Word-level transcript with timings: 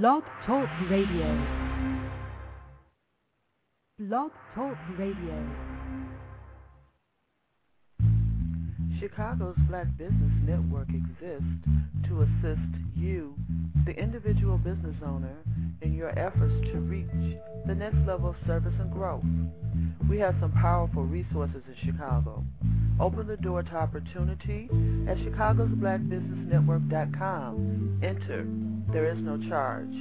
Blog 0.00 0.22
Talk 0.46 0.70
Radio. 0.88 1.46
Blog 3.98 4.30
Talk 4.54 4.78
Radio. 4.98 5.46
Chicago's 8.98 9.54
Black 9.68 9.86
Business 9.98 10.32
Network 10.46 10.88
exists 10.88 11.44
to 12.08 12.22
assist 12.22 12.72
you, 12.96 13.34
the 13.84 13.92
individual 13.92 14.56
business 14.56 14.96
owner, 15.04 15.36
in 15.82 15.92
your 15.92 16.18
efforts 16.18 16.54
to 16.72 16.78
reach 16.78 17.36
the 17.66 17.74
next 17.74 17.98
level 18.06 18.30
of 18.30 18.36
service 18.46 18.72
and 18.80 18.90
growth. 18.90 19.24
We 20.08 20.18
have 20.20 20.34
some 20.40 20.52
powerful 20.52 21.04
resources 21.04 21.60
in 21.68 21.92
Chicago. 21.92 22.42
Open 23.00 23.26
the 23.26 23.36
door 23.36 23.62
to 23.62 23.74
opportunity 23.74 24.68
at 25.08 25.18
Chicago's 25.18 25.70
Black 25.74 26.00
Business 26.08 26.48
Network.com. 26.50 28.00
Enter. 28.02 28.46
There 28.92 29.10
is 29.10 29.18
no 29.18 29.38
charge. 29.48 29.92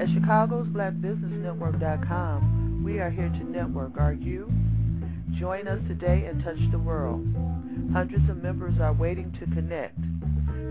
At 0.00 0.08
Chicago's 0.14 0.68
Black 0.68 0.92
Business 1.00 1.32
Network.com, 1.32 2.82
we 2.84 3.00
are 3.00 3.10
here 3.10 3.28
to 3.28 3.50
network. 3.50 3.98
Are 3.98 4.12
you? 4.12 4.52
Join 5.38 5.66
us 5.66 5.80
today 5.88 6.26
and 6.30 6.42
touch 6.44 6.58
the 6.70 6.78
world. 6.78 7.26
Hundreds 7.92 8.28
of 8.30 8.42
members 8.42 8.78
are 8.80 8.92
waiting 8.92 9.32
to 9.40 9.46
connect. 9.54 9.98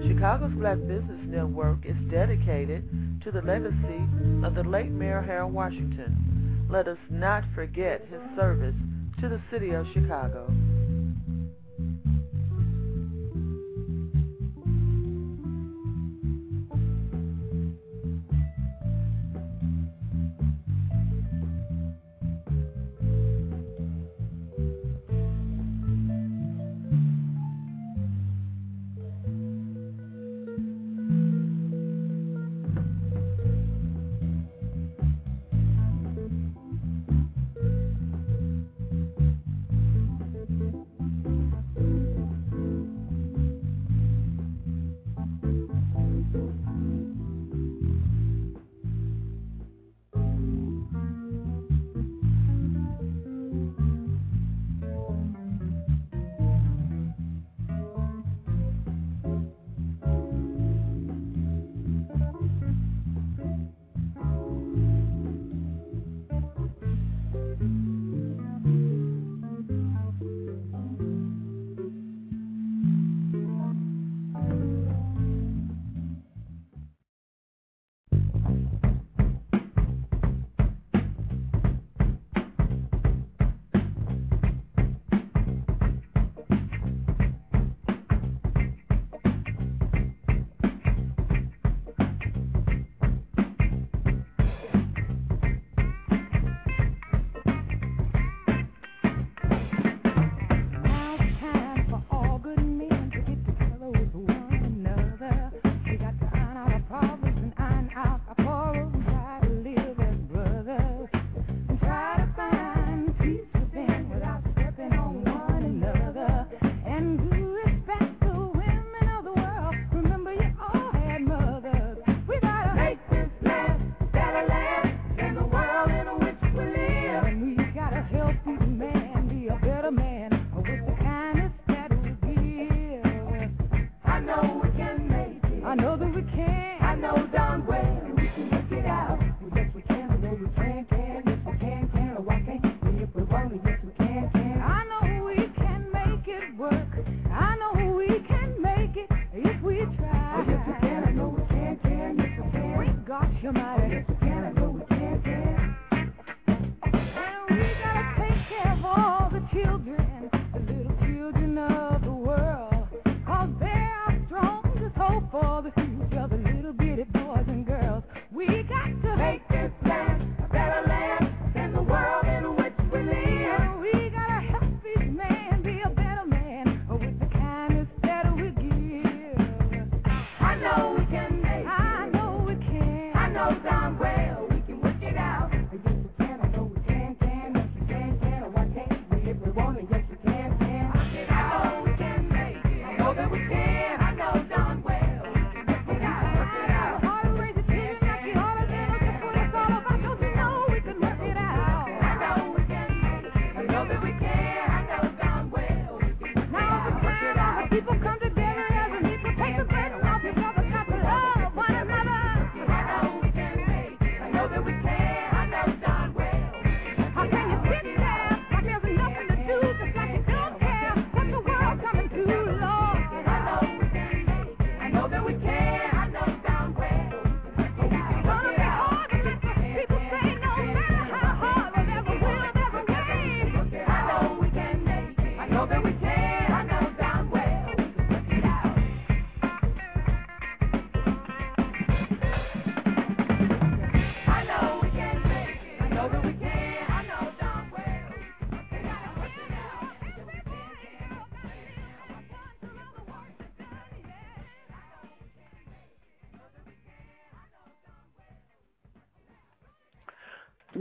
Chicago's 0.08 0.54
Black 0.54 0.78
Business 0.80 1.20
Network 1.26 1.86
is 1.86 1.96
dedicated 2.12 2.84
to 3.24 3.32
the 3.32 3.42
legacy 3.42 4.02
of 4.46 4.56
the 4.56 4.64
late 4.64 4.92
Mayor 4.92 5.22
Harold 5.22 5.54
Washington. 5.54 6.68
Let 6.70 6.88
us 6.88 6.98
not 7.10 7.44
forget 7.56 8.08
his 8.10 8.22
service 8.36 8.76
to 9.20 9.30
the 9.30 9.42
city 9.52 9.72
of 9.72 9.86
Chicago. 9.94 10.48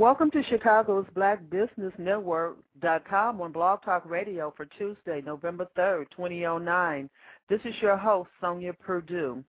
Welcome 0.07 0.31
to 0.31 0.43
Chicago's 0.45 1.05
Black 1.17 1.41
Business 1.51 1.93
Network.com 1.99 3.41
on 3.41 3.51
Blog 3.51 3.83
Talk 3.83 4.09
Radio 4.09 4.55
for 4.57 4.65
Tuesday, 4.79 5.21
November 5.21 5.67
3rd, 5.77 6.05
2009. 6.17 7.11
This 7.49 7.59
is 7.65 7.75
your 7.83 7.97
host, 7.97 8.31
Sonia 8.41 8.73
Purdue. 8.73 9.43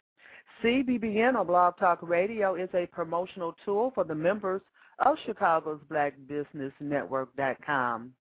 CBBN 0.64 1.36
on 1.36 1.46
Blog 1.46 1.78
Talk 1.78 2.00
Radio 2.02 2.56
is 2.56 2.70
a 2.74 2.88
promotional 2.88 3.56
tool 3.64 3.92
for 3.94 4.04
the 4.04 4.16
members 4.16 4.64
of 5.06 5.16
Chicago's 5.28 5.80
Black 5.92 6.16
Business 6.28 6.74
Network.com. 6.80 8.12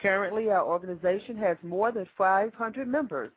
Currently, 0.00 0.48
our 0.48 0.64
organization 0.64 1.36
has 1.38 1.56
more 1.64 1.90
than 1.90 2.06
500 2.16 2.86
members. 2.86 3.32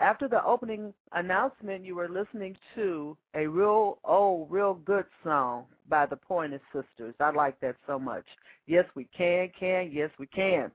After 0.00 0.28
the 0.28 0.44
opening 0.44 0.92
announcement, 1.12 1.82
you 1.82 1.94
were 1.94 2.10
listening 2.10 2.58
to 2.74 3.16
a 3.34 3.46
real 3.46 4.00
old, 4.04 4.50
real 4.50 4.74
good 4.74 5.06
song 5.24 5.64
by 5.88 6.06
the 6.06 6.16
Pointer 6.16 6.60
Sisters. 6.72 7.14
I 7.20 7.30
like 7.30 7.58
that 7.60 7.76
so 7.86 7.98
much. 7.98 8.24
Yes, 8.66 8.84
we 8.94 9.08
can, 9.16 9.50
can, 9.58 9.90
yes, 9.92 10.10
we 10.18 10.26
can. 10.26 10.70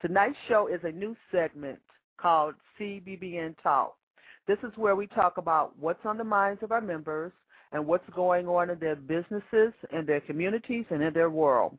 Tonight's 0.00 0.36
show 0.48 0.66
is 0.66 0.80
a 0.84 0.92
new 0.92 1.16
segment 1.32 1.78
called 2.18 2.54
CBBN 2.78 3.54
Talk. 3.62 3.96
This 4.46 4.58
is 4.62 4.72
where 4.76 4.94
we 4.96 5.06
talk 5.06 5.38
about 5.38 5.78
what's 5.78 6.04
on 6.04 6.18
the 6.18 6.24
minds 6.24 6.62
of 6.62 6.72
our 6.72 6.80
members 6.80 7.32
and 7.72 7.86
what's 7.86 8.08
going 8.14 8.46
on 8.46 8.70
in 8.70 8.78
their 8.78 8.96
businesses, 8.96 9.72
in 9.92 10.06
their 10.06 10.20
communities, 10.20 10.84
and 10.90 11.02
in 11.02 11.12
their 11.12 11.30
world. 11.30 11.76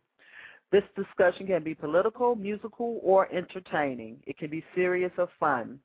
This 0.72 0.84
discussion 0.98 1.48
can 1.48 1.64
be 1.64 1.74
political, 1.74 2.36
musical, 2.36 3.00
or 3.02 3.32
entertaining. 3.34 4.18
It 4.28 4.38
can 4.38 4.50
be 4.50 4.64
serious 4.76 5.12
or 5.18 5.30
fun. 5.40 5.80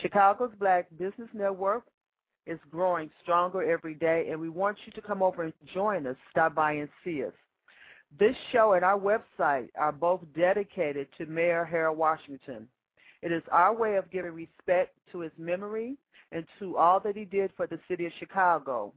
Chicago's 0.00 0.52
Black 0.58 0.86
Business 0.98 1.28
Network 1.34 1.84
is 2.46 2.58
growing 2.70 3.10
stronger 3.22 3.62
every 3.62 3.94
day, 3.94 4.28
and 4.30 4.40
we 4.40 4.48
want 4.48 4.76
you 4.84 4.92
to 4.92 5.00
come 5.00 5.22
over 5.22 5.44
and 5.44 5.52
join 5.72 6.06
us. 6.06 6.16
Stop 6.30 6.54
by 6.54 6.72
and 6.72 6.88
see 7.04 7.24
us. 7.24 7.32
This 8.18 8.36
show 8.52 8.74
and 8.74 8.84
our 8.84 8.98
website 8.98 9.68
are 9.78 9.92
both 9.92 10.20
dedicated 10.36 11.08
to 11.18 11.26
Mayor 11.26 11.64
Harold 11.64 11.96
Washington. 11.96 12.68
It 13.22 13.32
is 13.32 13.42
our 13.50 13.74
way 13.74 13.96
of 13.96 14.10
giving 14.10 14.32
respect 14.32 14.96
to 15.12 15.20
his 15.20 15.32
memory 15.38 15.96
and 16.32 16.44
to 16.58 16.76
all 16.76 17.00
that 17.00 17.16
he 17.16 17.24
did 17.24 17.50
for 17.56 17.66
the 17.66 17.78
city 17.88 18.06
of 18.06 18.12
Chicago. 18.18 18.92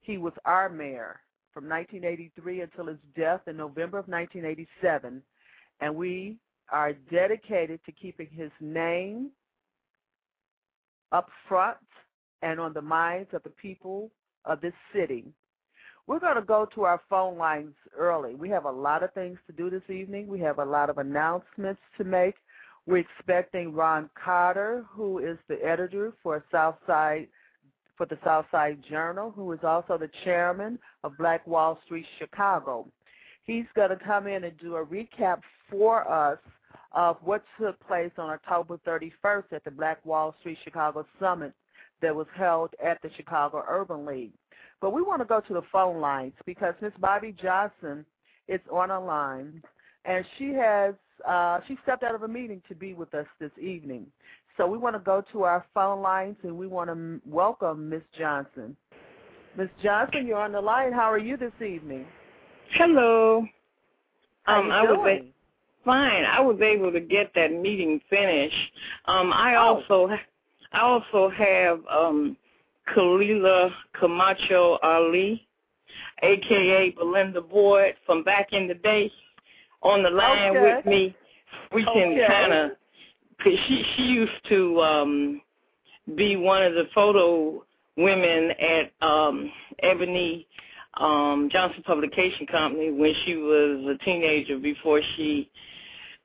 He 0.00 0.18
was 0.18 0.32
our 0.44 0.68
mayor 0.68 1.20
from 1.54 1.68
1983 1.68 2.62
until 2.62 2.86
his 2.86 2.98
death 3.16 3.40
in 3.46 3.56
November 3.56 3.98
of 3.98 4.08
1987, 4.08 5.22
and 5.80 5.94
we 5.94 6.36
are 6.70 6.92
dedicated 7.10 7.80
to 7.86 7.92
keeping 7.92 8.28
his 8.30 8.50
name 8.60 9.30
up 11.12 11.30
front 11.48 11.78
and 12.46 12.60
on 12.60 12.72
the 12.72 12.82
minds 12.82 13.28
of 13.32 13.42
the 13.42 13.50
people 13.50 14.10
of 14.44 14.60
this 14.60 14.72
city. 14.94 15.24
We're 16.06 16.20
going 16.20 16.36
to 16.36 16.42
go 16.42 16.68
to 16.76 16.84
our 16.84 17.00
phone 17.10 17.36
lines 17.36 17.74
early. 17.98 18.36
We 18.36 18.48
have 18.50 18.64
a 18.64 18.70
lot 18.70 19.02
of 19.02 19.12
things 19.12 19.38
to 19.48 19.52
do 19.52 19.68
this 19.68 19.88
evening. 19.90 20.28
We 20.28 20.38
have 20.40 20.60
a 20.60 20.64
lot 20.64 20.88
of 20.88 20.98
announcements 20.98 21.80
to 21.98 22.04
make. 22.04 22.36
We're 22.86 22.98
expecting 22.98 23.74
Ron 23.74 24.08
Carter, 24.14 24.84
who 24.88 25.18
is 25.18 25.36
the 25.48 25.58
editor 25.64 26.12
for 26.22 26.44
Southside 26.52 27.26
for 27.96 28.06
the 28.06 28.18
Southside 28.22 28.78
Journal, 28.88 29.32
who 29.34 29.50
is 29.52 29.60
also 29.64 29.96
the 29.98 30.10
chairman 30.22 30.78
of 31.02 31.16
Black 31.18 31.44
Wall 31.46 31.80
Street 31.86 32.04
Chicago. 32.18 32.86
He's 33.44 33.64
going 33.74 33.88
to 33.88 33.96
come 33.96 34.26
in 34.26 34.44
and 34.44 34.56
do 34.58 34.76
a 34.76 34.84
recap 34.84 35.40
for 35.70 36.06
us 36.08 36.38
of 36.92 37.16
what 37.24 37.42
took 37.58 37.80
place 37.88 38.12
on 38.18 38.28
October 38.28 38.78
31st 38.86 39.44
at 39.52 39.64
the 39.64 39.70
Black 39.70 40.04
Wall 40.04 40.34
Street 40.40 40.58
Chicago 40.62 41.06
Summit 41.18 41.54
that 42.02 42.14
was 42.14 42.26
held 42.34 42.70
at 42.84 43.00
the 43.02 43.10
Chicago 43.16 43.64
Urban 43.68 44.04
League. 44.04 44.32
But 44.80 44.92
we 44.92 45.02
want 45.02 45.20
to 45.22 45.24
go 45.26 45.40
to 45.40 45.54
the 45.54 45.62
phone 45.72 46.00
lines 46.00 46.34
because 46.44 46.74
Miss 46.80 46.92
Bobby 47.00 47.34
Johnson 47.40 48.04
is 48.48 48.60
on 48.70 48.90
a 48.90 49.00
line, 49.00 49.62
and 50.04 50.24
she 50.38 50.52
has 50.52 50.94
uh, 51.26 51.60
she 51.66 51.78
stepped 51.82 52.02
out 52.02 52.14
of 52.14 52.22
a 52.22 52.28
meeting 52.28 52.62
to 52.68 52.74
be 52.74 52.92
with 52.94 53.14
us 53.14 53.26
this 53.40 53.50
evening. 53.60 54.06
So 54.56 54.66
we 54.66 54.78
want 54.78 54.94
to 54.96 55.00
go 55.00 55.22
to 55.32 55.42
our 55.44 55.64
phone 55.74 56.02
lines, 56.02 56.36
and 56.42 56.56
we 56.56 56.66
want 56.66 56.88
to 56.90 57.20
welcome 57.26 57.88
Miss 57.88 58.02
Johnson. 58.18 58.76
Miss 59.56 59.68
Johnson, 59.82 60.26
you're 60.26 60.38
on 60.38 60.52
the 60.52 60.60
line. 60.60 60.92
How 60.92 61.10
are 61.10 61.18
you 61.18 61.36
this 61.36 61.52
evening? 61.66 62.06
Hello. 62.72 63.46
How 64.44 64.60
um, 64.60 64.66
you 64.66 64.72
I 64.72 64.82
was 64.82 64.96
doing? 64.96 65.32
fine. 65.84 66.24
I 66.24 66.40
was 66.40 66.60
able 66.60 66.92
to 66.92 67.00
get 67.00 67.32
that 67.34 67.52
meeting 67.52 68.00
finished. 68.10 68.72
Um, 69.06 69.32
I 69.32 69.56
Oh. 69.56 69.82
also 69.88 70.16
I 70.76 70.80
also 70.82 71.30
have 71.30 71.80
um, 71.90 72.36
Khalilah 72.94 73.70
Camacho 73.98 74.78
Ali, 74.82 75.48
aka 76.22 76.90
Belinda 76.90 77.40
Boyd 77.40 77.94
from 78.04 78.22
back 78.22 78.52
in 78.52 78.68
the 78.68 78.74
day, 78.74 79.10
on 79.82 80.02
the 80.02 80.10
line 80.10 80.50
Okay. 80.50 80.62
with 80.62 80.84
me. 80.84 81.16
We 81.72 81.82
can 81.82 82.12
Okay. 82.12 82.26
kind 82.28 82.52
of 82.52 82.70
cause 83.42 83.58
she 83.66 83.84
she 83.96 84.02
used 84.02 84.48
to 84.50 84.80
um, 84.82 85.40
be 86.14 86.36
one 86.36 86.62
of 86.62 86.74
the 86.74 86.88
photo 86.94 87.64
women 87.96 88.50
at 88.60 88.92
um, 89.00 89.50
Ebony 89.82 90.46
um, 91.00 91.48
Johnson 91.50 91.82
Publication 91.86 92.46
Company 92.48 92.90
when 92.90 93.14
she 93.24 93.36
was 93.36 93.96
a 93.98 94.04
teenager 94.04 94.58
before 94.58 95.00
she 95.16 95.50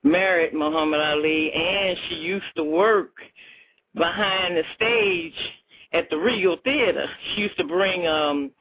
married 0.04 0.54
Muhammad 0.54 1.00
Ali, 1.00 1.54
and 1.54 1.98
she 2.10 2.16
used 2.16 2.54
to 2.58 2.66
work 2.66 3.12
behind 3.96 4.58
the 4.58 4.64
stage 4.76 5.34
at 5.94 6.10
the 6.10 6.18
Regal 6.18 6.58
Theater. 6.64 7.06
She 7.36 7.42
used 7.42 7.58
to 7.58 7.66
bring 7.66 8.08
um 8.08 8.52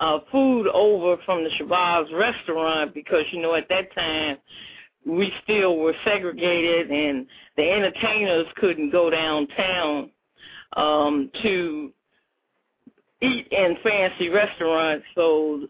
uh 0.00 0.20
food 0.30 0.68
over 0.68 1.20
from 1.24 1.44
the 1.44 1.50
Shabazz 1.50 2.12
restaurant 2.18 2.94
because 2.94 3.24
you 3.32 3.42
know 3.42 3.54
at 3.54 3.68
that 3.68 3.94
time 3.94 4.38
we 5.06 5.32
still 5.42 5.78
were 5.78 5.94
segregated 6.04 6.90
and 6.90 7.26
the 7.56 7.68
entertainers 7.70 8.46
couldn't 8.56 8.90
go 8.90 9.10
downtown 9.10 10.10
um 10.76 11.30
to 11.42 11.92
eat 13.20 13.46
in 13.50 13.76
fancy 13.82 14.28
restaurants 14.28 15.04
so 15.14 15.66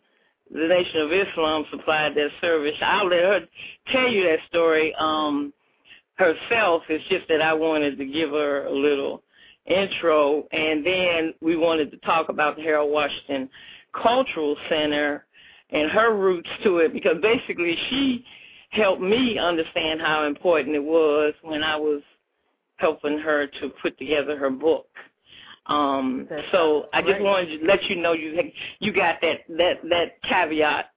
the 0.53 0.69
Nation 0.69 1.01
of 1.01 1.13
Islam 1.13 1.65
supplied 1.71 2.15
that 2.15 2.29
service. 2.43 2.75
I'll 2.83 3.09
let 3.09 3.21
her 3.25 3.41
tell 3.91 4.09
you 4.09 4.25
that 4.25 4.39
story 4.49 4.95
um 4.99 5.53
herself. 6.15 6.83
It's 6.89 7.07
just 7.09 7.29
that 7.29 7.43
I 7.43 7.53
wanted 7.55 7.99
to 7.99 8.05
give 8.05 8.31
her 8.31 8.67
a 8.67 8.73
little 8.73 9.23
intro 9.67 10.47
and 10.51 10.85
then 10.85 11.35
we 11.41 11.57
wanted 11.57 11.91
to 11.93 11.97
talk 11.99 12.29
about 12.29 12.57
the 12.57 12.63
Harold 12.63 12.91
Washington 12.91 13.49
Cultural 13.93 14.57
Center 14.69 15.25
and 15.71 15.91
her 15.91 16.17
roots 16.17 16.49
to 16.65 16.79
it 16.79 16.93
because 16.93 17.17
basically 17.23 17.77
she 17.89 18.25
helped 18.71 19.03
me 19.03 19.39
understand 19.39 20.01
how 20.01 20.27
important 20.27 20.75
it 20.75 20.83
was 20.83 21.35
when 21.43 21.63
I 21.63 21.77
was 21.77 22.03
helping 22.77 23.19
her 23.19 23.47
to 23.47 23.69
put 23.81 23.97
together 23.99 24.37
her 24.37 24.51
book. 24.51 24.89
Um, 25.67 26.29
so 26.51 26.87
I 26.93 27.03
just 27.03 27.21
wanted 27.21 27.61
to 27.61 27.67
let 27.67 27.85
you 27.85 27.97
know 27.97 28.15
you 28.15 28.51
you 28.81 28.93
got 28.93 29.21
that 29.21 29.41
that 29.49 29.75
that 29.89 30.21
caveat 30.29 30.92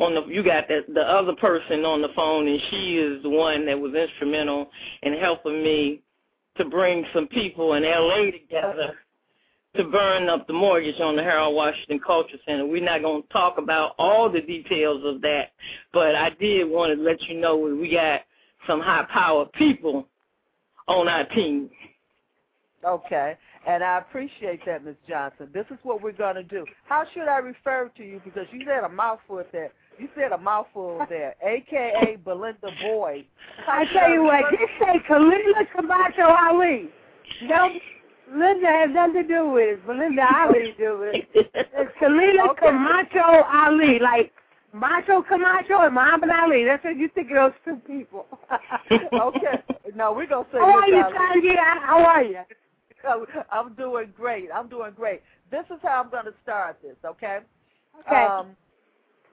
on 0.00 0.14
the 0.14 0.24
you 0.26 0.42
got 0.42 0.66
that 0.68 0.92
the 0.92 1.02
other 1.02 1.34
person 1.34 1.84
on 1.84 2.00
the 2.00 2.08
phone 2.16 2.48
and 2.48 2.60
she 2.70 2.96
is 2.96 3.22
the 3.22 3.28
one 3.28 3.66
that 3.66 3.78
was 3.78 3.94
instrumental 3.94 4.70
in 5.02 5.12
helping 5.14 5.62
me 5.62 6.00
to 6.56 6.64
bring 6.64 7.04
some 7.14 7.26
people 7.28 7.74
in 7.74 7.82
LA 7.84 8.30
together 8.30 8.94
to 9.76 9.84
burn 9.84 10.28
up 10.28 10.46
the 10.46 10.52
mortgage 10.52 11.00
on 11.00 11.14
the 11.14 11.22
Harold 11.22 11.54
Washington 11.54 12.00
Culture 12.04 12.38
Center. 12.44 12.66
We're 12.66 12.82
not 12.82 13.02
going 13.02 13.22
to 13.22 13.28
talk 13.28 13.58
about 13.58 13.94
all 13.98 14.28
the 14.28 14.40
details 14.40 15.02
of 15.04 15.20
that, 15.20 15.52
but 15.92 16.16
I 16.16 16.30
did 16.30 16.68
want 16.68 16.96
to 16.96 17.00
let 17.00 17.22
you 17.22 17.38
know 17.38 17.56
we 17.56 17.92
got 17.92 18.22
some 18.66 18.80
high 18.80 19.06
power 19.12 19.46
people 19.54 20.08
on 20.88 21.08
our 21.08 21.24
team. 21.26 21.70
Okay. 22.84 23.36
And 23.66 23.84
I 23.84 23.98
appreciate 23.98 24.64
that, 24.66 24.84
Miss 24.84 24.96
Johnson. 25.08 25.50
This 25.52 25.66
is 25.70 25.78
what 25.82 26.02
we're 26.02 26.12
going 26.12 26.36
to 26.36 26.42
do. 26.42 26.64
How 26.88 27.04
should 27.12 27.28
I 27.28 27.38
refer 27.38 27.90
to 27.96 28.02
you? 28.02 28.20
Because 28.24 28.46
you 28.52 28.64
said 28.66 28.84
a 28.84 28.88
mouthful 28.88 29.44
there. 29.52 29.70
You 30.00 30.08
said 30.16 30.32
a 30.32 30.38
mouthful 30.38 31.04
there, 31.10 31.34
a.k.a. 31.46 32.16
Belinda 32.18 32.70
Boyd. 32.82 33.26
I 33.68 33.84
tell 33.92 34.10
you 34.10 34.22
what, 34.22 34.44
just 34.50 34.72
say 34.80 34.98
Khalilah 35.06 35.70
Camacho 35.76 36.22
Ali. 36.22 36.88
No, 37.42 37.68
Linda 38.32 38.66
has 38.66 38.90
nothing 38.90 39.22
to 39.22 39.28
do 39.28 39.50
with 39.50 39.78
it. 39.78 39.86
Belinda 39.86 40.26
Ali 40.34 40.74
do 40.78 40.98
with 41.00 41.16
it. 41.16 41.28
It's 41.54 41.92
Khalilah 42.00 42.50
Okay. 42.52 42.66
Camacho 42.66 43.44
Ali, 43.44 43.98
like 43.98 44.32
Macho 44.72 45.20
Camacho 45.20 45.82
and 45.82 45.94
Muhammad 45.94 46.30
Ali. 46.30 46.64
That's 46.64 46.82
what 46.82 46.96
you 46.96 47.10
think 47.14 47.30
of 47.32 47.52
those 47.52 47.52
two 47.64 47.76
people. 47.86 48.26
okay. 49.12 49.62
No, 49.94 50.14
we're 50.14 50.26
going 50.26 50.46
to 50.46 50.50
say 50.50 50.58
How 50.60 50.78
are 50.80 50.88
you, 50.88 51.04
Ali. 51.04 51.56
How 51.82 52.04
are 52.04 52.24
you? 52.24 52.40
I'm 53.52 53.74
doing 53.74 54.14
great. 54.16 54.48
I'm 54.54 54.68
doing 54.68 54.92
great. 54.96 55.20
This 55.50 55.64
is 55.66 55.78
how 55.82 56.02
I'm 56.02 56.10
going 56.10 56.24
to 56.26 56.34
start 56.42 56.78
this, 56.82 56.96
okay? 57.04 57.40
Okay. 58.06 58.24
Um, 58.24 58.56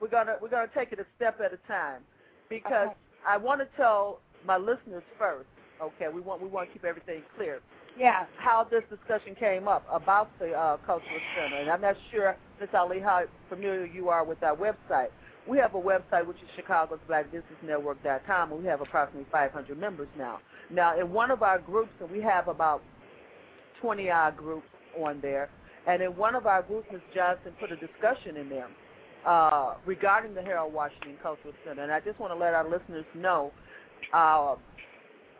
we're 0.00 0.08
gonna 0.08 0.36
we're 0.40 0.48
gonna 0.50 0.70
take 0.74 0.92
it 0.92 0.98
a 1.00 1.06
step 1.16 1.40
at 1.44 1.52
a 1.52 1.58
time 1.68 2.00
because 2.48 2.88
Okay. 2.88 2.96
I 3.26 3.36
want 3.36 3.60
to 3.60 3.66
tell 3.76 4.20
my 4.46 4.56
listeners 4.56 5.02
first. 5.18 5.48
Okay, 5.82 6.06
we 6.12 6.20
want 6.20 6.42
we 6.42 6.48
want 6.48 6.68
to 6.68 6.72
keep 6.72 6.84
everything 6.84 7.22
clear. 7.36 7.60
yeah. 7.98 8.26
How 8.38 8.64
this 8.64 8.82
discussion 8.90 9.34
came 9.34 9.68
up 9.68 9.84
about 9.92 10.30
the 10.38 10.52
uh, 10.52 10.76
cultural 10.86 11.20
center, 11.36 11.56
and 11.56 11.70
I'm 11.70 11.80
not 11.80 11.96
sure, 12.12 12.36
Ms. 12.60 12.68
Ali, 12.74 13.00
how 13.00 13.22
familiar 13.48 13.84
you 13.86 14.08
are 14.08 14.24
with 14.24 14.42
our 14.42 14.56
website. 14.56 15.08
we 15.48 15.58
have 15.58 15.74
a 15.74 15.80
website 15.80 16.26
which 16.26 16.36
is 16.38 16.48
Chicago's 16.56 16.98
Black 17.06 17.26
Business 17.32 17.58
Network.com, 17.64 18.52
and 18.52 18.60
we 18.60 18.66
have 18.68 18.80
approximately 18.80 19.26
500 19.32 19.78
members 19.78 20.08
now. 20.16 20.40
Now, 20.70 20.98
in 21.00 21.12
one 21.12 21.30
of 21.30 21.42
our 21.42 21.58
groups, 21.58 21.90
and 22.00 22.10
we 22.10 22.20
have 22.22 22.48
about 22.48 22.82
20 23.80 24.10
odd 24.10 24.36
groups 24.36 24.66
on 24.98 25.20
there, 25.20 25.48
and 25.86 26.02
in 26.02 26.10
one 26.16 26.34
of 26.34 26.46
our 26.46 26.62
groups, 26.62 26.86
Ms. 26.92 27.00
Johnson 27.14 27.52
put 27.60 27.70
a 27.72 27.76
discussion 27.76 28.36
in 28.36 28.48
there 28.48 28.68
uh, 29.28 29.74
regarding 29.84 30.34
the 30.34 30.40
Harold 30.40 30.72
Washington 30.72 31.16
Cultural 31.22 31.52
Center, 31.66 31.82
and 31.82 31.92
I 31.92 32.00
just 32.00 32.18
want 32.18 32.32
to 32.32 32.38
let 32.38 32.54
our 32.54 32.64
listeners 32.68 33.04
know. 33.14 33.52
Uh, 34.14 34.56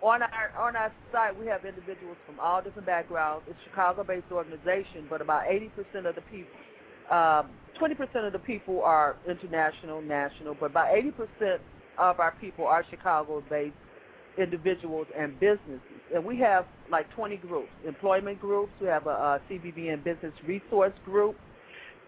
on 0.03 0.23
our 0.23 0.53
on 0.59 0.77
our 0.77 0.93
site, 1.11 1.39
we 1.41 1.47
have 1.47 1.65
individuals 1.65 2.19
from 2.27 2.39
all 2.39 2.63
different 2.63 2.87
backgrounds. 2.87 3.45
It's 3.49 3.59
a 3.67 3.71
Chicago-based 3.71 4.31
organization, 4.31 5.07
but 5.09 5.23
about 5.23 5.45
80% 5.45 6.07
of 6.07 6.15
the 6.15 6.21
people, 6.31 6.53
um, 7.11 7.49
20% 7.81 8.27
of 8.27 8.33
the 8.33 8.39
people 8.39 8.83
are 8.83 9.17
international, 9.27 10.03
national, 10.03 10.55
but 10.61 10.67
about 10.67 10.89
80% 10.89 11.59
of 11.99 12.21
our 12.21 12.35
people 12.41 12.67
are 12.67 12.85
Chicago-based 12.91 13.75
individuals 14.37 15.07
and 15.19 15.41
businesses. 15.41 15.81
And 16.15 16.25
we 16.25 16.39
have 16.39 16.67
like 16.91 17.11
20 17.15 17.39
groups, 17.39 17.71
employment 17.87 18.39
groups. 18.39 18.71
We 18.81 18.87
have 18.89 19.07
a, 19.07 19.11
a 19.11 19.41
CBBN 19.51 20.05
business 20.05 20.35
resource 20.47 20.93
group. 21.05 21.37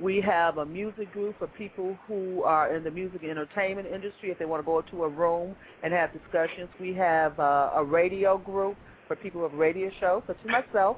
We 0.01 0.23
have 0.23 0.57
a 0.57 0.65
music 0.65 1.13
group 1.13 1.39
for 1.39 1.47
people 1.47 1.97
who 2.09 2.43
are 2.43 2.75
in 2.75 2.83
the 2.85 2.91
music 2.91 3.23
entertainment 3.23 3.87
industry 3.87 4.31
if 4.31 4.39
they 4.39 4.47
want 4.47 4.63
to 4.63 4.67
go 4.67 4.81
to 4.81 5.05
a 5.05 5.09
room 5.09 5.55
and 5.83 5.93
have 5.93 6.11
discussions. 6.13 6.71
We 6.81 6.95
have 6.95 7.39
uh, 7.39 7.73
a 7.77 7.85
radio 7.85 8.39
group 8.39 8.77
for 9.07 9.17
people 9.17 9.43
with 9.43 9.53
radio 9.53 9.91
shows, 10.01 10.23
such 10.27 10.39
as 10.43 10.51
myself. 10.51 10.97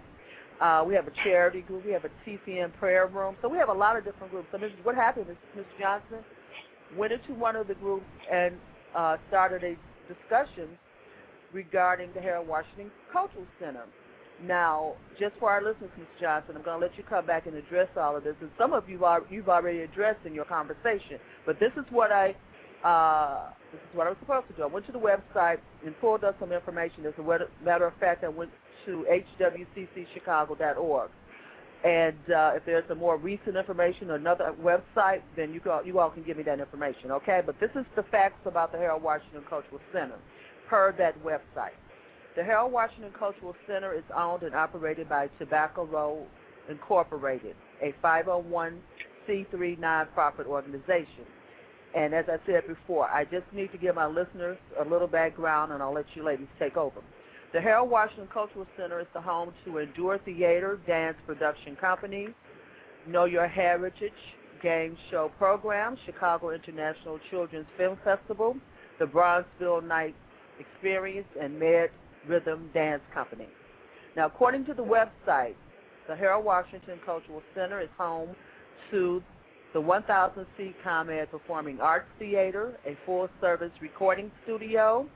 Uh, 0.61 0.85
we 0.87 0.95
have 0.95 1.09
a 1.09 1.13
charity 1.25 1.63
group. 1.63 1.85
We 1.85 1.91
have 1.93 2.05
a 2.05 2.11
TCM 2.25 2.75
prayer 2.79 3.09
room. 3.09 3.35
So 3.43 3.49
we 3.49 3.59
have 3.59 3.71
a 3.71 3.75
lot 3.75 3.97
of 3.97 4.05
different 4.05 4.31
groups. 4.31 4.47
So 4.53 4.59
this 4.59 4.71
is 4.71 4.85
what 4.85 4.95
happened 4.95 5.27
is 5.29 5.37
Ms. 5.57 5.65
Johnson 5.81 6.19
went 6.97 7.13
into 7.13 7.35
one 7.35 7.57
of 7.57 7.67
the 7.67 7.75
groups 7.75 8.07
and 8.33 8.55
uh, 8.95 9.17
started 9.29 9.65
a 9.65 9.77
discussion 10.13 10.69
regarding 11.53 12.11
the 12.15 12.21
Harold 12.21 12.47
Washington 12.47 12.93
Cultural 13.13 13.47
Center. 13.59 13.85
Now, 14.47 14.95
just 15.19 15.35
for 15.39 15.51
our 15.51 15.63
listeners, 15.63 15.91
Ms. 15.97 16.07
Johnson, 16.21 16.57
I'm 16.57 16.63
going 16.63 16.81
to 16.81 16.87
let 16.87 16.97
you 16.99 17.05
come 17.05 17.27
back 17.27 17.47
and 17.47 17.55
address 17.55 17.89
all 17.97 18.17
of 18.17 18.25
this. 18.25 18.35
And 18.41 18.51
some 18.59 18.73
of 18.73 18.89
you 18.89 19.05
are, 19.05 19.23
you've 19.31 19.49
already 19.49 19.81
addressed 19.81 20.27
in 20.27 20.35
your 20.35 20.45
conversation. 20.45 21.19
But 21.47 21.61
this 21.61 21.73
is 21.77 21.85
what 21.91 22.11
I 22.11 22.35
uh, 22.85 23.51
this 23.71 23.81
is 23.81 23.97
what 23.97 24.07
I 24.07 24.11
was 24.11 24.19
supposed 24.21 24.49
to 24.49 24.55
do. 24.55 24.63
I 24.63 24.67
went 24.67 24.87
to 24.87 24.93
the 24.93 24.99
website 24.99 25.59
and 25.87 25.99
pulled 26.01 26.25
up 26.25 26.37
some 26.41 26.53
information. 26.53 27.07
As 27.07 27.15
a 27.17 27.23
matter 27.65 27.87
of 27.87 27.95
fact, 28.01 28.25
I 28.25 28.29
went 28.29 28.51
to 28.87 29.07
hwccchicago.org. 29.39 31.11
And 31.85 32.17
uh, 32.33 32.53
if 32.55 32.65
there's 32.65 32.85
some 32.89 32.99
more 32.99 33.17
recent 33.17 33.57
information 33.57 34.11
or 34.11 34.15
another 34.15 34.55
website, 34.63 35.23
then 35.37 35.53
you, 35.53 35.61
all, 35.71 35.85
you 35.85 35.99
all 35.99 36.11
can 36.11 36.23
give 36.23 36.37
me 36.37 36.45
that 36.45 36.61
information, 36.61 37.11
okay? 37.11 37.41
But 37.45 37.59
this 37.59 37.71
is 37.75 37.85
the 37.97 38.05
facts 38.05 38.47
about 38.47 38.71
the 38.71 38.79
Harold 38.79 39.03
Washington 39.03 39.43
Cultural 39.49 39.81
Center 39.93 40.19
per 40.69 40.93
that 40.99 41.21
website. 41.25 41.75
The 42.35 42.43
Harold 42.43 42.73
Washington 42.73 43.13
Cultural 43.19 43.55
Center 43.67 43.93
is 43.93 44.05
owned 44.17 44.43
and 44.43 44.55
operated 44.55 45.07
by 45.07 45.29
Tobacco 45.39 45.85
Road 45.85 46.27
Incorporated, 46.71 47.55
a 47.83 47.93
501c3 48.03 48.79
nonprofit 49.79 50.47
organization. 50.47 51.27
And 51.95 52.15
as 52.15 52.25
I 52.29 52.39
said 52.47 52.67
before, 52.67 53.07
I 53.11 53.25
just 53.25 53.45
need 53.53 53.71
to 53.73 53.79
give 53.79 53.97
my 53.97 54.07
listeners 54.07 54.57
a 54.81 54.89
little 54.89 55.09
background, 55.09 55.73
and 55.73 55.83
I'll 55.83 55.93
let 55.93 56.07
you 56.15 56.25
ladies 56.25 56.47
take 56.59 56.79
over. 56.79 57.03
The 57.53 57.61
Harold 57.61 57.91
Washington 57.91 58.29
Cultural 58.33 58.67
Center 58.79 58.99
is 59.01 59.07
the 59.13 59.21
home 59.21 59.53
to 59.67 59.79
Endure 59.79 60.19
Theater 60.25 60.81
Dance 60.87 61.19
Production 61.27 61.77
Company, 61.77 62.29
Know 63.07 63.27
Your 63.27 63.47
Heritage 63.47 64.13
Game 64.63 64.97
Show 65.11 65.31
Program, 65.37 65.99
Chicago 66.07 66.51
International 66.53 67.19
Children's 67.31 67.67
Film 67.77 67.99
Festival, 68.03 68.57
the 68.99 69.05
Bronzeville 69.05 69.87
Night 69.87 70.15
Experience, 70.59 71.29
and 71.39 71.59
Med 71.59 71.91
Rhythm 72.29 72.71
Dance 72.75 73.03
Company. 73.13 73.49
Now, 74.17 74.27
according 74.27 74.67
to 74.67 74.75
the 74.75 74.83
website, 74.83 75.55
the 76.09 76.17
Harold 76.17 76.45
Washington 76.45 76.99
Cultural 77.05 77.43
Center 77.55 77.81
is 77.81 77.89
home 77.97 78.35
to 78.91 79.23
the 79.73 79.81
1,000-seat 79.81 80.75
ComEd 80.85 81.31
Performing 81.31 81.81
Arts 81.81 82.07
Theater, 82.19 82.77
a 82.87 82.97
full-service 83.07 83.73
recording 83.81 84.31
studio, 84.45 85.07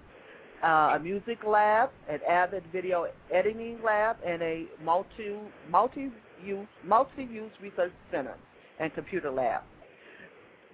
uh, 0.62 0.94
a 0.94 0.98
music 0.98 1.38
lab, 1.46 1.90
an 2.08 2.20
Avid 2.28 2.64
video 2.72 3.06
editing 3.32 3.78
lab, 3.84 4.16
and 4.26 4.40
a 4.42 4.64
multi, 4.82 5.36
multi-use, 5.70 6.66
multi-use 6.84 7.52
research 7.60 7.92
center 8.10 8.34
and 8.80 8.94
computer 8.94 9.30
lab. 9.30 9.62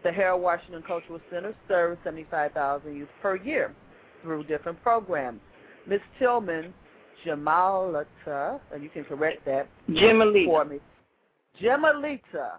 The 0.05 0.13
Harold 0.13 0.43
Washington 0.43 0.83
Cultural 0.87 1.21
Center 1.31 1.55
serves 1.69 1.99
75,000 2.05 2.95
youth 2.95 3.09
per 3.21 3.37
year 3.37 3.75
through 4.23 4.45
different 4.45 4.81
programs. 4.83 5.41
Miss 5.87 6.01
Tillman, 6.19 6.73
Jamalita, 7.25 8.61
and 8.73 8.83
you 8.83 8.89
can 8.89 9.05
correct 9.05 9.45
that 9.47 9.69
Jimalita. 9.91 10.45
for 10.47 10.65
me. 10.65 10.79
Jimalita. 11.61 12.53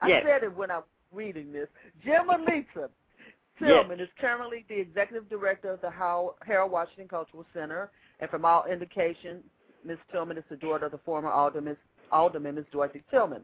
I 0.00 0.08
Yes. 0.08 0.24
said 0.26 0.42
it 0.42 0.56
when 0.56 0.70
I 0.70 0.78
was 0.78 0.86
reading 1.12 1.52
this. 1.52 1.68
Jimalita 2.04 2.88
Tillman 3.58 4.00
is 4.00 4.08
currently 4.20 4.64
the 4.68 4.78
executive 4.80 5.28
director 5.28 5.70
of 5.70 5.80
the 5.80 5.90
Harold 5.90 6.70
Washington 6.72 7.08
Cultural 7.08 7.44
Center, 7.52 7.90
and 8.20 8.28
from 8.30 8.44
all 8.44 8.64
indication, 8.64 9.42
Ms. 9.84 9.98
Tillman 10.10 10.38
is 10.38 10.44
the 10.48 10.56
daughter 10.56 10.86
of 10.86 10.92
the 10.92 10.98
former 10.98 11.30
alderman, 11.30 11.76
alderman 12.10 12.54
Ms. 12.56 12.64
Dorothy 12.72 13.02
Tillman. 13.10 13.42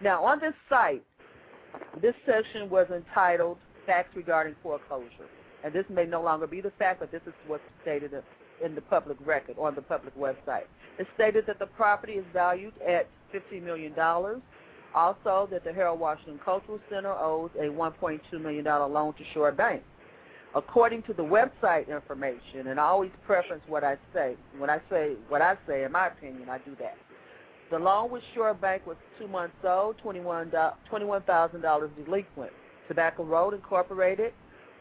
Now, 0.00 0.24
on 0.24 0.40
this 0.40 0.54
site, 0.68 1.02
this 2.00 2.14
section 2.26 2.70
was 2.70 2.86
entitled 2.90 3.58
Facts 3.86 4.14
Regarding 4.14 4.54
Foreclosure. 4.62 5.28
And 5.62 5.72
this 5.74 5.84
may 5.90 6.06
no 6.06 6.22
longer 6.22 6.46
be 6.46 6.60
the 6.62 6.70
fact, 6.78 7.00
but 7.00 7.10
this 7.12 7.20
is 7.26 7.34
what's 7.46 7.62
stated 7.82 8.14
in 8.64 8.74
the 8.74 8.80
public 8.80 9.16
record 9.24 9.56
on 9.58 9.74
the 9.74 9.82
public 9.82 10.16
website. 10.18 10.64
It 10.98 11.06
stated 11.14 11.44
that 11.46 11.58
the 11.58 11.66
property 11.66 12.14
is 12.14 12.24
valued 12.32 12.74
at 12.86 13.08
$15 13.34 13.62
million. 13.62 13.94
Also, 14.94 15.48
that 15.50 15.64
the 15.64 15.72
Harold 15.72 16.00
Washington 16.00 16.40
Cultural 16.44 16.80
Center 16.90 17.12
owes 17.12 17.50
a 17.58 17.64
$1.2 17.64 18.20
million 18.40 18.64
loan 18.64 19.14
to 19.14 19.24
Shore 19.32 19.52
Bank. 19.52 19.82
According 20.54 21.04
to 21.04 21.12
the 21.12 21.22
website 21.22 21.88
information, 21.88 22.66
and 22.66 22.80
I 22.80 22.84
always 22.84 23.12
preference 23.24 23.62
what 23.68 23.84
I 23.84 23.96
say. 24.12 24.34
When 24.58 24.68
I 24.68 24.80
say 24.90 25.14
what 25.28 25.40
I 25.42 25.54
say, 25.66 25.84
in 25.84 25.92
my 25.92 26.08
opinion, 26.08 26.48
I 26.48 26.58
do 26.58 26.74
that. 26.80 26.96
The 27.70 27.78
loan 27.78 28.10
with 28.10 28.24
Shore 28.34 28.52
Bank 28.52 28.84
was 28.84 28.96
two 29.16 29.28
months 29.28 29.54
old, 29.62 29.94
$21,000 30.04 31.90
delinquent. 32.04 32.52
Tobacco 32.88 33.22
Road 33.22 33.54
Incorporated 33.54 34.32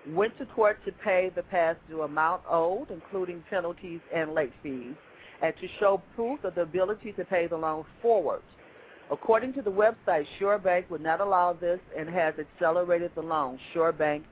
went 0.08 0.38
to 0.38 0.46
court 0.48 0.79
to 0.86 0.91
pay 1.03 1.32
the 1.36 1.44
past 1.44 1.79
due 1.89 2.01
amount 2.01 2.41
owed, 2.50 2.89
including 2.91 3.44
penalties 3.50 4.00
and 4.13 4.34
late 4.34 4.53
fees, 4.63 4.96
and 5.41 5.53
to 5.62 5.68
show 5.79 6.01
proof 6.15 6.44
of 6.44 6.56
the 6.56 6.62
ability 6.62 7.13
to 7.13 7.25
pay 7.25 7.48
the 7.48 7.58
loan 7.58 7.86
forward. 8.01 8.41
According 9.12 9.53
to 9.53 9.62
the 9.62 9.72
website, 9.72 10.25
Shore 10.38 10.60
Bank 10.60 10.86
would 10.89 11.01
not 11.01 11.20
allow 11.20 11.53
this 11.53 11.79
and 11.98 12.08
has 12.10 12.36
accelerated 12.39 13.12
the 13.15 13.22
loan. 13.22 13.58
Shore 13.74 13.91
Bank 13.91 14.24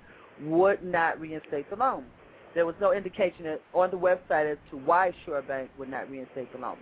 would 0.44 0.84
not 0.84 1.20
reinstate 1.20 1.70
the 1.70 1.76
loan. 1.76 2.06
There 2.54 2.66
was 2.66 2.76
no 2.80 2.94
indication 2.94 3.58
on 3.74 3.92
the 3.92 3.98
website 3.98 4.52
as 4.52 4.58
to 4.72 4.78
why 4.78 5.12
Shore 5.26 5.42
Bank 5.42 5.70
would 5.78 5.90
not 5.90 6.10
reinstate 6.10 6.52
the 6.54 6.60
loan. 6.60 6.78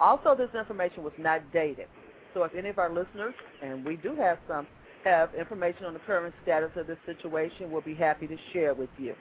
Also, 0.00 0.34
this 0.34 0.50
information 0.58 1.02
was 1.02 1.12
not 1.18 1.40
dated. 1.52 1.86
So 2.34 2.44
if 2.44 2.54
any 2.54 2.68
of 2.68 2.78
our 2.78 2.90
listeners, 2.90 3.34
and 3.62 3.84
we 3.84 3.96
do 3.96 4.14
have 4.16 4.38
some, 4.46 4.66
have 5.04 5.34
information 5.34 5.84
on 5.84 5.94
the 5.94 6.00
current 6.00 6.34
status 6.42 6.70
of 6.76 6.86
this 6.86 6.98
situation, 7.06 7.70
we'll 7.70 7.80
be 7.80 7.94
happy 7.94 8.26
to 8.26 8.36
share 8.52 8.74
with 8.74 8.90
you. 8.98 9.14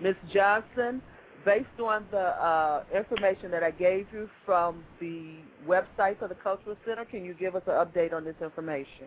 Ms. 0.00 0.14
Johnson, 0.32 1.02
based 1.44 1.66
on 1.82 2.06
the 2.10 2.18
uh, 2.18 2.84
information 2.94 3.50
that 3.50 3.62
I 3.62 3.70
gave 3.70 4.06
you 4.12 4.28
from 4.44 4.84
the 5.00 5.36
website 5.66 6.18
for 6.18 6.28
the 6.28 6.36
Cultural 6.42 6.76
Center, 6.86 7.04
can 7.04 7.24
you 7.24 7.34
give 7.34 7.56
us 7.56 7.62
an 7.66 7.74
update 7.74 8.12
on 8.12 8.24
this 8.24 8.36
information? 8.42 9.06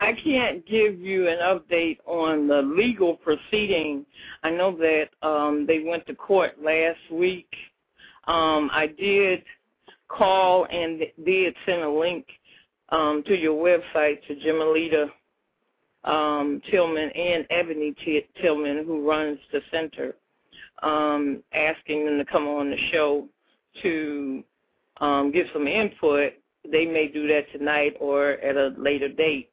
I 0.00 0.12
can't 0.12 0.66
give 0.66 1.00
you 1.00 1.28
an 1.28 1.38
update 1.38 1.98
on 2.04 2.48
the 2.48 2.60
legal 2.62 3.14
proceeding. 3.16 4.04
I 4.42 4.50
know 4.50 4.76
that 4.76 5.08
um, 5.26 5.66
they 5.66 5.84
went 5.86 6.06
to 6.08 6.14
court 6.14 6.62
last 6.62 6.98
week. 7.10 7.48
Um, 8.26 8.70
I 8.72 8.88
did 8.98 9.42
call 10.08 10.66
and 10.70 11.00
did 11.24 11.54
send 11.64 11.82
a 11.82 11.88
link 11.88 12.26
um, 12.90 13.22
to 13.26 13.36
your 13.36 13.54
website 13.54 14.26
to 14.26 14.34
Jimalita 14.34 15.08
um, 16.04 16.60
Tillman 16.70 17.10
and 17.10 17.46
Ebony 17.50 17.94
T- 18.04 18.26
Tillman, 18.40 18.84
who 18.84 19.08
runs 19.08 19.38
the 19.52 19.60
center, 19.70 20.14
um, 20.82 21.42
asking 21.52 22.04
them 22.04 22.18
to 22.18 22.24
come 22.24 22.46
on 22.46 22.70
the 22.70 22.76
show 22.92 23.26
to 23.82 24.44
um, 25.00 25.32
give 25.32 25.46
some 25.52 25.66
input. 25.66 26.34
They 26.70 26.86
may 26.86 27.08
do 27.08 27.26
that 27.28 27.50
tonight 27.52 27.96
or 28.00 28.32
at 28.32 28.56
a 28.56 28.74
later 28.78 29.08
date. 29.08 29.50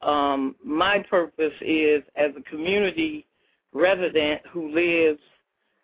Um, 0.00 0.56
my 0.64 1.04
purpose 1.08 1.52
is, 1.60 2.02
as 2.16 2.30
a 2.36 2.42
community 2.50 3.26
resident 3.72 4.40
who 4.50 4.72
lives 4.72 5.20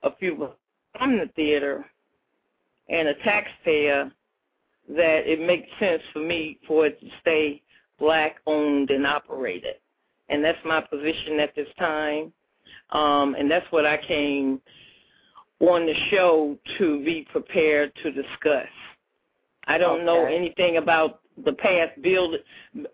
a 0.02 0.14
few 0.16 0.50
from 0.96 1.18
the 1.18 1.30
theater 1.36 1.84
and 2.88 3.08
a 3.08 3.14
taxpayer, 3.22 4.10
that 4.88 5.30
it 5.30 5.40
makes 5.40 5.68
sense 5.78 6.02
for 6.12 6.20
me 6.20 6.58
for 6.66 6.86
it 6.86 7.00
to 7.00 7.06
stay 7.20 7.62
black 7.98 8.36
owned 8.46 8.90
and 8.90 9.06
operated. 9.06 9.74
and 10.28 10.44
that's 10.44 10.58
my 10.64 10.80
position 10.80 11.40
at 11.40 11.54
this 11.54 11.68
time. 11.78 12.32
Um, 12.90 13.34
and 13.34 13.50
that's 13.50 13.66
what 13.70 13.86
I 13.86 13.96
came 13.96 14.60
on 15.60 15.86
the 15.86 15.94
show 16.10 16.56
to 16.78 17.04
be 17.04 17.26
prepared 17.30 17.92
to 18.02 18.12
discuss. 18.12 18.68
I 19.66 19.76
don't 19.78 20.04
know 20.04 20.24
anything 20.26 20.76
about 20.76 21.20
the 21.44 21.52
past 21.52 22.00
build. 22.02 22.34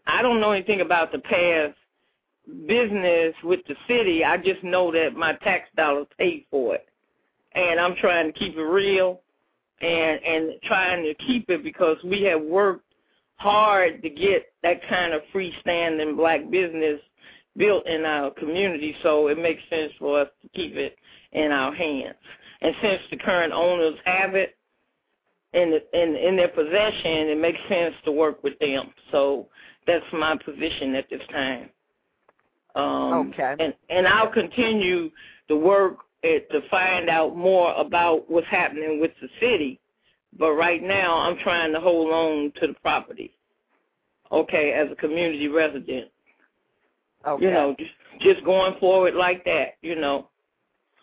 I 0.06 0.22
don't 0.22 0.40
know 0.40 0.52
anything 0.52 0.80
about 0.80 1.12
the 1.12 1.18
past 1.20 1.76
business 2.66 3.34
with 3.42 3.60
the 3.68 3.76
city. 3.88 4.24
I 4.24 4.36
just 4.36 4.62
know 4.64 4.90
that 4.92 5.14
my 5.14 5.34
tax 5.34 5.68
dollars 5.76 6.06
paid 6.18 6.46
for 6.50 6.74
it, 6.74 6.86
and 7.54 7.78
I'm 7.78 7.94
trying 7.96 8.32
to 8.32 8.38
keep 8.38 8.56
it 8.56 8.62
real, 8.62 9.20
and 9.81 10.21
and 10.25 10.52
trying 10.64 11.02
to 11.04 11.14
keep 11.26 11.49
it 11.50 11.62
because 11.62 11.97
we 12.04 12.23
have 12.23 12.43
worked 12.43 12.85
hard 13.37 14.02
to 14.02 14.11
get 14.11 14.52
that 14.62 14.81
kind 14.88 15.12
of 15.12 15.23
freestanding 15.35 16.16
black 16.16 16.50
business 16.50 17.00
built 17.57 17.87
in 17.87 18.04
our 18.04 18.31
community. 18.33 18.95
So 19.02 19.28
it 19.28 19.38
makes 19.38 19.62
sense 19.71 19.93
for 19.99 20.21
us 20.21 20.28
to 20.43 20.49
keep 20.49 20.75
it 20.76 20.97
in 21.33 21.52
our 21.52 21.75
hands. 21.75 22.16
And 22.62 22.75
since 22.83 23.02
the 23.11 23.16
current 23.19 23.52
owners 23.52 23.95
have 24.04 24.35
it 24.35 24.57
in 25.52 25.71
the, 25.71 26.00
in 26.02 26.16
in 26.16 26.37
their 26.37 26.49
possession, 26.49 27.28
it 27.28 27.38
makes 27.38 27.59
sense 27.69 27.95
to 28.04 28.12
work 28.12 28.43
with 28.43 28.59
them. 28.59 28.90
So 29.11 29.49
that's 29.87 30.04
my 30.12 30.37
position 30.45 30.95
at 30.95 31.09
this 31.11 31.23
time. 31.31 31.71
Um, 32.75 33.33
Okay. 33.33 33.54
And 33.59 33.75
and 33.90 34.07
I'll 34.09 34.33
continue 34.33 35.11
to 35.49 35.57
work 35.57 35.99
to 36.25 36.61
find 36.71 37.09
out 37.09 37.37
more 37.37 37.75
about 37.75 38.31
what's 38.31 38.47
happening 38.49 39.00
with 39.00 39.12
the 39.21 39.28
city. 39.40 39.81
But 40.38 40.52
right 40.54 40.83
now, 40.83 41.19
I'm 41.19 41.37
trying 41.38 41.73
to 41.73 41.81
hold 41.81 42.12
on 42.12 42.52
to 42.61 42.69
the 42.69 42.75
property. 42.83 43.33
Okay, 44.33 44.73
as 44.73 44.90
a 44.90 44.97
community 44.97 45.49
resident, 45.49 46.11
Okay. 47.26 47.45
you 47.45 47.50
know, 47.50 47.75
just 47.78 47.93
just 48.21 48.45
going 48.45 48.78
forward 48.81 49.14
like 49.14 49.45
that, 49.45 49.76
you 49.83 49.97
know. 49.97 50.28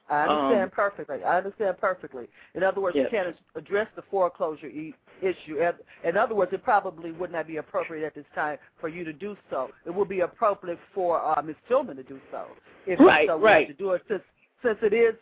I 0.10 0.24
understand 0.28 0.64
um, 0.64 0.70
perfectly. 0.72 1.24
I 1.24 1.38
understand 1.38 1.78
perfectly. 1.78 2.28
In 2.54 2.64
other 2.64 2.82
words, 2.82 2.98
Yes. 2.98 3.06
you 3.12 3.18
can't 3.18 3.36
address 3.56 3.88
the 3.96 4.02
foreclosure 4.04 4.68
e- 4.68 4.94
issue. 5.22 5.62
In- 6.04 6.18
other 6.18 6.36
words, 6.36 6.52
it 6.52 6.64
probably 6.64 7.12
would 7.14 7.32
not 7.32 7.48
be 7.48 7.58
appropriate 7.58 8.06
at 8.06 8.16
this 8.16 8.26
time 8.36 8.58
for 8.82 8.90
you 8.90 9.06
to 9.06 9.14
do 9.14 9.38
so. 9.50 9.70
It 9.86 9.92
would 9.92 10.10
be 10.10 10.20
appropriate 10.22 10.80
for 10.94 11.22
uh, 11.24 11.42
Ms. 11.42 11.56
Tillman 11.70 11.96
to 11.96 12.04
do 12.04 12.20
so. 12.30 12.48
If 12.86 13.00
Right, 13.00 13.28
so 13.30 13.40
right. 13.40 13.68
To 13.68 13.74
do 13.74 13.92
it 13.92 14.02
since 14.10 14.22
since 14.64 14.78
it 14.82 14.94
is 14.94 15.16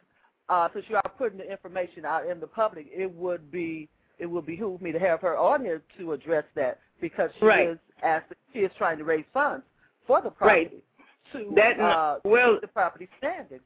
uh, 0.50 0.68
since 0.74 0.86
you 0.90 0.96
are 0.96 1.12
putting 1.18 1.38
the 1.38 1.50
information 1.50 2.06
out 2.06 2.26
in 2.28 2.40
the 2.40 2.48
public, 2.48 2.88
it 2.92 3.12
would 3.12 3.52
be 3.52 3.88
it 4.18 4.26
would 4.26 4.46
behoove 4.46 4.82
me 4.82 4.92
to 4.92 5.00
have 5.00 5.22
her 5.22 5.38
on 5.38 5.64
here 5.64 5.82
to 5.98 6.12
address 6.14 6.44
that 6.56 6.80
because 7.00 7.30
she 7.40 7.46
Right. 7.46 7.68
is 7.70 7.78
asking, 8.04 8.36
she 8.52 8.60
is 8.60 8.72
trying 8.78 8.98
to 8.98 9.06
raise 9.06 9.24
funds 9.34 9.66
for 10.06 10.22
the 10.22 10.30
property. 10.32 10.84
To 11.32 11.52
That- 11.56 11.80
uh, 11.80 12.20
well- 12.24 12.54
keep 12.54 12.62
the 12.62 12.68
property 12.68 13.08
standing. 13.20 13.60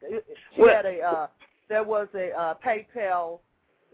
She 0.53 0.61
Well- 0.61 0.75
had 0.75 0.85
a 0.85 1.01
uh, 1.01 1.27
there 1.69 1.83
was 1.83 2.07
a 2.13 2.31
uh, 2.37 2.55
PayPal 2.55 3.39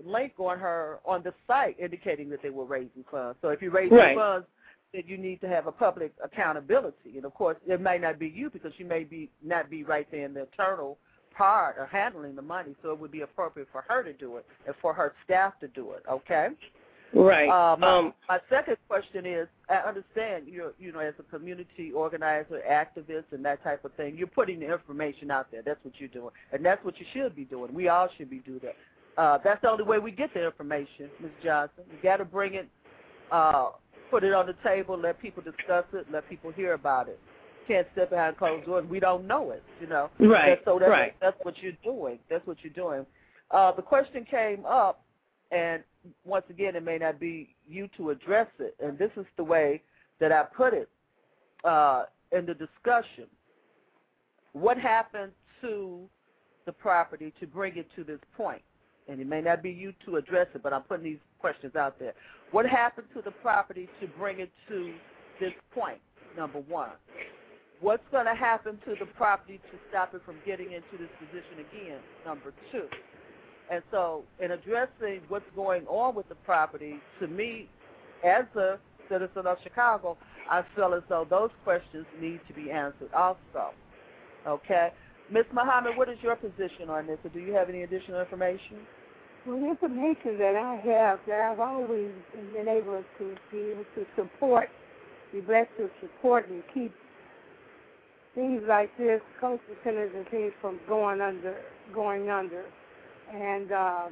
link 0.03 0.33
on 0.39 0.57
her 0.59 0.99
on 1.05 1.21
the 1.21 1.33
site 1.45 1.79
indicating 1.79 2.29
that 2.29 2.41
they 2.41 2.49
were 2.49 2.65
raising 2.65 3.03
funds. 3.11 3.37
So 3.41 3.49
if 3.49 3.61
you 3.61 3.69
raise 3.69 3.91
Right. 3.91 4.17
funds, 4.17 4.47
then 4.91 5.03
you 5.05 5.17
need 5.17 5.39
to 5.41 5.47
have 5.47 5.67
a 5.67 5.71
public 5.71 6.13
accountability. 6.23 7.17
And 7.17 7.25
of 7.25 7.33
course, 7.35 7.57
it 7.67 7.79
may 7.79 7.99
not 7.99 8.17
be 8.17 8.27
you 8.27 8.49
because 8.49 8.77
you 8.79 8.85
may 8.85 9.03
be 9.03 9.29
not 9.43 9.69
be 9.69 9.83
right 9.83 10.09
there 10.09 10.25
in 10.25 10.33
the 10.33 10.41
internal 10.41 10.97
part 11.39 11.77
of 11.77 11.87
handling 11.87 12.35
the 12.35 12.41
money. 12.41 12.75
So 12.83 12.91
it 12.91 12.99
would 12.99 13.11
be 13.11 13.21
appropriate 13.21 13.69
for 13.71 13.83
her 13.87 14.03
to 14.03 14.13
do 14.13 14.37
it 14.37 14.45
and 14.67 14.75
for 14.81 14.93
her 14.93 15.13
staff 15.23 15.53
to 15.61 15.67
do 15.69 15.93
it. 15.93 16.03
Okay. 16.11 16.49
Right. 17.11 17.49
Uh, 17.49 17.75
my, 17.77 17.97
um, 17.97 18.13
my 18.27 18.39
second 18.49 18.77
question 18.87 19.25
is, 19.25 19.47
I 19.67 19.77
understand 19.77 20.43
you're, 20.47 20.73
you 20.77 20.91
know, 20.91 20.99
as 20.99 21.15
a 21.17 21.23
community 21.23 21.91
organizer, 21.91 22.61
activist, 22.69 23.23
and 23.31 23.43
that 23.45 23.63
type 23.63 23.83
of 23.83 23.93
thing, 23.95 24.15
you're 24.15 24.27
putting 24.27 24.59
the 24.59 24.71
information 24.71 25.31
out 25.31 25.47
there. 25.51 25.63
That's 25.65 25.83
what 25.83 25.95
you're 25.97 26.09
doing, 26.09 26.31
and 26.51 26.63
that's 26.63 26.83
what 26.85 26.99
you 26.99 27.05
should 27.13 27.35
be 27.35 27.45
doing. 27.45 27.73
We 27.73 27.87
all 27.87 28.09
should 28.15 28.29
be 28.29 28.39
doing 28.39 28.61
that. 28.61 28.75
Uh, 29.19 29.39
that's 29.43 29.59
the 29.63 29.69
only 29.71 29.85
way 29.85 29.97
we 29.97 30.11
get 30.11 30.33
the 30.35 30.45
information, 30.45 31.09
Ms. 31.19 31.31
Johnson. 31.43 31.83
You 31.91 31.97
got 32.03 32.17
to 32.17 32.25
bring 32.25 32.53
it, 32.53 32.69
uh, 33.31 33.69
put 34.11 34.23
it 34.23 34.33
on 34.33 34.45
the 34.45 34.55
table, 34.63 34.95
let 34.95 35.19
people 35.19 35.41
discuss 35.41 35.85
it, 35.93 36.05
let 36.13 36.29
people 36.29 36.51
hear 36.51 36.73
about 36.73 37.09
it. 37.09 37.19
Can't 37.69 37.87
sit 37.93 38.09
behind 38.09 38.35
closed 38.35 38.65
doors. 38.65 38.83
We 38.89 38.99
don't 38.99 39.27
know 39.27 39.51
it, 39.51 39.61
you 39.79 39.85
know. 39.85 40.09
Right, 40.19 40.55
That's, 40.55 40.65
so 40.65 40.79
that's, 40.79 40.89
right. 40.89 41.15
that's 41.21 41.37
what 41.43 41.53
you're 41.61 41.71
doing. 41.83 42.17
That's 42.27 42.45
what 42.47 42.57
you're 42.63 42.73
doing. 42.73 43.05
Uh, 43.51 43.71
the 43.73 43.83
question 43.83 44.25
came 44.29 44.65
up, 44.65 45.03
and 45.51 45.83
once 46.25 46.45
again, 46.49 46.75
it 46.75 46.83
may 46.83 46.97
not 46.97 47.19
be 47.19 47.55
you 47.67 47.87
to 47.95 48.09
address 48.09 48.47
it, 48.57 48.75
and 48.83 48.97
this 48.97 49.11
is 49.17 49.25
the 49.37 49.43
way 49.43 49.83
that 50.19 50.31
I 50.31 50.45
put 50.45 50.73
it 50.73 50.89
uh, 51.63 52.05
in 52.31 52.47
the 52.47 52.55
discussion. 52.55 53.25
What 54.53 54.79
happened 54.79 55.31
to 55.61 56.09
the 56.65 56.71
property 56.71 57.31
to 57.39 57.45
bring 57.45 57.77
it 57.77 57.85
to 57.95 58.03
this 58.03 58.19
point? 58.35 58.63
And 59.07 59.21
it 59.21 59.27
may 59.27 59.41
not 59.41 59.61
be 59.61 59.69
you 59.69 59.93
to 60.07 60.15
address 60.15 60.47
it, 60.55 60.63
but 60.63 60.73
I'm 60.73 60.81
putting 60.81 61.03
these 61.03 61.19
questions 61.37 61.75
out 61.75 61.99
there. 61.99 62.13
What 62.49 62.65
happened 62.65 63.07
to 63.13 63.21
the 63.21 63.31
property 63.31 63.87
to 64.01 64.07
bring 64.07 64.39
it 64.39 64.51
to 64.69 64.91
this 65.39 65.53
point? 65.71 65.99
Number 66.35 66.59
one. 66.59 66.89
What's 67.81 68.03
going 68.11 68.25
to 68.25 68.35
happen 68.35 68.77
to 68.85 68.95
the 68.99 69.05
property 69.05 69.59
to 69.71 69.77
stop 69.89 70.13
it 70.13 70.21
from 70.25 70.35
getting 70.45 70.73
into 70.73 70.97
this 70.99 71.09
position 71.17 71.65
again? 71.65 71.99
Number 72.25 72.53
two. 72.71 72.85
And 73.71 73.83
so, 73.91 74.23
in 74.43 74.51
addressing 74.51 75.21
what's 75.29 75.45
going 75.55 75.85
on 75.87 76.15
with 76.15 76.27
the 76.27 76.35
property, 76.35 76.95
to 77.21 77.27
me, 77.27 77.69
as 78.25 78.45
a 78.55 78.79
citizen 79.09 79.45
of 79.45 79.57
Chicago, 79.63 80.17
I 80.49 80.63
feel 80.75 80.93
as 80.93 81.03
though 81.07 81.25
those 81.29 81.51
questions 81.63 82.05
need 82.19 82.41
to 82.47 82.53
be 82.53 82.71
answered 82.71 83.13
also. 83.15 83.71
Okay? 84.47 84.89
Ms. 85.31 85.45
Muhammad, 85.53 85.95
what 85.95 86.09
is 86.09 86.17
your 86.21 86.35
position 86.35 86.89
on 86.89 87.05
this? 87.07 87.19
Or 87.23 87.29
do 87.29 87.39
you 87.39 87.53
have 87.53 87.69
any 87.69 87.83
additional 87.83 88.19
information? 88.19 88.77
Well, 89.45 89.59
the 89.59 89.69
information 89.69 90.37
that 90.39 90.55
I 90.55 90.75
have, 90.85 91.19
that 91.27 91.39
I've 91.39 91.59
always 91.59 92.11
been 92.53 92.67
able 92.67 93.03
to 93.19 93.35
be 93.51 93.59
able 93.71 93.85
to 93.95 94.05
support, 94.15 94.69
be 95.31 95.41
blessed 95.41 95.69
to 95.77 95.89
support 96.01 96.49
and 96.49 96.63
keep 96.73 96.91
things 98.39 98.63
like 98.69 98.89
this, 98.97 99.19
culture 99.41 99.61
centers 99.83 100.11
and 100.15 100.25
things 100.29 100.53
from 100.61 100.79
going 100.87 101.19
under, 101.19 101.57
going 101.93 102.29
under. 102.29 102.63
And 103.33 103.69
um, 103.73 104.11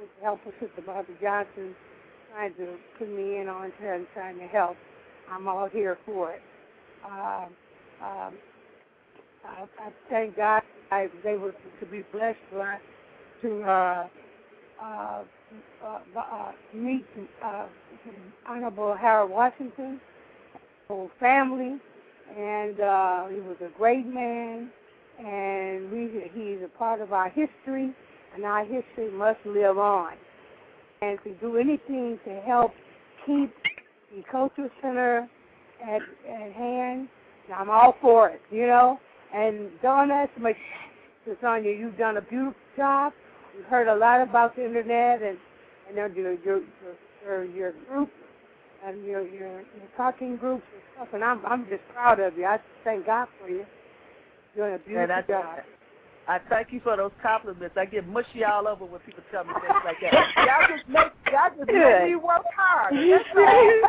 with 0.00 0.08
the 0.16 0.24
help 0.24 0.46
of 0.46 0.52
Sister 0.60 0.80
Barbara 0.86 1.14
Johnson 1.20 1.74
trying 2.32 2.54
to 2.54 2.76
put 2.98 3.08
me 3.08 3.38
in 3.38 3.48
on 3.48 3.72
her 3.80 3.94
and 3.94 4.06
trying 4.14 4.38
to 4.38 4.46
help, 4.46 4.76
I'm 5.28 5.48
all 5.48 5.68
here 5.68 5.98
for 6.06 6.30
it. 6.32 6.42
Um, 7.04 7.48
um, 8.00 8.34
I, 9.44 9.62
I 9.80 9.90
thank 10.08 10.36
God 10.36 10.62
I 10.92 11.02
was 11.02 11.24
able 11.26 11.50
to 11.80 11.86
be 11.86 12.04
blessed 12.12 12.38
by, 12.52 12.78
to 13.42 13.62
uh, 13.62 14.06
uh, 14.80 15.22
uh, 15.84 15.98
uh, 16.16 16.52
meet 16.72 17.06
uh, 17.42 17.66
Honorable 18.46 18.94
Harold 18.94 19.32
Washington, 19.32 20.00
whole 20.86 21.10
family, 21.18 21.80
and 22.36 22.80
uh, 22.80 23.26
he 23.28 23.40
was 23.40 23.56
a 23.60 23.76
great 23.76 24.06
man, 24.06 24.70
and 25.18 25.90
we, 25.90 26.30
he's 26.34 26.58
a 26.64 26.78
part 26.78 27.00
of 27.00 27.12
our 27.12 27.28
history, 27.28 27.92
and 28.34 28.44
our 28.44 28.64
history 28.64 29.10
must 29.10 29.38
live 29.44 29.78
on. 29.78 30.12
And 31.00 31.18
to 31.24 31.32
do 31.34 31.56
anything 31.56 32.18
to 32.24 32.40
help 32.46 32.72
keep 33.24 33.52
the 34.14 34.22
cultural 34.30 34.68
center 34.82 35.28
at, 35.82 36.02
at 36.28 36.52
hand, 36.52 37.08
I'm 37.54 37.70
all 37.70 37.94
for 38.00 38.28
it, 38.28 38.42
you 38.50 38.66
know. 38.66 38.98
And 39.34 39.70
don't 39.82 40.10
underestimate 40.10 40.56
Sonia, 41.40 41.72
you've 41.72 41.98
done 41.98 42.16
a 42.16 42.22
beautiful 42.22 42.54
job. 42.76 43.12
We've 43.54 43.66
heard 43.66 43.88
a 43.88 43.94
lot 43.94 44.20
about 44.20 44.56
the 44.56 44.64
internet 44.64 45.22
and 45.22 45.36
and 45.88 45.96
your 45.96 46.08
your 46.08 46.62
your, 47.24 47.44
your 47.44 47.72
group 47.88 48.10
and 48.86 49.04
your, 49.04 49.22
your 49.22 49.60
your 49.60 49.88
talking 49.96 50.36
groups 50.36 50.64
and 50.72 50.82
stuff. 50.94 51.08
And 51.14 51.24
I'm 51.24 51.44
I'm 51.46 51.68
just 51.68 51.82
proud 51.92 52.20
of 52.20 52.36
you. 52.36 52.44
I 52.44 52.58
thank 52.84 53.06
God 53.06 53.28
for 53.40 53.48
you. 53.48 53.64
You're 54.54 54.70
doing 54.70 54.74
a 54.74 54.78
beautiful 54.78 55.02
And 55.02 55.12
I, 55.12 55.22
job. 55.22 55.58
I 56.28 56.38
thank 56.50 56.72
you 56.72 56.80
for 56.80 56.96
those 56.96 57.12
compliments. 57.22 57.76
I 57.78 57.86
get 57.86 58.06
mushy 58.06 58.44
all 58.44 58.68
over 58.68 58.84
when 58.84 59.00
people 59.00 59.24
tell 59.30 59.44
me 59.44 59.52
things 59.54 59.80
like 59.84 59.96
that. 60.02 60.12
Y'all 60.36 60.76
just 60.76 60.88
make 60.88 61.32
y'all 61.32 61.50
just 61.56 61.68
Good. 61.68 62.00
make 62.00 62.10
me 62.10 62.16
work 62.16 62.44
hard. 62.54 62.94
You 62.94 63.18
That's 63.18 63.28
all. 63.36 63.80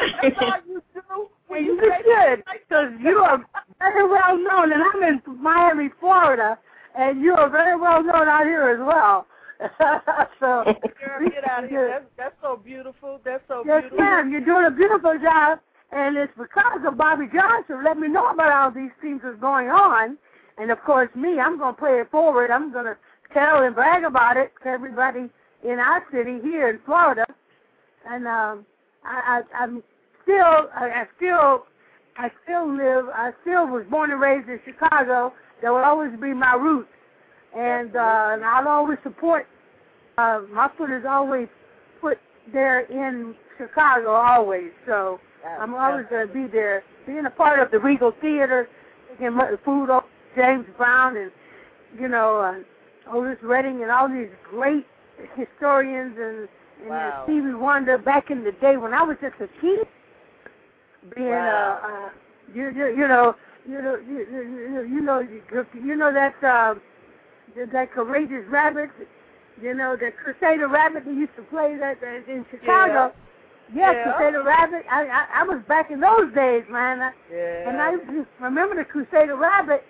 That's 0.22 0.36
all 0.40 0.58
you 0.66 0.82
do. 0.92 1.28
When 1.46 1.64
you 1.64 1.74
you 1.74 1.80
good 1.80 2.42
like 2.46 2.66
because 2.68 2.92
you 3.00 3.18
are 3.18 3.44
very 3.78 4.08
well 4.08 4.36
known, 4.36 4.72
and 4.72 4.82
I'm 4.82 5.02
in 5.04 5.22
Miami, 5.40 5.88
Florida, 6.00 6.58
and 6.98 7.20
you 7.20 7.34
are 7.34 7.48
very 7.48 7.78
well 7.78 8.02
known 8.02 8.26
out 8.26 8.44
here 8.44 8.68
as 8.68 8.80
well. 8.84 9.26
so 10.40 10.64
Girl, 11.00 11.28
get 11.30 11.48
out 11.48 11.64
of 11.64 11.70
here. 11.70 11.88
That's, 11.88 12.04
that's 12.16 12.34
so 12.42 12.60
beautiful. 12.62 13.20
That's 13.24 13.42
so 13.48 13.62
Yes, 13.66 13.82
beautiful. 13.82 13.98
ma'am. 14.04 14.30
You're 14.30 14.44
doing 14.44 14.66
a 14.66 14.70
beautiful 14.70 15.18
job, 15.18 15.60
and 15.92 16.16
it's 16.16 16.32
because 16.36 16.80
of 16.86 16.96
Bobby 16.96 17.26
Johnson. 17.32 17.84
Let 17.84 17.98
me 17.98 18.08
know 18.08 18.28
about 18.28 18.52
all 18.52 18.70
these 18.70 18.92
things 19.00 19.20
that's 19.24 19.40
going 19.40 19.68
on, 19.68 20.18
and 20.58 20.70
of 20.70 20.82
course, 20.84 21.08
me. 21.14 21.40
I'm 21.40 21.58
going 21.58 21.74
to 21.74 21.78
play 21.80 22.00
it 22.00 22.10
forward. 22.10 22.50
I'm 22.50 22.72
going 22.72 22.86
to 22.86 22.96
tell 23.32 23.62
and 23.62 23.74
brag 23.74 24.04
about 24.04 24.36
it 24.36 24.52
to 24.62 24.68
everybody 24.68 25.30
in 25.64 25.78
our 25.78 26.04
city 26.12 26.38
here 26.42 26.68
in 26.68 26.80
Florida, 26.84 27.24
and 28.08 28.26
um, 28.26 28.66
I, 29.04 29.42
I, 29.52 29.62
I'm 29.62 29.82
still, 30.22 30.68
I, 30.74 30.90
I 31.02 31.06
still 31.16 31.66
I 32.18 32.30
still 32.44 32.66
live. 32.74 33.06
I 33.12 33.32
still 33.42 33.66
was 33.66 33.84
born 33.90 34.10
and 34.10 34.20
raised 34.20 34.48
in 34.48 34.60
Chicago. 34.64 35.32
That 35.62 35.70
will 35.70 35.84
always 35.84 36.12
be 36.20 36.32
my 36.34 36.54
roots, 36.54 36.88
and 37.56 37.96
uh, 37.96 38.30
and 38.32 38.44
I'll 38.44 38.68
always 38.68 38.98
support. 39.02 39.46
Uh, 40.18 40.42
my 40.52 40.70
foot 40.76 40.90
is 40.90 41.04
always 41.08 41.48
put 42.00 42.18
there 42.52 42.80
in 42.80 43.34
Chicago, 43.58 44.10
always. 44.10 44.70
So 44.86 45.20
I'm 45.60 45.74
always 45.74 46.06
going 46.10 46.26
to 46.26 46.32
be 46.32 46.46
there, 46.46 46.82
being 47.06 47.26
a 47.26 47.30
part 47.30 47.58
of 47.58 47.70
the 47.70 47.78
Regal 47.78 48.12
Theater, 48.20 48.68
taking 49.10 49.32
my- 49.34 49.56
food 49.64 49.90
off 49.90 50.04
James 50.34 50.66
Brown 50.76 51.16
and 51.16 51.30
you 51.98 52.08
know 52.08 52.40
uh, 52.40 53.14
Otis 53.14 53.38
Redding 53.42 53.82
and 53.82 53.90
all 53.90 54.08
these 54.08 54.28
great 54.50 54.86
historians 55.34 56.16
and 56.18 56.48
and 56.82 56.90
Wow. 56.90 57.22
uh, 57.22 57.24
Stevie 57.24 57.54
Wonder 57.54 57.96
back 57.96 58.30
in 58.30 58.44
the 58.44 58.52
day 58.52 58.76
when 58.76 58.92
I 58.92 59.02
was 59.02 59.16
just 59.22 59.36
a 59.40 59.48
kid. 59.62 59.86
Being 61.14 61.28
Wow. 61.30 61.80
uh, 61.82 61.86
uh 61.86 62.08
you, 62.54 62.70
you 62.70 62.86
you 62.88 63.08
know 63.08 63.34
you 63.66 63.80
know 63.80 63.96
you, 63.96 64.18
you, 64.30 64.82
you 64.82 65.00
know 65.00 65.20
you, 65.20 65.42
you 65.82 65.96
know 65.96 66.12
that 66.12 66.34
uh, 66.44 66.74
that 67.72 67.92
courageous 67.92 68.44
rabbit 68.48 68.90
you 69.60 69.74
know 69.74 69.96
the 69.96 70.10
Crusader 70.12 70.68
Rabbit 70.68 71.04
that 71.06 71.14
used 71.14 71.34
to 71.36 71.42
play 71.42 71.76
that 71.78 71.98
uh, 72.02 72.30
in 72.30 72.44
Chicago. 72.50 73.12
Yeah, 73.74 73.92
Yeah. 73.92 74.12
Crusader 74.12 74.42
Rabbit. 74.42 74.84
I, 74.90 75.06
I 75.06 75.26
I 75.40 75.42
was 75.44 75.62
back 75.66 75.90
in 75.90 76.00
those 76.00 76.32
days, 76.34 76.64
man. 76.70 77.00
I, 77.00 77.12
Yeah. 77.32 77.68
and 77.70 77.80
I 77.80 77.92
used 77.92 78.06
to 78.08 78.44
remember 78.44 78.76
the 78.76 78.84
Crusader 78.84 79.36
Rabbit, 79.36 79.82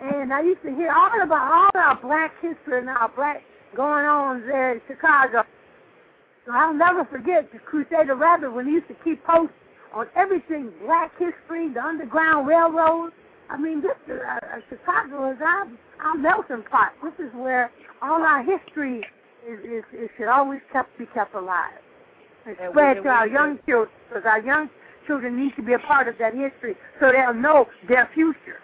and 0.00 0.32
I 0.32 0.40
used 0.40 0.62
to 0.62 0.74
hear 0.74 0.90
all 0.90 1.20
about 1.20 1.52
all 1.52 1.70
our 1.74 1.96
black 2.00 2.32
history 2.40 2.78
and 2.78 2.88
our 2.88 3.10
black 3.14 3.42
going 3.76 4.04
on 4.06 4.40
there 4.46 4.74
in 4.74 4.80
Chicago. 4.88 5.44
So 6.46 6.52
I'll 6.52 6.74
never 6.74 7.04
forget 7.04 7.52
the 7.52 7.58
Crusader 7.58 8.14
Rabbit 8.16 8.52
when 8.52 8.66
he 8.66 8.72
used 8.72 8.88
to 8.88 8.96
keep 9.04 9.22
posts 9.24 9.54
on 9.92 10.06
everything 10.16 10.72
black 10.84 11.12
history, 11.18 11.68
the 11.68 11.82
Underground 11.84 12.48
Railroad. 12.48 13.12
I 13.50 13.56
mean, 13.56 13.82
this 13.82 13.92
is, 14.06 14.20
uh, 14.20 14.38
uh, 14.46 14.60
Chicago 14.68 15.30
is 15.32 15.38
our, 15.40 15.66
our 16.04 16.14
melting 16.14 16.62
pot. 16.70 16.92
This 17.02 17.26
is 17.26 17.34
where 17.34 17.70
all 18.00 18.22
our 18.22 18.42
history 18.42 19.00
is, 19.46 19.58
is, 19.64 19.84
is 19.92 20.08
should 20.16 20.28
always 20.28 20.60
kept 20.72 20.96
be 20.98 21.06
kept 21.06 21.34
alive 21.34 21.72
and 22.46 22.56
And 22.58 22.70
spread 22.70 22.98
and 22.98 23.04
to 23.04 23.10
our 23.10 23.26
we- 23.26 23.32
young 23.34 23.58
children 23.66 23.90
because 24.08 24.24
our 24.24 24.40
young 24.40 24.70
children 25.06 25.36
need 25.38 25.56
to 25.56 25.62
be 25.62 25.72
a 25.72 25.78
part 25.80 26.06
of 26.08 26.16
that 26.18 26.34
history 26.34 26.76
so 27.00 27.10
they'll 27.10 27.34
know 27.34 27.66
their 27.88 28.08
future. 28.14 28.60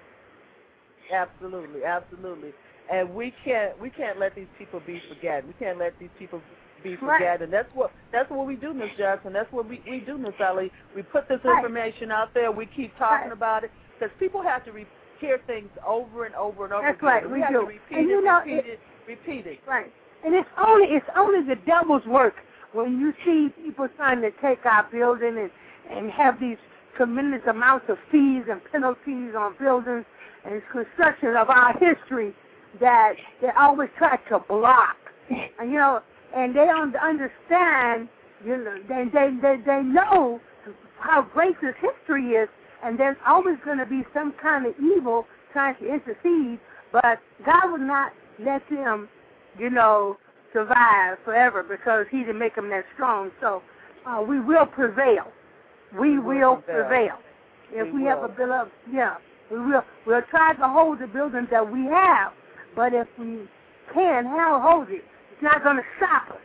Absolutely, 1.12 1.84
absolutely. 1.84 2.52
And 2.92 3.12
we 3.14 3.32
can't 3.44 3.78
we 3.80 3.90
can't 3.90 4.18
let 4.18 4.34
these 4.34 4.46
people 4.58 4.80
be 4.86 5.02
forgotten. 5.08 5.48
We 5.48 5.54
can't 5.54 5.78
let 5.78 5.98
these 5.98 6.10
people 6.18 6.40
be 6.84 6.90
Right. 6.96 7.18
forgotten. 7.18 7.50
That's 7.50 7.68
what 7.74 7.90
that's 8.12 8.30
what 8.30 8.46
we 8.46 8.54
do, 8.54 8.72
Miss 8.72 8.90
Jackson. 8.96 9.32
That's 9.32 9.50
what 9.52 9.68
we 9.68 9.82
we 9.88 10.00
do, 10.00 10.18
Miss 10.18 10.34
Ali. 10.40 10.70
We 10.94 11.02
put 11.02 11.28
this 11.28 11.40
Right. 11.44 11.56
information 11.56 12.12
out 12.12 12.32
there. 12.34 12.52
We 12.52 12.66
keep 12.66 12.96
talking 12.96 13.28
Right. 13.28 13.32
about 13.32 13.64
it 13.64 13.70
because 13.98 14.14
people 14.18 14.42
have 14.42 14.64
to 14.64 14.72
re- 14.72 14.86
hear 15.20 15.38
things 15.46 15.68
over 15.86 16.24
and 16.26 16.34
over 16.34 16.64
and 16.64 16.72
over 16.74 16.86
That's 16.86 16.98
again. 16.98 17.08
right, 17.08 17.30
we 17.30 17.40
have 17.40 17.50
do. 17.52 17.60
to 17.62 17.66
repeat 17.66 17.96
And 17.96 18.06
it, 18.06 18.08
you 18.10 18.24
know, 18.24 18.38
repeat 18.40 18.52
it- 18.58 18.66
it, 18.66 18.80
repeat 19.06 19.46
it. 19.46 19.58
Right. 19.66 19.92
And 20.24 20.34
it's 20.34 20.48
only 20.58 20.88
it's 20.88 21.06
only 21.16 21.42
the 21.46 21.56
devil's 21.66 22.04
work 22.06 22.34
when 22.72 22.98
you 23.00 23.12
see 23.24 23.48
people 23.64 23.88
trying 23.96 24.20
to 24.22 24.30
take 24.42 24.64
our 24.66 24.84
building 24.90 25.36
and 25.38 25.50
and 25.90 26.10
have 26.10 26.40
these 26.40 26.56
tremendous 26.96 27.42
amounts 27.48 27.86
of 27.88 27.96
fees 28.10 28.44
and 28.50 28.60
penalties 28.72 29.34
on 29.38 29.54
buildings 29.58 30.04
and 30.44 30.60
construction 30.72 31.36
of 31.36 31.48
our 31.50 31.72
history 31.78 32.34
that 32.80 33.14
they 33.40 33.48
always 33.50 33.88
try 33.98 34.16
to 34.28 34.38
block. 34.40 34.96
And 35.58 35.70
you 35.70 35.78
know, 35.78 36.02
and 36.34 36.54
they 36.54 36.66
don't 36.66 36.94
understand. 36.96 38.08
You 38.44 38.56
know, 38.58 38.78
they 38.88 39.04
they 39.12 39.30
they, 39.40 39.56
they 39.64 39.82
know 39.82 40.40
how 40.98 41.22
great 41.22 41.60
this 41.60 41.74
history 41.80 42.30
is, 42.30 42.48
and 42.84 42.98
there's 42.98 43.16
always 43.26 43.56
going 43.64 43.78
to 43.78 43.86
be 43.86 44.04
some 44.14 44.32
kind 44.40 44.66
of 44.66 44.74
evil 44.78 45.26
trying 45.52 45.76
to 45.76 45.86
intercede. 45.92 46.60
But 46.92 47.18
God 47.44 47.70
will 47.72 47.78
not 47.78 48.12
let 48.38 48.62
them, 48.70 49.08
you 49.58 49.70
know, 49.70 50.18
survive 50.52 51.18
forever 51.24 51.62
because 51.62 52.06
He 52.10 52.18
didn't 52.20 52.38
make 52.38 52.54
them 52.54 52.70
that 52.70 52.84
strong. 52.94 53.30
So 53.40 53.62
uh, 54.06 54.22
we 54.22 54.40
will 54.40 54.66
prevail. 54.66 55.26
We, 55.98 56.18
We 56.18 56.36
will 56.38 56.56
prevail. 56.56 56.86
prevail. 56.88 57.18
If 57.72 57.92
We 57.92 58.00
we, 58.02 58.06
have 58.08 58.22
a 58.22 58.28
beloved, 58.28 58.70
yeah, 58.92 59.16
we 59.50 59.58
will. 59.58 59.82
We'll 60.06 60.22
try 60.30 60.54
to 60.54 60.68
hold 60.68 61.00
the 61.00 61.06
building 61.06 61.48
that 61.50 61.70
we 61.70 61.84
have, 61.86 62.32
but 62.76 62.92
if 62.92 63.08
we 63.18 63.48
can, 63.92 64.24
how 64.24 64.60
hold 64.60 64.88
it? 64.90 65.04
It's 65.32 65.42
not 65.42 65.62
going 65.64 65.76
to 65.76 65.82
stop 65.96 66.30
us. 66.30 66.36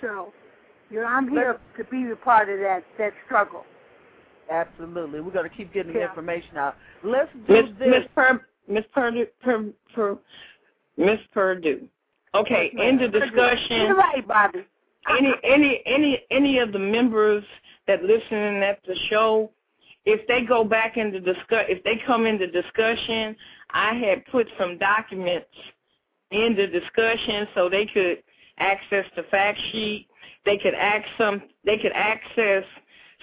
So, 0.00 0.32
you 0.90 1.00
know, 1.00 1.06
I'm 1.06 1.28
here 1.28 1.58
to 1.76 1.84
be 1.84 2.10
a 2.10 2.16
part 2.16 2.48
of 2.48 2.58
that 2.60 2.84
that 2.98 3.12
struggle. 3.26 3.64
Absolutely. 4.50 5.20
We're 5.20 5.32
going 5.32 5.48
to 5.48 5.56
keep 5.56 5.72
getting 5.72 5.92
the 5.92 6.00
Yeah. 6.00 6.08
information 6.08 6.56
out. 6.56 6.76
Let's 7.02 7.30
do 7.46 7.52
Miss 7.52 7.70
this. 7.78 7.88
Miss 7.88 8.04
Per 8.14 8.40
Miss 8.68 8.84
Purdue 8.92 9.26
per, 9.42 9.64
per, 9.94 10.18
Miss 10.96 11.20
Purdue. 11.32 11.88
Okay, 12.34 12.72
end 12.78 13.00
the 13.00 13.08
discussion. 13.08 13.76
You're 13.78 13.96
right, 13.96 14.26
Bobby. 14.26 14.64
any 15.08 15.32
any 15.44 15.82
any 15.86 16.22
any 16.30 16.58
of 16.58 16.72
the 16.72 16.78
members 16.78 17.44
that 17.86 18.02
listening 18.02 18.62
at 18.62 18.80
the 18.86 18.96
show, 19.08 19.50
if 20.04 20.26
they 20.26 20.42
go 20.42 20.64
back 20.64 20.96
into 20.96 21.20
discuss, 21.20 21.64
if 21.68 21.82
they 21.84 22.00
come 22.06 22.26
into 22.26 22.46
discussion, 22.48 23.36
I 23.70 23.94
had 23.94 24.26
put 24.26 24.48
some 24.58 24.78
documents 24.78 25.46
in 26.30 26.54
the 26.56 26.66
discussion 26.66 27.46
so 27.54 27.68
they 27.68 27.86
could 27.86 28.22
access 28.58 29.04
the 29.16 29.22
fact 29.24 29.58
sheet. 29.72 30.08
They 30.44 30.58
could 30.58 30.74
act 30.74 31.06
some. 31.18 31.42
They 31.64 31.78
could 31.78 31.92
access 31.94 32.64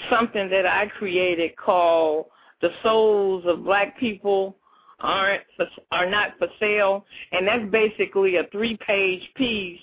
something 0.10 0.50
that 0.50 0.66
I 0.66 0.88
created 0.88 1.56
called 1.56 2.26
"The 2.62 2.70
Souls 2.84 3.44
of 3.46 3.64
Black 3.64 3.98
People 4.00 4.58
Aren't 5.00 5.44
for, 5.58 5.68
Are 5.92 6.10
Not 6.10 6.38
for 6.38 6.48
Sale," 6.60 7.06
and 7.32 7.48
that's 7.48 7.70
basically 7.72 8.38
a 8.38 8.46
three-page 8.52 9.30
piece, 9.36 9.80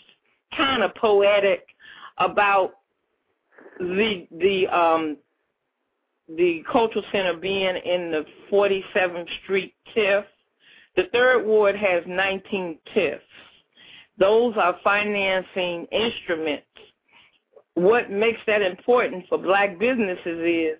kind 0.56 0.82
of 0.82 0.94
poetic 0.94 1.66
about 2.18 2.74
the 3.78 4.26
the 4.38 4.66
um 4.68 5.16
the 6.36 6.62
cultural 6.70 7.04
center 7.10 7.34
being 7.34 7.76
in 7.76 8.10
the 8.12 8.24
47th 8.52 9.26
Street 9.42 9.74
TIF. 9.96 10.24
The 10.96 11.04
third 11.12 11.44
ward 11.44 11.74
has 11.76 12.04
19 12.06 12.78
TIFs. 12.94 13.20
Those 14.18 14.54
are 14.56 14.76
financing 14.84 15.86
instruments. 15.86 16.66
What 17.80 18.10
makes 18.10 18.40
that 18.46 18.60
important 18.60 19.24
for 19.28 19.38
black 19.38 19.78
businesses 19.78 20.18
is 20.26 20.78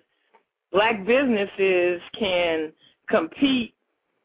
black 0.71 1.03
businesses 1.03 1.99
can 2.17 2.71
compete 3.09 3.73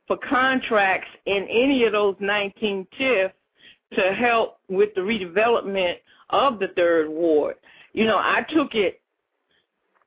for 0.06 0.18
contracts 0.18 1.08
in 1.24 1.46
any 1.50 1.84
of 1.84 1.92
those 1.92 2.16
19 2.20 2.86
TIFs 2.98 3.32
to 3.94 4.12
help 4.12 4.58
with 4.68 4.90
the 4.94 5.00
redevelopment 5.00 5.94
of 6.28 6.58
the 6.58 6.68
third 6.76 7.08
ward. 7.08 7.56
You 7.94 8.04
know, 8.04 8.18
I 8.18 8.44
took 8.50 8.74
it 8.74 9.00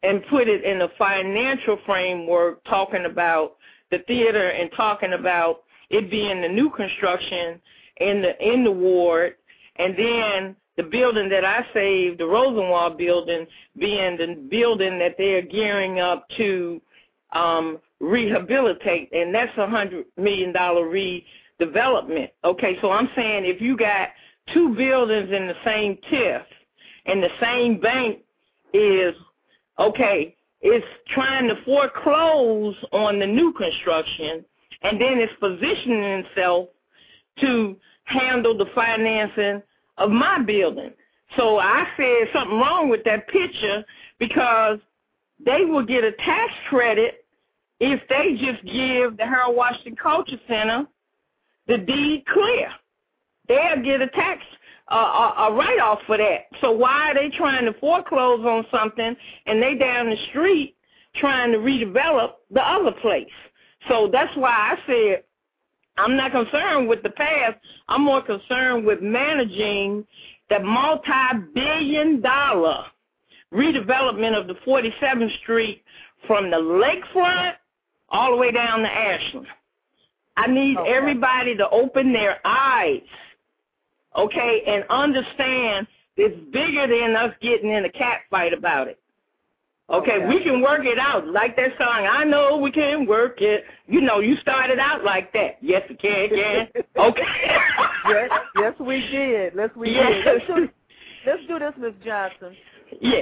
and 0.04 0.24
put 0.30 0.48
it 0.48 0.64
in 0.64 0.82
a 0.84 0.90
financial 0.96 1.80
framework 1.88 2.64
talking 2.66 3.06
about 3.06 3.56
the 3.90 3.98
theater 4.06 4.50
and 4.50 4.70
talking 4.78 5.14
about 5.14 5.64
it 5.90 6.12
being 6.12 6.40
the 6.40 6.48
new 6.48 6.70
construction 6.70 7.60
in 7.98 8.22
the 8.22 8.38
in 8.48 8.64
the 8.64 8.72
ward 8.72 9.38
and 9.78 9.98
then 9.98 10.56
the 10.80 10.84
building 10.84 11.28
that 11.28 11.44
I 11.44 11.66
saved, 11.74 12.20
the 12.22 12.26
Rosenwald 12.26 12.98
building, 12.98 13.46
being 13.78 14.16
the 14.16 14.48
building 14.50 14.98
that 15.00 15.16
they're 15.18 15.42
gearing 15.42 16.00
up 16.00 16.26
to 16.38 16.82
um, 17.34 17.80
rehabilitate, 18.00 19.10
and 19.12 19.36
that's 19.36 19.52
a 19.58 19.68
hundred 19.68 20.06
million 20.16 20.54
dollar 20.54 20.86
redevelopment. 20.86 22.30
Okay, 22.46 22.78
so 22.82 22.92
I'm 22.92 23.10
saying 23.14 23.44
if 23.44 23.60
you 23.60 23.76
got 23.76 24.08
two 24.54 24.74
buildings 24.74 25.30
in 25.34 25.48
the 25.48 25.56
same 25.66 25.98
TIF, 26.10 26.44
and 27.08 27.22
the 27.22 27.30
same 27.42 27.82
bank 27.82 28.20
is 28.74 29.14
okay, 29.80 30.34
it's 30.62 30.86
trying 31.14 31.50
to 31.50 31.62
foreclose 31.66 32.76
on 32.94 33.20
the 33.20 33.28
new 33.28 33.52
construction, 33.52 34.46
and 34.84 35.02
then 35.02 35.18
it's 35.18 35.34
positioning 35.42 36.24
itself 36.24 36.70
to 37.42 37.76
handle 38.06 38.58
the 38.58 38.68
financing 38.74 39.62
of 40.00 40.10
my 40.10 40.40
building. 40.40 40.92
So 41.38 41.60
I 41.60 41.86
said 41.96 42.28
something 42.34 42.58
wrong 42.58 42.90
with 42.90 43.04
that 43.04 43.28
picture 43.28 43.86
because 44.18 44.80
they 45.46 45.66
will 45.66 45.86
get 45.86 46.04
a 46.04 46.12
tax 46.14 46.52
credit 46.70 47.26
if 47.80 48.02
they 48.10 48.34
just 48.34 48.64
give 48.66 49.18
the 49.18 49.26
Harold 49.26 49.56
Washington 49.56 49.96
Culture 50.02 50.40
Center 50.48 50.88
the 51.68 51.78
deed 51.78 52.26
clear. 52.26 52.70
They'll 53.48 53.84
get 53.84 54.02
a 54.02 54.08
tax 54.08 54.42
uh, 54.92 54.96
a, 54.96 55.44
a 55.44 55.54
write-off 55.54 56.00
for 56.08 56.18
that. 56.18 56.48
So 56.62 56.72
why 56.72 57.12
are 57.12 57.14
they 57.14 57.30
trying 57.38 57.66
to 57.66 57.74
foreclose 57.80 58.44
on 58.44 58.66
something 58.72 59.16
and 59.46 59.62
they 59.62 59.76
down 59.76 60.10
the 60.10 60.18
street 60.30 60.76
trying 61.16 61.52
to 61.52 61.60
redevelop 61.60 62.32
the 62.50 62.62
other 62.62 62.92
place? 63.02 63.28
So 63.88 64.10
that's 64.12 64.36
why 64.36 64.50
I 64.50 64.76
said 64.88 65.24
I'm 66.00 66.16
not 66.16 66.32
concerned 66.32 66.88
with 66.88 67.04
the 67.04 67.10
past. 67.10 67.58
I'm 67.90 68.04
more 68.04 68.22
concerned 68.22 68.86
with 68.86 69.02
managing 69.02 70.06
the 70.50 70.60
multi-billion 70.60 72.22
dollar 72.22 72.86
redevelopment 73.54 74.40
of 74.40 74.48
the 74.48 74.56
47th 74.66 75.38
Street 75.42 75.84
from 76.26 76.50
the 76.50 76.58
lakefront 76.58 77.54
all 78.10 78.32
the 78.32 78.38
way 78.38 78.52
down 78.52 78.80
to 78.80 78.90
Ashland. 78.90 79.48
I 80.38 80.48
need 80.48 80.78
Okay. 80.78 80.94
everybody 80.94 81.56
to 81.58 81.70
open 81.70 82.14
their 82.14 82.40
eyes, 82.46 83.02
okay, 84.16 84.64
and 84.66 84.86
understand 84.90 85.86
it's 86.16 86.40
bigger 86.52 86.88
than 86.88 87.16
us 87.16 87.34
getting 87.42 87.72
in 87.72 87.84
a 87.86 87.90
cat 87.92 88.22
fight 88.30 88.54
about 88.54 88.88
it. 88.88 89.00
Okay, 89.92 90.12
Okay. 90.18 90.28
we 90.28 90.44
can 90.44 90.62
work 90.62 90.86
it 90.86 91.00
out. 91.00 91.28
Like 91.28 91.56
that 91.56 91.72
song, 91.80 92.08
I 92.10 92.24
know 92.24 92.58
we 92.58 92.72
can 92.72 93.08
work 93.08 93.42
it. 93.42 93.64
You 93.88 94.02
know, 94.02 94.20
you 94.20 94.36
started 94.38 94.78
out 94.80 95.04
like 95.04 95.34
that. 95.34 95.58
Yes, 95.62 95.82
we 95.90 95.96
can, 95.96 96.30
can. 96.30 96.68
Okay. 96.98 97.24
yes, 98.08 98.30
yes, 98.56 98.74
we 98.80 99.02
did. 99.12 99.56
Let's 99.56 99.76
we 99.76 99.92
Yes. 99.92 100.24
did. 100.24 100.26
Let's 100.26 100.46
do, 100.48 100.70
let's 101.26 101.48
do 101.48 101.60
this, 101.60 101.74
Miss 101.78 101.94
Johnson. 102.06 102.56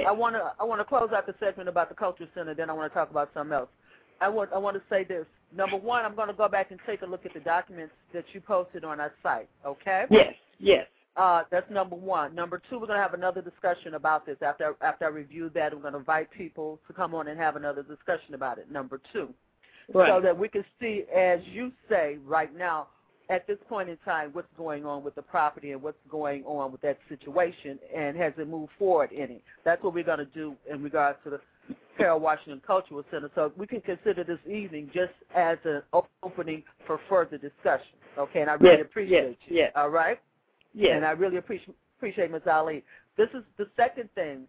I 0.06 0.12
want 0.12 0.34
to 0.34 0.52
I 0.60 0.64
want 0.64 0.80
to 0.80 0.84
close 0.84 1.10
out 1.14 1.26
the 1.26 1.34
segment 1.40 1.68
about 1.68 1.88
the 1.88 1.94
Culture 1.94 2.28
Center. 2.34 2.54
Then 2.54 2.70
I 2.70 2.72
want 2.72 2.90
to 2.92 2.94
talk 2.98 3.10
about 3.10 3.30
something 3.34 3.52
else. 3.54 3.68
I 4.20 4.28
want 4.28 4.50
I 4.52 4.58
want 4.58 4.76
to 4.76 4.82
say 4.90 5.04
this. 5.04 5.26
Number 5.56 5.76
one, 5.76 6.04
I'm 6.04 6.14
going 6.14 6.28
to 6.28 6.34
go 6.34 6.48
back 6.48 6.70
and 6.70 6.80
take 6.86 7.00
a 7.02 7.06
look 7.06 7.24
at 7.24 7.32
the 7.32 7.40
documents 7.40 7.94
that 8.12 8.24
you 8.34 8.40
posted 8.40 8.84
on 8.84 9.00
our 9.00 9.12
site. 9.22 9.48
Okay. 9.64 10.04
Yes, 10.10 10.34
yes. 10.58 10.86
Uh, 11.18 11.42
that's 11.50 11.68
number 11.68 11.96
one. 11.96 12.32
Number 12.32 12.62
two, 12.70 12.78
we're 12.78 12.86
going 12.86 12.96
to 12.96 13.02
have 13.02 13.12
another 13.12 13.42
discussion 13.42 13.94
about 13.94 14.24
this 14.24 14.36
after 14.40 14.76
after 14.82 15.04
I 15.06 15.08
review 15.08 15.50
that. 15.54 15.74
We're 15.74 15.80
going 15.82 15.94
to 15.94 15.98
invite 15.98 16.30
people 16.30 16.78
to 16.86 16.92
come 16.92 17.12
on 17.12 17.26
and 17.26 17.38
have 17.38 17.56
another 17.56 17.82
discussion 17.82 18.34
about 18.34 18.58
it. 18.58 18.70
Number 18.70 19.00
two, 19.12 19.28
so 19.92 20.20
that 20.22 20.38
we 20.38 20.48
can 20.48 20.64
see, 20.80 21.04
as 21.14 21.40
you 21.52 21.72
say 21.90 22.18
right 22.24 22.56
now, 22.56 22.86
at 23.30 23.46
this 23.48 23.58
point 23.68 23.88
in 23.88 23.96
time, 24.04 24.30
what's 24.32 24.48
going 24.56 24.86
on 24.86 25.02
with 25.02 25.16
the 25.16 25.22
property 25.22 25.72
and 25.72 25.82
what's 25.82 25.98
going 26.08 26.44
on 26.44 26.70
with 26.70 26.80
that 26.82 26.98
situation, 27.08 27.80
and 27.94 28.16
has 28.16 28.32
it 28.38 28.48
moved 28.48 28.70
forward 28.78 29.10
any? 29.12 29.42
That's 29.64 29.82
what 29.82 29.94
we're 29.94 30.04
going 30.04 30.18
to 30.18 30.24
do 30.26 30.54
in 30.70 30.82
regards 30.84 31.18
to 31.24 31.30
the 31.30 31.40
Harold 31.98 32.22
Washington 32.22 32.62
Cultural 32.64 33.02
Center. 33.10 33.28
So 33.34 33.52
we 33.56 33.66
can 33.66 33.80
consider 33.80 34.22
this 34.22 34.38
evening 34.48 34.88
just 34.94 35.12
as 35.34 35.58
an 35.64 35.82
opening 36.22 36.62
for 36.86 37.00
further 37.08 37.38
discussion. 37.38 37.96
Okay, 38.16 38.40
and 38.40 38.48
I 38.48 38.54
really 38.54 38.76
Yes, 38.78 38.86
appreciate 38.86 39.28
yes, 39.40 39.48
you. 39.48 39.56
yes. 39.56 39.72
All 39.74 39.90
right. 39.90 40.18
Yes. 40.78 40.92
And 40.96 41.04
I 41.04 41.10
really 41.10 41.38
appreciate 41.38 41.74
appreciate 41.98 42.30
Ms. 42.30 42.42
Ali. 42.50 42.84
This 43.16 43.28
is 43.34 43.42
the 43.56 43.66
second 43.76 44.08
thing 44.14 44.44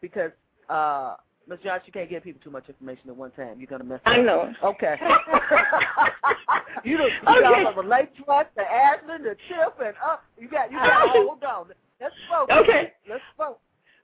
because 0.00 0.30
uh 0.70 1.16
Ms. 1.48 1.58
Josh, 1.62 1.82
you 1.86 1.92
can't 1.92 2.10
give 2.10 2.24
people 2.24 2.40
too 2.42 2.50
much 2.50 2.64
information 2.68 3.08
at 3.10 3.16
one 3.16 3.30
time. 3.32 3.58
You're 3.60 3.68
gonna 3.68 3.84
mess 3.84 4.00
up. 4.06 4.12
I 4.14 4.16
know. 4.16 4.52
Okay. 4.64 4.96
you 6.84 6.98
know, 6.98 7.06
you 7.06 7.12
Okay. 7.28 7.62
got 7.62 7.76
the 7.76 7.82
Lake 7.82 8.10
Trust, 8.24 8.48
the 8.56 8.62
Ashland, 8.62 9.24
the 9.24 9.36
TIF, 9.48 9.86
and 9.86 9.94
uh, 10.04 10.16
you 10.38 10.48
got 10.48 10.72
you 10.72 10.78
got 10.78 11.10
hold 11.10 11.44
on. 11.44 11.66
Let's 12.00 12.14
focus. 12.28 12.56
Okay. 12.60 12.92
Let's 13.08 13.22
focus. 13.36 13.60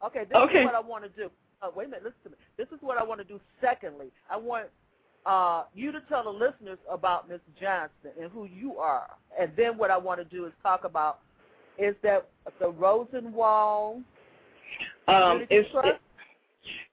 Okay, 0.07 0.25
this 0.29 0.37
Okay. 0.37 0.61
is 0.61 0.65
what 0.67 0.75
I 0.75 0.81
want 0.81 1.05
to 1.05 1.11
do. 1.11 1.31
Uh, 1.63 1.69
wait 1.75 1.87
a 1.87 1.89
minute, 1.91 2.05
listen 2.05 2.19
to 2.25 2.31
me. 2.31 2.37
This 2.59 2.67
is 2.69 2.79
what 2.81 2.99
I 2.99 3.03
want 3.05 3.21
to 3.21 3.25
do. 3.25 3.41
Secondly, 3.61 4.09
I 4.31 4.37
want 4.37 4.67
uh, 5.27 5.65
you 5.75 5.93
to 5.93 6.01
tell 6.09 6.25
the 6.25 6.31
listeners 6.31 6.79
about 6.91 7.29
Ms. 7.29 7.41
Johnson 7.61 8.11
and 8.21 8.31
who 8.31 8.45
you 8.45 8.77
are, 8.79 9.09
and 9.41 9.53
then 9.57 9.79
what 9.79 9.91
I 9.91 9.97
want 9.97 10.19
to 10.21 10.25
do 10.25 10.45
is 10.47 10.53
talk 10.63 10.85
about 10.85 11.21
is 11.79 11.95
that 12.03 12.29
the 12.61 12.71
Rosenwald 12.71 14.03
Um, 15.09 15.15
Community 15.15 15.55
it's, 15.57 15.71
Trust, 15.71 15.89
it, 15.89 16.01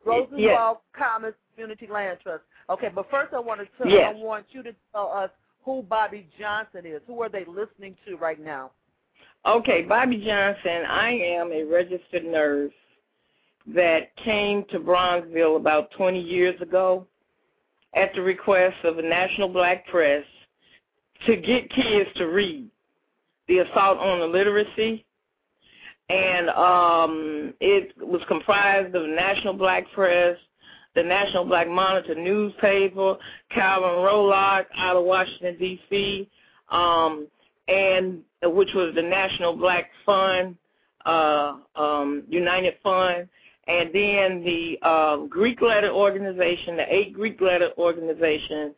Rosenwald 0.05 0.37
yes. 0.39 0.75
Commons 0.93 1.35
Community 1.53 1.87
Land 1.87 2.19
Trust. 2.23 2.43
Okay, 2.69 2.89
but 2.93 3.09
first 3.09 3.33
I 3.33 3.39
want 3.39 3.61
to 3.61 3.67
tell 3.77 3.91
Yes. 3.91 4.15
I 4.15 4.19
want 4.19 4.45
you 4.51 4.63
to 4.63 4.75
tell 4.91 5.11
us 5.11 5.29
who 5.63 5.83
Bobby 5.83 6.27
Johnson 6.39 6.85
is. 6.85 7.01
Who 7.07 7.21
are 7.21 7.29
they 7.29 7.45
listening 7.45 7.95
to 8.07 8.15
right 8.17 8.39
now? 8.39 8.71
Okay, 9.45 9.83
Bobby 9.83 10.23
Johnson, 10.25 10.85
I 10.87 11.11
am 11.11 11.51
a 11.51 11.63
registered 11.63 12.25
nurse 12.25 12.73
that 13.73 14.15
came 14.17 14.65
to 14.71 14.79
Bronzeville 14.79 15.57
about 15.57 15.91
20 15.91 16.19
years 16.19 16.59
ago 16.61 17.05
at 17.93 18.13
the 18.13 18.21
request 18.21 18.75
of 18.83 18.95
the 18.95 19.01
National 19.01 19.47
Black 19.47 19.87
Press 19.87 20.23
to 21.25 21.35
get 21.35 21.69
kids 21.71 22.09
to 22.15 22.25
read 22.25 22.69
the 23.49 23.57
assault 23.59 23.97
on 23.97 24.21
illiteracy. 24.21 25.03
And 26.07 26.49
um, 26.49 27.53
it 27.59 27.93
was 27.97 28.21
comprised 28.27 28.95
of 28.95 29.09
National 29.09 29.53
Black 29.53 29.83
Press, 29.93 30.37
the 30.95 31.03
National 31.03 31.45
Black 31.45 31.67
Monitor 31.67 32.15
newspaper, 32.15 33.15
Calvin 33.51 33.89
Rolark 33.89 34.65
out 34.77 34.95
of 34.95 35.03
Washington, 35.03 35.57
D.C., 35.59 36.29
um, 36.71 37.27
and 37.67 38.21
which 38.43 38.69
was 38.73 38.93
the 38.95 39.01
National 39.01 39.55
Black 39.55 39.91
Fund, 40.05 40.55
uh, 41.05 41.57
um, 41.75 42.23
United 42.27 42.75
Fund, 42.81 43.27
and 43.67 43.89
then 43.93 44.43
the 44.43 44.79
um, 44.87 45.27
Greek 45.27 45.61
letter 45.61 45.91
organization, 45.91 46.77
the 46.77 46.85
eight 46.89 47.13
Greek 47.13 47.39
letter 47.39 47.69
organizations, 47.77 48.73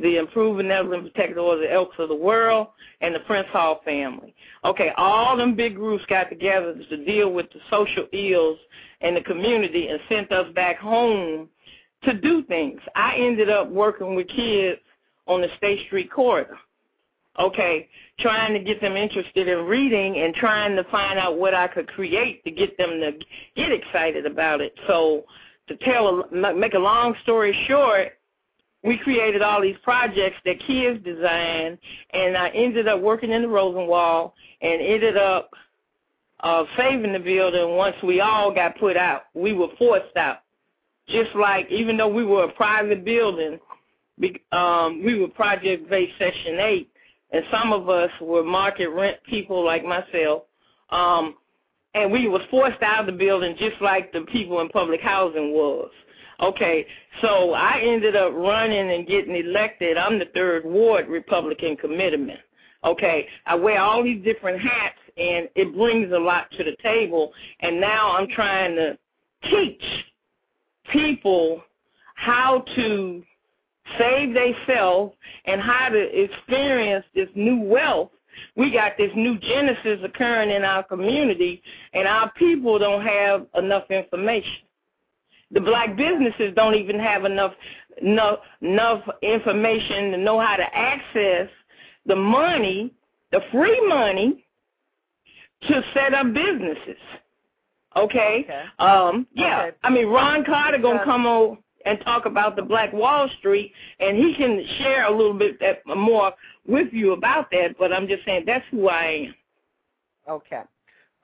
the 0.00 0.16
Improved 0.16 0.58
Benevolent 0.58 1.12
Protective 1.12 1.38
Order, 1.38 1.62
the 1.62 1.72
Elks 1.72 1.96
of 1.98 2.08
the 2.08 2.14
World, 2.14 2.68
and 3.00 3.14
the 3.14 3.20
Prince 3.20 3.48
Hall 3.50 3.80
family. 3.84 4.34
Okay, 4.64 4.90
all 4.96 5.36
them 5.36 5.54
big 5.54 5.74
groups 5.74 6.04
got 6.08 6.28
together 6.28 6.74
to 6.74 7.04
deal 7.04 7.32
with 7.32 7.46
the 7.52 7.60
social 7.70 8.06
ills 8.12 8.58
in 9.00 9.14
the 9.14 9.20
community 9.20 9.88
and 9.88 10.00
sent 10.08 10.32
us 10.32 10.52
back 10.54 10.78
home 10.78 11.48
to 12.04 12.14
do 12.14 12.42
things. 12.44 12.80
I 12.94 13.16
ended 13.16 13.50
up 13.50 13.68
working 13.68 14.14
with 14.14 14.28
kids 14.28 14.80
on 15.26 15.40
the 15.40 15.48
State 15.56 15.86
Street 15.86 16.10
corridor 16.10 16.58
okay, 17.38 17.88
trying 18.18 18.52
to 18.52 18.60
get 18.60 18.80
them 18.80 18.96
interested 18.96 19.48
in 19.48 19.64
reading 19.66 20.18
and 20.18 20.34
trying 20.34 20.76
to 20.76 20.84
find 20.84 21.18
out 21.18 21.38
what 21.38 21.54
I 21.54 21.68
could 21.68 21.88
create 21.88 22.44
to 22.44 22.50
get 22.50 22.76
them 22.76 23.00
to 23.00 23.12
get 23.56 23.72
excited 23.72 24.26
about 24.26 24.60
it. 24.60 24.74
So 24.86 25.24
to 25.68 25.76
tell, 25.78 26.24
a, 26.30 26.54
make 26.54 26.74
a 26.74 26.78
long 26.78 27.14
story 27.22 27.56
short, 27.68 28.12
we 28.84 28.98
created 28.98 29.42
all 29.42 29.62
these 29.62 29.76
projects 29.82 30.36
that 30.44 30.58
kids 30.66 31.04
designed, 31.04 31.78
and 32.12 32.36
I 32.36 32.48
ended 32.48 32.88
up 32.88 33.00
working 33.00 33.30
in 33.30 33.42
the 33.42 33.48
Rosenwald 33.48 34.32
and 34.60 34.80
ended 34.80 35.16
up 35.16 35.50
uh, 36.40 36.64
saving 36.76 37.12
the 37.12 37.18
building 37.18 37.76
once 37.76 37.96
we 38.02 38.20
all 38.20 38.52
got 38.52 38.78
put 38.78 38.96
out. 38.96 39.24
We 39.34 39.52
were 39.52 39.68
forced 39.78 40.16
out. 40.16 40.38
Just 41.08 41.34
like, 41.34 41.70
even 41.70 41.96
though 41.96 42.08
we 42.08 42.24
were 42.24 42.44
a 42.44 42.52
private 42.52 43.04
building, 43.04 43.58
um, 44.52 45.02
we 45.04 45.18
were 45.18 45.28
project-based 45.28 46.12
Section 46.18 46.58
8, 46.58 46.90
and 47.32 47.44
some 47.50 47.72
of 47.72 47.88
us 47.88 48.10
were 48.20 48.42
market 48.42 48.88
rent 48.88 49.16
people 49.28 49.64
like 49.64 49.84
myself. 49.84 50.44
Um, 50.90 51.36
and 51.94 52.10
we 52.10 52.28
was 52.28 52.42
forced 52.50 52.82
out 52.82 53.00
of 53.00 53.06
the 53.06 53.12
building 53.12 53.54
just 53.58 53.80
like 53.80 54.12
the 54.12 54.22
people 54.32 54.60
in 54.60 54.68
public 54.68 55.00
housing 55.00 55.52
was. 55.52 55.90
Okay, 56.42 56.84
so 57.20 57.52
I 57.52 57.80
ended 57.80 58.16
up 58.16 58.32
running 58.34 58.90
and 58.90 59.06
getting 59.06 59.36
elected. 59.36 59.96
I'm 59.96 60.18
the 60.18 60.26
third 60.34 60.64
ward 60.64 61.06
Republican 61.08 61.76
committeeman. 61.76 62.38
Okay, 62.84 63.28
I 63.46 63.54
wear 63.54 63.80
all 63.80 64.02
these 64.02 64.24
different 64.24 64.60
hats, 64.60 64.98
and 65.16 65.48
it 65.54 65.72
brings 65.76 66.12
a 66.12 66.18
lot 66.18 66.50
to 66.58 66.64
the 66.64 66.74
table. 66.82 67.32
And 67.60 67.80
now 67.80 68.16
I'm 68.16 68.26
trying 68.28 68.74
to 68.74 68.98
teach 69.48 69.84
people 70.92 71.62
how 72.16 72.64
to 72.74 73.22
save 73.96 74.34
themselves 74.34 75.14
and 75.44 75.60
how 75.60 75.90
to 75.90 76.22
experience 76.24 77.04
this 77.14 77.28
new 77.36 77.60
wealth. 77.60 78.10
We 78.56 78.72
got 78.72 78.96
this 78.98 79.12
new 79.14 79.38
genesis 79.38 80.00
occurring 80.02 80.50
in 80.50 80.64
our 80.64 80.82
community, 80.82 81.62
and 81.92 82.08
our 82.08 82.32
people 82.32 82.80
don't 82.80 83.06
have 83.06 83.46
enough 83.54 83.90
information. 83.90 84.66
The 85.52 85.60
black 85.60 85.96
businesses 85.96 86.52
don't 86.56 86.74
even 86.74 86.98
have 86.98 87.24
enough 87.24 87.52
enough, 88.00 88.38
enough 88.60 89.02
information 89.22 90.12
to 90.12 90.16
know 90.16 90.40
how 90.40 90.56
to 90.56 90.64
access 90.74 91.48
the 92.06 92.16
money, 92.16 92.92
the 93.30 93.40
free 93.52 93.86
money, 93.86 94.46
to 95.68 95.82
set 95.94 96.14
up 96.14 96.32
businesses. 96.32 96.96
Okay. 97.96 98.44
Okay. 98.44 98.62
Um, 98.78 99.26
yeah. 99.34 99.62
Okay. 99.64 99.76
I 99.82 99.90
mean, 99.90 100.06
Ron 100.06 100.44
Carter 100.44 100.78
gonna 100.78 101.04
come 101.04 101.26
on 101.26 101.58
and 101.84 101.98
talk 102.04 102.26
about 102.26 102.56
the 102.56 102.62
Black 102.62 102.92
Wall 102.92 103.28
Street, 103.38 103.72
and 104.00 104.16
he 104.16 104.34
can 104.34 104.64
share 104.78 105.04
a 105.06 105.10
little 105.10 105.34
bit 105.34 105.58
that, 105.60 105.82
more 105.96 106.32
with 106.66 106.88
you 106.92 107.12
about 107.12 107.50
that. 107.50 107.76
But 107.78 107.92
I'm 107.92 108.08
just 108.08 108.24
saying 108.24 108.44
that's 108.46 108.64
who 108.70 108.88
I 108.88 109.26
am. 109.28 109.34
Okay. 110.28 110.62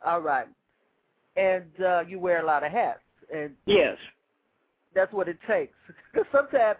All 0.04 0.20
right. 0.20 0.48
And 1.36 1.70
uh, 1.84 2.04
you 2.06 2.18
wear 2.18 2.42
a 2.42 2.46
lot 2.46 2.64
of 2.64 2.72
hats, 2.72 3.00
and 3.34 3.52
Yes. 3.66 3.96
That's 4.94 5.12
what 5.12 5.28
it 5.28 5.38
takes. 5.48 5.74
Because 6.12 6.26
sometimes, 6.32 6.78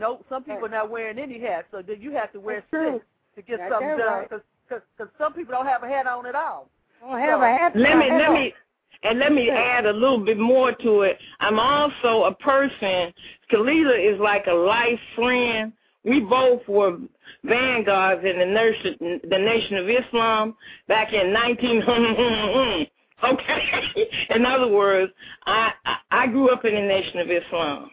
no, 0.00 0.24
some 0.28 0.42
people 0.42 0.66
are 0.66 0.70
not 0.70 0.90
wearing 0.90 1.18
any 1.18 1.38
hats, 1.38 1.66
so 1.70 1.82
then 1.82 2.00
you 2.00 2.12
have 2.12 2.32
to 2.32 2.40
wear 2.40 2.56
That's 2.56 2.70
true. 2.70 2.92
six 2.94 3.04
to 3.36 3.42
get 3.42 3.58
That's 3.58 3.72
something 3.72 3.98
done. 3.98 4.22
Because 4.22 4.40
because 4.68 5.12
some 5.18 5.32
people 5.34 5.52
don't 5.52 5.66
have 5.66 5.82
a 5.82 5.88
hat 5.88 6.06
on 6.06 6.26
at 6.26 6.34
all. 6.34 6.68
Don't 7.00 7.20
have 7.20 7.40
a 7.40 7.46
hat. 7.46 7.72
Let 7.76 7.98
me 7.98 8.10
let 8.10 8.28
on. 8.28 8.34
me 8.34 8.54
and 9.02 9.18
let 9.18 9.32
me 9.32 9.50
add 9.50 9.86
a 9.86 9.92
little 9.92 10.24
bit 10.24 10.38
more 10.38 10.72
to 10.72 11.02
it. 11.02 11.18
I'm 11.40 11.60
also 11.60 12.24
a 12.24 12.34
person. 12.34 13.12
Khalilah 13.52 14.14
is 14.14 14.18
like 14.18 14.46
a 14.46 14.54
life 14.54 14.98
friend. 15.14 15.72
We 16.04 16.20
both 16.20 16.66
were 16.68 16.98
vanguards 17.44 18.24
in 18.24 18.38
the 18.38 18.46
nation, 18.46 19.20
the 19.28 19.38
Nation 19.38 19.76
of 19.76 19.88
Islam 19.88 20.54
back 20.88 21.12
in 21.12 21.32
19. 21.32 21.82
Hmm, 21.86 21.92
hmm, 21.92 22.52
hmm, 22.52 22.82
Okay. 23.32 24.08
in 24.30 24.44
other 24.44 24.68
words, 24.68 25.12
I, 25.46 25.72
I 25.84 25.96
I 26.10 26.26
grew 26.26 26.50
up 26.50 26.64
in 26.64 26.74
the 26.74 26.80
Nation 26.80 27.18
of 27.20 27.30
Islam. 27.30 27.90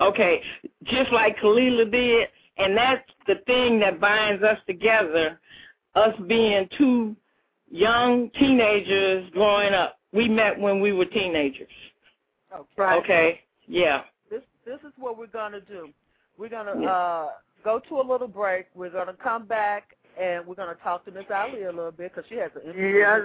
Okay, 0.00 0.40
just 0.84 1.12
like 1.12 1.36
Khalilah 1.38 1.90
did, 1.90 2.28
and 2.58 2.76
that's 2.76 3.08
the 3.26 3.36
thing 3.46 3.78
that 3.80 4.00
binds 4.00 4.42
us 4.42 4.58
together, 4.66 5.38
us 5.94 6.14
being 6.26 6.68
two 6.76 7.14
young 7.70 8.30
teenagers 8.38 9.28
growing 9.32 9.72
up. 9.74 9.98
We 10.12 10.28
met 10.28 10.58
when 10.58 10.80
we 10.80 10.92
were 10.92 11.06
teenagers. 11.06 11.68
Okay. 12.54 12.82
Okay, 12.82 13.40
yeah. 13.66 14.02
This 14.30 14.42
this 14.64 14.80
is 14.80 14.92
what 14.98 15.16
we're 15.16 15.26
gonna 15.26 15.60
do. 15.60 15.88
We're 16.36 16.48
gonna 16.48 16.72
uh, 16.72 17.28
go 17.64 17.80
to 17.88 18.00
a 18.00 18.02
little 18.02 18.28
break. 18.28 18.66
We're 18.74 18.90
gonna 18.90 19.14
come 19.22 19.46
back 19.46 19.96
and 20.20 20.46
we're 20.46 20.54
gonna 20.54 20.76
talk 20.82 21.04
to 21.04 21.10
Miss 21.10 21.24
Ali 21.34 21.62
a 21.64 21.72
little 21.72 21.90
bit 21.90 22.12
because 22.14 22.28
she 22.28 22.36
has 22.36 22.50
an 22.56 22.62
interview 22.70 22.98
Yes, 22.98 23.20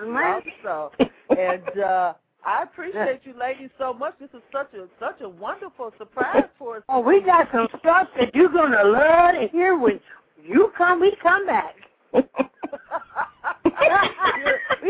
also. 0.65 0.91
and 1.37 1.79
uh, 1.83 2.13
I 2.45 2.63
appreciate 2.63 3.21
you 3.23 3.33
ladies 3.37 3.69
so 3.77 3.93
much. 3.93 4.13
This 4.19 4.29
is 4.33 4.41
such 4.51 4.73
a 4.73 4.87
such 4.99 5.21
a 5.21 5.29
wonderful 5.29 5.91
surprise 5.97 6.45
for 6.57 6.77
us. 6.77 6.83
Oh, 6.89 6.99
we 7.01 7.21
got 7.21 7.47
some 7.53 7.67
stuff 7.79 8.07
that 8.19 8.33
you're 8.33 8.49
gonna 8.49 8.83
love 8.83 9.35
to 9.35 9.47
hear 9.51 9.77
when 9.77 9.99
you 10.43 10.71
come. 10.77 10.99
We 11.01 11.15
come 11.21 11.45
back. 11.45 11.75
we 12.13 12.21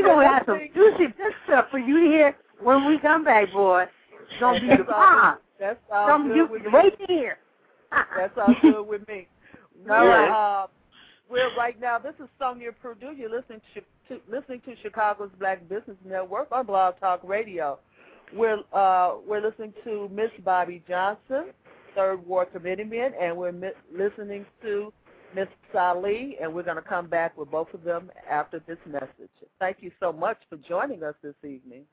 gonna 0.03 0.27
have 0.27 0.43
some 0.45 0.59
juicy 0.73 1.07
good 1.17 1.33
stuff 1.45 1.65
for 1.71 1.79
you 1.79 1.99
to 2.03 2.05
hear 2.07 2.35
when 2.61 2.85
we 2.87 2.99
come 2.99 3.23
back, 3.23 3.51
boy. 3.51 3.83
It's 3.83 4.39
gonna 4.39 4.59
be 4.59 4.67
the 4.67 4.77
That's 4.77 4.89
all, 4.89 5.21
bomb. 5.21 5.37
that's 5.59 5.79
all 5.91 6.23
good 6.23 6.35
you 6.35 6.47
with 6.47 6.61
me. 6.63 6.67
right 6.71 6.93
here. 7.07 7.37
That's 7.91 8.37
all 8.37 8.53
good 8.61 8.87
with 8.87 9.07
me. 9.07 9.27
All 9.89 10.03
we're, 10.05 10.31
uh, 10.31 10.67
we're 11.29 11.55
right 11.55 11.79
now. 11.79 11.99
This 11.99 12.13
is 12.19 12.27
Sonia 12.39 12.71
Purdue. 12.71 13.13
You're 13.17 13.29
listening 13.29 13.61
to, 13.73 13.81
to 14.09 14.21
listening 14.29 14.61
to 14.65 14.75
Chicago's 14.81 15.29
Black 15.39 15.67
Business 15.67 15.97
Network 16.05 16.51
on 16.51 16.65
Blog 16.65 16.99
Talk 16.99 17.21
Radio. 17.23 17.79
We're 18.33 18.59
uh, 18.73 19.15
we're 19.27 19.41
listening 19.41 19.73
to 19.83 20.09
Miss 20.09 20.31
Bobby 20.43 20.83
Johnson, 20.87 21.51
Third 21.95 22.25
Ward 22.25 22.49
Committeeman, 22.51 23.13
and 23.21 23.37
we're 23.37 23.51
mi- 23.51 23.69
listening 23.95 24.45
to 24.63 24.91
Miss 25.35 25.47
Ali, 25.77 26.37
and 26.41 26.53
we're 26.53 26.63
going 26.63 26.77
to 26.77 26.81
come 26.81 27.07
back 27.07 27.37
with 27.37 27.51
both 27.51 27.73
of 27.73 27.83
them 27.83 28.11
after 28.29 28.61
this 28.67 28.77
message. 28.85 29.29
Thank 29.59 29.77
you 29.81 29.91
so 29.99 30.11
much 30.11 30.37
for 30.49 30.57
joining 30.57 31.03
us 31.03 31.15
this 31.21 31.35
evening. 31.43 31.83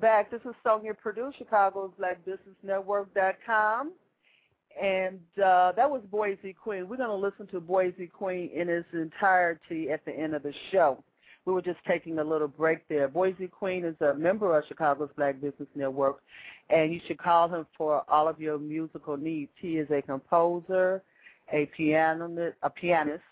Back. 0.00 0.30
This 0.30 0.40
is 0.44 0.54
Sonia 0.64 0.94
Purdue, 0.94 1.32
Chicago's 1.38 1.90
Black 1.98 2.24
Business 2.24 2.56
Network.com. 2.62 3.92
And 4.80 5.20
uh, 5.42 5.72
that 5.72 5.90
was 5.90 6.02
Boise 6.10 6.52
Queen. 6.52 6.88
We're 6.88 6.98
going 6.98 7.08
to 7.08 7.14
listen 7.14 7.46
to 7.48 7.60
Boise 7.60 8.06
Queen 8.06 8.50
in 8.54 8.68
its 8.68 8.86
entirety 8.92 9.90
at 9.90 10.04
the 10.04 10.12
end 10.12 10.34
of 10.34 10.42
the 10.42 10.52
show. 10.70 11.02
We 11.46 11.52
were 11.52 11.62
just 11.62 11.78
taking 11.86 12.18
a 12.18 12.24
little 12.24 12.48
break 12.48 12.86
there. 12.88 13.08
Boise 13.08 13.46
Queen 13.46 13.84
is 13.84 13.94
a 14.00 14.14
member 14.14 14.58
of 14.58 14.64
Chicago's 14.68 15.10
Black 15.16 15.40
Business 15.40 15.68
Network, 15.74 16.18
and 16.68 16.92
you 16.92 17.00
should 17.06 17.18
call 17.18 17.48
him 17.48 17.66
for 17.78 18.02
all 18.08 18.28
of 18.28 18.40
your 18.40 18.58
musical 18.58 19.16
needs. 19.16 19.52
He 19.60 19.78
is 19.78 19.88
a 19.90 20.02
composer, 20.02 21.02
a 21.52 21.66
piano, 21.76 22.52
a 22.62 22.70
pianist 22.70 23.22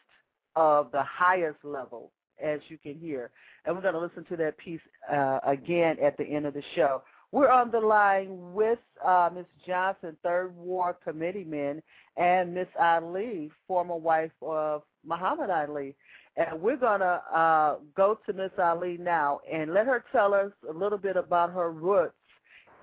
of 0.56 0.92
the 0.92 1.02
highest 1.02 1.58
level, 1.64 2.10
as 2.42 2.60
you 2.68 2.78
can 2.78 2.94
hear. 2.94 3.30
And 3.64 3.74
we're 3.74 3.82
going 3.82 3.94
to 3.94 4.00
listen 4.00 4.24
to 4.28 4.36
that 4.36 4.56
piece 4.58 4.80
uh, 5.12 5.40
again 5.46 5.96
at 6.02 6.16
the 6.16 6.24
end 6.24 6.46
of 6.46 6.54
the 6.54 6.62
show. 6.74 7.02
We're 7.32 7.50
on 7.50 7.72
the 7.72 7.80
line 7.80 8.52
with 8.54 8.78
uh, 9.04 9.28
Ms. 9.34 9.46
Johnson, 9.66 10.16
Third 10.22 10.56
Ward 10.56 10.96
Committeeman, 11.02 11.82
and 12.16 12.54
Miss 12.54 12.68
Ali, 12.78 13.50
former 13.66 13.96
wife 13.96 14.30
of 14.40 14.82
Muhammad 15.04 15.50
Ali. 15.50 15.96
And 16.36 16.60
we're 16.60 16.76
going 16.76 17.00
to 17.00 17.22
uh, 17.34 17.76
go 17.96 18.18
to 18.26 18.32
Miss 18.32 18.52
Ali 18.58 18.98
now 19.00 19.40
and 19.52 19.74
let 19.74 19.86
her 19.86 20.04
tell 20.12 20.32
us 20.32 20.52
a 20.68 20.72
little 20.72 20.98
bit 20.98 21.16
about 21.16 21.52
her 21.52 21.72
roots 21.72 22.14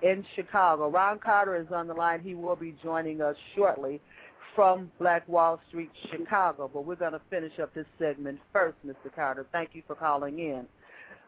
in 0.02 0.24
Chicago. 0.34 0.90
Ron 0.90 1.18
Carter 1.18 1.56
is 1.56 1.68
on 1.74 1.86
the 1.86 1.94
line. 1.94 2.20
He 2.20 2.34
will 2.34 2.56
be 2.56 2.74
joining 2.82 3.20
us 3.20 3.36
shortly 3.54 4.00
from 4.54 4.90
Black 4.98 5.26
Wall 5.28 5.60
Street, 5.68 5.90
Chicago. 6.10 6.70
But 6.72 6.84
we're 6.84 6.96
going 6.96 7.12
to 7.12 7.20
finish 7.30 7.58
up 7.60 7.74
this 7.74 7.86
segment 7.98 8.38
first, 8.52 8.76
Mr. 8.86 9.14
Carter. 9.14 9.46
Thank 9.52 9.70
you 9.72 9.82
for 9.86 9.94
calling 9.94 10.38
in. 10.38 10.66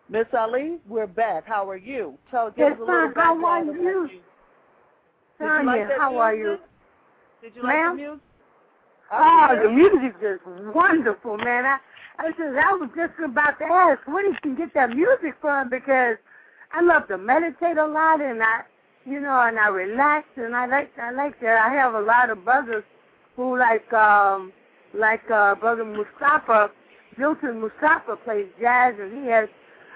Miss 0.09 0.27
Ali, 0.37 0.79
we're 0.87 1.07
back. 1.07 1.47
How 1.47 1.69
are 1.69 1.77
you? 1.77 2.19
Tell 2.31 2.51
give 2.51 2.59
Yes, 2.59 2.73
us 2.73 2.79
a 2.79 2.85
little 2.85 3.13
fine. 3.15 3.15
How 3.15 3.45
are 3.45 3.65
you? 3.65 4.09
Did 5.41 5.47
you 5.47 5.67
like 5.67 5.67
Sonia, 5.67 5.89
that 5.89 5.99
how 5.99 6.17
are 6.19 6.35
you? 6.35 6.59
Did 7.43 7.57
you 7.57 7.63
like 7.63 7.77
the 7.77 7.95
music? 7.95 8.21
Oh, 9.13 9.61
the 9.63 9.71
music 9.71 10.15
is 10.23 10.41
wonderful, 10.75 11.39
man. 11.39 11.65
I, 11.65 11.79
I 12.19 12.31
said 12.37 12.57
I 12.57 12.73
was 12.73 12.91
just 12.95 13.13
about 13.25 13.59
to 13.59 13.65
ask 13.65 14.07
where 14.07 14.27
you 14.27 14.35
can 14.43 14.57
get 14.57 14.73
that 14.75 14.91
music 14.91 15.35
from 15.41 15.71
because 15.71 16.17
I 16.73 16.83
love 16.83 17.09
to 17.09 17.19
meditate 17.19 17.77
a 17.77 17.87
lot 17.87 18.21
and 18.21 18.43
I, 18.43 18.63
you 19.05 19.21
know, 19.21 19.41
and 19.41 19.59
I 19.59 19.69
relax 19.69 20.27
and 20.37 20.55
I 20.55 20.67
like 20.67 20.91
I 21.01 21.11
like 21.13 21.41
that. 21.41 21.67
I 21.67 21.73
have 21.75 21.95
a 21.95 22.01
lot 22.01 22.31
of 22.31 22.45
brothers 22.45 22.85
who 23.37 23.59
like 23.59 23.93
um 23.93 24.53
like 24.95 25.29
uh 25.31 25.55
brother 25.57 25.85
Mustafa, 25.85 26.71
Milton 27.19 27.61
Mustafa 27.61 28.17
plays 28.25 28.47
jazz 28.61 28.95
and 29.01 29.25
he 29.25 29.31
has 29.31 29.49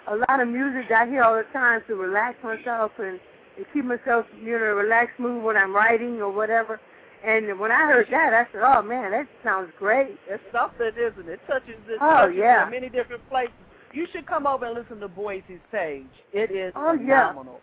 a 0.08 0.16
lot 0.16 0.40
of 0.40 0.48
music 0.48 0.88
that 0.88 1.06
I 1.06 1.10
hear 1.10 1.22
all 1.22 1.36
the 1.36 1.44
time 1.52 1.82
to 1.86 1.94
relax 1.94 2.42
myself 2.42 2.92
and, 2.98 3.20
and 3.56 3.66
keep 3.74 3.84
myself, 3.84 4.24
you 4.40 4.52
know, 4.52 4.56
in 4.56 4.62
a 4.62 4.74
relaxed 4.74 5.18
mood 5.18 5.42
when 5.44 5.56
I'm 5.56 5.74
writing 5.74 6.20
or 6.22 6.32
whatever. 6.32 6.80
And 7.24 7.58
when 7.58 7.70
I 7.72 7.86
heard 7.86 8.06
that, 8.12 8.32
I 8.32 8.46
said, 8.52 8.62
"Oh 8.64 8.80
man, 8.80 9.10
that 9.10 9.26
sounds 9.42 9.72
great." 9.78 10.16
It's 10.28 10.42
something, 10.52 10.86
isn't 10.96 11.28
it? 11.28 11.40
Touches 11.48 11.74
this. 11.86 11.98
Oh, 12.00 12.26
touches 12.26 12.36
yeah. 12.38 12.64
in 12.64 12.70
many 12.70 12.88
different 12.88 13.28
places. 13.28 13.52
You 13.92 14.06
should 14.12 14.26
come 14.26 14.46
over 14.46 14.66
and 14.66 14.74
listen 14.74 15.00
to 15.00 15.08
Boise's 15.08 15.60
page. 15.72 16.06
It 16.32 16.50
is 16.52 16.72
Oh, 16.76 16.92
yeah. 16.92 17.28
phenomenal. 17.30 17.60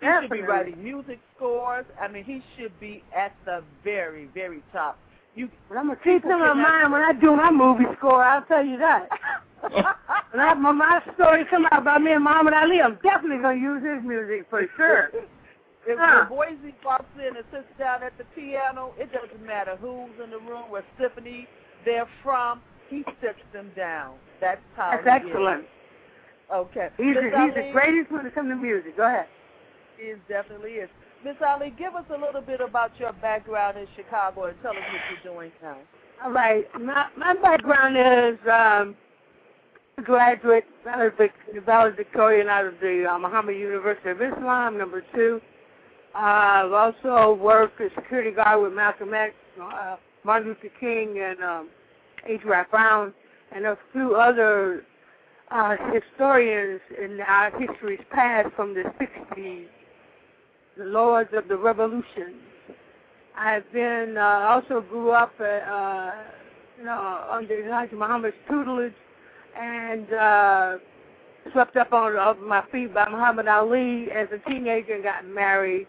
He 0.00 0.06
should 0.06 0.30
be 0.30 0.42
writing 0.42 0.82
music 0.82 1.18
scores. 1.36 1.84
I 2.00 2.08
mean, 2.08 2.24
he 2.24 2.42
should 2.56 2.78
be 2.80 3.02
at 3.16 3.34
the 3.44 3.62
very, 3.82 4.28
very 4.34 4.62
top. 4.72 4.98
You 5.34 5.48
But 5.68 5.78
I'm 5.78 5.86
gonna 5.88 5.96
keep 5.96 6.22
People 6.22 6.30
them 6.30 6.40
in 6.42 6.46
cannot- 6.48 6.68
mind 6.80 6.92
when 6.92 7.02
I 7.02 7.12
do 7.12 7.34
my 7.36 7.50
movie 7.50 7.84
score. 7.98 8.22
I'll 8.22 8.42
tell 8.42 8.64
you 8.64 8.78
that. 8.78 9.08
when 9.70 10.40
I, 10.40 10.52
when 10.54 10.76
my 10.78 11.00
story 11.14 11.44
come 11.50 11.66
out 11.72 11.78
about 11.82 12.02
me 12.02 12.12
and 12.12 12.22
Muhammad 12.22 12.54
Ali, 12.54 12.80
I'm 12.80 12.98
definitely 13.02 13.38
gonna 13.42 13.58
use 13.58 13.82
his 13.82 14.02
music 14.04 14.46
for 14.50 14.66
sure. 14.76 15.10
If 15.86 15.98
Huh. 15.98 16.26
when 16.30 16.56
Boise 16.62 16.74
walks 16.84 17.04
in 17.18 17.36
and 17.36 17.44
sits 17.50 17.66
down 17.78 18.02
at 18.02 18.16
the 18.16 18.24
piano, 18.34 18.92
it 18.98 19.12
doesn't 19.12 19.44
matter 19.44 19.76
who's 19.76 20.10
in 20.22 20.30
the 20.30 20.38
room, 20.38 20.70
where 20.70 20.84
symphony 20.98 21.46
they're 21.84 22.08
from. 22.22 22.62
He 22.88 23.04
sits 23.20 23.40
them 23.52 23.70
down. 23.76 24.14
That's 24.40 24.60
how 24.76 24.92
That's 25.04 25.24
he 25.24 25.28
excellent. 25.30 25.60
Is. 25.64 25.66
Okay. 26.52 26.88
He's, 26.96 27.14
Miss 27.16 27.24
the, 27.32 27.40
he's 27.44 27.54
the 27.54 27.70
greatest 27.72 28.10
when 28.12 28.24
it 28.26 28.34
comes 28.34 28.50
to 28.50 28.56
music. 28.56 28.96
Go 28.96 29.06
ahead. 29.06 29.26
He 29.98 30.04
is 30.06 30.18
definitely 30.28 30.72
is. 30.72 30.88
Miss 31.24 31.36
Ali, 31.46 31.72
give 31.78 31.94
us 31.94 32.04
a 32.10 32.18
little 32.18 32.42
bit 32.42 32.60
about 32.60 32.90
your 32.98 33.14
background 33.14 33.78
in 33.78 33.86
Chicago 33.96 34.44
and 34.44 34.56
tell 34.60 34.72
us 34.72 34.76
what 34.76 35.24
you're 35.24 35.34
doing 35.34 35.50
now. 35.62 35.78
All 36.22 36.30
right. 36.30 36.66
My 36.78 37.06
my 37.16 37.34
background 37.34 37.96
is 37.96 38.38
um, 38.46 38.94
graduate 40.04 40.64
valedictorian 40.84 42.48
out 42.48 42.66
of 42.66 42.74
the 42.80 43.06
uh, 43.10 43.18
Muhammad 43.18 43.56
University 43.56 44.10
of 44.10 44.20
Islam, 44.20 44.76
number 44.76 45.02
two. 45.14 45.40
Uh, 46.14 46.18
I've 46.18 46.72
also 46.72 47.34
worked 47.34 47.80
as 47.80 47.90
security 47.94 48.30
guard 48.30 48.62
with 48.62 48.72
Malcolm 48.74 49.14
X, 49.14 49.34
uh, 49.60 49.96
Martin 50.24 50.48
Luther 50.48 50.74
King, 50.78 51.18
and 51.20 51.42
um, 51.42 51.70
H. 52.28 52.42
Rap 52.44 52.70
Brown, 52.70 53.14
and 53.50 53.64
a 53.64 53.78
few 53.92 54.14
other 54.14 54.84
uh, 55.50 55.76
historians 55.92 56.80
in 57.02 57.20
our 57.20 57.50
history's 57.58 58.00
past 58.10 58.50
from 58.54 58.74
the 58.74 58.82
60s, 59.00 59.36
the 59.36 59.66
lords 60.78 61.30
of 61.34 61.48
the 61.48 61.56
revolution. 61.56 62.34
I've 63.36 63.70
been 63.72 64.16
uh, 64.16 64.20
also 64.48 64.80
grew 64.80 65.10
up, 65.10 65.32
uh, 65.40 65.44
uh, 65.44 66.12
you 66.78 66.84
know, 66.84 67.24
under 67.30 67.66
Elijah 67.66 67.96
Muhammad's 67.96 68.36
tutelage, 68.48 68.92
and 69.58 70.12
uh, 70.12 70.76
swept 71.52 71.76
up 71.76 71.92
on 71.92 72.16
off 72.16 72.36
my 72.38 72.62
feet 72.70 72.94
by 72.94 73.08
Muhammad 73.08 73.48
Ali 73.48 74.08
as 74.12 74.28
a 74.32 74.38
teenager 74.48 74.94
and 74.94 75.02
got 75.02 75.26
married, 75.26 75.86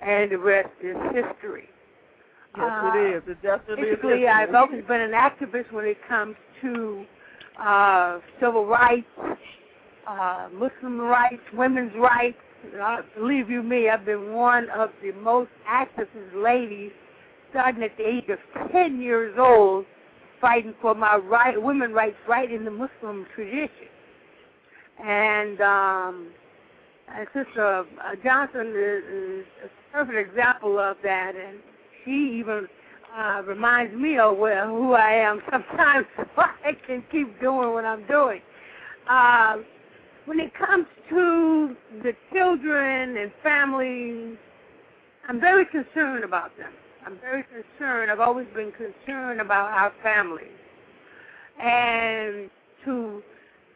and 0.00 0.30
the 0.30 0.38
rest 0.38 0.70
is 0.82 0.96
history. 1.12 1.68
Yes, 2.56 2.70
Uh, 2.70 2.92
it 2.94 3.16
is. 3.16 3.22
It 3.28 3.42
definitely 3.42 3.84
Basically, 3.84 4.22
is. 4.22 4.30
I've 4.32 4.54
always 4.54 4.84
been 4.84 5.00
an 5.00 5.12
activist 5.12 5.70
when 5.70 5.84
it 5.84 5.98
comes 6.08 6.34
to 6.62 7.04
uh, 7.60 8.18
civil 8.40 8.66
rights, 8.66 9.06
uh, 10.06 10.48
Muslim 10.52 10.98
rights, 11.00 11.42
women's 11.52 11.94
rights. 11.96 12.38
Uh, 12.80 13.02
believe 13.16 13.48
you 13.50 13.62
me, 13.62 13.88
I've 13.88 14.04
been 14.04 14.32
one 14.32 14.68
of 14.70 14.90
the 15.02 15.12
most 15.12 15.50
activist 15.68 16.34
ladies, 16.34 16.90
starting 17.50 17.82
at 17.82 17.96
the 17.96 18.06
age 18.06 18.28
of 18.28 18.38
10 18.72 19.00
years 19.00 19.36
old, 19.38 19.86
fighting 20.40 20.74
for 20.80 20.94
my 20.94 21.16
right, 21.16 21.60
women 21.60 21.92
rights 21.92 22.16
right 22.28 22.50
in 22.50 22.64
the 22.64 22.70
Muslim 22.70 23.26
tradition. 23.34 23.88
And 25.04 25.60
um, 25.60 26.28
and 27.14 27.26
Sister 27.32 27.84
uh, 28.04 28.16
Johnson 28.22 28.68
is, 28.76 29.04
is 29.04 29.46
a 29.64 29.92
perfect 29.92 30.30
example 30.30 30.78
of 30.78 30.96
that, 31.02 31.34
and 31.36 31.58
she 32.04 32.36
even 32.38 32.68
uh, 33.16 33.42
reminds 33.46 33.94
me 33.94 34.18
of 34.18 34.36
where, 34.36 34.66
who 34.66 34.92
I 34.92 35.12
am 35.12 35.40
sometimes, 35.50 36.06
so 36.16 36.24
I 36.36 36.72
can 36.86 37.02
keep 37.10 37.40
doing 37.40 37.72
what 37.72 37.84
I'm 37.84 38.06
doing. 38.06 38.40
Uh, 39.08 39.58
when 40.28 40.40
it 40.40 40.52
comes 40.52 40.84
to 41.08 41.74
the 42.02 42.12
children 42.30 43.16
and 43.16 43.32
families, 43.42 44.36
I'm 45.26 45.40
very 45.40 45.64
concerned 45.64 46.22
about 46.22 46.54
them. 46.58 46.70
I'm 47.06 47.18
very 47.18 47.44
concerned. 47.44 48.10
I've 48.10 48.20
always 48.20 48.46
been 48.54 48.70
concerned 48.72 49.40
about 49.40 49.72
our 49.72 49.90
families. 50.02 50.50
And 51.58 52.50
to 52.84 53.22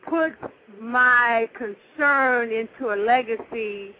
put 0.07 0.33
my 0.79 1.49
concern 1.57 2.53
into 2.53 2.93
a 2.93 2.97
legacy, 2.97 3.95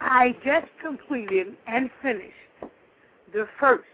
I 0.00 0.34
just 0.42 0.68
completed 0.82 1.48
and 1.66 1.90
finished 2.00 2.32
the 3.34 3.46
first 3.60 3.84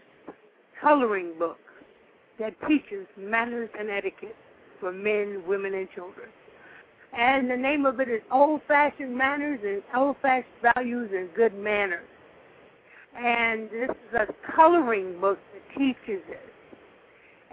coloring 0.81 1.33
book 1.37 1.59
that 2.39 2.53
teaches 2.65 3.05
manners 3.17 3.69
and 3.77 3.89
etiquette 3.89 4.37
for 4.79 4.93
men, 4.93 5.43
women, 5.45 5.73
and 5.73 5.89
children. 5.93 6.29
And 7.17 7.49
the 7.49 7.55
name 7.55 7.85
of 7.85 8.01
it 8.01 8.09
is 8.09 8.21
Old 8.29 8.61
Fashioned 8.67 9.17
Manners 9.17 9.59
and 9.63 9.81
Old 9.95 10.17
Fashioned 10.21 10.73
Values 10.75 11.09
and 11.15 11.29
Good 11.33 11.57
Manners. 11.57 12.07
And 13.17 13.69
this 13.69 13.89
is 13.89 14.13
a 14.13 14.51
coloring 14.53 15.19
book 15.21 15.39
that 15.53 15.79
teaches 15.79 16.21
it. 16.27 16.53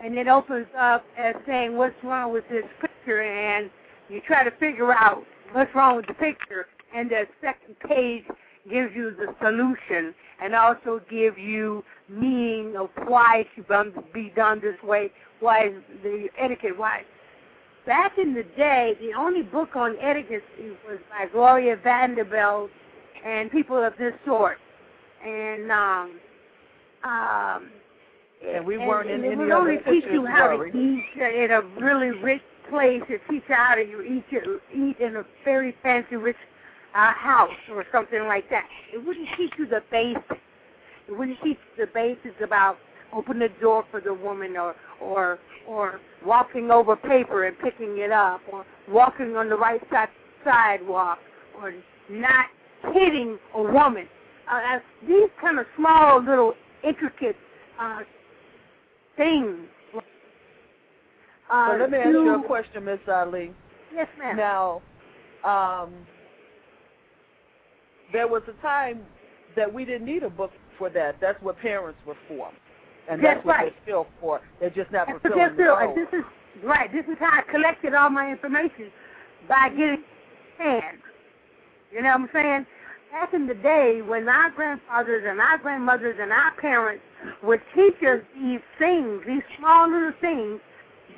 And 0.03 0.19
it 0.19 0.27
opens 0.27 0.67
up 0.77 1.05
as 1.17 1.37
saying 1.47 1.77
what's 1.77 1.95
wrong 2.03 2.33
with 2.33 2.43
this 2.51 2.65
picture, 2.81 3.23
and 3.23 3.71
you 4.09 4.21
try 4.27 4.43
to 4.43 4.51
figure 4.59 4.93
out 4.93 5.23
what's 5.53 5.73
wrong 5.77 5.97
with 5.97 6.09
the 6.09 6.15
picture, 6.15 6.67
and 6.93 7.09
the 7.09 7.27
second 7.41 7.77
page 7.89 8.25
gives 8.69 8.91
you 8.97 9.13
the 9.13 9.33
solution 9.41 10.13
and 10.43 10.57
also 10.57 11.01
give 11.09 11.39
you 11.39 11.85
meaning 12.09 12.75
of 12.77 12.91
why 13.07 13.45
it 13.45 13.47
should 13.55 14.13
be 14.13 14.33
done 14.35 14.61
this 14.61 14.81
way, 14.83 15.13
why 15.39 15.73
the 16.03 16.29
etiquette, 16.37 16.77
why. 16.77 17.03
Back 17.87 18.17
in 18.17 18.33
the 18.33 18.45
day, 18.57 18.95
the 19.01 19.13
only 19.19 19.43
book 19.43 19.75
on 19.75 19.97
etiquette 20.01 20.45
was 20.89 20.99
by 21.11 21.27
Gloria 21.33 21.77
Vanderbilt 21.83 22.71
and 23.25 23.51
people 23.51 23.83
of 23.83 23.93
this 23.99 24.15
sort. 24.25 24.59
And 25.25 25.71
um, 25.71 26.21
um, 27.05 27.71
And 28.47 28.65
we 28.65 28.79
weren't 28.79 29.11
in 29.11 29.25
it 29.25 29.33
any 29.33 29.37
would 29.37 29.51
other 29.51 29.61
only 29.61 29.79
teach 29.79 30.05
you 30.13 30.27
how 30.27 30.57
to 30.57 30.65
eat 30.65 31.05
in 31.17 31.51
a 31.51 31.63
really 31.81 32.11
rich 32.11 32.43
place. 32.71 33.03
It 33.09 33.21
teach 33.29 33.43
you 33.49 33.55
how 33.55 33.75
to 33.75 33.83
eat, 33.83 34.25
eat 34.75 34.99
in 35.01 35.17
a 35.17 35.25
very 35.45 35.75
fancy, 35.83 36.17
rich 36.17 36.37
uh, 36.95 37.13
house 37.15 37.51
or 37.71 37.85
something 37.91 38.25
like 38.27 38.49
that. 38.51 38.67
It 38.93 38.99
wouldn't 39.05 39.29
teach 39.37 39.53
you 39.59 39.67
the 39.67 39.83
basics. 39.91 40.41
It 41.09 41.19
wouldn't 41.19 41.39
teach 41.43 41.59
you 41.77 41.87
the 41.87 41.91
basics 41.93 42.41
about 42.43 42.79
open 43.13 43.39
the 43.39 43.49
door 43.61 43.85
for 43.91 44.01
the 44.01 44.13
woman 44.13 44.57
or 44.57 44.75
or 45.01 45.39
or 45.67 46.01
walking 46.25 46.71
over 46.71 46.97
paper 46.97 47.47
and 47.47 47.59
picking 47.59 47.99
it 47.99 48.11
up 48.11 48.41
or 48.53 48.65
walking 48.89 49.37
on 49.37 49.49
the 49.49 49.57
right 49.57 49.81
side 49.91 50.09
sidewalk 50.45 51.19
or 51.61 51.73
not 52.11 52.47
hitting 52.93 53.39
a 53.55 53.63
woman. 53.63 54.09
Uh, 54.51 54.57
uh, 54.57 54.79
these 55.07 55.29
kind 55.41 55.59
of 55.59 55.67
small 55.77 56.23
little 56.23 56.55
intricate 56.83 57.37
uh, 57.79 58.01
things. 59.17 59.59
Uh, 61.51 61.73
so 61.73 61.79
let 61.79 61.91
me 61.91 61.99
ask 61.99 62.09
you 62.09 62.35
a 62.35 62.47
question, 62.47 62.85
Miss 62.85 62.99
Ali. 63.09 63.53
Yes, 63.95 64.09
ma'am. 64.19 64.37
Now, 64.37 64.83
um, 65.45 65.93
there 68.13 68.27
was 68.27 68.43
a 68.49 68.63
time 68.63 69.03
that 69.57 69.73
we 69.73 69.85
didn't 69.85 70.07
need 70.07 70.23
a 70.23 70.31
book 70.31 70.51
for 70.79 70.89
that. 70.91 71.17
That's 71.21 71.41
what 71.43 71.59
parents 71.59 71.99
were 72.07 72.17
for, 72.29 72.51
and 73.09 73.23
That's 73.23 73.37
that's 73.37 73.47
what 73.47 73.57
right. 73.57 73.73
they're 73.73 73.83
still 73.85 74.07
for. 74.21 74.41
They're 74.61 74.71
just 74.71 74.91
not 74.91 75.07
That's 75.07 75.21
fulfilling 75.23 75.49
what 75.49 75.57
the 75.57 75.65
role. 75.65 75.95
This 75.95 76.21
is 76.21 76.25
right. 76.65 76.93
This 76.93 77.05
is 77.07 77.17
how 77.19 77.31
I 77.33 77.43
collected 77.51 77.95
all 77.95 78.11
my 78.11 78.31
information 78.31 78.91
by 79.49 79.69
getting 79.71 80.05
hands. 80.59 81.03
You 81.93 82.03
know 82.03 82.11
what 82.11 82.21
I'm 82.21 82.29
saying? 82.33 82.67
Back 83.11 83.35
in 83.35 83.47
the 83.47 83.55
day, 83.55 84.01
when 84.07 84.29
our 84.29 84.51
grandfathers 84.51 85.25
and 85.27 85.41
our 85.41 85.59
grandmothers 85.59 86.17
and 86.21 86.33
our 86.33 86.53
parents 86.53 87.03
would 87.43 87.61
teach 87.75 87.97
us 88.09 88.21
these 88.35 88.61
things, 88.79 89.21
these 89.27 89.43
small 89.59 89.91
little 89.91 90.13
things, 90.21 90.61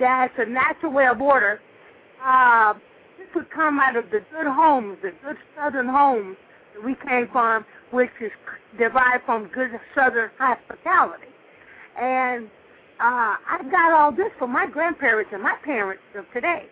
that's 0.01 0.35
a 0.39 0.47
natural 0.47 0.93
way 0.93 1.07
of 1.07 1.21
order. 1.21 1.61
Uh, 2.25 2.75
this 3.17 3.29
would 3.37 3.51
come 3.51 3.79
out 3.79 3.95
of 3.95 4.07
the 4.11 4.21
good 4.33 4.47
homes, 4.47 4.99
the 5.03 5.13
good 5.25 5.37
southern 5.57 5.89
homes 5.89 6.37
that 6.75 6.85
we 6.85 6.97
came 7.07 7.29
from, 7.31 7.65
which 7.93 8.11
is 8.21 8.33
derived 8.77 9.25
from 9.25 9.49
good 9.55 9.71
Southern 9.95 10.31
hospitality. 10.39 11.29
And 12.01 12.47
uh, 13.01 13.37
I 13.47 13.61
got 13.71 13.93
all 13.93 14.13
this 14.13 14.31
from 14.39 14.53
my 14.53 14.67
grandparents 14.67 15.31
and 15.33 15.43
my 15.43 15.57
parents 15.65 16.03
of 16.17 16.25
today. 16.33 16.67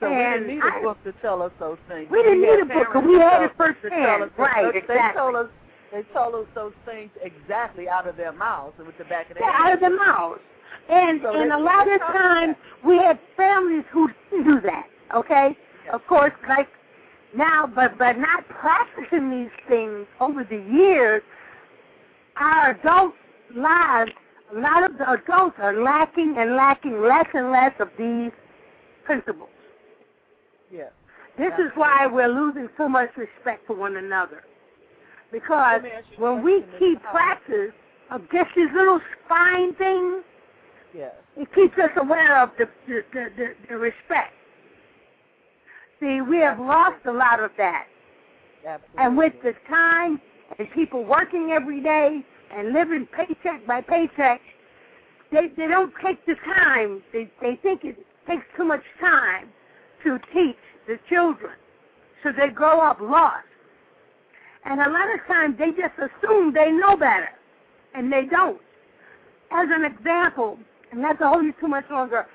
So 0.00 0.06
and 0.06 0.42
we 0.44 0.48
didn't 0.52 0.54
need 0.56 0.62
I- 0.64 0.78
a 0.78 0.82
book 0.82 1.02
to 1.04 1.12
tell 1.22 1.42
us 1.42 1.52
those 1.58 1.78
things. 1.88 2.08
We 2.10 2.22
didn't 2.22 2.44
had 2.44 2.56
need 2.56 2.62
a 2.62 2.84
book, 2.84 2.94
we 3.04 3.14
had 3.18 3.42
it 3.44 3.52
firsthand. 3.56 3.92
tell 3.92 4.22
us- 4.24 4.30
Right, 4.36 4.72
they, 4.72 4.78
exactly. 4.78 4.96
They 4.96 5.18
told 5.18 5.36
us 5.36 5.50
they 5.92 6.02
told 6.12 6.34
us 6.34 6.46
those 6.54 6.72
things 6.84 7.10
exactly 7.22 7.88
out 7.88 8.06
of 8.08 8.16
their 8.16 8.32
mouths 8.32 8.74
and 8.78 8.86
with 8.86 8.98
the 8.98 9.04
back 9.04 9.30
of 9.30 9.38
their 9.38 9.46
Yeah, 9.48 9.56
out 9.56 9.72
of 9.72 9.80
their 9.80 9.96
mouths. 9.96 10.40
And 10.90 11.20
So 11.22 11.32
and 11.34 11.52
a 11.52 11.58
lot 11.58 11.90
of 11.90 12.00
times 12.00 12.56
we 12.84 12.96
had 12.98 13.18
families 13.36 13.84
who 13.90 14.10
didn't 14.30 14.44
do 14.46 14.60
that. 14.62 14.86
Okay, 15.14 15.56
Yeah. 15.86 15.92
of 15.92 16.06
course, 16.06 16.32
like 16.48 16.68
now, 17.34 17.66
but 17.66 17.96
but 17.98 18.18
not 18.18 18.46
practicing 18.48 19.30
these 19.30 19.50
things 19.68 20.06
over 20.20 20.44
the 20.44 20.58
years, 20.58 21.22
our 22.36 22.70
adult 22.72 23.14
lives, 23.54 24.12
a 24.54 24.58
lot 24.58 24.88
of 24.88 24.98
the 24.98 25.10
adults 25.10 25.56
are 25.58 25.82
lacking 25.82 26.36
and 26.38 26.54
lacking 26.54 27.00
less 27.00 27.26
and 27.34 27.50
less 27.50 27.72
of 27.80 27.88
these 27.98 28.30
principles. 29.04 29.48
Yeah. 30.72 30.88
This 31.38 31.52
is 31.58 31.70
why 31.74 32.06
we're 32.06 32.28
losing 32.28 32.68
so 32.78 32.88
much 32.88 33.10
respect 33.16 33.66
for 33.66 33.76
one 33.76 33.96
another. 33.96 34.44
Because 35.32 35.80
Let 35.82 35.82
me 35.82 35.90
ask 35.90 36.06
you 36.16 36.24
a 36.24 36.34
when 36.34 36.44
we 36.44 36.64
keep 36.78 37.02
practice 37.02 37.72
of 38.10 38.22
just 38.32 38.50
these 38.56 38.68
little 38.74 39.00
fine 39.28 39.74
things, 39.74 40.22
Yes. 40.94 41.12
it 41.36 41.52
keeps 41.54 41.76
us 41.78 41.90
aware 41.96 42.40
of 42.42 42.50
the 42.58 42.66
the, 42.86 43.02
the, 43.12 43.26
the, 43.36 43.54
the 43.68 43.76
respect. 43.76 44.32
See, 46.00 46.20
we 46.20 46.38
have 46.38 46.58
lost 46.58 47.04
a 47.06 47.12
lot 47.12 47.42
of 47.42 47.50
that. 47.58 47.86
Absolutely. 48.66 49.04
And 49.04 49.16
with 49.16 49.32
the 49.42 49.52
time 49.68 50.20
and 50.58 50.70
people 50.72 51.04
working 51.04 51.50
every 51.52 51.82
day 51.82 52.24
and 52.54 52.72
living 52.72 53.06
paycheck 53.16 53.66
by 53.66 53.80
paycheck, 53.80 54.40
they 55.32 55.48
they 55.56 55.66
don't 55.66 55.92
take 56.04 56.24
the 56.26 56.34
time. 56.44 57.02
They 57.12 57.30
they 57.40 57.56
think 57.62 57.84
it 57.84 57.96
takes 58.26 58.44
too 58.56 58.64
much 58.64 58.82
time 59.00 59.48
to 60.04 60.18
teach 60.32 60.56
the 60.86 60.98
children, 61.08 61.52
so 62.22 62.30
they 62.32 62.48
grow 62.48 62.80
up 62.80 63.00
lost. 63.00 63.44
And 64.64 64.80
a 64.80 64.90
lot 64.90 65.12
of 65.14 65.24
times 65.26 65.56
they 65.58 65.70
just 65.70 65.94
assume 65.98 66.52
they 66.52 66.70
know 66.70 66.96
better, 66.96 67.28
and 67.94 68.12
they 68.12 68.24
don't. 68.30 68.60
As 69.50 69.68
an 69.70 69.84
example, 69.84 70.58
and 70.90 71.02
not 71.02 71.18
to 71.18 71.28
hold 71.28 71.44
you 71.44 71.54
too 71.60 71.68
much 71.68 71.84
longer, 71.90 72.26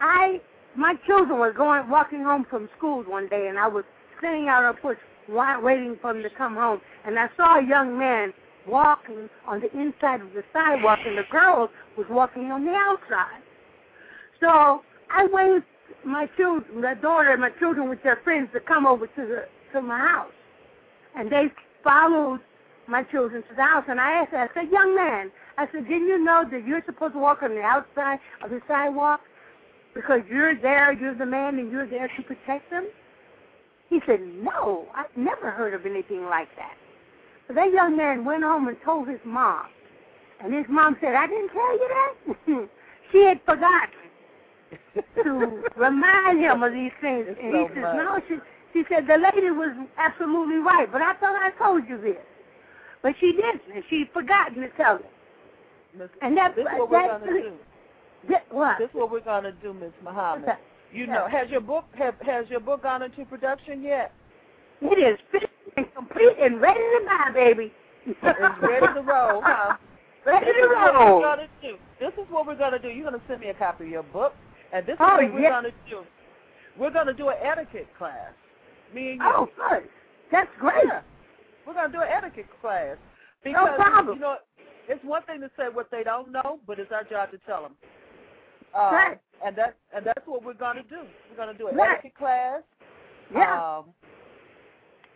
I 0.00 0.40
my 0.76 0.94
children 1.06 1.38
were 1.38 1.52
going 1.52 1.88
walking 1.88 2.22
home 2.22 2.46
from 2.48 2.68
school 2.76 3.02
one 3.02 3.28
day, 3.28 3.48
and 3.48 3.58
I 3.58 3.68
was 3.68 3.84
sitting 4.20 4.48
out 4.48 4.64
on 4.64 4.74
the 4.74 4.80
porch 4.80 4.98
waiting 5.28 5.96
for 6.00 6.12
them 6.12 6.22
to 6.22 6.30
come 6.30 6.54
home, 6.54 6.80
and 7.04 7.18
I 7.18 7.28
saw 7.36 7.58
a 7.58 7.66
young 7.66 7.98
man 7.98 8.32
walking 8.66 9.28
on 9.46 9.60
the 9.60 9.70
inside 9.78 10.20
of 10.20 10.32
the 10.34 10.44
sidewalk, 10.52 11.00
and 11.06 11.18
the 11.18 11.24
girl 11.30 11.70
was 11.96 12.06
walking 12.10 12.50
on 12.50 12.64
the 12.64 12.72
outside. 12.72 13.42
So 14.40 14.82
I 15.10 15.26
waved 15.26 15.64
my 16.04 16.26
children, 16.36 16.80
my 16.80 16.94
daughter, 16.94 17.32
and 17.32 17.40
my 17.40 17.50
children 17.58 17.88
with 17.88 18.02
their 18.02 18.20
friends 18.24 18.48
to 18.52 18.60
come 18.60 18.86
over 18.86 19.06
to 19.06 19.12
the 19.16 19.44
to 19.72 19.80
my 19.80 19.98
house, 19.98 20.32
and 21.16 21.30
they 21.30 21.50
followed 21.82 22.40
my 22.86 23.02
children 23.04 23.42
to 23.48 23.54
the 23.54 23.62
house. 23.62 23.84
And 23.88 24.00
I 24.00 24.12
asked, 24.12 24.32
her, 24.32 24.38
I 24.38 24.48
said, 24.54 24.70
"Young 24.70 24.94
man," 24.94 25.30
I 25.56 25.66
said, 25.72 25.88
"Didn't 25.88 26.08
you 26.08 26.22
know 26.22 26.44
that 26.50 26.66
you're 26.66 26.82
supposed 26.84 27.14
to 27.14 27.18
walk 27.18 27.42
on 27.42 27.54
the 27.54 27.62
outside 27.62 28.18
of 28.42 28.50
the 28.50 28.60
sidewalk 28.68 29.20
because 29.94 30.20
you're 30.28 30.54
there, 30.54 30.92
you're 30.92 31.14
the 31.14 31.26
man, 31.26 31.58
and 31.58 31.70
you're 31.70 31.86
there 31.86 32.10
to 32.16 32.22
protect 32.22 32.70
them?" 32.70 32.86
He 33.88 34.00
said, 34.06 34.20
"No, 34.20 34.86
I've 34.94 35.16
never 35.16 35.50
heard 35.50 35.74
of 35.74 35.86
anything 35.86 36.24
like 36.26 36.48
that." 36.56 36.76
So 37.48 37.54
that 37.54 37.72
young 37.72 37.96
man 37.96 38.24
went 38.24 38.42
home 38.42 38.68
and 38.68 38.76
told 38.84 39.08
his 39.08 39.20
mom, 39.24 39.66
and 40.42 40.52
his 40.54 40.66
mom 40.68 40.96
said, 41.00 41.14
"I 41.14 41.26
didn't 41.26 41.50
tell 41.50 41.72
you 41.72 41.88
that." 41.88 42.68
she 43.12 43.24
had 43.24 43.40
forgotten 43.44 44.02
to 45.22 45.62
remind 45.76 46.40
him 46.40 46.62
of 46.62 46.72
these 46.72 46.92
things. 47.00 47.26
It's 47.28 47.40
and 47.42 47.52
so 47.52 47.68
he 47.68 47.74
says, 47.74 47.82
much. 47.82 47.96
no, 47.96 48.20
she, 48.28 48.36
she 48.72 48.84
said, 48.88 49.06
the 49.06 49.16
lady 49.16 49.50
was 49.50 49.76
absolutely 49.98 50.56
right, 50.56 50.90
but 50.90 51.02
I 51.02 51.14
thought 51.14 51.36
I 51.40 51.50
told 51.58 51.88
you 51.88 52.00
this. 52.00 52.16
But 53.02 53.14
she 53.20 53.32
didn't, 53.32 53.62
and 53.74 53.84
she 53.90 54.04
forgotten 54.12 54.62
to 54.62 54.68
tell 54.76 54.96
it. 54.96 56.10
And 56.22 56.36
that's, 56.36 56.56
this 56.56 56.64
what 56.64 56.90
we're 56.90 57.06
gonna 57.06 57.26
do. 57.26 57.52
that- 58.30 58.46
what? 58.50 58.78
This 58.78 58.88
is 58.88 58.94
what 58.94 59.10
we're 59.10 59.20
gonna 59.20 59.52
do, 59.52 59.74
Miss 59.74 59.92
Muhammad. 60.02 60.56
You 60.92 61.06
Yeah. 61.06 61.14
know, 61.14 61.26
has 61.26 61.50
your 61.50 61.60
book 61.60 61.84
have, 61.96 62.14
has 62.20 62.48
your 62.50 62.60
book 62.60 62.82
gone 62.82 63.02
into 63.02 63.24
production 63.24 63.82
yet? 63.82 64.12
It 64.80 64.98
is 64.98 65.18
and 65.76 65.86
complete 65.94 66.36
and 66.40 66.60
ready 66.60 66.80
to 66.80 67.00
buy, 67.06 67.30
baby. 67.32 67.72
Ready 68.22 68.86
to 68.94 69.00
roll, 69.02 69.40
huh? 69.44 69.76
ready 70.26 70.46
This 70.46 70.54
to 70.56 70.60
is 70.62 70.68
what 70.68 70.94
roll. 70.94 71.16
we're 71.20 71.22
gonna 71.26 71.48
do. 71.60 71.76
This 72.00 72.12
is 72.14 72.30
what 72.30 72.46
we're 72.46 72.56
gonna 72.56 72.78
do. 72.78 72.88
You're 72.88 73.04
gonna 73.10 73.22
send 73.28 73.40
me 73.40 73.48
a 73.48 73.54
copy 73.54 73.84
of 73.84 73.90
your 73.90 74.02
book, 74.04 74.34
and 74.72 74.84
this 74.86 74.94
is 74.94 74.98
Oh, 75.00 75.16
what 75.16 75.32
we're 75.34 75.40
yeah. 75.40 75.50
gonna 75.50 75.70
do. 75.88 76.02
We're 76.78 76.90
gonna 76.90 77.14
do 77.14 77.28
an 77.28 77.36
etiquette 77.42 77.88
class. 77.96 78.32
Me 78.94 79.12
and 79.12 79.20
you. 79.20 79.26
Oh, 79.26 79.48
good. 79.56 79.84
That's 80.30 80.50
great. 80.58 80.84
Yeah. 80.86 81.00
We're 81.66 81.74
gonna 81.74 81.92
do 81.92 82.00
an 82.00 82.08
etiquette 82.10 82.46
class 82.60 82.96
because 83.44 83.76
problem. 83.76 84.16
you 84.16 84.20
know 84.20 84.36
it's 84.88 85.02
one 85.04 85.22
thing 85.24 85.40
to 85.40 85.50
say 85.56 85.64
what 85.72 85.90
they 85.90 86.02
don't 86.02 86.32
know, 86.32 86.58
but 86.66 86.78
it's 86.78 86.90
our 86.92 87.04
job 87.04 87.30
to 87.30 87.38
tell 87.46 87.62
them. 87.62 87.72
Uh, 88.74 88.90
Right. 88.92 89.20
And 89.44 89.54
that 89.56 89.76
and 89.94 90.04
that's 90.06 90.26
what 90.26 90.44
we're 90.44 90.54
gonna 90.54 90.82
do. 90.82 91.00
We're 91.30 91.36
gonna 91.36 91.56
do 91.56 91.68
an 91.68 91.76
Right. 91.76 91.92
etiquette 91.98 92.14
class. 92.16 92.62
Yeah. 93.32 93.78
Um, 93.78 93.86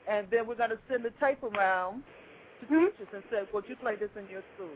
and 0.09 0.27
then 0.31 0.47
we're 0.47 0.55
gonna 0.55 0.79
send 0.89 1.05
the 1.05 1.11
tape 1.21 1.43
around 1.43 2.03
to 2.61 2.67
Mhm. 2.67 2.91
teachers 2.93 3.09
and 3.13 3.23
say, 3.31 3.47
"Would 3.53 3.69
you 3.69 3.77
play 3.77 3.97
this 3.97 4.11
in 4.17 4.27
your 4.29 4.43
school?" 4.55 4.71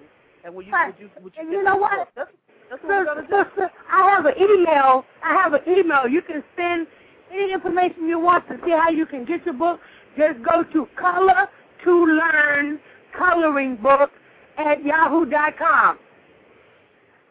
And 0.45 0.55
will 0.55 0.63
you 0.63 0.73
Right. 0.73 0.87
would 0.89 0.99
you 1.01 1.11
would 1.23 1.35
you 1.37 1.43
And 1.43 1.53
you 1.53 1.63
know 1.63 1.77
what? 1.77 2.09
That's 2.15 2.31
that's 2.69 2.83
what 2.83 2.89
we're 2.89 3.05
Sister, 3.05 3.23
gonna 3.29 3.45
do. 3.45 3.51
sister, 3.51 3.71
I 3.91 4.11
have 4.11 4.27
an 4.27 4.35
email. 4.39 5.05
I 5.23 5.35
have 5.35 5.55
an 5.55 5.63
email. 5.69 6.07
You 6.09 6.23
can 6.23 6.43
send 6.57 6.87
any 7.31 7.53
information 7.53 8.09
you 8.09 8.19
want 8.19 8.47
to 8.49 8.59
see 8.65 8.71
how 8.71 8.91
you 8.91 9.07
can 9.07 9.25
get 9.25 9.45
your 9.45 9.55
book. 9.55 9.81
Just 10.17 10.43
go 10.43 10.63
to 10.63 10.87
Color 10.97 11.49
to 11.85 12.07
Learn 12.07 12.81
Coloring 13.13 13.77
Book 13.77 14.13
at 14.57 14.83
yahoo.com. 14.85 15.99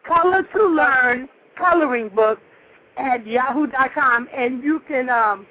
Color 0.04 0.42
to 0.42 0.62
Learn 0.66 1.28
Coloring 1.56 2.08
Book 2.08 2.40
at 2.96 3.26
yahoo.com, 3.26 4.28
and 4.34 4.62
you 4.62 4.80
can 4.80 5.08
um, 5.08 5.46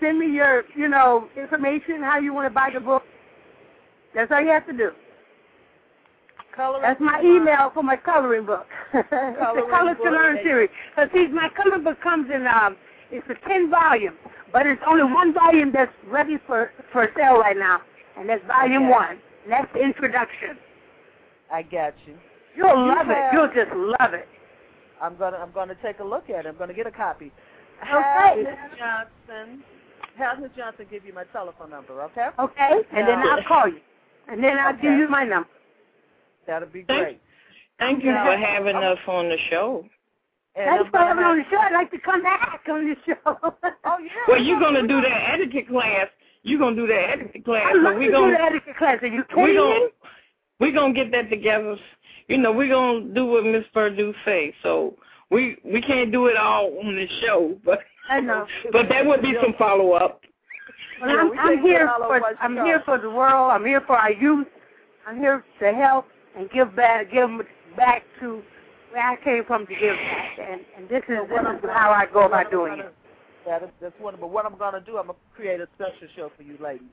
send 0.00 0.18
me 0.18 0.26
your, 0.30 0.64
you 0.76 0.88
know, 0.88 1.28
information 1.36 2.02
how 2.02 2.18
you 2.18 2.32
want 2.32 2.46
to 2.46 2.54
buy 2.54 2.70
the 2.72 2.80
book. 2.80 3.02
That's 4.14 4.30
all 4.32 4.40
you 4.40 4.48
have 4.48 4.66
to 4.66 4.72
do. 4.72 4.90
Coloring 6.54 6.82
That's 6.82 7.00
my 7.00 7.20
email 7.22 7.70
for 7.72 7.82
my 7.82 7.96
coloring 7.96 8.44
book. 8.44 8.66
it's 8.94 9.08
the 9.10 9.36
Coloring 9.38 9.70
Color 9.70 9.94
to. 9.94 10.02
Learn 10.10 10.38
series. 10.42 10.70
Cause 10.96 11.08
see, 11.14 11.28
my 11.28 11.48
coloring 11.56 11.84
book 11.84 12.00
comes 12.02 12.28
in 12.34 12.46
um, 12.46 12.76
it's 13.12 13.26
a 13.30 13.48
ten 13.48 13.70
volume, 13.70 14.14
but 14.52 14.66
it's 14.66 14.82
only 14.86 15.04
one 15.04 15.32
volume 15.32 15.70
that's 15.72 15.92
ready 16.08 16.38
for 16.46 16.72
for 16.92 17.08
sale 17.16 17.38
right 17.38 17.56
now, 17.56 17.80
and 18.18 18.28
that's 18.28 18.44
volume 18.46 18.84
Okay. 18.84 18.92
one. 18.92 19.18
And 19.44 19.52
that's 19.52 19.72
the 19.72 19.80
introduction. 19.80 20.58
I 21.52 21.62
got 21.62 21.94
you. 22.06 22.16
You'll 22.56 22.84
You 22.84 22.94
love 22.94 23.06
it. 23.10 23.24
You'll 23.32 23.48
just 23.54 23.74
love 23.74 24.12
it. 24.14 24.28
I'm 25.00 25.16
gonna 25.16 25.36
I'm 25.36 25.52
gonna 25.52 25.76
take 25.82 26.00
a 26.00 26.04
look 26.04 26.30
at 26.30 26.46
it. 26.46 26.48
I'm 26.48 26.56
gonna 26.56 26.74
get 26.74 26.86
a 26.86 26.92
copy. 26.92 27.32
Okay. 27.82 28.44
Have 28.44 28.78
Johnson, 28.78 29.62
have 30.16 30.40
Miss 30.40 30.50
Johnson 30.56 30.86
give 30.90 31.04
you 31.04 31.12
my 31.12 31.24
telephone 31.24 31.70
number, 31.70 32.02
okay? 32.02 32.28
Okay, 32.38 32.70
and 32.92 33.08
then 33.08 33.18
I'll 33.18 33.42
call 33.44 33.68
you, 33.68 33.80
and 34.28 34.42
then 34.42 34.58
I'll 34.58 34.74
give 34.74 34.98
you 34.98 35.08
my 35.08 35.24
number. 35.24 35.48
That'll 36.46 36.68
be 36.68 36.82
great. 36.82 37.20
Thank 37.78 38.04
you 38.04 38.10
Yeah. 38.10 38.24
for 38.24 38.36
having 38.36 38.76
us 38.76 38.98
on 39.06 39.28
the 39.28 39.38
show. 39.50 39.88
And 40.56 40.66
Thanks 40.66 40.90
I'm 40.92 41.18
on 41.18 41.38
the 41.38 41.44
show. 41.50 41.58
I'd 41.58 41.72
like 41.72 41.90
to 41.92 41.98
come 41.98 42.22
back 42.22 42.62
on 42.68 42.88
the 42.88 42.96
show. 43.06 43.16
Oh 43.84 43.98
yeah. 43.98 44.10
Well, 44.28 44.42
you're 44.42 44.60
gonna 44.60 44.86
do 44.86 45.00
that 45.00 45.30
etiquette 45.32 45.68
class. 45.68 46.08
You're 46.42 46.58
gonna 46.58 46.76
do 46.76 46.86
that 46.88 47.10
etiquette 47.10 47.44
class. 47.44 47.66
I 47.68 47.72
so 47.72 47.78
love 47.78 47.96
we 47.96 48.06
to 48.06 48.12
gonna 48.12 48.32
the 48.32 48.42
etiquette 48.42 48.76
class. 48.76 48.98
Are 49.02 49.06
you 49.06 49.22
we 49.30 49.34
kidding 49.34 49.56
gonna 49.56 49.74
me? 49.76 49.88
we 50.58 50.72
gonna 50.72 50.92
get 50.92 51.10
that 51.12 51.30
together. 51.30 51.76
You 52.28 52.38
know, 52.38 52.52
we're 52.52 52.68
gonna 52.68 53.14
do 53.14 53.26
what 53.26 53.44
Miss 53.44 53.64
Purdue 53.72 54.12
say. 54.24 54.52
So 54.62 54.96
we 55.30 55.56
we 55.64 55.80
can't 55.80 56.10
do 56.12 56.26
it 56.26 56.36
all 56.36 56.66
on 56.84 56.94
the 56.96 57.06
show, 57.24 57.56
but 57.64 57.80
I 58.08 58.20
know. 58.20 58.46
but 58.72 58.88
that 58.88 59.04
would 59.06 59.22
be 59.22 59.34
some 59.42 59.54
follow 59.58 59.92
up. 59.92 60.20
Well, 61.00 61.10
I'm, 61.10 61.30
I'm 61.30 61.36
can't 61.36 61.62
do 61.62 61.66
it 61.66 61.70
here 61.70 61.88
for 61.98 62.22
I'm 62.40 62.56
show. 62.56 62.64
here 62.64 62.82
for 62.84 62.98
the 62.98 63.10
world. 63.10 63.50
I'm 63.52 63.64
here 63.64 63.80
for 63.86 63.96
our 63.96 64.12
youth. 64.12 64.46
I'm 65.06 65.18
here 65.18 65.44
to 65.60 65.72
help 65.72 66.06
and 66.36 66.50
give 66.50 66.74
back, 66.76 67.10
give 67.12 67.30
back 67.76 68.02
to 68.20 68.42
where 68.92 69.02
I 69.08 69.16
came 69.22 69.44
from 69.44 69.66
to 69.66 69.74
give 69.74 69.96
back. 69.96 70.38
And 70.38 70.60
and 70.76 70.88
this 70.88 71.02
is 71.08 71.18
this 71.28 71.40
is 71.40 71.70
how 71.70 71.90
I 71.90 72.06
go 72.12 72.26
about 72.26 72.50
doing 72.50 72.72
gonna- 72.72 72.84
it. 72.86 72.94
That 73.46 73.62
is, 73.62 73.70
that's 73.80 73.98
wonderful. 73.98 74.28
What 74.28 74.44
I'm 74.44 74.58
going 74.58 74.74
to 74.74 74.80
do, 74.82 74.98
I'm 74.98 75.06
going 75.06 75.16
to 75.16 75.34
create 75.36 75.60
a 75.62 75.68
special 75.74 76.08
show 76.14 76.30
for 76.36 76.42
you 76.42 76.58
ladies, 76.62 76.86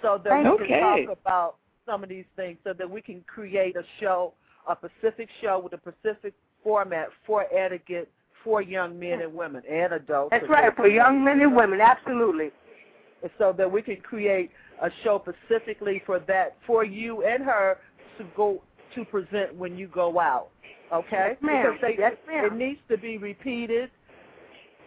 so 0.00 0.20
that 0.22 0.30
Thank 0.44 0.60
we 0.60 0.66
you. 0.68 0.74
can 0.74 1.06
talk 1.06 1.18
about 1.20 1.56
some 1.84 2.04
of 2.04 2.08
these 2.08 2.26
things, 2.36 2.58
so 2.62 2.72
that 2.72 2.88
we 2.88 3.02
can 3.02 3.22
create 3.26 3.74
a 3.74 3.82
show, 3.98 4.32
a 4.68 4.76
Pacific 4.76 5.28
show 5.42 5.58
with 5.58 5.72
a 5.72 5.78
Pacific 5.78 6.32
format 6.62 7.08
for 7.26 7.44
etiquette 7.52 8.08
for 8.44 8.62
young 8.62 8.98
men 8.98 9.20
and 9.22 9.32
women 9.34 9.62
and 9.70 9.92
adults. 9.92 10.30
That's 10.30 10.48
right 10.48 10.74
for 10.74 10.86
young 10.88 11.22
men 11.22 11.40
and 11.40 11.54
women. 11.54 11.80
Absolutely. 11.80 12.50
so 13.38 13.52
that 13.56 13.70
we 13.70 13.82
can 13.82 13.96
create 13.96 14.50
a 14.82 14.90
show 15.04 15.22
specifically 15.22 16.02
for 16.06 16.20
that, 16.20 16.56
for 16.66 16.84
you 16.84 17.22
and 17.24 17.42
her 17.44 17.76
to 18.18 18.24
go 18.36 18.62
to 18.94 19.04
present 19.04 19.54
when 19.54 19.76
you 19.76 19.88
go 19.88 20.18
out. 20.18 20.48
Okay? 20.92 21.32
Yes, 21.32 21.36
ma'am. 21.42 21.72
Because 21.74 21.80
they, 21.82 21.96
Yes, 22.02 22.14
ma'am. 22.26 22.44
it 22.46 22.52
needs 22.54 22.80
to 22.88 22.96
be 22.96 23.18
repeated 23.18 23.90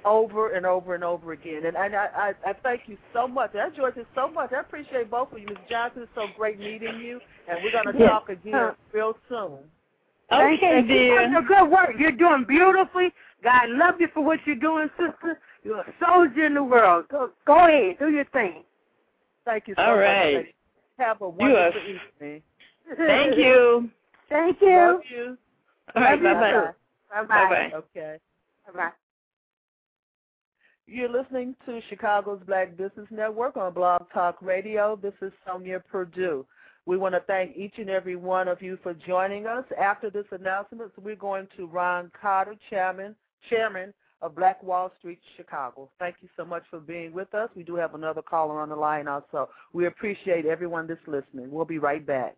over 0.06 0.50
and 0.54 0.66
over 0.66 0.96
and 0.96 1.04
over 1.04 1.32
again. 1.32 1.66
And, 1.66 1.78
and 1.78 1.96
I, 1.96 2.34
I, 2.46 2.50
I 2.50 2.54
thank 2.62 2.82
you 2.88 2.98
so 3.14 3.28
much. 3.28 3.56
I 3.56 3.68
enjoyed 3.68 3.96
this 3.96 4.06
so 4.16 4.28
much. 4.28 4.52
I 4.52 4.60
appreciate 4.60 5.10
both 5.10 5.32
of 5.32 5.40
you. 5.40 5.46
Ms. 5.48 5.58
Johnson, 5.70 6.02
it's 6.04 6.12
so 6.16 6.28
great 6.38 6.60
meeting 6.60 7.00
you. 7.00 7.20
And 7.48 7.60
we're 7.64 7.72
going 7.72 7.94
to 7.96 8.00
Yes. 8.00 8.10
talk 8.10 8.30
again 8.30 8.54
Huh. 8.54 8.72
real 8.92 9.16
soon. 9.30 9.60
Thank 10.30 10.60
Okay, 10.62 10.76
you. 10.78 10.82
Keep 10.82 10.88
dear. 10.88 11.22
up 11.38 11.44
the 11.44 11.48
good 11.48 11.70
work. 11.72 11.92
You're 11.98 12.12
doing 12.12 12.44
beautifully. 12.46 13.14
God 13.44 13.70
love 13.70 13.96
you 14.00 14.08
for 14.14 14.24
what 14.24 14.40
you're 14.46 14.56
doing, 14.56 14.90
sister. 14.98 15.40
You're 15.64 15.82
a 15.82 15.94
soldier 16.04 16.46
in 16.46 16.54
the 16.54 16.64
world. 16.64 17.06
Go, 17.10 17.32
go 17.46 17.68
ahead. 17.68 17.98
Do 18.00 18.10
your 18.10 18.26
thing. 18.26 18.64
Thank 19.46 19.68
you 19.68 19.76
so 19.78 19.82
All 19.84 19.98
much. 19.98 20.46
Have 20.98 21.22
a 21.22 21.26
You 21.26 21.30
wonderful 21.38 21.82
are- 21.82 21.86
evening. 22.22 22.42
Thank 22.98 23.38
you. 23.38 23.90
Thank 24.30 24.62
you. 24.62 24.70
Love 24.78 25.02
you. 25.12 25.38
All 25.96 26.02
right, 26.04 26.22
Love 26.22 26.22
you 26.22 26.34
bye-bye. 26.34 26.72
Bye-bye. 27.12 27.28
Bye-bye. 27.28 27.72
Okay. 27.78 28.18
Bye-bye. 28.68 28.90
You're 30.86 31.10
listening 31.10 31.56
to 31.66 31.80
Chicago's 31.90 32.42
Black 32.46 32.76
Business 32.78 33.08
Network 33.10 33.56
on 33.58 33.74
Blog 33.74 34.04
Talk 34.14 34.38
Radio. 34.42 34.98
This 35.02 35.14
is 35.22 35.32
Sonia 35.48 35.82
Purdue. 35.92 36.46
We 36.86 36.98
want 36.98 37.16
to 37.16 37.22
thank 37.22 37.56
each 37.56 37.76
and 37.78 37.90
every 37.90 38.18
one 38.18 38.50
of 38.50 38.62
you 38.62 38.78
for 38.84 38.94
joining 38.94 39.46
us. 39.48 39.64
After 39.80 40.10
this 40.10 40.26
announcement, 40.32 40.92
we're 41.02 41.16
going 41.16 41.48
to 41.56 41.68
Ron 41.68 42.12
Carter, 42.20 42.56
Chairman, 42.70 43.16
Chairman 43.50 43.94
of 44.22 44.36
Black 44.36 44.64
Wall 44.64 44.92
Street, 45.00 45.20
Chicago. 45.36 45.90
Thank 46.00 46.16
you 46.22 46.30
so 46.38 46.46
much 46.46 46.64
for 46.70 46.80
being 46.80 47.14
with 47.14 47.34
us. 47.34 47.50
We 47.56 47.64
do 47.64 47.76
have 47.76 47.94
another 47.94 48.22
caller 48.22 48.62
on 48.62 48.70
the 48.70 48.76
line 48.76 49.08
also. 49.08 49.50
We 49.74 49.88
appreciate 49.88 50.46
everyone 50.46 50.88
that's 50.88 51.00
listening. 51.08 51.52
We'll 51.52 51.66
be 51.66 51.80
right 51.80 52.06
back. 52.06 52.36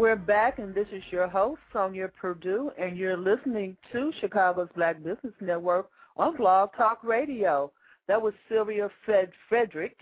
We're 0.00 0.16
back, 0.16 0.58
and 0.58 0.74
this 0.74 0.86
is 0.94 1.02
your 1.10 1.28
host, 1.28 1.60
Sonia 1.74 2.08
Purdue, 2.18 2.70
and 2.78 2.96
you're 2.96 3.18
listening 3.18 3.76
to 3.92 4.10
Chicago's 4.18 4.70
Black 4.74 4.96
Business 5.04 5.34
Network 5.42 5.90
on 6.16 6.38
Blog 6.38 6.70
Talk 6.74 7.04
Radio. 7.04 7.70
That 8.08 8.22
was 8.22 8.32
Sylvia 8.48 8.88
Fred- 9.04 9.30
Frederick 9.46 9.98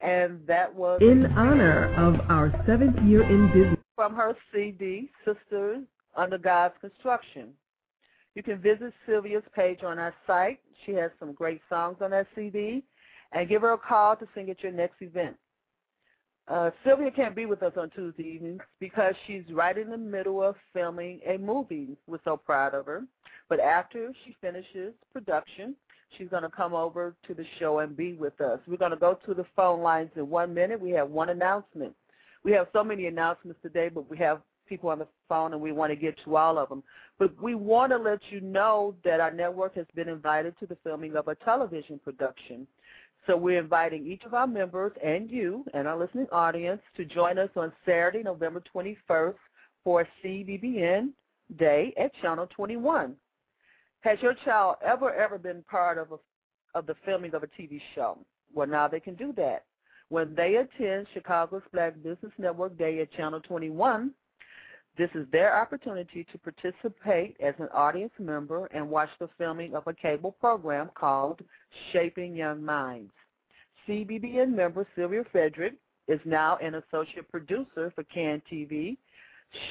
And 0.00 0.44
that 0.48 0.74
was 0.74 1.00
In 1.00 1.26
honor 1.36 1.94
of 1.94 2.16
our 2.28 2.50
seventh 2.66 3.00
year 3.06 3.22
in 3.22 3.46
business. 3.52 3.78
from 3.94 4.16
her 4.16 4.36
CD, 4.52 5.08
Sisters 5.24 5.84
Under 6.16 6.38
God's 6.38 6.74
Construction. 6.80 7.52
You 8.34 8.42
can 8.42 8.58
visit 8.58 8.92
Sylvia's 9.06 9.44
page 9.54 9.84
on 9.84 10.00
our 10.00 10.14
site. 10.26 10.58
She 10.84 10.94
has 10.94 11.12
some 11.20 11.32
great 11.32 11.60
songs 11.68 11.98
on 12.00 12.10
that 12.10 12.26
CD. 12.34 12.82
And 13.30 13.48
give 13.48 13.62
her 13.62 13.74
a 13.74 13.78
call 13.78 14.16
to 14.16 14.26
sing 14.34 14.50
at 14.50 14.64
your 14.64 14.72
next 14.72 15.00
event. 15.00 15.36
Uh, 16.48 16.70
Sylvia 16.82 17.10
can't 17.10 17.36
be 17.36 17.44
with 17.44 17.62
us 17.62 17.74
on 17.76 17.90
Tuesday 17.90 18.22
evenings 18.22 18.62
because 18.80 19.14
she's 19.26 19.42
right 19.52 19.76
in 19.76 19.90
the 19.90 19.98
middle 19.98 20.42
of 20.42 20.56
filming 20.72 21.20
a 21.26 21.36
movie. 21.36 21.96
We're 22.06 22.20
so 22.24 22.38
proud 22.38 22.74
of 22.74 22.86
her. 22.86 23.02
But 23.50 23.60
after 23.60 24.12
she 24.24 24.34
finishes 24.40 24.94
production, 25.12 25.74
she's 26.16 26.28
going 26.28 26.42
to 26.42 26.48
come 26.48 26.74
over 26.74 27.14
to 27.26 27.34
the 27.34 27.44
show 27.58 27.80
and 27.80 27.94
be 27.94 28.14
with 28.14 28.40
us. 28.40 28.60
We're 28.66 28.78
going 28.78 28.92
to 28.92 28.96
go 28.96 29.18
to 29.26 29.34
the 29.34 29.44
phone 29.54 29.80
lines 29.80 30.10
in 30.16 30.28
one 30.30 30.54
minute. 30.54 30.80
We 30.80 30.90
have 30.92 31.10
one 31.10 31.28
announcement. 31.28 31.94
We 32.44 32.52
have 32.52 32.68
so 32.72 32.82
many 32.82 33.06
announcements 33.06 33.60
today, 33.62 33.90
but 33.92 34.08
we 34.08 34.16
have 34.18 34.40
people 34.66 34.88
on 34.90 34.98
the 34.98 35.08
phone 35.28 35.52
and 35.52 35.60
we 35.60 35.72
want 35.72 35.90
to 35.92 35.96
get 35.96 36.14
to 36.24 36.36
all 36.36 36.58
of 36.58 36.68
them. 36.68 36.82
But 37.18 37.40
we 37.42 37.54
want 37.54 37.92
to 37.92 37.98
let 37.98 38.20
you 38.30 38.40
know 38.40 38.94
that 39.04 39.20
our 39.20 39.32
network 39.32 39.74
has 39.76 39.86
been 39.94 40.08
invited 40.08 40.58
to 40.60 40.66
the 40.66 40.76
filming 40.84 41.16
of 41.16 41.28
a 41.28 41.34
television 41.36 42.00
production. 42.02 42.66
So 43.28 43.36
we're 43.36 43.58
inviting 43.58 44.06
each 44.06 44.22
of 44.24 44.32
our 44.32 44.46
members 44.46 44.92
and 45.04 45.30
you 45.30 45.62
and 45.74 45.86
our 45.86 45.98
listening 45.98 46.28
audience 46.32 46.80
to 46.96 47.04
join 47.04 47.38
us 47.38 47.50
on 47.56 47.70
Saturday, 47.84 48.22
November 48.22 48.62
21st 48.74 49.34
for 49.84 50.08
CBBN 50.24 51.10
Day 51.58 51.92
at 52.00 52.10
Channel 52.22 52.48
21. 52.56 53.14
Has 54.00 54.16
your 54.22 54.32
child 54.46 54.76
ever, 54.82 55.12
ever 55.12 55.36
been 55.36 55.62
part 55.70 55.98
of, 55.98 56.12
a, 56.12 56.78
of 56.78 56.86
the 56.86 56.94
filming 57.04 57.34
of 57.34 57.42
a 57.42 57.48
TV 57.48 57.82
show? 57.94 58.16
Well, 58.54 58.66
now 58.66 58.88
they 58.88 58.98
can 58.98 59.14
do 59.14 59.34
that. 59.36 59.64
When 60.08 60.34
they 60.34 60.54
attend 60.56 61.06
Chicago's 61.12 61.60
Black 61.70 62.02
Business 62.02 62.32
Network 62.38 62.78
Day 62.78 63.00
at 63.00 63.12
Channel 63.12 63.40
21, 63.40 64.10
this 64.96 65.10
is 65.14 65.26
their 65.30 65.54
opportunity 65.54 66.26
to 66.32 66.38
participate 66.38 67.36
as 67.40 67.54
an 67.58 67.68
audience 67.74 68.12
member 68.18 68.66
and 68.66 68.88
watch 68.88 69.10
the 69.20 69.28
filming 69.36 69.74
of 69.74 69.86
a 69.86 69.92
cable 69.92 70.32
program 70.32 70.88
called 70.94 71.42
Shaping 71.92 72.34
Young 72.34 72.64
Minds. 72.64 73.12
CBBN 73.88 74.54
member 74.54 74.86
Sylvia 74.94 75.24
Frederick 75.32 75.72
is 76.08 76.20
now 76.26 76.58
an 76.58 76.74
associate 76.74 77.28
producer 77.30 77.90
for 77.94 78.04
CAN 78.04 78.42
TV, 78.52 78.98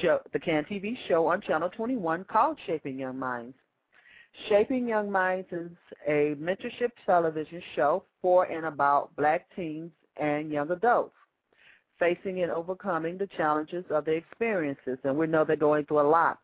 show, 0.02 0.18
the 0.32 0.40
CAN 0.40 0.64
TV 0.68 0.96
show 1.06 1.26
on 1.26 1.40
Channel 1.40 1.70
21 1.70 2.24
called 2.24 2.58
Shaping 2.66 2.98
Young 2.98 3.16
Minds. 3.16 3.54
Shaping 4.48 4.88
Young 4.88 5.10
Minds 5.10 5.46
is 5.52 5.70
a 6.08 6.34
mentorship 6.40 6.90
television 7.06 7.62
show 7.76 8.02
for 8.20 8.44
and 8.44 8.66
about 8.66 9.14
black 9.16 9.46
teens 9.54 9.92
and 10.16 10.50
young 10.50 10.70
adults 10.72 11.14
facing 11.98 12.42
and 12.42 12.50
overcoming 12.52 13.18
the 13.18 13.28
challenges 13.36 13.84
of 13.90 14.04
their 14.04 14.14
experiences, 14.14 14.98
and 15.04 15.16
we 15.16 15.26
know 15.26 15.44
they're 15.44 15.56
going 15.56 15.84
through 15.86 16.00
a 16.00 16.02
lot. 16.08 16.38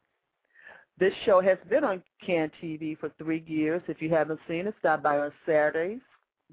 This 0.98 1.12
show 1.24 1.40
has 1.40 1.58
been 1.68 1.84
on 1.84 2.02
CAN 2.24 2.50
TV 2.62 2.98
for 2.98 3.10
three 3.18 3.44
years. 3.46 3.82
If 3.88 4.00
you 4.00 4.10
haven't 4.10 4.40
seen 4.48 4.66
it, 4.66 4.74
stop 4.78 5.02
by 5.02 5.18
on 5.18 5.32
Saturdays. 5.46 6.00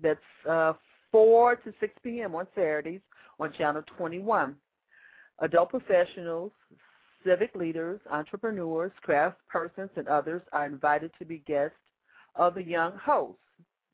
That's 0.02 0.20
uh, 0.50 0.74
4 1.12 1.55
to 1.57 1.74
6 1.80 1.93
p.m. 2.03 2.36
on 2.36 2.47
Saturdays 2.55 3.01
on 3.39 3.51
Channel 3.53 3.84
21. 3.97 4.55
Adult 5.39 5.70
professionals, 5.70 6.51
civic 7.26 7.53
leaders, 7.55 7.99
entrepreneurs, 8.12 8.91
craft 9.01 9.38
persons, 9.49 9.89
and 9.95 10.07
others 10.07 10.41
are 10.53 10.66
invited 10.66 11.12
to 11.20 11.26
be 11.26 11.39
guests 11.47 11.76
of 12.36 12.55
the 12.55 12.64
young 12.64 12.93
hosts. 13.03 13.41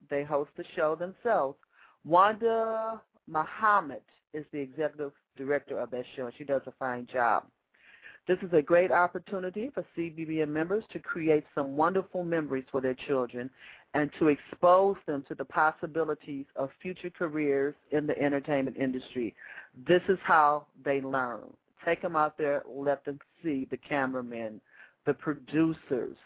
They 0.09 0.23
host 0.23 0.51
the 0.57 0.63
show 0.75 0.95
themselves. 0.95 1.57
Wanda 2.05 3.01
Muhammad 3.27 4.01
is 4.33 4.45
the 4.51 4.59
executive 4.59 5.11
director 5.37 5.79
of 5.79 5.91
that 5.91 6.05
show, 6.15 6.25
and 6.25 6.33
she 6.37 6.43
does 6.43 6.61
a 6.67 6.73
fine 6.79 7.07
job. 7.11 7.43
This 8.27 8.37
is 8.41 8.51
a 8.51 8.61
great 8.61 8.91
opportunity 8.91 9.71
for 9.73 9.85
CBBN 9.97 10.49
members 10.49 10.83
to 10.91 10.99
create 10.99 11.45
some 11.55 11.77
wonderful 11.77 12.25
memories 12.25 12.65
for 12.69 12.81
their 12.81 12.95
children 13.07 13.49
and 13.93 14.11
to 14.19 14.27
expose 14.27 14.97
them 15.05 15.23
to 15.29 15.35
the 15.35 15.45
possibilities 15.45 16.45
of 16.57 16.69
future 16.81 17.09
careers 17.09 17.73
in 17.91 18.05
the 18.05 18.21
entertainment 18.21 18.75
industry. 18.75 19.33
This 19.87 20.01
is 20.09 20.17
how 20.23 20.65
they 20.83 20.99
learn. 20.99 21.39
Take 21.85 22.01
them 22.01 22.17
out 22.17 22.37
there, 22.37 22.63
let 22.69 23.05
them 23.05 23.17
see 23.41 23.65
the 23.71 23.77
cameramen, 23.77 24.59
the 25.05 25.13
producers, 25.13 26.17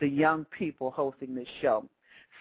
the 0.00 0.08
young 0.08 0.46
people 0.58 0.90
hosting 0.90 1.34
this 1.34 1.48
show. 1.60 1.84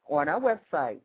on 0.08 0.28
our 0.28 0.40
website. 0.40 0.98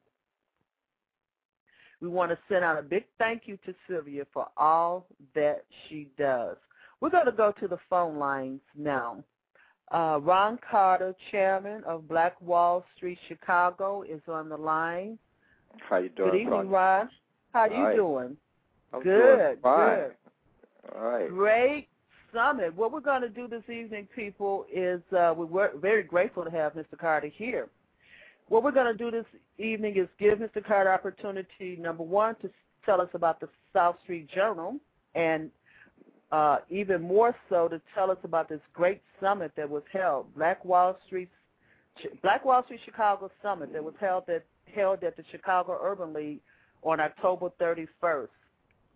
We 2.02 2.08
want 2.08 2.32
to 2.32 2.40
send 2.48 2.64
out 2.64 2.80
a 2.80 2.82
big 2.82 3.04
thank 3.18 3.44
you 3.46 3.58
to 3.66 3.76
Sylvia 3.88 4.26
for 4.34 4.48
all 4.56 5.06
that 5.36 5.66
she 5.88 6.08
does. 6.18 6.56
We're 7.02 7.10
going 7.10 7.26
to 7.26 7.34
go 7.34 7.52
to 7.60 7.68
the 7.68 7.80
phone 7.90 8.18
lines 8.18 8.62
now. 8.78 9.22
Uh, 9.92 10.20
Ron 10.22 10.60
Carter, 10.70 11.14
chairman 11.32 11.84
of 11.84 12.08
Black 12.08 12.40
Wall 12.42 12.86
Street 12.96 13.18
Chicago, 13.28 14.04
is 14.04 14.22
on 14.30 14.48
the 14.48 14.56
line. 14.56 15.20
How 15.78 15.98
you 15.98 16.10
doing? 16.10 16.32
Good 16.32 16.38
evening, 16.38 16.52
Ron? 16.52 16.70
Ron. 16.70 17.10
How 17.54 17.66
you 17.66 17.84
right. 17.84 17.96
doing? 17.96 18.38
I'm 18.94 19.04
good, 19.04 19.38
doing 19.38 19.58
fine. 19.62 19.98
good. 19.98 20.12
All 20.96 21.02
right. 21.04 21.30
Great 21.30 21.88
summit. 22.34 22.76
What 22.76 22.92
we're 22.92 23.00
going 23.00 23.22
to 23.22 23.30
do 23.30 23.48
this 23.48 23.64
evening, 23.70 24.08
people, 24.16 24.66
is 24.74 25.02
uh, 25.16 25.34
we're 25.36 25.78
very 25.78 26.04
grateful 26.04 26.44
to 26.44 26.52
have 26.52 26.74
Mr. 26.74 26.98
Carter 27.00 27.32
here. 27.34 27.68
What 28.48 28.64
we're 28.64 28.72
going 28.72 28.92
to 28.92 28.98
do 28.98 29.12
this 29.12 29.26
evening 29.58 29.98
is 29.98 30.08
give 30.20 30.40
Mr. 30.40 30.64
Carter 30.66 30.92
opportunity, 30.92 31.78
number 31.80 32.04
one, 32.04 32.36
to 32.42 32.50
tell 32.86 33.00
us 33.00 33.10
about 33.14 33.40
the 33.40 33.50
South 33.74 33.98
Street 34.04 34.28
Journal, 34.34 34.78
and 35.14 35.52
uh, 36.32 36.58
even 36.70 37.02
more 37.02 37.36
so 37.50 37.68
to 37.68 37.82
tell 37.94 38.10
us 38.12 38.18
about 38.24 38.50
this 38.50 38.62
great 38.74 39.02
summit 39.22 39.52
that 39.56 39.70
was 39.70 39.84
held, 39.92 40.34
Black 40.36 40.64
Wall 40.66 40.98
Street, 41.06 41.30
Black 42.22 42.46
Wall 42.46 42.64
Street 42.66 42.80
Chicago 42.86 43.30
Summit 43.42 43.74
that 43.74 43.84
was 43.84 43.94
held 44.00 44.24
at 44.30 44.46
held 44.76 45.04
at 45.04 45.16
the 45.18 45.24
Chicago 45.32 45.78
Urban 45.82 46.14
League 46.14 46.40
on 46.84 47.00
October 47.00 47.50
31st. 47.60 48.30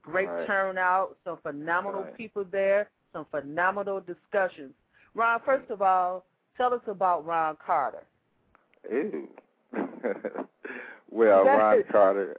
Great 0.01 0.27
Right. 0.29 0.47
turnout, 0.47 1.17
some 1.23 1.37
phenomenal 1.37 2.03
Right. 2.03 2.17
people 2.17 2.43
there, 2.45 2.89
some 3.13 3.25
phenomenal 3.25 4.01
discussions. 4.01 4.73
Ron, 5.15 5.39
first 5.41 5.69
of 5.69 5.81
all, 5.81 6.25
tell 6.57 6.73
us 6.73 6.81
about 6.87 7.25
Ron 7.25 7.55
Carter. 7.57 8.03
Ew. 8.91 9.29
well, 11.09 11.45
Ron. 11.45 11.83
Carter. 11.83 12.37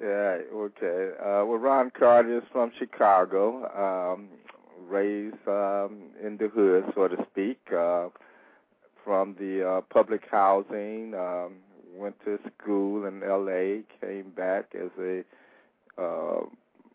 Yeah, 0.00 0.38
okay. 0.52 1.12
Uh, 1.20 1.44
well, 1.46 1.58
Ron 1.58 1.90
Carter 1.90 2.38
is 2.38 2.44
from 2.52 2.72
Chicago, 2.78 3.64
um, 4.12 4.28
raised 4.88 5.46
um, 5.46 6.10
in 6.22 6.36
the 6.36 6.48
hood, 6.48 6.84
so 6.94 7.08
to 7.08 7.24
speak, 7.30 7.60
uh, 7.72 8.08
from 9.04 9.34
the 9.38 9.66
uh, 9.66 9.80
public 9.82 10.22
housing. 10.30 11.14
Um, 11.14 11.56
went 11.94 12.16
to 12.24 12.38
school 12.58 13.06
in 13.06 13.22
L.A. 13.22 13.82
Came 14.00 14.30
back 14.30 14.74
as 14.74 14.90
a, 14.98 15.24
uh, 15.98 16.40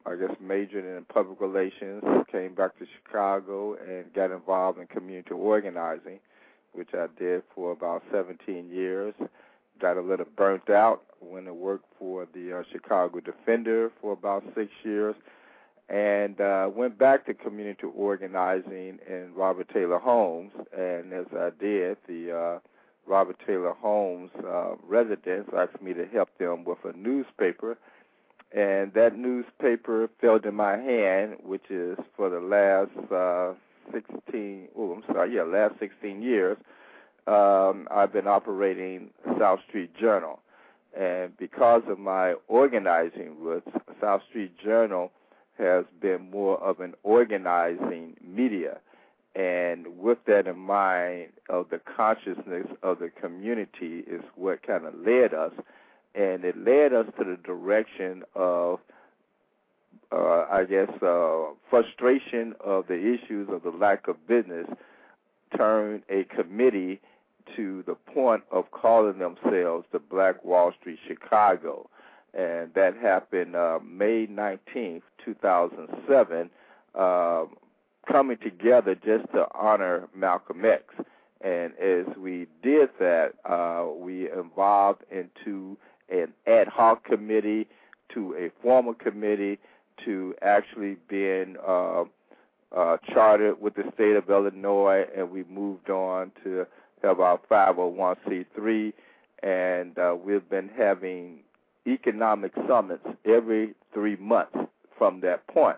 I 0.05 0.15
guess, 0.15 0.35
majored 0.39 0.85
in 0.85 1.05
public 1.05 1.39
relations. 1.41 2.03
Came 2.31 2.55
back 2.55 2.77
to 2.79 2.85
Chicago 2.97 3.75
and 3.75 4.13
got 4.13 4.31
involved 4.31 4.79
in 4.79 4.87
community 4.87 5.31
organizing, 5.31 6.19
which 6.73 6.89
I 6.93 7.07
did 7.17 7.43
for 7.55 7.71
about 7.71 8.03
17 8.11 8.69
years 8.69 9.13
got 9.79 9.97
a 9.97 10.01
little 10.01 10.25
burnt 10.37 10.69
out. 10.69 11.01
Went 11.21 11.45
to 11.47 11.53
work 11.53 11.81
for 11.97 12.27
the 12.33 12.59
uh, 12.59 12.63
Chicago 12.71 13.19
Defender 13.19 13.91
for 14.01 14.13
about 14.13 14.43
six 14.55 14.69
years, 14.83 15.15
and 15.89 16.39
uh, 16.39 16.69
went 16.73 16.97
back 16.97 17.25
to 17.25 17.33
community 17.33 17.87
organizing 17.95 18.99
in 19.07 19.31
Robert 19.35 19.69
Taylor 19.73 19.99
Homes. 19.99 20.51
And 20.77 21.11
as 21.13 21.25
I 21.33 21.49
did, 21.59 21.97
the 22.07 22.31
uh, 22.31 22.59
Robert 23.09 23.37
Taylor 23.45 23.73
Homes 23.73 24.29
uh, 24.47 24.75
residents 24.87 25.49
asked 25.57 25.81
me 25.81 25.93
to 25.93 26.05
help 26.05 26.29
them 26.37 26.63
with 26.63 26.77
a 26.85 26.95
newspaper. 26.95 27.77
And 28.55 28.93
that 28.93 29.17
newspaper 29.17 30.09
fell 30.21 30.37
in 30.37 30.55
my 30.55 30.77
hand, 30.77 31.37
which 31.43 31.69
is 31.69 31.97
for 32.15 32.29
the 32.29 32.39
last 32.39 33.11
uh, 33.11 33.53
16, 33.91 34.67
oh, 34.77 34.93
I'm 34.93 35.03
sorry, 35.13 35.35
yeah, 35.35 35.43
last 35.43 35.79
16 35.79 36.21
years 36.21 36.57
um, 37.27 37.87
I've 37.91 38.13
been 38.13 38.27
operating 38.27 39.09
South 39.39 39.59
Street 39.67 39.91
Journal. 39.99 40.39
And 40.99 41.37
because 41.37 41.83
of 41.87 41.99
my 41.99 42.33
organizing 42.47 43.39
roots, 43.39 43.69
South 44.01 44.21
Street 44.29 44.53
Journal 44.63 45.11
has 45.57 45.85
been 46.01 46.31
more 46.31 46.57
of 46.63 46.79
an 46.79 46.95
organizing 47.03 48.15
media. 48.25 48.79
And 49.39 49.97
with 49.97 50.17
that 50.27 50.47
in 50.47 50.59
mind, 50.59 51.29
of 51.47 51.69
the 51.69 51.79
consciousness 51.79 52.67
of 52.83 52.99
the 52.99 53.09
community 53.09 53.99
is 53.99 54.21
what 54.35 54.67
kind 54.67 54.85
of 54.85 54.93
led 54.95 55.33
us, 55.33 55.53
and 56.13 56.43
it 56.43 56.57
led 56.57 56.91
us 56.91 57.05
to 57.17 57.23
the 57.23 57.37
direction 57.37 58.23
of, 58.35 58.79
uh, 60.11 60.45
I 60.51 60.65
guess, 60.65 60.89
uh, 61.01 61.53
frustration 61.69 62.53
of 62.59 62.87
the 62.87 62.99
issues 62.99 63.47
of 63.49 63.63
the 63.63 63.69
lack 63.69 64.09
of 64.09 64.27
business. 64.27 64.67
Turned 65.55 66.03
a 66.09 66.25
committee 66.25 66.99
to 67.55 67.81
the 67.83 67.95
point 67.95 68.43
of 68.51 68.69
calling 68.71 69.19
themselves 69.19 69.85
the 69.93 69.99
Black 69.99 70.43
Wall 70.43 70.73
Street 70.81 70.99
Chicago, 71.07 71.89
and 72.33 72.73
that 72.73 72.97
happened 72.97 73.55
uh, 73.55 73.79
May 73.81 74.27
19th, 74.27 75.03
2007. 75.23 76.49
Uh, 76.93 77.45
coming 78.11 78.37
together 78.37 78.95
just 78.95 79.31
to 79.33 79.45
honor 79.53 80.07
Malcolm 80.15 80.63
X. 80.65 80.83
And 81.41 81.73
as 81.77 82.05
we 82.17 82.47
did 82.61 82.89
that, 82.99 83.33
uh, 83.45 83.87
we 83.95 84.25
evolved 84.25 85.03
into 85.11 85.77
an 86.09 86.33
ad 86.47 86.67
hoc 86.67 87.05
committee, 87.05 87.67
to 88.13 88.35
a 88.35 88.49
formal 88.61 88.93
committee, 88.93 89.59
to 90.05 90.33
actually 90.41 90.97
being 91.07 91.55
uh, 91.65 92.03
uh, 92.75 92.97
chartered 93.13 93.61
with 93.61 93.75
the 93.75 93.83
state 93.93 94.15
of 94.15 94.29
Illinois, 94.29 95.05
and 95.15 95.29
we 95.31 95.43
moved 95.45 95.89
on 95.89 96.31
to 96.43 96.65
have 97.03 97.19
our 97.19 97.39
501c3, 97.49 98.93
and 99.43 99.97
uh, 99.97 100.15
we've 100.21 100.49
been 100.49 100.69
having 100.77 101.39
economic 101.87 102.51
summits 102.67 103.05
every 103.25 103.73
three 103.93 104.17
months 104.17 104.57
from 104.97 105.21
that 105.21 105.45
point. 105.47 105.77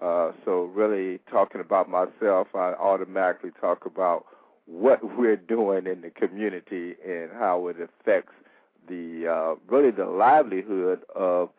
Uh, 0.00 0.32
so 0.44 0.64
really 0.74 1.18
talking 1.30 1.60
about 1.60 1.88
myself, 1.88 2.48
I 2.54 2.72
automatically 2.72 3.50
talk 3.60 3.84
about 3.84 4.24
what 4.66 5.00
we're 5.18 5.36
doing 5.36 5.86
in 5.86 6.00
the 6.00 6.10
community 6.10 6.94
and 7.06 7.30
how 7.32 7.68
it 7.68 7.76
affects 7.80 8.32
the 8.88 9.28
uh, 9.28 9.54
really 9.72 9.90
the 9.90 10.06
livelihood 10.06 11.02
of 11.14 11.50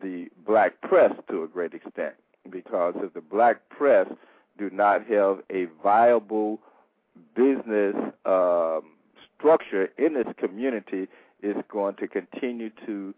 the 0.00 0.28
black 0.44 0.80
press 0.80 1.12
to 1.30 1.42
a 1.44 1.48
great 1.48 1.74
extent. 1.74 2.14
Because 2.50 2.94
if 2.96 3.14
the 3.14 3.20
black 3.20 3.68
press 3.68 4.08
do 4.58 4.68
not 4.70 5.06
have 5.06 5.38
a 5.50 5.66
viable 5.82 6.58
business 7.36 7.94
um, 8.24 8.82
structure 9.36 9.90
in 9.98 10.14
this 10.14 10.26
community, 10.38 11.08
it's 11.40 11.60
going 11.68 11.94
to 11.96 12.08
continue 12.08 12.70
to 12.86 13.14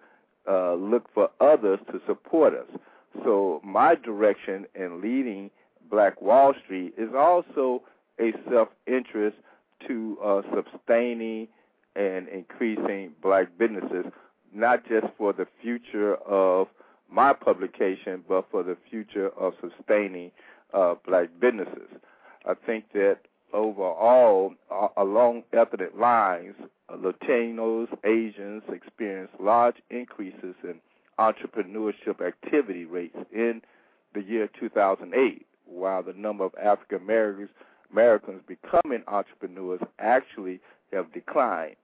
uh, 0.48 0.74
look 0.74 1.08
for 1.14 1.30
others 1.40 1.78
to 1.90 2.00
support 2.06 2.54
us. 2.54 2.80
So 3.22 3.60
my 3.64 3.94
direction 3.94 4.66
in 4.74 5.00
leading 5.00 5.50
Black 5.90 6.20
Wall 6.20 6.54
Street 6.64 6.94
is 6.96 7.10
also 7.16 7.82
a 8.20 8.32
self-interest 8.50 9.36
to 9.86 10.18
uh, 10.24 10.42
sustaining 10.54 11.48
and 11.96 12.28
increasing 12.28 13.12
black 13.22 13.48
businesses, 13.58 14.06
not 14.52 14.86
just 14.88 15.06
for 15.16 15.32
the 15.32 15.46
future 15.62 16.16
of 16.16 16.68
my 17.10 17.32
publication, 17.32 18.24
but 18.28 18.46
for 18.50 18.62
the 18.62 18.76
future 18.90 19.28
of 19.38 19.52
sustaining 19.60 20.30
uh, 20.72 20.94
black 21.06 21.28
businesses. 21.40 21.88
I 22.46 22.54
think 22.66 22.92
that 22.92 23.18
overall, 23.52 24.54
uh, 24.70 24.88
along 24.96 25.44
ethnic 25.52 25.92
lines, 25.96 26.54
uh, 26.88 26.96
Latinos, 26.96 27.88
Asians 28.04 28.62
experience 28.72 29.30
large 29.38 29.76
increases 29.90 30.54
in 30.64 30.80
entrepreneurship 31.18 32.20
activity 32.26 32.84
rates 32.84 33.16
in 33.32 33.62
the 34.14 34.22
year 34.22 34.48
2008, 34.58 35.46
while 35.66 36.02
the 36.02 36.12
number 36.12 36.44
of 36.44 36.54
African 36.62 36.98
Americans 36.98 37.50
Americans 37.92 38.42
becoming 38.48 39.04
entrepreneurs 39.06 39.80
actually 40.00 40.60
have 40.92 41.12
declined. 41.12 41.76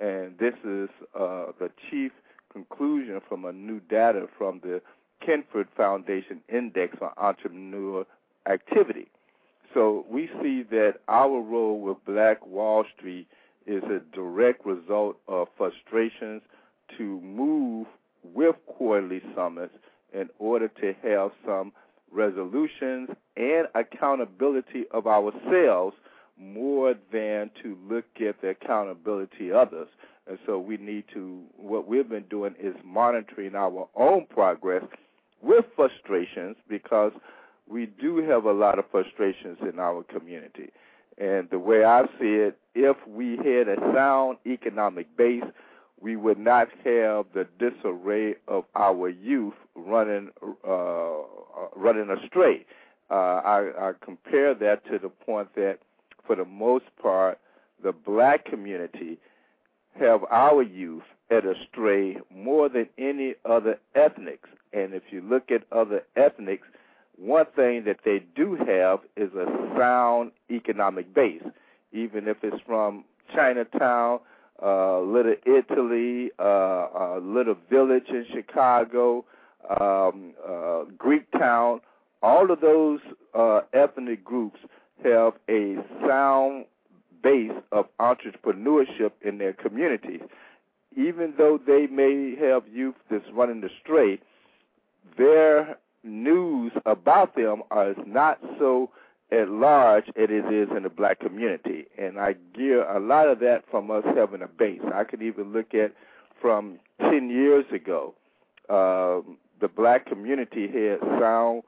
And 0.00 0.36
this 0.38 0.54
is 0.64 0.88
uh, 1.14 1.52
the 1.60 1.70
chief 1.88 2.10
conclusion 2.52 3.20
from 3.28 3.44
a 3.44 3.52
new 3.52 3.80
data 3.80 4.26
from 4.36 4.60
the 4.62 4.80
Kenford 5.24 5.68
Foundation 5.76 6.40
Index 6.48 6.96
on 7.00 7.10
Entrepreneur 7.16 8.04
Activity. 8.46 9.08
So 9.72 10.04
we 10.10 10.28
see 10.42 10.64
that 10.70 10.94
our 11.08 11.40
role 11.40 11.80
with 11.80 11.98
Black 12.04 12.44
Wall 12.46 12.84
Street 12.96 13.26
is 13.66 13.82
a 13.84 14.00
direct 14.14 14.66
result 14.66 15.16
of 15.28 15.48
frustrations 15.56 16.42
to 16.98 17.20
move 17.20 17.86
with 18.34 18.56
quarterly 18.66 19.22
summits 19.34 19.74
in 20.12 20.28
order 20.38 20.68
to 20.68 20.94
have 21.02 21.30
some 21.46 21.72
resolutions 22.10 23.08
and 23.36 23.66
accountability 23.74 24.84
of 24.90 25.06
ourselves 25.06 25.96
more 26.38 26.94
than 27.12 27.50
to 27.62 27.76
look 27.88 28.04
at 28.26 28.40
the 28.40 28.48
accountability 28.48 29.50
of 29.50 29.56
others. 29.56 29.88
And 30.26 30.38
so 30.46 30.58
we 30.58 30.76
need 30.76 31.04
to, 31.14 31.42
what 31.56 31.88
we've 31.88 32.08
been 32.08 32.24
doing 32.24 32.54
is 32.60 32.74
monitoring 32.84 33.54
our 33.54 33.88
own 33.96 34.26
progress 34.26 34.84
with 35.40 35.64
frustrations 35.74 36.56
because 36.68 37.12
we 37.68 37.86
do 37.86 38.18
have 38.18 38.44
a 38.44 38.52
lot 38.52 38.78
of 38.78 38.84
frustrations 38.90 39.58
in 39.60 39.78
our 39.78 40.04
community. 40.04 40.70
And 41.18 41.48
the 41.50 41.58
way 41.58 41.84
I 41.84 42.04
see 42.18 42.34
it, 42.34 42.58
if 42.74 42.96
we 43.06 43.36
had 43.36 43.68
a 43.68 43.76
sound 43.94 44.38
economic 44.46 45.14
base, 45.16 45.44
we 46.02 46.16
would 46.16 46.38
not 46.38 46.68
have 46.84 47.26
the 47.32 47.46
disarray 47.58 48.34
of 48.48 48.64
our 48.74 49.08
youth 49.08 49.54
running 49.76 50.30
uh, 50.68 51.08
running 51.76 52.10
astray. 52.10 52.66
Uh, 53.10 53.14
I, 53.14 53.88
I 53.88 53.92
compare 54.04 54.52
that 54.54 54.84
to 54.90 54.98
the 54.98 55.08
point 55.08 55.54
that, 55.54 55.78
for 56.26 56.34
the 56.34 56.44
most 56.44 56.86
part, 57.00 57.38
the 57.82 57.92
black 57.92 58.44
community 58.44 59.18
have 59.98 60.24
our 60.30 60.62
youth 60.62 61.02
at 61.30 61.44
astray 61.46 62.16
more 62.34 62.68
than 62.68 62.88
any 62.98 63.34
other 63.44 63.78
ethnics. 63.94 64.48
And 64.72 64.94
if 64.94 65.02
you 65.10 65.20
look 65.20 65.50
at 65.50 65.64
other 65.70 66.02
ethnics, 66.16 66.66
one 67.16 67.46
thing 67.54 67.84
that 67.84 68.00
they 68.04 68.22
do 68.34 68.56
have 68.56 69.00
is 69.16 69.32
a 69.34 69.46
sound 69.78 70.32
economic 70.50 71.14
base, 71.14 71.44
even 71.92 72.26
if 72.26 72.38
it's 72.42 72.60
from 72.66 73.04
Chinatown 73.34 74.20
uh, 74.62 75.00
Little 75.00 75.34
Italy, 75.44 76.30
uh, 76.38 76.42
uh, 76.42 77.20
Little 77.22 77.56
Village 77.70 78.08
in 78.08 78.26
Chicago, 78.32 79.24
um, 79.80 80.34
uh, 80.46 80.84
Greek 80.96 81.30
Town. 81.32 81.80
All 82.22 82.50
of 82.50 82.60
those 82.60 83.00
uh, 83.34 83.62
ethnic 83.72 84.24
groups 84.24 84.60
have 85.04 85.34
a 85.48 85.76
sound 86.06 86.66
base 87.22 87.52
of 87.72 87.86
entrepreneurship 87.98 89.12
in 89.22 89.38
their 89.38 89.52
communities. 89.52 90.20
Even 90.96 91.34
though 91.38 91.58
they 91.66 91.86
may 91.86 92.36
have 92.36 92.62
youth 92.68 92.94
that's 93.10 93.24
running 93.32 93.62
astray, 93.64 94.20
their 95.16 95.76
news 96.04 96.72
about 96.84 97.34
them 97.34 97.62
is 97.88 97.96
not 98.06 98.38
so 98.58 98.90
at 99.32 99.48
large 99.48 100.08
as 100.08 100.28
it 100.28 100.30
is 100.30 100.68
in 100.76 100.82
the 100.82 100.90
black 100.90 101.20
community. 101.20 101.86
And 101.98 102.20
I 102.20 102.34
gear 102.54 102.84
a 102.88 103.00
lot 103.00 103.28
of 103.28 103.38
that 103.40 103.64
from 103.70 103.90
us 103.90 104.04
having 104.14 104.42
a 104.42 104.46
base. 104.46 104.82
I 104.94 105.04
could 105.04 105.22
even 105.22 105.52
look 105.52 105.74
at 105.74 105.92
from 106.40 106.78
10 107.00 107.30
years 107.30 107.64
ago, 107.72 108.14
um, 108.68 109.38
the 109.60 109.68
black 109.68 110.06
community 110.06 110.66
had 110.66 111.00
sound 111.18 111.62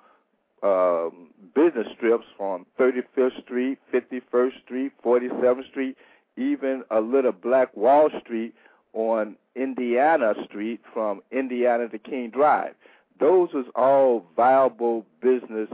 um, 0.63 1.29
business 1.55 1.87
strips 1.97 2.27
from 2.37 2.67
35th 2.79 3.43
Street, 3.43 3.79
51st 3.93 4.63
Street, 4.65 4.93
47th 5.05 5.69
Street, 5.69 5.97
even 6.37 6.83
a 6.91 7.01
little 7.01 7.33
Black 7.33 7.75
Wall 7.77 8.09
Street 8.21 8.55
on 8.93 9.37
Indiana 9.55 10.35
Street 10.45 10.81
from 10.93 11.23
Indiana 11.31 11.89
to 11.89 11.99
King 11.99 12.31
Drive. 12.31 12.75
Those 13.21 13.53
was 13.53 13.67
all 13.77 14.27
viable 14.35 15.07
business 15.21 15.69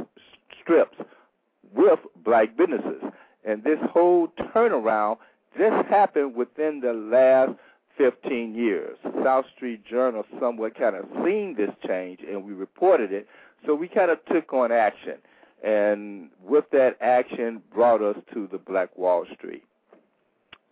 strips 0.61 0.97
with 1.75 1.99
black 2.25 2.57
businesses. 2.57 3.03
And 3.45 3.65
this 3.65 3.79
whole 3.93 4.29
turnaround 4.55 5.19
just 5.59 5.87
happened 5.89 6.35
within 6.35 6.81
the 6.81 6.93
last 6.93 7.53
15 7.97 8.55
years. 8.55 8.97
South 9.25 9.45
Street 9.55 9.85
Journal 9.85 10.25
somewhat 10.41 10.79
kind 10.79 10.97
of 10.97 11.05
seen 11.25 11.55
this 11.57 11.71
change 11.87 12.21
and 12.27 12.45
we 12.45 12.53
reported 12.53 13.13
it, 13.13 13.27
so 13.67 13.75
we 13.75 13.89
kind 13.89 14.11
of 14.11 14.19
took 14.27 14.53
on 14.53 14.73
action. 14.73 15.15
And 15.63 16.31
with 16.43 16.65
that 16.73 16.97
action 17.01 17.63
brought 17.75 18.01
us 18.01 18.17
to 18.33 18.49
the 18.51 18.57
Black 18.59 18.97
Wall 18.97 19.27
Street. 19.37 19.65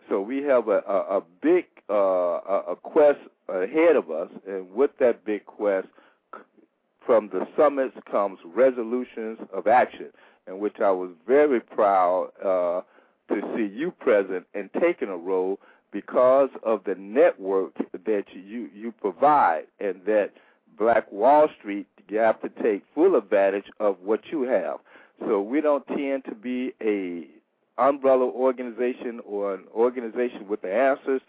So 0.09 0.19
we 0.21 0.41
have 0.43 0.67
a, 0.67 0.81
a, 0.87 1.17
a 1.17 1.23
big 1.41 1.65
uh, 1.87 1.93
a 2.67 2.75
quest 2.81 3.19
ahead 3.47 3.95
of 3.95 4.09
us, 4.09 4.29
and 4.47 4.71
with 4.71 4.91
that 4.99 5.23
big 5.25 5.45
quest, 5.45 5.87
from 7.05 7.29
the 7.29 7.47
summits 7.57 7.95
comes 8.09 8.39
resolutions 8.45 9.39
of 9.53 9.67
action 9.67 10.09
in 10.49 10.59
which 10.59 10.79
I 10.79 10.91
was 10.91 11.11
very 11.27 11.59
proud 11.59 12.31
uh, 12.43 12.81
to 13.33 13.41
see 13.55 13.73
you 13.73 13.91
present 13.91 14.45
and 14.53 14.69
taking 14.81 15.09
a 15.09 15.17
role 15.17 15.59
because 15.91 16.49
of 16.63 16.83
the 16.83 16.95
network 16.95 17.73
that 17.93 18.23
you 18.33 18.69
you 18.73 18.91
provide, 18.91 19.63
and 19.79 20.01
that 20.05 20.31
Black 20.77 21.11
Wall 21.11 21.47
Street 21.59 21.87
you 22.07 22.17
have 22.17 22.41
to 22.41 22.49
take 22.61 22.83
full 22.95 23.15
advantage 23.15 23.65
of 23.79 23.97
what 24.03 24.21
you 24.31 24.43
have. 24.43 24.79
So 25.27 25.41
we 25.41 25.61
don't 25.61 25.85
tend 25.87 26.25
to 26.25 26.35
be 26.35 26.73
a 26.81 27.27
umbrella 27.79 28.25
organization 28.25 29.19
or 29.25 29.53
an 29.53 29.63
organization 29.73 30.47
with 30.47 30.61
the 30.61 30.73
answers, 30.73 31.21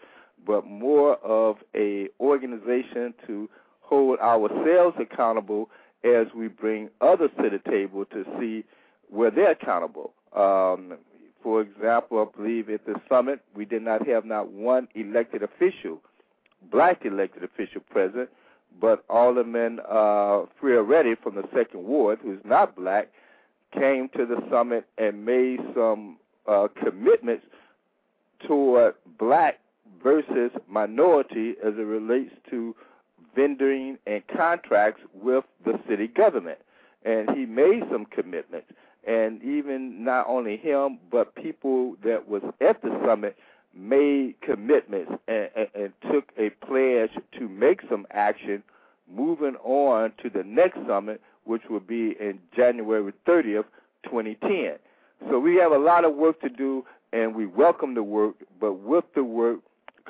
but 0.45 0.65
more 0.65 1.15
of 1.17 1.57
a 1.75 2.07
organization 2.19 3.13
to 3.27 3.49
hold 3.81 4.19
ourselves 4.19 4.97
accountable 4.99 5.69
as 6.03 6.27
we 6.35 6.47
bring 6.47 6.89
others 6.99 7.29
to 7.41 7.49
the 7.49 7.59
table 7.69 8.05
to 8.05 8.25
see 8.39 8.63
where 9.11 9.29
they're 9.29 9.51
accountable. 9.51 10.13
Um, 10.35 10.97
for 11.43 11.61
example, 11.61 12.19
I 12.19 12.37
believe 12.37 12.69
at 12.69 12.85
the 12.85 12.95
summit 13.09 13.41
we 13.55 13.65
did 13.65 13.83
not 13.83 14.07
have 14.07 14.25
not 14.25 14.51
one 14.51 14.87
elected 14.95 15.43
official, 15.43 16.01
black 16.71 17.05
elected 17.05 17.43
official 17.43 17.81
present, 17.81 18.29
but 18.79 19.03
Alderman 19.09 19.79
uh, 19.87 20.45
Fioretti 20.61 21.15
from 21.21 21.35
the 21.35 21.43
second 21.53 21.83
ward, 21.83 22.19
who's 22.23 22.39
not 22.45 22.75
black, 22.75 23.09
came 23.73 24.09
to 24.15 24.25
the 24.25 24.41
summit 24.49 24.85
and 24.97 25.25
made 25.25 25.59
some 25.75 26.17
uh, 26.47 26.67
commitments 26.83 27.45
toward 28.47 28.95
black 29.19 29.59
versus 30.03 30.51
minority 30.67 31.55
as 31.63 31.73
it 31.77 31.85
relates 31.85 32.33
to 32.49 32.75
vendoring 33.37 33.97
and 34.07 34.23
contracts 34.27 35.01
with 35.13 35.43
the 35.65 35.79
city 35.87 36.07
government. 36.07 36.59
And 37.03 37.29
he 37.31 37.45
made 37.45 37.83
some 37.91 38.05
commitments. 38.05 38.67
And 39.05 39.41
even 39.41 40.03
not 40.03 40.27
only 40.27 40.57
him, 40.57 40.99
but 41.11 41.33
people 41.35 41.95
that 42.03 42.27
was 42.27 42.43
at 42.61 42.81
the 42.81 42.99
summit 43.05 43.35
made 43.73 44.35
commitments 44.41 45.11
and, 45.27 45.49
and, 45.55 45.67
and 45.73 45.93
took 46.11 46.31
a 46.37 46.49
pledge 46.65 47.11
to 47.37 47.47
make 47.47 47.81
some 47.89 48.05
action 48.11 48.63
moving 49.09 49.55
on 49.63 50.11
to 50.21 50.29
the 50.29 50.43
next 50.43 50.77
summit, 50.87 51.21
which 51.45 51.63
will 51.69 51.79
be 51.79 52.15
in 52.19 52.39
January 52.55 53.13
30th, 53.27 53.65
2010. 54.05 54.77
So 55.29 55.39
we 55.39 55.55
have 55.55 55.71
a 55.71 55.77
lot 55.77 56.05
of 56.05 56.15
work 56.15 56.41
to 56.41 56.49
do, 56.49 56.85
and 57.13 57.35
we 57.35 57.45
welcome 57.45 57.93
the 57.93 58.03
work, 58.03 58.35
but 58.59 58.73
with 58.73 59.05
the 59.15 59.23
work 59.23 59.59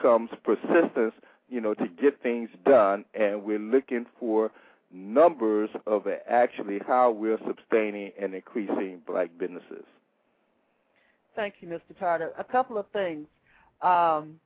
comes 0.02 0.30
persistence, 0.44 1.14
you 1.50 1.60
know, 1.60 1.74
to 1.74 1.88
get 2.02 2.22
things 2.22 2.50
done, 2.66 3.06
and 3.14 3.44
we're 3.44 3.60
looking 3.60 4.06
for 4.20 4.52
numbers 4.94 5.70
of 5.88 6.06
actually 6.30 6.80
how 6.86 7.12
we're 7.12 7.40
sustaining 7.40 8.12
and 8.20 8.34
increasing 8.34 9.02
black 9.06 9.30
businesses. 9.38 9.86
Thank 11.36 11.56
you, 11.62 11.68
Mr. 11.68 11.98
Carter. 11.98 12.32
A 12.38 12.44
couple 12.44 12.78
of 12.78 12.86
things. 12.92 13.28
Um, 13.82 14.40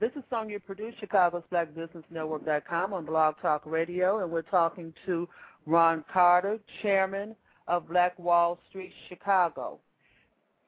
this 0.00 0.10
is 0.14 0.22
Sonia 0.30 0.60
Purdue, 0.60 0.92
Chicago's 1.00 1.42
Black 1.50 1.74
Business 1.74 2.04
Network.com 2.10 2.92
on 2.92 3.04
Blog 3.04 3.34
Talk 3.42 3.62
Radio, 3.64 4.22
and 4.22 4.30
we're 4.30 4.42
talking 4.42 4.92
to 5.06 5.28
Ron 5.66 6.04
Carter, 6.12 6.58
Chairman 6.82 7.34
of 7.66 7.88
Black 7.88 8.18
Wall 8.18 8.58
Street 8.68 8.92
Chicago. 9.08 9.78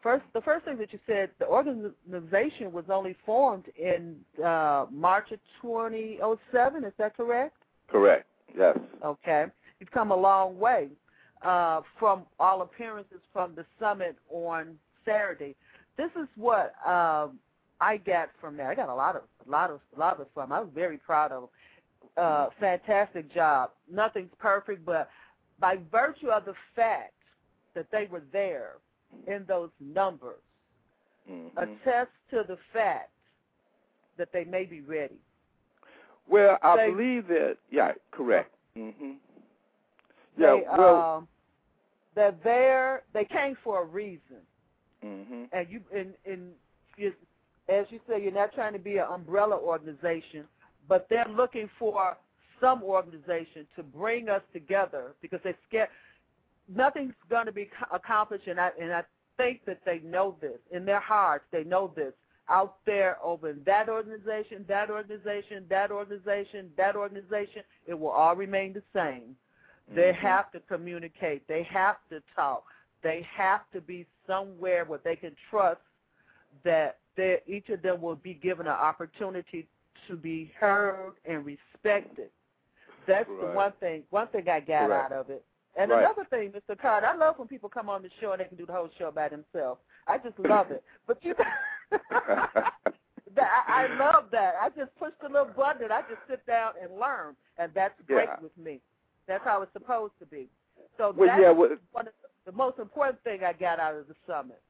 First, 0.02 0.24
the 0.32 0.40
first 0.40 0.64
thing 0.64 0.78
that 0.78 0.92
you 0.92 0.98
said, 1.06 1.30
the 1.38 1.46
organization 1.46 2.72
was 2.72 2.86
only 2.90 3.14
formed 3.24 3.66
in 3.78 4.16
uh, 4.42 4.86
March 4.90 5.30
of 5.30 5.38
2007. 5.60 6.84
Is 6.84 6.92
that 6.98 7.16
correct? 7.16 7.54
Correct. 7.88 8.26
Yes. 8.56 8.78
Okay. 9.04 9.46
You've 9.78 9.90
come 9.90 10.10
a 10.10 10.16
long 10.16 10.58
way 10.58 10.88
uh, 11.42 11.80
from 11.98 12.24
all 12.38 12.62
appearances 12.62 13.20
from 13.32 13.54
the 13.54 13.64
summit 13.78 14.16
on 14.30 14.76
Saturday. 15.04 15.56
This 15.96 16.10
is 16.20 16.28
what 16.36 16.74
um, 16.86 17.38
I 17.80 17.96
got 17.96 18.30
from 18.40 18.56
there. 18.56 18.70
I 18.70 18.74
got 18.74 18.88
a 18.88 18.94
lot 18.94 19.16
of, 19.16 19.22
a 19.46 19.50
lot 19.50 19.70
of, 19.70 19.80
a 19.96 19.98
lot 19.98 20.20
of 20.20 20.26
fun. 20.34 20.52
I 20.52 20.60
was 20.60 20.68
very 20.74 20.98
proud 20.98 21.32
of 21.32 21.42
them. 21.42 21.50
Uh, 22.16 22.46
fantastic 22.58 23.32
job. 23.32 23.70
Nothing's 23.90 24.32
perfect, 24.38 24.84
but 24.84 25.08
by 25.58 25.78
virtue 25.90 26.28
of 26.28 26.44
the 26.44 26.54
fact 26.74 27.14
that 27.74 27.86
they 27.92 28.08
were 28.10 28.22
there 28.32 28.74
in 29.26 29.44
those 29.46 29.70
numbers, 29.80 30.40
mm-hmm. 31.30 31.56
attest 31.56 32.10
to 32.30 32.42
the 32.46 32.58
fact 32.72 33.10
that 34.18 34.28
they 34.32 34.44
may 34.44 34.64
be 34.64 34.80
ready. 34.80 35.18
Well, 36.30 36.58
I 36.62 36.76
They- 36.76 36.90
believe 36.90 37.26
that. 37.28 37.58
Yeah, 37.70 37.92
correct. 38.12 38.54
They, 38.74 38.94
Yeah. 40.38 40.54
Well. 40.76 40.96
um, 41.02 41.28
they're 42.14 42.32
there. 42.44 43.02
They 43.12 43.24
came 43.24 43.56
for 43.56 43.82
a 43.82 43.84
reason, 43.84 44.40
hmm 45.02 45.44
and 45.52 45.68
you, 45.68 45.80
and, 45.92 46.14
and 46.24 46.54
you, 46.96 47.12
as 47.68 47.86
you 47.90 48.00
say, 48.08 48.22
you're 48.22 48.32
not 48.32 48.52
trying 48.52 48.72
to 48.72 48.78
be 48.78 48.98
an 48.98 49.06
umbrella 49.10 49.56
organization, 49.58 50.46
but 50.88 51.08
they're 51.08 51.28
looking 51.28 51.68
for 51.78 52.16
some 52.60 52.82
organization 52.82 53.66
to 53.76 53.82
bring 53.82 54.28
us 54.28 54.42
together 54.52 55.14
because 55.20 55.40
they're 55.42 55.58
scared. 55.68 55.88
Nothing's 56.68 57.14
going 57.28 57.46
to 57.46 57.52
be 57.52 57.68
accomplished, 57.92 58.46
and 58.46 58.60
I 58.60 58.70
and 58.80 58.92
I 58.92 59.02
think 59.36 59.64
that 59.64 59.80
they 59.84 59.98
know 60.00 60.36
this 60.40 60.58
in 60.70 60.84
their 60.84 61.00
hearts. 61.00 61.44
They 61.50 61.64
know 61.64 61.92
this 61.96 62.12
out 62.50 62.78
there 62.84 63.16
over 63.22 63.52
that 63.64 63.88
organization, 63.88 64.64
that 64.68 64.90
organization, 64.90 65.64
that 65.68 65.90
organization, 65.90 66.70
that 66.76 66.96
organization. 66.96 67.62
It 67.86 67.98
will 67.98 68.10
all 68.10 68.34
remain 68.36 68.72
the 68.72 68.82
same. 68.92 69.36
They 69.88 70.12
Mhm. 70.12 70.16
have 70.16 70.50
to 70.52 70.60
communicate. 70.60 71.46
They 71.46 71.62
have 71.64 71.96
to 72.10 72.20
talk. 72.34 72.64
They 73.02 73.22
have 73.22 73.68
to 73.70 73.80
be 73.80 74.06
somewhere 74.26 74.84
where 74.84 74.98
they 74.98 75.16
can 75.16 75.34
trust 75.48 75.80
that 76.64 76.98
each 77.46 77.68
of 77.68 77.82
them 77.82 78.00
will 78.00 78.16
be 78.16 78.34
given 78.34 78.66
an 78.66 78.72
opportunity 78.72 79.68
to 80.08 80.16
be 80.16 80.46
heard 80.58 81.14
and 81.24 81.44
respected. 81.44 82.30
That's 83.06 83.28
the 83.28 83.46
one 83.46 83.72
thing. 83.72 84.04
One 84.10 84.28
thing 84.28 84.48
I 84.48 84.60
got 84.60 84.88
Correct. 84.88 85.12
out 85.12 85.12
of 85.12 85.30
it. 85.30 85.44
And 85.76 85.90
Right. 85.90 86.00
another 86.00 86.24
thing, 86.24 86.52
Mr. 86.52 86.76
Carter, 86.78 87.06
I 87.06 87.14
love 87.14 87.38
when 87.38 87.48
people 87.48 87.68
come 87.68 87.88
on 87.88 88.02
the 88.02 88.10
show 88.20 88.32
and 88.32 88.40
they 88.40 88.44
can 88.46 88.56
do 88.56 88.66
the 88.66 88.72
whole 88.72 88.88
show 88.98 89.10
by 89.10 89.28
themselves. 89.28 89.80
I 90.06 90.18
just 90.18 90.38
love 90.38 90.70
it. 90.70 90.82
But 91.06 91.24
you, 91.24 91.34
I, 93.38 93.88
I 93.88 93.94
love 93.98 94.24
that. 94.32 94.54
I 94.60 94.68
just 94.70 94.94
push 94.98 95.12
the 95.22 95.28
little 95.28 95.52
button 95.56 95.84
and 95.84 95.92
I 95.92 96.00
just 96.02 96.20
sit 96.28 96.44
down 96.46 96.72
and 96.82 96.98
learn, 96.98 97.34
and 97.58 97.72
that's 97.74 97.94
great 98.06 98.28
Yeah. 98.28 98.40
with 98.42 98.56
me. 98.58 98.80
That's 99.26 99.44
how 99.44 99.62
it's 99.62 99.72
supposed 99.72 100.12
to 100.20 100.26
be. 100.26 100.48
So 100.98 101.12
Well, 101.16 101.28
that's 101.28 101.40
yeah, 101.40 101.50
well- 101.50 101.76
one 101.92 102.06
of 102.08 102.12
the, 102.44 102.50
the 102.50 102.56
most 102.56 102.78
important 102.78 103.22
thing 103.22 103.44
I 103.44 103.52
got 103.52 103.78
out 103.78 103.94
of 103.94 104.08
the 104.08 104.14
summit. 104.26 104.60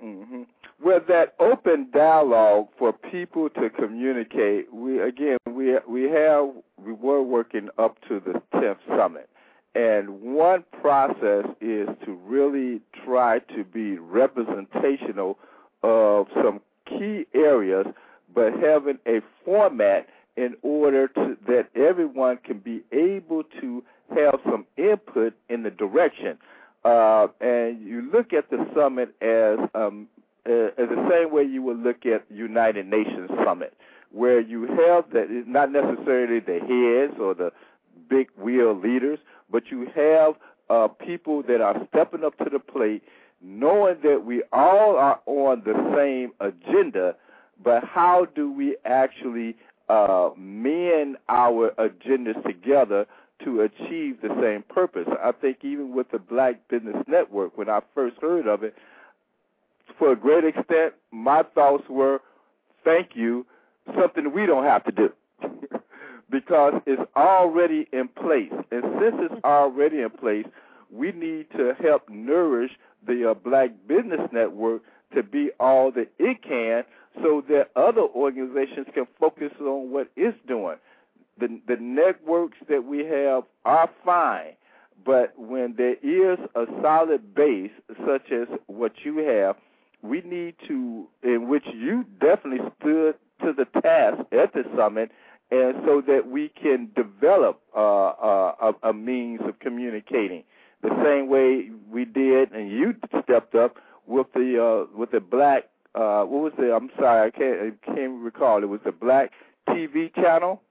hmm 0.00 0.42
Well, 0.82 1.00
that 1.08 1.34
open 1.38 1.88
dialogue 1.92 2.68
for 2.78 2.92
people 2.92 3.48
to 3.50 3.70
communicate. 3.70 4.72
We 4.72 5.00
again, 5.00 5.38
we 5.50 5.78
we 5.88 6.02
have 6.04 6.48
we 6.78 6.92
were 6.92 7.22
working 7.22 7.68
up 7.78 7.96
to 8.08 8.20
the 8.20 8.42
tenth 8.60 8.78
summit, 8.96 9.28
and 9.74 10.20
one 10.20 10.64
process 10.82 11.46
is 11.60 11.88
to 12.04 12.12
really 12.26 12.80
try 13.04 13.38
to 13.56 13.64
be 13.64 13.98
representational 13.98 15.38
of 15.82 16.26
some 16.42 16.60
key 16.86 17.26
areas, 17.34 17.86
but 18.34 18.52
having 18.52 18.98
a 19.06 19.20
format 19.44 20.08
in 20.36 20.54
order 20.62 21.08
to 21.08 21.36
that 21.46 21.68
everyone 21.74 22.38
can 22.44 22.58
be 22.58 22.82
able 22.92 23.42
to 23.60 23.82
have 24.14 24.38
some 24.44 24.66
input 24.76 25.34
in 25.48 25.62
the 25.62 25.70
direction. 25.70 26.38
Uh, 26.84 27.26
and 27.40 27.80
you 27.80 28.08
look 28.12 28.32
at 28.32 28.48
the 28.50 28.64
summit 28.74 29.14
as 29.20 29.58
um, 29.74 30.06
uh, 30.48 30.70
as 30.78 30.88
the 30.88 31.08
same 31.10 31.32
way 31.32 31.42
you 31.42 31.62
would 31.62 31.82
look 31.82 32.06
at 32.06 32.24
United 32.30 32.86
Nations 32.86 33.28
summit, 33.44 33.74
where 34.12 34.40
you 34.40 34.66
have 34.66 35.10
that 35.12 35.26
not 35.46 35.72
necessarily 35.72 36.38
the 36.38 36.60
heads 36.60 37.18
or 37.20 37.34
the 37.34 37.50
big 38.08 38.28
wheel 38.40 38.78
leaders, 38.78 39.18
but 39.50 39.64
you 39.70 39.88
have 39.94 40.34
uh, 40.70 40.88
people 40.88 41.42
that 41.42 41.60
are 41.60 41.86
stepping 41.88 42.24
up 42.24 42.36
to 42.38 42.50
the 42.50 42.58
plate, 42.58 43.02
knowing 43.46 43.96
that 44.02 44.24
we 44.24 44.42
all 44.52 44.96
are 44.96 45.20
on 45.26 45.62
the 45.64 45.74
same 45.96 46.32
agenda, 46.40 47.14
but 47.62 47.84
how 47.84 48.26
do 48.34 48.50
we 48.52 48.76
actually 48.84 49.56
uh, 49.88 50.30
mend 50.36 51.16
our 51.28 51.70
agendas 51.78 52.42
together 52.44 53.06
to 53.44 53.60
achieve 53.62 54.20
the 54.22 54.34
same 54.40 54.64
purpose. 54.68 55.06
I 55.22 55.32
think 55.32 55.58
even 55.62 55.94
with 55.94 56.10
the 56.10 56.18
Black 56.18 56.56
Business 56.68 56.96
Network, 57.06 57.56
when 57.56 57.68
I 57.68 57.80
first 57.94 58.16
heard 58.20 58.46
of 58.46 58.62
it, 58.62 58.74
for 59.98 60.12
a 60.12 60.16
great 60.16 60.44
extent, 60.44 60.94
my 61.12 61.42
thoughts 61.54 61.84
were, 61.88 62.20
thank 62.84 63.10
you, 63.14 63.46
something 64.00 64.32
we 64.32 64.46
don't 64.46 64.64
have 64.64 64.84
to 64.84 64.92
do. 64.92 65.12
because 66.30 66.74
it's 66.86 67.02
already 67.14 67.86
in 67.92 68.08
place. 68.08 68.52
And 68.70 68.82
since 69.00 69.16
it's 69.20 69.44
already 69.44 70.00
in 70.00 70.10
place, 70.10 70.46
we 70.90 71.12
need 71.12 71.46
to 71.56 71.72
help 71.80 72.08
nourish 72.08 72.72
the 73.06 73.30
uh, 73.30 73.34
Black 73.34 73.70
Business 73.86 74.20
Network 74.32 74.82
to 75.14 75.22
be 75.22 75.50
all 75.60 75.92
that 75.92 76.08
it 76.18 76.42
can 76.42 76.84
so 77.22 77.42
that 77.48 77.70
other 77.76 78.02
organizations 78.02 78.86
can 78.92 79.06
focus 79.18 79.52
on 79.60 79.90
what 79.90 80.08
it's 80.16 80.36
doing 80.46 80.76
the 81.38 81.60
the 81.66 81.76
networks 81.76 82.58
that 82.68 82.84
we 82.84 83.04
have 83.04 83.44
are 83.64 83.90
fine, 84.04 84.52
but 85.04 85.38
when 85.38 85.74
there 85.76 85.96
is 86.02 86.38
a 86.54 86.64
solid 86.82 87.34
base 87.34 87.70
such 88.06 88.32
as 88.32 88.48
what 88.66 88.92
you 89.04 89.18
have, 89.18 89.56
we 90.02 90.22
need 90.22 90.54
to, 90.66 91.06
in 91.22 91.48
which 91.48 91.64
you 91.74 92.04
definitely 92.20 92.66
stood 92.80 93.14
to 93.42 93.52
the 93.52 93.66
task 93.80 94.20
at 94.32 94.52
the 94.54 94.64
summit, 94.76 95.10
and 95.50 95.74
so 95.84 96.00
that 96.06 96.28
we 96.28 96.48
can 96.48 96.90
develop 96.96 97.60
uh, 97.76 98.08
uh, 98.08 98.72
a, 98.82 98.88
a 98.90 98.92
means 98.94 99.40
of 99.44 99.58
communicating. 99.60 100.42
The 100.82 100.90
same 101.04 101.28
way 101.28 101.70
we 101.90 102.04
did, 102.04 102.52
and 102.52 102.70
you 102.70 102.94
stepped 103.22 103.54
up 103.54 103.76
with 104.06 104.26
the 104.34 104.86
uh, 104.92 104.96
with 104.96 105.10
the 105.10 105.20
black. 105.20 105.64
Uh, 105.94 106.24
what 106.24 106.42
was 106.42 106.52
the? 106.58 106.74
I'm 106.74 106.90
sorry, 106.98 107.28
I 107.28 107.30
can't 107.30 107.60
I 107.60 107.94
can't 107.94 108.22
recall. 108.22 108.62
It 108.62 108.68
was 108.68 108.80
the 108.84 108.92
black 108.92 109.32
TV 109.68 110.14
channel. 110.14 110.62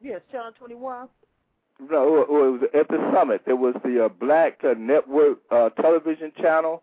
Yes, 0.00 0.22
Channel 0.32 0.52
21. 0.58 1.08
No, 1.90 2.22
it 2.22 2.30
was 2.30 2.62
at 2.74 2.88
the 2.88 3.12
summit. 3.14 3.42
There 3.44 3.56
was 3.56 3.74
the 3.84 4.06
uh, 4.06 4.08
Black 4.08 4.60
uh, 4.64 4.74
Network 4.78 5.38
uh, 5.50 5.70
television 5.70 6.32
channel 6.40 6.82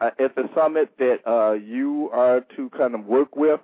uh, 0.00 0.10
at 0.18 0.34
the 0.34 0.48
summit 0.54 0.90
that 0.98 1.26
uh, 1.26 1.52
you 1.52 2.10
are 2.12 2.40
to 2.56 2.70
kind 2.70 2.94
of 2.94 3.04
work 3.04 3.36
with. 3.36 3.60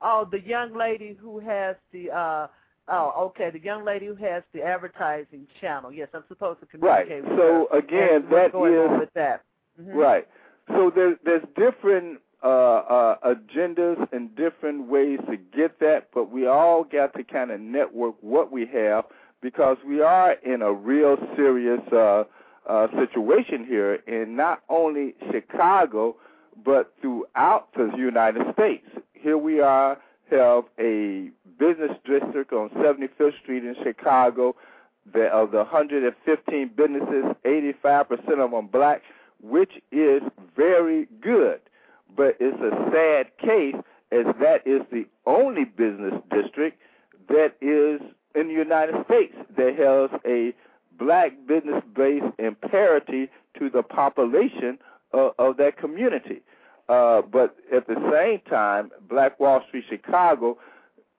Oh, 0.00 0.28
the 0.30 0.40
young 0.40 0.76
lady 0.76 1.16
who 1.20 1.40
has 1.40 1.76
the 1.92 2.10
uh 2.10 2.46
oh, 2.90 3.12
okay, 3.26 3.50
the 3.50 3.60
young 3.60 3.84
lady 3.84 4.06
who 4.06 4.14
has 4.16 4.42
the 4.52 4.62
advertising 4.62 5.46
channel. 5.60 5.92
Yes, 5.92 6.08
I'm 6.14 6.24
supposed 6.28 6.60
to 6.60 6.66
Right. 6.78 7.06
communicate 7.06 7.30
with 7.30 7.38
So 7.38 7.68
her. 7.70 7.78
again, 7.78 8.14
and 8.16 8.30
we're 8.30 8.42
that 8.42 8.52
going 8.52 8.76
on 8.78 8.94
is 8.94 9.00
with 9.00 9.12
that. 9.14 9.42
Mhm. 9.80 9.94
right. 9.94 10.28
So 10.68 10.90
there's 10.90 11.18
there's 11.24 11.44
different 11.56 12.20
uh, 12.42 12.46
uh, 12.46 13.34
agendas 13.34 14.12
and 14.12 14.34
different 14.36 14.86
ways 14.88 15.18
to 15.28 15.36
get 15.36 15.78
that, 15.80 16.08
but 16.14 16.30
we 16.30 16.46
all 16.46 16.84
got 16.84 17.12
to 17.14 17.24
kind 17.24 17.50
of 17.50 17.60
network 17.60 18.14
what 18.20 18.52
we 18.52 18.64
have 18.66 19.06
because 19.40 19.76
we 19.84 20.00
are 20.02 20.32
in 20.44 20.62
a 20.62 20.72
real 20.72 21.16
serious 21.34 21.80
uh, 21.92 22.24
uh, 22.68 22.86
situation 22.96 23.64
here 23.64 23.94
in 24.06 24.36
not 24.36 24.62
only 24.68 25.14
Chicago 25.32 26.16
but 26.64 26.92
throughout 27.00 27.72
the 27.74 27.90
United 27.96 28.42
States. 28.52 28.86
Here 29.14 29.38
we 29.38 29.60
are 29.60 29.98
have 30.30 30.64
a 30.78 31.30
business 31.58 31.92
district 32.04 32.52
on 32.52 32.70
75th 32.70 33.38
Street 33.42 33.64
in 33.64 33.74
Chicago. 33.82 34.54
The, 35.12 35.26
of 35.28 35.52
the 35.52 35.58
115 35.58 36.70
businesses, 36.76 37.24
85% 37.42 38.44
of 38.44 38.50
them 38.50 38.66
black, 38.66 39.02
which 39.42 39.72
is 39.90 40.20
very 40.54 41.08
good. 41.22 41.60
But 42.14 42.36
it's 42.40 42.60
a 42.60 42.90
sad 42.92 43.34
case 43.38 43.74
as 44.10 44.26
that 44.40 44.66
is 44.66 44.82
the 44.90 45.06
only 45.26 45.64
business 45.64 46.14
district 46.30 46.78
that 47.28 47.54
is 47.60 48.00
in 48.34 48.48
the 48.48 48.54
United 48.54 48.94
States 49.06 49.34
that 49.56 49.74
has 49.76 50.20
a 50.26 50.54
black 50.98 51.32
business 51.46 51.82
base 51.94 52.22
in 52.38 52.54
parity 52.54 53.28
to 53.58 53.70
the 53.70 53.82
population 53.82 54.78
of, 55.12 55.32
of 55.38 55.56
that 55.58 55.76
community. 55.76 56.40
Uh, 56.88 57.22
but 57.22 57.56
at 57.74 57.86
the 57.86 57.96
same 58.10 58.40
time, 58.50 58.90
Black 59.08 59.38
Wall 59.38 59.62
Street 59.68 59.84
Chicago 59.88 60.58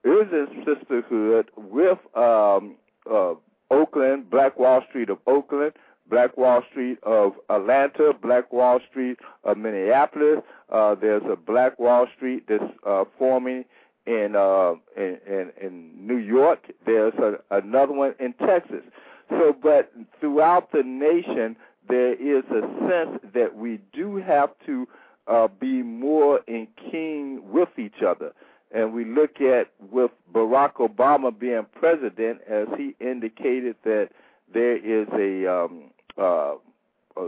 is 0.03 0.27
in 0.31 0.65
sisterhood 0.65 1.49
with 1.55 1.99
um, 2.15 2.75
uh, 3.09 3.33
Oakland, 3.69 4.29
Black 4.29 4.57
Wall 4.57 4.81
Street 4.89 5.09
of 5.09 5.19
Oakland, 5.27 5.73
Black 6.09 6.35
Wall 6.37 6.63
Street 6.71 6.97
of 7.03 7.33
Atlanta, 7.49 8.13
Black 8.19 8.51
Wall 8.51 8.79
Street 8.89 9.19
of 9.43 9.57
Minneapolis. 9.57 10.39
Uh, 10.71 10.95
there's 10.95 11.21
a 11.31 11.35
Black 11.35 11.77
Wall 11.77 12.07
Street 12.15 12.45
that's 12.47 12.63
uh, 12.85 13.03
forming 13.17 13.65
in, 14.07 14.35
uh, 14.35 14.73
in 14.97 15.19
in 15.27 15.51
in 15.61 16.07
New 16.07 16.17
York. 16.17 16.71
There's 16.85 17.13
a, 17.15 17.35
another 17.55 17.93
one 17.93 18.15
in 18.19 18.33
Texas. 18.33 18.81
So, 19.29 19.55
but 19.61 19.91
throughout 20.19 20.71
the 20.71 20.81
nation, 20.81 21.55
there 21.87 22.13
is 22.13 22.43
a 22.49 22.61
sense 22.89 23.21
that 23.35 23.55
we 23.55 23.79
do 23.93 24.15
have 24.17 24.49
to 24.65 24.87
uh, 25.29 25.47
be 25.47 25.83
more 25.83 26.41
in 26.47 26.67
keen 26.91 27.41
with 27.51 27.69
each 27.77 28.01
other. 28.05 28.33
And 28.71 28.93
we 28.93 29.05
look 29.05 29.39
at 29.41 29.69
with 29.91 30.11
Barack 30.33 30.73
Obama 30.75 31.37
being 31.37 31.65
president, 31.75 32.41
as 32.47 32.67
he 32.77 32.95
indicated 32.99 33.75
that 33.83 34.09
there 34.53 34.77
is 34.77 35.07
a 35.13 35.51
um, 35.51 35.91
uh, 36.17 36.55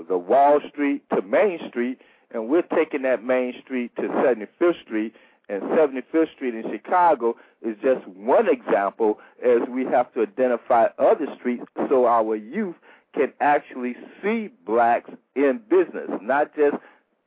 the 0.07 0.17
Wall 0.17 0.59
Street 0.69 1.03
to 1.13 1.21
Main 1.21 1.59
Street, 1.67 1.99
and 2.31 2.47
we're 2.47 2.61
taking 2.61 3.01
that 3.03 3.23
Main 3.23 3.53
Street 3.63 3.95
to 3.95 4.03
75th 4.03 4.81
Street, 4.83 5.13
and 5.49 5.61
75th 5.63 6.33
Street 6.35 6.55
in 6.55 6.63
Chicago 6.71 7.35
is 7.61 7.75
just 7.81 8.07
one 8.07 8.47
example 8.47 9.19
as 9.43 9.67
we 9.69 9.83
have 9.85 10.13
to 10.13 10.21
identify 10.21 10.87
other 10.97 11.27
streets 11.39 11.63
so 11.89 12.05
our 12.05 12.35
youth 12.35 12.75
can 13.13 13.33
actually 13.41 13.95
see 14.23 14.49
blacks 14.65 15.09
in 15.35 15.59
business, 15.69 16.09
not 16.21 16.55
just 16.55 16.77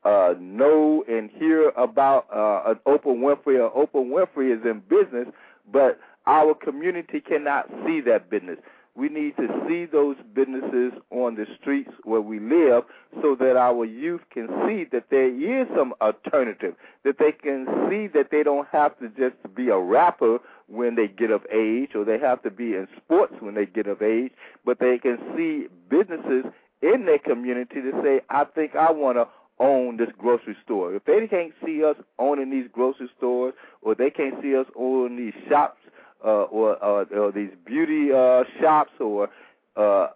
uh, 0.05 0.35
know 0.39 1.05
and 1.09 1.31
hear 1.31 1.71
about 1.71 2.27
uh, 2.35 2.71
an 2.71 2.81
Oprah 2.87 3.07
Winfrey 3.07 3.59
or 3.59 3.71
Oprah 3.87 4.05
Winfrey 4.05 4.57
is 4.57 4.65
in 4.65 4.81
business, 4.89 5.29
but 5.73 5.99
our 6.27 6.55
community 6.55 7.21
cannot 7.21 7.69
see 7.87 8.01
that 8.03 8.31
business. 8.31 8.59
We 8.97 9.09
need 9.09 9.37
to 9.39 9.49
see 9.67 9.87
those 9.87 10.17
businesses 10.35 10.93
on 11.11 11.35
the 11.35 11.47
streets 11.61 11.91
where 12.05 12.21
we 12.21 12.39
live 12.39 12.85
so 13.21 13.35
that 13.41 13.57
our 13.57 13.85
youth 13.85 14.21
can 14.33 14.47
see 14.67 14.85
that 14.93 15.07
there 15.11 15.29
is 15.29 15.67
some 15.77 15.95
alternative, 16.01 16.77
that 17.03 17.19
they 17.19 17.33
can 17.33 17.67
see 17.91 18.07
that 18.09 18.29
they 18.31 18.45
don't 18.45 18.69
have 18.69 18.97
to 19.01 19.09
just 19.09 19.35
be 19.57 19.69
a 19.69 19.79
rapper 19.79 20.39
when 20.69 20.95
they 20.95 21.09
get 21.09 21.33
of 21.33 21.45
age 21.53 21.91
or 21.97 22.05
they 22.05 22.19
have 22.19 22.43
to 22.43 22.51
be 22.51 22.75
in 22.75 22.87
sports 22.97 23.35
when 23.41 23.55
they 23.55 23.67
get 23.67 23.89
of 23.89 24.01
age, 24.01 24.31
but 24.65 24.79
they 24.79 24.99
can 24.99 25.19
see 25.37 25.67
businesses 25.91 26.45
in 26.81 27.05
their 27.07 27.19
community 27.19 27.81
to 27.83 27.91
say, 28.03 28.21
I 28.31 28.45
think 28.45 28.77
I 28.77 28.93
want 28.93 29.17
to 29.19 29.27
own 29.61 29.97
this 29.97 30.11
grocery 30.19 30.57
store. 30.65 30.95
If 30.95 31.05
they 31.05 31.27
can't 31.29 31.53
see 31.65 31.85
us 31.85 31.97
owning 32.19 32.51
these 32.51 32.69
grocery 32.73 33.09
stores 33.17 33.55
or 33.83 33.95
they 33.95 34.11
can't 34.11 34.41
see 34.43 34.57
us 34.57 34.67
owning 34.77 35.17
these 35.17 35.35
shops 35.49 35.79
uh, 36.25 36.45
or, 36.45 36.83
uh, 36.83 37.05
or 37.05 37.33
these 37.33 37.51
beauty 37.65 38.13
uh, 38.13 38.45
shops 38.61 38.93
or 38.99 39.29
uh, 39.77 40.09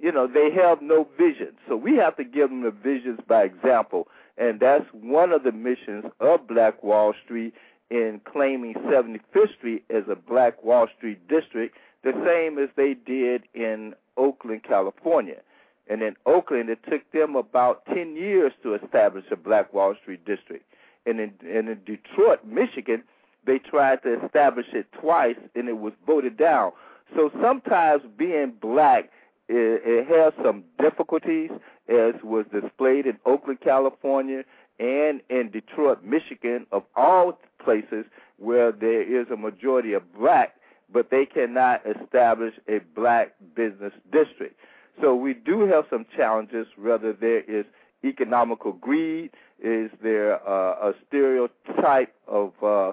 you 0.00 0.12
know 0.12 0.26
they 0.26 0.50
have 0.52 0.82
no 0.82 1.08
vision. 1.16 1.54
So 1.68 1.76
we 1.76 1.96
have 1.96 2.16
to 2.16 2.24
give 2.24 2.50
them 2.50 2.62
the 2.62 2.70
visions 2.70 3.20
by 3.26 3.44
example, 3.44 4.08
and 4.36 4.60
that's 4.60 4.84
one 4.92 5.32
of 5.32 5.44
the 5.44 5.52
missions 5.52 6.04
of 6.20 6.46
Black 6.46 6.82
Wall 6.82 7.14
Street 7.24 7.54
in 7.90 8.20
claiming 8.24 8.74
75th 8.74 9.54
Street 9.56 9.84
as 9.90 10.04
a 10.10 10.16
Black 10.16 10.62
Wall 10.64 10.88
Street 10.96 11.26
district, 11.28 11.76
the 12.02 12.12
same 12.26 12.58
as 12.58 12.68
they 12.76 12.94
did 12.94 13.44
in 13.54 13.94
Oakland, 14.16 14.62
California. 14.64 15.40
And 15.88 16.02
in 16.02 16.16
Oakland, 16.24 16.70
it 16.70 16.80
took 16.88 17.10
them 17.12 17.36
about 17.36 17.84
10 17.86 18.16
years 18.16 18.52
to 18.62 18.74
establish 18.74 19.24
a 19.30 19.36
Black 19.36 19.72
Wall 19.72 19.94
Street 20.00 20.24
district. 20.24 20.64
And 21.06 21.20
in, 21.20 21.34
and 21.42 21.68
in 21.68 21.80
Detroit, 21.84 22.44
Michigan, 22.46 23.02
they 23.46 23.58
tried 23.58 24.02
to 24.02 24.24
establish 24.24 24.66
it 24.72 24.86
twice, 24.98 25.36
and 25.54 25.68
it 25.68 25.78
was 25.78 25.92
voted 26.06 26.36
down. 26.38 26.72
So 27.14 27.30
sometimes 27.42 28.02
being 28.16 28.54
black, 28.60 29.10
it, 29.48 29.82
it 29.84 30.06
has 30.08 30.32
some 30.42 30.64
difficulties, 30.80 31.50
as 31.88 32.14
was 32.22 32.46
displayed 32.50 33.06
in 33.06 33.18
Oakland, 33.26 33.60
California, 33.60 34.44
and 34.78 35.20
in 35.28 35.50
Detroit, 35.50 36.02
Michigan, 36.02 36.66
of 36.72 36.82
all 36.96 37.38
places 37.62 38.06
where 38.38 38.72
there 38.72 39.02
is 39.02 39.26
a 39.30 39.36
majority 39.36 39.92
of 39.92 40.02
black, 40.14 40.54
but 40.92 41.10
they 41.10 41.26
cannot 41.26 41.82
establish 41.86 42.54
a 42.68 42.80
black 42.94 43.34
business 43.54 43.92
district. 44.10 44.56
So 45.00 45.14
we 45.14 45.34
do 45.34 45.66
have 45.66 45.84
some 45.90 46.06
challenges, 46.16 46.66
whether 46.76 47.12
there 47.12 47.40
is 47.40 47.64
economical 48.04 48.72
greed, 48.72 49.30
is 49.62 49.90
there 50.02 50.36
uh, 50.48 50.90
a 50.90 50.94
stereotype 51.08 52.14
of 52.28 52.52
uh, 52.62 52.92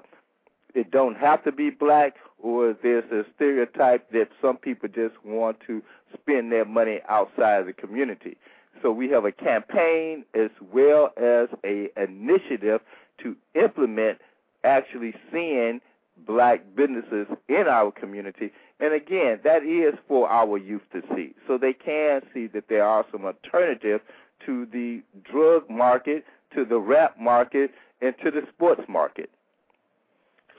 it 0.73 0.90
don't 0.90 1.18
have 1.18 1.44
to 1.44 1.52
be 1.52 1.69
black, 1.69 2.15
or 2.40 2.76
there's 2.82 3.10
a 3.11 3.26
stereotype 3.36 4.10
that 4.11 4.30
some 4.41 4.57
people 4.57 4.88
just 4.88 5.15
want 5.26 5.60
to 5.68 5.84
spend 6.14 6.52
their 6.52 6.65
money 6.65 7.02
outside 7.10 7.60
of 7.60 7.65
the 7.65 7.73
community. 7.73 8.38
So 8.82 8.91
we 8.91 9.10
have 9.10 9.26
a 9.26 9.32
campaign 9.32 10.26
as 10.34 10.49
well 10.72 11.11
as 11.18 11.49
a 11.64 11.90
initiative 12.02 12.82
to 13.19 13.36
implement 13.53 14.19
actually 14.64 15.14
seeing 15.32 15.82
black 16.26 16.64
businesses 16.76 17.28
in 17.48 17.68
our 17.68 17.91
community. 17.91 18.52
And 18.81 18.93
again, 18.93 19.39
that 19.43 19.63
is 19.63 19.97
for 20.07 20.27
our 20.27 20.57
youth 20.57 20.81
to 20.91 21.01
see. 21.15 21.35
So 21.47 21.57
they 21.57 21.73
can 21.73 22.21
see 22.33 22.47
that 22.47 22.65
there 22.67 22.83
are 22.83 23.05
some 23.11 23.25
alternatives 23.25 24.03
to 24.47 24.65
the 24.65 25.03
drug 25.31 25.69
market, 25.69 26.25
to 26.55 26.65
the 26.65 26.79
rap 26.79 27.15
market, 27.19 27.71
and 28.01 28.15
to 28.23 28.31
the 28.31 28.41
sports 28.53 28.81
market. 28.89 29.29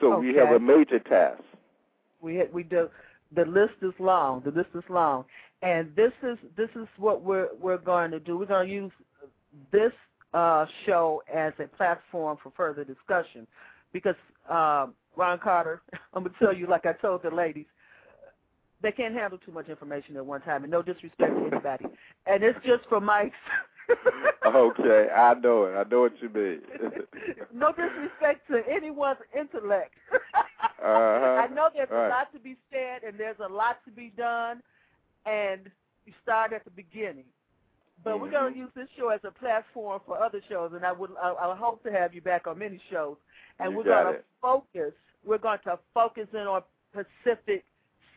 So 0.01 0.19
we 0.19 0.35
have 0.35 0.51
a 0.51 0.61
major 0.61 1.01
task. 1.01 1.43
We 2.21 2.37
had, 2.37 2.53
we 2.53 2.63
do 2.63 2.89
the 3.35 3.45
list 3.45 3.75
is 3.83 3.93
long. 3.99 4.43
The 4.45 4.51
list 4.51 4.71
is 4.75 4.85
long, 4.89 5.25
and 5.63 5.95
this 5.97 6.13
is 6.23 6.39
this 6.57 6.69
is 6.77 6.87
what 6.99 7.23
we're 7.23 7.49
we're 7.61 7.79
going 7.79 8.11
to 8.11 8.21
do. 8.21 8.39
We're 8.39 8.47
going 8.47 8.69
to 8.69 8.73
use 8.73 8.93
this 9.71 9.93
uh, 10.35 10.67
show 10.87 11.23
as 11.33 11.53
a 11.59 11.67
platform 11.77 12.39
for 12.43 12.53
further 12.57 12.85
discussion, 12.85 13.47
because 13.93 14.17
uh, 14.51 14.87
Ron 15.17 15.39
Carter, 15.39 15.83
I'm 16.15 16.25
gonna 16.25 16.35
tell 16.39 16.55
you, 16.55 16.67
like 16.67 16.87
I 16.87 16.93
told 16.93 17.23
the 17.23 17.31
ladies, 17.31 17.67
they 18.83 18.93
can't 18.93 19.15
handle 19.15 19.39
too 19.39 19.53
much 19.53 19.69
information 19.69 20.17
at 20.17 20.27
one 20.27 20.41
time, 20.43 20.65
and 20.65 20.71
no 20.71 20.83
disrespect 20.83 21.35
to 21.35 21.47
anybody, 21.47 21.87
and 22.27 22.43
it's 22.43 22.59
just 22.65 22.89
from 22.89 23.05
my. 23.05 23.31
okay, 24.47 25.09
I 25.15 25.35
know 25.35 25.65
it. 25.65 25.75
I 25.77 25.85
know 25.89 26.01
what 26.03 26.13
you 26.21 26.29
mean. 26.29 26.61
no 27.55 27.71
disrespect 27.73 28.49
to 28.51 28.63
anyone's 28.71 29.19
intellect. 29.39 29.95
Uh-huh. 30.83 31.41
I 31.41 31.47
know 31.55 31.69
there's 31.73 31.89
Right. 31.91 32.07
a 32.07 32.09
lot 32.09 32.33
to 32.33 32.41
be 32.41 32.57
said 32.73 33.05
and 33.07 33.17
there's 33.19 33.37
a 33.39 33.49
lot 33.49 33.79
to 33.85 33.93
be 33.93 34.13
done, 34.17 34.61
and 35.27 35.71
you 36.07 36.13
start 36.23 36.53
at 36.53 36.65
the 36.65 36.71
beginning. 36.71 37.25
But 38.03 38.21
we're 38.21 38.33
going 38.33 38.55
to 38.55 38.59
use 38.59 38.71
this 38.75 38.89
show 38.99 39.11
as 39.11 39.21
a 39.23 39.31
platform 39.31 40.01
for 40.05 40.21
other 40.21 40.41
shows, 40.49 40.73
and 40.75 40.85
I 40.85 40.91
would 40.91 41.11
I, 41.23 41.35
I 41.35 41.57
hope 41.57 41.85
to 41.85 41.93
have 41.93 42.15
you 42.15 42.21
back 42.21 42.49
on 42.49 42.59
many 42.59 42.81
shows. 42.91 43.17
And 43.61 43.71
You 43.71 43.79
we're 43.79 43.85
going 43.85 44.15
to 44.15 44.21
focus. 44.41 44.93
We're 45.25 45.39
going 45.39 45.61
to 45.65 45.79
focus 45.95 46.27
in 46.33 46.41
on 46.41 46.63
specific 46.91 47.65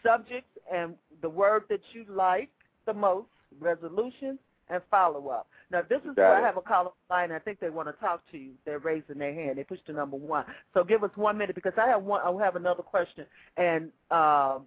subjects 0.05 0.49
and 0.73 0.95
the 1.21 1.29
word 1.29 1.63
that 1.69 1.81
you 1.93 2.05
like 2.09 2.49
the 2.85 2.93
most, 2.93 3.27
resolutions 3.59 4.39
and 4.69 4.81
follow 4.89 5.29
up. 5.29 5.47
Now 5.71 5.81
this 5.87 6.01
is 6.09 6.15
where 6.15 6.35
I 6.35 6.41
have 6.41 6.57
a 6.57 6.61
caller 6.61 6.91
line. 7.09 7.31
I 7.31 7.39
think 7.39 7.59
they 7.59 7.69
want 7.69 7.87
to 7.87 7.93
talk 7.93 8.21
to 8.31 8.37
you. 8.37 8.51
They're 8.65 8.79
raising 8.79 9.17
their 9.17 9.33
hand. 9.33 9.57
They 9.57 9.63
pushed 9.63 9.85
to 9.87 9.93
number 9.93 10.17
one. 10.17 10.45
So 10.73 10.83
give 10.83 11.03
us 11.03 11.11
one 11.15 11.37
minute 11.37 11.55
because 11.55 11.73
I 11.77 11.87
have 11.87 12.03
one. 12.03 12.21
I 12.21 12.43
have 12.43 12.55
another 12.55 12.83
question 12.83 13.25
and 13.57 13.91
um, 14.11 14.63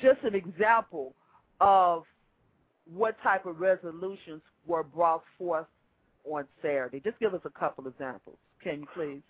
just 0.00 0.22
an 0.22 0.34
example 0.34 1.14
of 1.60 2.04
what 2.92 3.16
type 3.22 3.46
of 3.46 3.60
resolutions 3.60 4.40
were 4.66 4.82
brought 4.82 5.22
forth 5.36 5.66
on 6.24 6.44
Saturday. 6.62 7.00
Just 7.00 7.18
give 7.18 7.34
us 7.34 7.40
a 7.44 7.50
couple 7.50 7.86
examples, 7.86 8.36
can 8.62 8.80
you 8.80 8.86
please? 8.94 9.22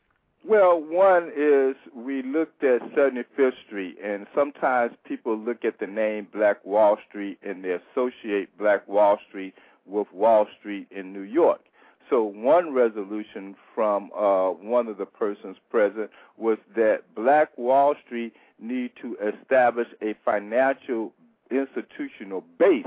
Well, 0.47 0.81
one 0.81 1.31
is 1.37 1.77
we 1.95 2.23
looked 2.23 2.63
at 2.65 2.81
75th 2.95 3.53
Street, 3.67 3.99
and 4.03 4.27
sometimes 4.35 4.95
people 5.05 5.37
look 5.37 5.65
at 5.65 5.79
the 5.79 5.87
name 5.87 6.29
Black 6.33 6.65
Wall 6.65 6.97
Street 7.09 7.39
and 7.43 7.65
they 7.65 7.77
associate 7.77 8.57
Black 8.57 8.87
Wall 8.89 9.19
Street 9.29 9.55
with 9.85 10.07
Wall 10.13 10.47
Street 10.59 10.87
in 10.91 11.13
New 11.13 11.23
York. 11.23 11.61
So 12.09 12.23
one 12.23 12.73
resolution 12.73 13.55
from 13.75 14.11
uh, 14.17 14.51
one 14.51 14.89
of 14.89 14.97
the 14.97 15.05
persons 15.05 15.57
present 15.71 16.11
was 16.39 16.57
that 16.75 17.03
Black 17.15 17.57
Wall 17.59 17.95
Street 18.07 18.33
need 18.59 18.93
to 19.03 19.17
establish 19.17 19.89
a 20.01 20.15
financial 20.25 21.13
institutional 21.51 22.45
base 22.59 22.87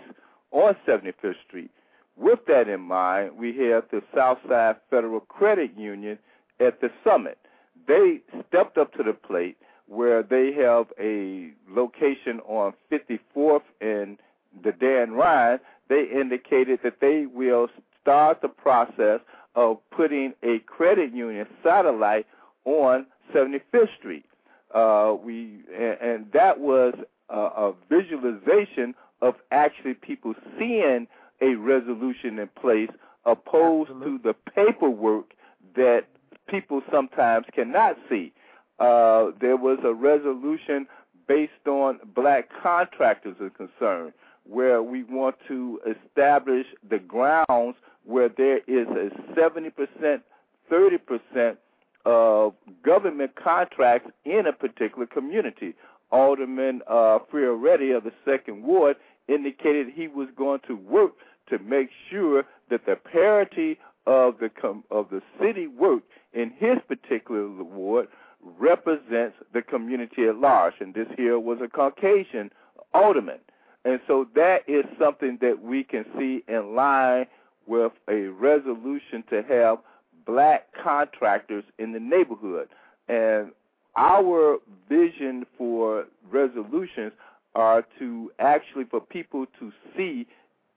on 0.51 0.75
75th 0.87 1.35
Street. 1.47 1.71
With 2.17 2.39
that 2.47 2.67
in 2.67 2.81
mind, 2.81 3.37
we 3.37 3.55
have 3.69 3.83
the 3.91 4.01
Southside 4.13 4.77
Federal 4.89 5.21
Credit 5.21 5.71
Union 5.77 6.17
at 6.61 6.81
the 6.81 6.89
summit. 7.03 7.37
They 7.87 8.21
stepped 8.47 8.77
up 8.77 8.93
to 8.93 9.03
the 9.03 9.13
plate 9.13 9.57
where 9.87 10.23
they 10.23 10.53
have 10.53 10.87
a 10.99 11.51
location 11.69 12.39
on 12.47 12.73
54th 12.91 13.63
and 13.81 14.17
the 14.63 14.71
Dan 14.71 15.11
Ryan. 15.11 15.59
They 15.89 16.05
indicated 16.13 16.79
that 16.83 17.01
they 17.01 17.25
will 17.25 17.67
start 18.01 18.41
the 18.41 18.47
process 18.47 19.19
of 19.55 19.77
putting 19.91 20.33
a 20.43 20.59
credit 20.59 21.13
union 21.13 21.45
satellite 21.63 22.25
on 22.65 23.05
75th 23.33 23.95
Street. 23.97 24.25
Uh, 24.73 25.15
we 25.21 25.59
and, 25.77 25.97
and 26.01 26.31
that 26.31 26.59
was 26.59 26.93
a, 27.29 27.37
a 27.37 27.73
visualization 27.89 28.95
of 29.21 29.35
actually 29.51 29.93
people 29.93 30.33
seeing 30.57 31.07
a 31.41 31.55
resolution 31.55 32.39
in 32.39 32.47
place 32.59 32.89
opposed 33.25 33.89
Absolutely. 33.89 34.17
to 34.17 34.23
the 34.23 34.51
paperwork 34.51 35.33
that 35.75 36.05
people 36.51 36.81
sometimes 36.91 37.45
cannot 37.55 37.97
see. 38.09 38.33
Uh, 38.79 39.31
there 39.39 39.57
was 39.57 39.79
a 39.83 39.93
resolution 39.93 40.85
based 41.27 41.65
on 41.65 41.99
black 42.13 42.49
contractors 42.61 43.37
are 43.39 43.49
concerned, 43.49 44.13
where 44.43 44.83
we 44.83 45.03
want 45.03 45.35
to 45.47 45.79
establish 45.85 46.65
the 46.89 46.99
grounds 46.99 47.77
where 48.03 48.29
there 48.29 48.57
is 48.67 48.87
a 48.87 49.09
70%, 49.39 50.21
30% 50.71 51.57
of 52.05 52.53
government 52.83 53.31
contracts 53.41 54.11
in 54.25 54.47
a 54.47 54.53
particular 54.53 55.05
community. 55.05 55.73
Alderman 56.11 56.81
uh, 56.87 57.19
Fioretti 57.31 57.95
of 57.95 58.03
the 58.03 58.11
Second 58.25 58.63
Ward 58.63 58.97
indicated 59.27 59.87
he 59.93 60.07
was 60.07 60.27
going 60.35 60.59
to 60.67 60.75
work 60.75 61.13
to 61.49 61.59
make 61.59 61.89
sure 62.09 62.43
that 62.69 62.85
the 62.85 62.95
parity 62.95 63.77
of 64.07 64.39
the 64.39 64.49
com- 64.49 64.83
of 64.89 65.09
the 65.09 65.21
city 65.39 65.67
work 65.67 66.01
in 66.33 66.51
his 66.57 66.77
particular 66.87 67.47
ward 67.47 68.07
represents 68.57 69.35
the 69.53 69.61
community 69.61 70.27
at 70.27 70.37
large. 70.37 70.73
And 70.79 70.93
this 70.93 71.07
here 71.15 71.39
was 71.39 71.59
a 71.63 71.67
Caucasian 71.67 72.51
alderman, 72.93 73.39
and 73.85 73.99
so 74.07 74.27
that 74.35 74.59
is 74.67 74.85
something 74.99 75.37
that 75.41 75.61
we 75.61 75.83
can 75.83 76.05
see 76.17 76.43
in 76.47 76.75
line 76.75 77.25
with 77.67 77.93
a 78.09 78.27
resolution 78.27 79.23
to 79.29 79.43
have 79.43 79.79
black 80.25 80.67
contractors 80.83 81.63
in 81.79 81.91
the 81.93 81.99
neighborhood. 81.99 82.69
And 83.07 83.51
our 83.95 84.57
vision 84.87 85.45
for 85.57 86.05
resolutions 86.29 87.13
are 87.55 87.85
to 87.99 88.31
actually 88.39 88.85
for 88.85 89.01
people 89.01 89.45
to 89.59 89.71
see 89.95 90.27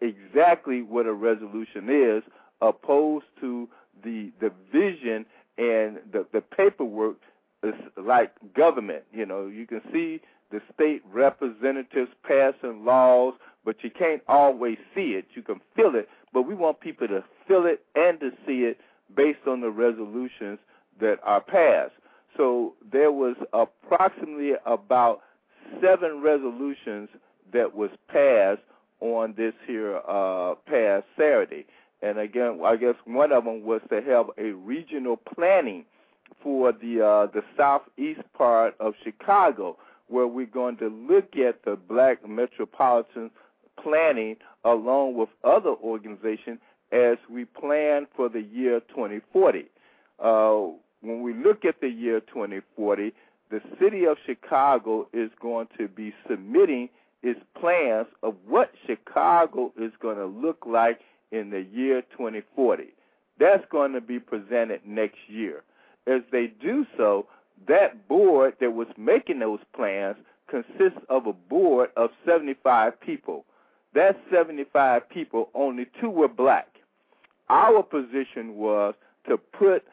exactly 0.00 0.82
what 0.82 1.06
a 1.06 1.12
resolution 1.12 1.88
is 1.88 2.22
opposed 2.60 3.26
to 3.40 3.68
the 4.02 4.32
the 4.40 4.50
vision 4.72 5.24
and 5.58 5.98
the 6.12 6.26
the 6.32 6.40
paperwork 6.40 7.16
is 7.62 7.74
like 7.96 8.32
government 8.54 9.04
you 9.12 9.26
know. 9.26 9.46
You 9.46 9.66
can 9.66 9.80
see 9.92 10.20
the 10.50 10.60
state 10.74 11.02
representatives 11.12 12.10
passing 12.26 12.84
laws 12.84 13.34
but 13.64 13.76
you 13.82 13.90
can't 13.90 14.22
always 14.28 14.76
see 14.94 15.12
it. 15.12 15.26
You 15.34 15.42
can 15.42 15.60
feel 15.74 15.94
it 15.94 16.08
but 16.32 16.42
we 16.42 16.54
want 16.54 16.80
people 16.80 17.08
to 17.08 17.24
feel 17.46 17.66
it 17.66 17.84
and 17.94 18.20
to 18.20 18.30
see 18.46 18.64
it 18.64 18.78
based 19.16 19.46
on 19.46 19.60
the 19.60 19.70
resolutions 19.70 20.58
that 21.00 21.18
are 21.22 21.40
passed. 21.40 21.92
So 22.36 22.74
there 22.92 23.12
was 23.12 23.36
approximately 23.52 24.52
about 24.66 25.20
seven 25.80 26.20
resolutions 26.22 27.08
that 27.52 27.74
was 27.74 27.90
passed 28.08 28.62
on 29.00 29.34
this 29.36 29.54
here 29.66 30.00
uh, 30.08 30.54
past 30.66 31.04
Saturday. 31.16 31.66
And 32.04 32.18
again, 32.18 32.60
I 32.62 32.76
guess 32.76 32.96
one 33.06 33.32
of 33.32 33.44
them 33.44 33.64
was 33.64 33.80
to 33.88 34.02
have 34.02 34.26
a 34.36 34.52
regional 34.52 35.16
planning 35.16 35.86
for 36.42 36.70
the 36.70 37.00
uh, 37.00 37.26
the 37.32 37.42
southeast 37.56 38.20
part 38.36 38.74
of 38.78 38.92
Chicago, 39.02 39.78
where 40.08 40.26
we're 40.26 40.44
going 40.44 40.76
to 40.78 40.88
look 40.88 41.34
at 41.36 41.64
the 41.64 41.76
black 41.76 42.28
metropolitan 42.28 43.30
planning 43.82 44.36
along 44.66 45.14
with 45.14 45.30
other 45.44 45.70
organizations 45.70 46.58
as 46.92 47.16
we 47.30 47.46
plan 47.46 48.06
for 48.14 48.28
the 48.28 48.42
year 48.42 48.80
2040. 48.80 49.64
Uh, 50.22 50.60
when 51.00 51.22
we 51.22 51.32
look 51.32 51.64
at 51.64 51.80
the 51.80 51.88
year 51.88 52.20
2040, 52.20 53.14
the 53.50 53.62
city 53.80 54.04
of 54.04 54.18
Chicago 54.26 55.08
is 55.14 55.30
going 55.40 55.68
to 55.78 55.88
be 55.88 56.12
submitting 56.28 56.90
its 57.22 57.40
plans 57.58 58.08
of 58.22 58.34
what 58.46 58.72
Chicago 58.86 59.72
is 59.80 59.92
going 60.02 60.18
to 60.18 60.26
look 60.26 60.66
like 60.66 61.00
in 61.34 61.50
the 61.50 61.66
year 61.72 62.02
2040. 62.16 62.84
That's 63.38 63.64
going 63.70 63.92
to 63.92 64.00
be 64.00 64.20
presented 64.20 64.80
next 64.86 65.18
year. 65.28 65.64
As 66.06 66.20
they 66.30 66.46
do 66.46 66.86
so, 66.96 67.26
that 67.66 68.08
board 68.08 68.54
that 68.60 68.72
was 68.72 68.86
making 68.96 69.40
those 69.40 69.60
plans 69.74 70.16
consists 70.48 71.00
of 71.08 71.26
a 71.26 71.32
board 71.32 71.90
of 71.96 72.10
75 72.26 73.00
people. 73.00 73.44
That 73.94 74.18
75 74.32 75.08
people, 75.08 75.50
only 75.54 75.86
two 76.00 76.10
were 76.10 76.28
black. 76.28 76.68
Our 77.48 77.82
position 77.82 78.56
was 78.56 78.94
to 79.28 79.36
put 79.36 79.84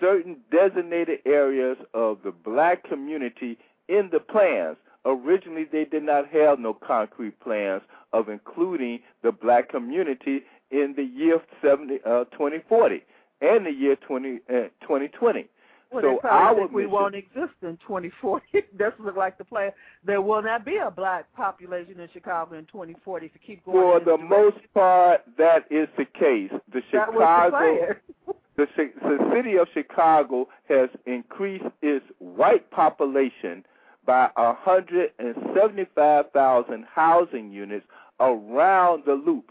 certain 0.00 0.36
designated 0.50 1.20
areas 1.24 1.76
of 1.94 2.18
the 2.24 2.32
black 2.32 2.88
community 2.88 3.58
in 3.88 4.10
the 4.12 4.20
plans. 4.20 4.76
Originally, 5.04 5.64
they 5.70 5.84
did 5.84 6.02
not 6.02 6.28
have 6.28 6.58
no 6.58 6.74
concrete 6.74 7.38
plans 7.40 7.82
of 8.12 8.28
including 8.28 9.00
the 9.22 9.32
black 9.32 9.68
community 9.70 10.42
in 10.72 10.94
the 10.96 11.04
year 11.04 11.40
70, 11.62 12.00
uh, 12.04 12.24
2040 12.32 13.04
and 13.40 13.66
the 13.66 13.70
year 13.70 13.96
20, 13.96 14.40
uh, 14.48 14.52
2020. 14.82 15.48
Well, 15.92 16.02
so 16.02 16.18
they 16.22 16.28
our 16.28 16.54
think 16.54 16.70
we 16.72 16.86
won't 16.86 17.14
exist 17.14 17.52
in 17.62 17.78
2040. 17.86 18.46
That's 18.78 18.98
look 18.98 19.16
like 19.16 19.36
the 19.36 19.44
plan. 19.44 19.72
There 20.04 20.22
will 20.22 20.42
not 20.42 20.64
be 20.64 20.78
a 20.78 20.90
black 20.90 21.26
population 21.36 22.00
in 22.00 22.08
Chicago 22.12 22.56
in 22.56 22.64
2040 22.66 23.26
if 23.26 23.32
you 23.34 23.40
keep 23.46 23.62
going. 23.64 23.76
For 23.76 23.98
in 23.98 24.04
the 24.04 24.16
most 24.16 24.56
part, 24.72 25.20
that 25.36 25.66
is 25.70 25.88
the 25.98 26.06
case. 26.06 26.50
The 26.72 26.80
that 26.92 27.10
Chicago 27.10 27.96
the, 28.56 28.66
the 28.76 29.30
city 29.34 29.58
of 29.58 29.68
Chicago 29.74 30.48
has 30.68 30.88
increased 31.06 31.66
its 31.82 32.06
white 32.18 32.70
population 32.70 33.64
by 34.06 34.30
175,000 34.36 36.84
housing 36.92 37.50
units 37.52 37.86
around 38.20 39.02
the 39.06 39.14
loop. 39.14 39.50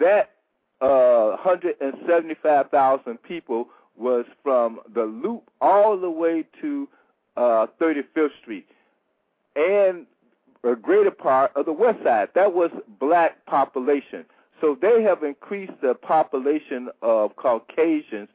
That 0.00 0.33
uh, 0.84 1.36
175,000 1.42 3.22
people 3.22 3.68
was 3.96 4.26
from 4.42 4.80
the 4.94 5.04
loop 5.04 5.44
all 5.60 5.98
the 5.98 6.10
way 6.10 6.44
to 6.60 6.86
uh, 7.36 7.66
35th 7.80 8.28
Street 8.42 8.66
and 9.56 10.06
a 10.62 10.76
greater 10.76 11.10
part 11.10 11.50
of 11.56 11.64
the 11.66 11.72
west 11.72 12.04
side. 12.04 12.28
That 12.34 12.52
was 12.52 12.70
black 13.00 13.44
population. 13.46 14.26
So 14.60 14.76
they 14.80 15.02
have 15.02 15.22
increased 15.22 15.80
the 15.80 15.94
population 15.94 16.90
of 17.02 17.34
Caucasians 17.36 18.28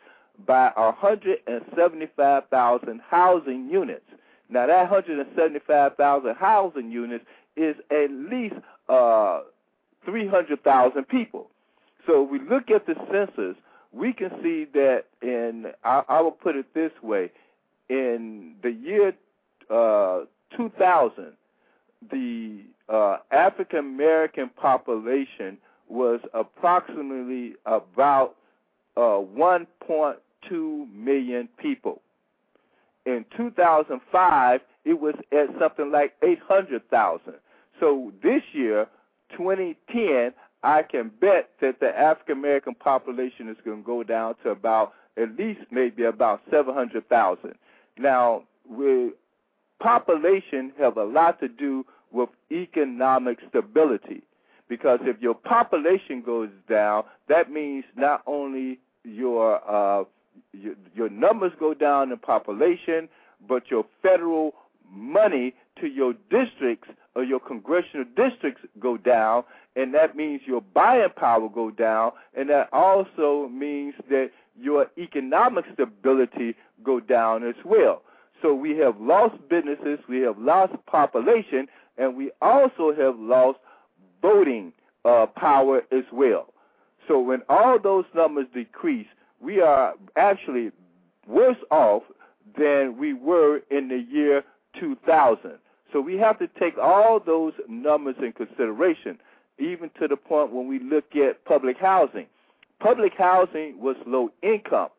by 0.46 0.72
175,000 0.76 3.02
housing 3.10 3.70
units. 3.70 4.06
Now 4.50 4.68
that 4.68 4.90
175,000 4.90 6.36
housing 6.36 6.92
units 6.92 7.26
is 7.56 7.76
at 7.92 8.12
least 8.12 8.56
uh, 8.88 9.42
300,000 10.06 11.08
people. 11.08 11.50
So 12.10 12.24
we 12.24 12.40
look 12.40 12.72
at 12.72 12.88
the 12.88 12.96
census, 13.12 13.56
we 13.92 14.14
can 14.14 14.32
see 14.42 14.66
that 14.74 15.04
in, 15.22 15.68
I, 15.84 16.02
I 16.10 16.22
will 16.22 16.32
put 16.32 16.56
it 16.56 16.66
this 16.74 16.92
way, 17.04 17.30
in 17.88 18.56
the 18.64 18.72
year 18.72 19.14
uh, 19.70 20.22
2000, 20.58 21.34
the 22.12 22.62
uh, 22.88 23.18
African 23.30 23.80
American 23.80 24.50
population 24.50 25.60
was 25.88 26.20
approximately 26.34 27.54
about 27.68 28.36
uh, 28.98 29.22
1.2 29.22 30.94
million 30.96 31.48
people. 31.60 32.02
In 33.06 33.24
2005, 33.38 34.62
it 34.84 35.00
was 35.00 35.14
at 35.32 35.48
something 35.60 35.92
like 35.92 36.16
800,000. 36.24 37.34
So 37.80 38.12
this 38.24 38.42
year, 38.54 38.88
2010, 39.38 40.34
I 40.64 40.84
can 40.84 41.12
bet 41.22 41.52
that 41.62 41.80
the 41.80 41.88
African 41.88 42.38
American 42.38 42.76
population 42.76 43.48
is 43.50 43.58
going 43.64 43.82
to 43.82 43.86
go 43.86 44.04
down 44.04 44.36
to 44.44 44.50
about 44.50 44.94
at 45.18 45.38
least 45.38 45.62
maybe 45.72 46.04
about 46.04 46.42
700,000. 46.52 47.56
Now, 47.98 48.44
with 48.68 49.14
population 49.80 50.74
have 50.78 50.98
a 50.98 51.04
lot 51.04 51.40
to 51.40 51.48
do 51.48 51.86
with 52.12 52.30
economic 52.52 53.40
stability 53.50 54.24
because 54.68 55.00
if 55.04 55.22
your 55.22 55.34
population 55.34 56.22
goes 56.22 56.50
down, 56.70 57.04
that 57.28 57.52
means 57.52 57.86
not 57.96 58.22
only 58.28 58.80
your 59.04 59.62
uh, 59.70 60.04
your, 60.54 60.76
your 60.96 61.10
numbers 61.10 61.52
go 61.60 61.74
down 61.74 62.12
in 62.12 62.18
population, 62.18 63.10
but 63.48 63.64
your 63.70 63.86
federal 64.02 64.54
money 64.92 65.54
to 65.80 65.88
your 65.88 66.14
districts 66.30 66.90
or 67.16 67.24
your 67.24 67.40
congressional 67.40 68.06
districts 68.16 68.62
go 68.80 68.98
down, 68.98 69.44
and 69.80 69.94
that 69.94 70.16
means 70.16 70.42
your 70.46 70.62
buying 70.62 71.10
power 71.16 71.48
go 71.48 71.72
down, 71.72 72.12
and 72.36 72.50
that 72.50 72.68
also 72.74 73.48
means 73.48 73.94
that 74.10 74.32
your 74.60 74.88
economic 74.98 75.64
stability 75.74 76.56
go 76.84 77.00
down 77.00 77.48
as 77.48 77.56
well. 77.64 78.02
So 78.42 78.54
we 78.54 78.78
have 78.78 79.00
lost 79.00 79.36
businesses, 79.50 80.00
we 80.10 80.20
have 80.20 80.38
lost 80.38 80.74
population, 80.86 81.68
and 81.98 82.18
we 82.18 82.32
also 82.42 82.94
have 82.94 83.18
lost 83.20 83.60
voting 84.22 84.74
uh, 85.06 85.28
power 85.28 85.82
as 85.94 86.04
well. 86.12 86.54
So 87.08 87.20
when 87.20 87.42
all 87.48 87.80
those 87.80 88.06
numbers 88.14 88.48
decrease, 88.54 89.08
we 89.40 89.62
are 89.62 89.94
actually 90.18 90.72
worse 91.26 91.58
off 91.72 92.04
than 92.58 92.98
we 92.98 93.14
were 93.14 93.62
in 93.72 93.88
the 93.88 94.00
year 94.12 94.44
2000. 94.78 95.52
So 95.94 96.02
we 96.02 96.18
have 96.18 96.38
to 96.40 96.48
take 96.60 96.78
all 96.78 97.20
those 97.20 97.54
numbers 97.68 98.16
in 98.22 98.34
consideration, 98.34 99.20
even 99.60 99.90
to 100.00 100.08
the 100.08 100.18
point 100.18 100.52
when 100.54 100.68
we 100.68 100.80
look 100.80 101.16
at 101.16 101.44
public 101.46 101.78
housing. 101.78 102.26
Public 102.80 103.14
housing 103.18 103.80
was 103.80 103.96
low 104.06 104.32
income, 104.42 104.90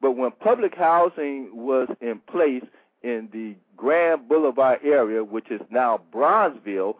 but 0.00 0.12
when 0.12 0.30
public 0.30 0.74
housing 0.74 1.50
was 1.52 1.88
in 2.00 2.20
place 2.30 2.64
in 3.02 3.28
the 3.32 3.54
Grand 3.76 4.28
Boulevard 4.28 4.80
area, 4.82 5.22
which 5.22 5.50
is 5.50 5.60
now 5.70 6.00
Bronzeville, 6.12 6.94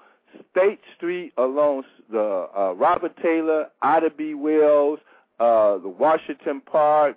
State 0.50 0.80
Street 0.96 1.32
along 1.38 1.84
the 2.10 2.48
uh, 2.56 2.72
Robert 2.74 3.16
Taylor, 3.22 3.68
Ida 3.80 4.10
B. 4.10 4.34
Wells, 4.34 4.98
uh, 5.40 5.78
the 5.78 5.88
Washington 5.88 6.60
Park, 6.60 7.16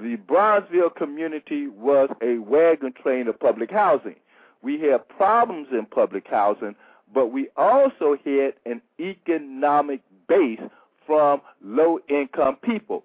the 0.00 0.16
Bronzeville 0.28 0.94
community 0.94 1.68
was 1.68 2.08
a 2.22 2.38
wagon 2.38 2.92
train 2.92 3.28
of 3.28 3.38
public 3.38 3.70
housing. 3.70 4.16
We 4.62 4.80
had 4.80 5.08
problems 5.08 5.68
in 5.72 5.86
public 5.86 6.26
housing, 6.28 6.74
but 7.12 7.28
we 7.28 7.48
also 7.56 8.16
had 8.24 8.54
an 8.66 8.80
economic 8.98 10.00
base 10.28 10.60
from 11.06 11.40
low 11.62 11.98
income 12.08 12.56
people. 12.56 13.04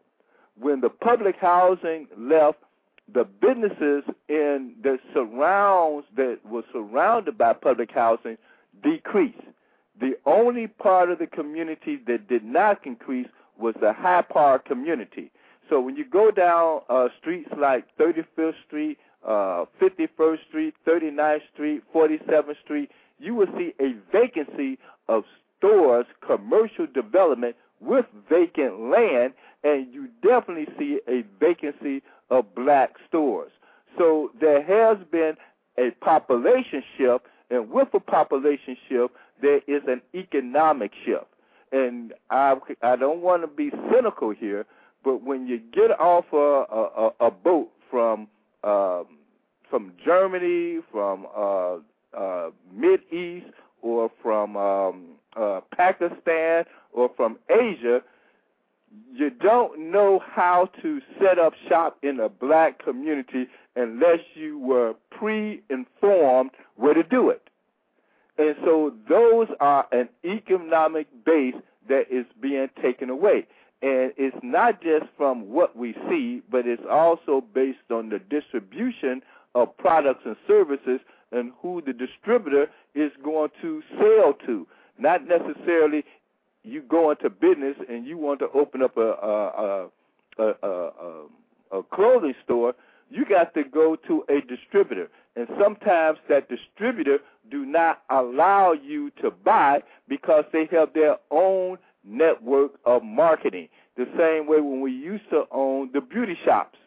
When 0.59 0.81
the 0.81 0.89
public 0.89 1.35
housing 1.37 2.07
left, 2.17 2.59
the 3.13 3.23
businesses 3.23 4.03
in 4.29 4.73
the 4.81 4.97
surrounds 5.13 6.07
that 6.15 6.39
were 6.45 6.63
surrounded 6.71 7.37
by 7.37 7.53
public 7.53 7.91
housing 7.91 8.37
decreased. 8.83 9.37
The 9.99 10.17
only 10.25 10.67
part 10.67 11.09
of 11.09 11.19
the 11.19 11.27
community 11.27 11.99
that 12.07 12.27
did 12.27 12.43
not 12.43 12.85
increase 12.85 13.27
was 13.57 13.75
the 13.79 13.93
high 13.93 14.21
power 14.21 14.59
community. 14.59 15.31
So 15.69 15.79
when 15.79 15.95
you 15.95 16.05
go 16.05 16.31
down 16.31 16.81
uh, 16.89 17.07
streets 17.19 17.49
like 17.57 17.85
35th 17.97 18.53
Street, 18.67 18.97
uh, 19.25 19.65
51st 19.81 20.47
Street, 20.47 20.73
39th 20.87 21.41
Street, 21.53 21.83
47th 21.93 22.61
Street, 22.63 22.91
you 23.19 23.35
will 23.35 23.47
see 23.57 23.73
a 23.79 23.95
vacancy 24.11 24.77
of 25.07 25.23
stores, 25.57 26.05
commercial 26.25 26.87
development 26.87 27.55
with 27.79 28.05
vacant 28.29 28.79
land, 28.89 29.33
and 29.63 29.93
you 29.93 30.07
definitely 30.21 30.67
see 30.77 30.99
a 31.07 31.23
vacancy 31.39 32.01
of 32.29 32.53
black 32.55 32.95
stores. 33.07 33.51
So 33.97 34.31
there 34.39 34.61
has 34.63 34.97
been 35.11 35.35
a 35.77 35.91
population 36.03 36.83
shift, 36.97 37.25
and 37.49 37.69
with 37.69 37.89
a 37.93 37.99
population 37.99 38.77
shift, 38.89 39.13
there 39.41 39.61
is 39.67 39.83
an 39.87 40.01
economic 40.13 40.91
shift. 41.05 41.25
And 41.71 42.13
I, 42.29 42.55
I 42.81 42.95
don't 42.95 43.21
want 43.21 43.43
to 43.43 43.47
be 43.47 43.71
cynical 43.91 44.31
here, 44.31 44.65
but 45.03 45.23
when 45.23 45.47
you 45.47 45.59
get 45.59 45.99
off 45.99 46.25
a, 46.31 46.37
a, 46.37 47.27
a 47.27 47.31
boat 47.31 47.69
from 47.89 48.27
um, 48.63 49.05
from 49.69 49.93
Germany, 50.03 50.79
from 50.91 51.27
uh, 51.35 51.77
uh, 52.17 52.49
Mid 52.73 53.01
East, 53.11 53.47
or 53.81 54.11
from 54.21 54.57
um, 54.57 55.03
uh, 55.35 55.61
Pakistan, 55.75 56.65
or 56.91 57.09
from 57.15 57.37
Asia, 57.49 58.01
you 59.13 59.29
don't 59.29 59.91
know 59.91 60.21
how 60.25 60.69
to 60.81 61.01
set 61.19 61.37
up 61.39 61.53
shop 61.67 61.97
in 62.01 62.19
a 62.19 62.29
black 62.29 62.83
community 62.83 63.47
unless 63.75 64.19
you 64.33 64.57
were 64.59 64.95
pre-informed 65.11 66.51
where 66.75 66.93
to 66.93 67.03
do 67.03 67.29
it. 67.29 67.49
And 68.37 68.55
so 68.63 68.93
those 69.07 69.47
are 69.59 69.87
an 69.91 70.09
economic 70.25 71.07
base 71.25 71.55
that 71.87 72.05
is 72.11 72.25
being 72.41 72.69
taken 72.81 73.09
away. 73.09 73.47
And 73.81 74.13
it's 74.17 74.37
not 74.41 74.81
just 74.81 75.05
from 75.17 75.51
what 75.51 75.75
we 75.75 75.93
see, 76.09 76.41
but 76.49 76.65
it's 76.65 76.83
also 76.89 77.43
based 77.53 77.91
on 77.91 78.09
the 78.09 78.19
distribution 78.19 79.21
of 79.53 79.75
products 79.77 80.21
and 80.25 80.35
services 80.47 80.99
and 81.31 81.51
who 81.61 81.81
the 81.85 81.93
distributor 81.93 82.67
is 82.93 83.11
going 83.23 83.49
to 83.61 83.81
sell 83.97 84.33
to. 84.45 84.67
Not 84.97 85.21
necessarily 85.27 86.03
you 86.63 86.81
go 86.81 87.11
into 87.11 87.29
business 87.29 87.75
and 87.89 88.05
you 88.05 88.17
want 88.17 88.39
to 88.39 88.49
open 88.53 88.81
up 88.81 88.97
a 88.97 89.01
a 89.01 89.87
a, 90.37 90.53
a, 90.63 91.25
a, 91.71 91.83
clothing 91.93 92.33
store. 92.43 92.73
You 93.09 93.25
got 93.25 93.53
to 93.53 93.63
go 93.63 93.95
to 94.07 94.23
a 94.29 94.41
distributor, 94.41 95.09
and 95.35 95.47
sometimes 95.61 96.17
that 96.27 96.49
distributor 96.49 97.19
do 97.51 97.65
not 97.65 98.01
allow 98.09 98.73
you 98.73 99.11
to 99.21 99.31
buy 99.31 99.83
because 100.09 100.43
they 100.51 100.67
have 100.71 100.93
their 100.93 101.17
own 101.31 101.77
network 102.03 102.73
of 102.85 103.03
marketing. 103.03 103.69
The 103.95 104.05
same 104.17 104.47
way 104.47 104.59
when 104.59 104.81
we 104.81 104.91
used 104.91 105.29
to 105.29 105.45
own 105.51 105.91
the 105.93 106.01
beauty 106.01 106.37
shops 106.43 106.77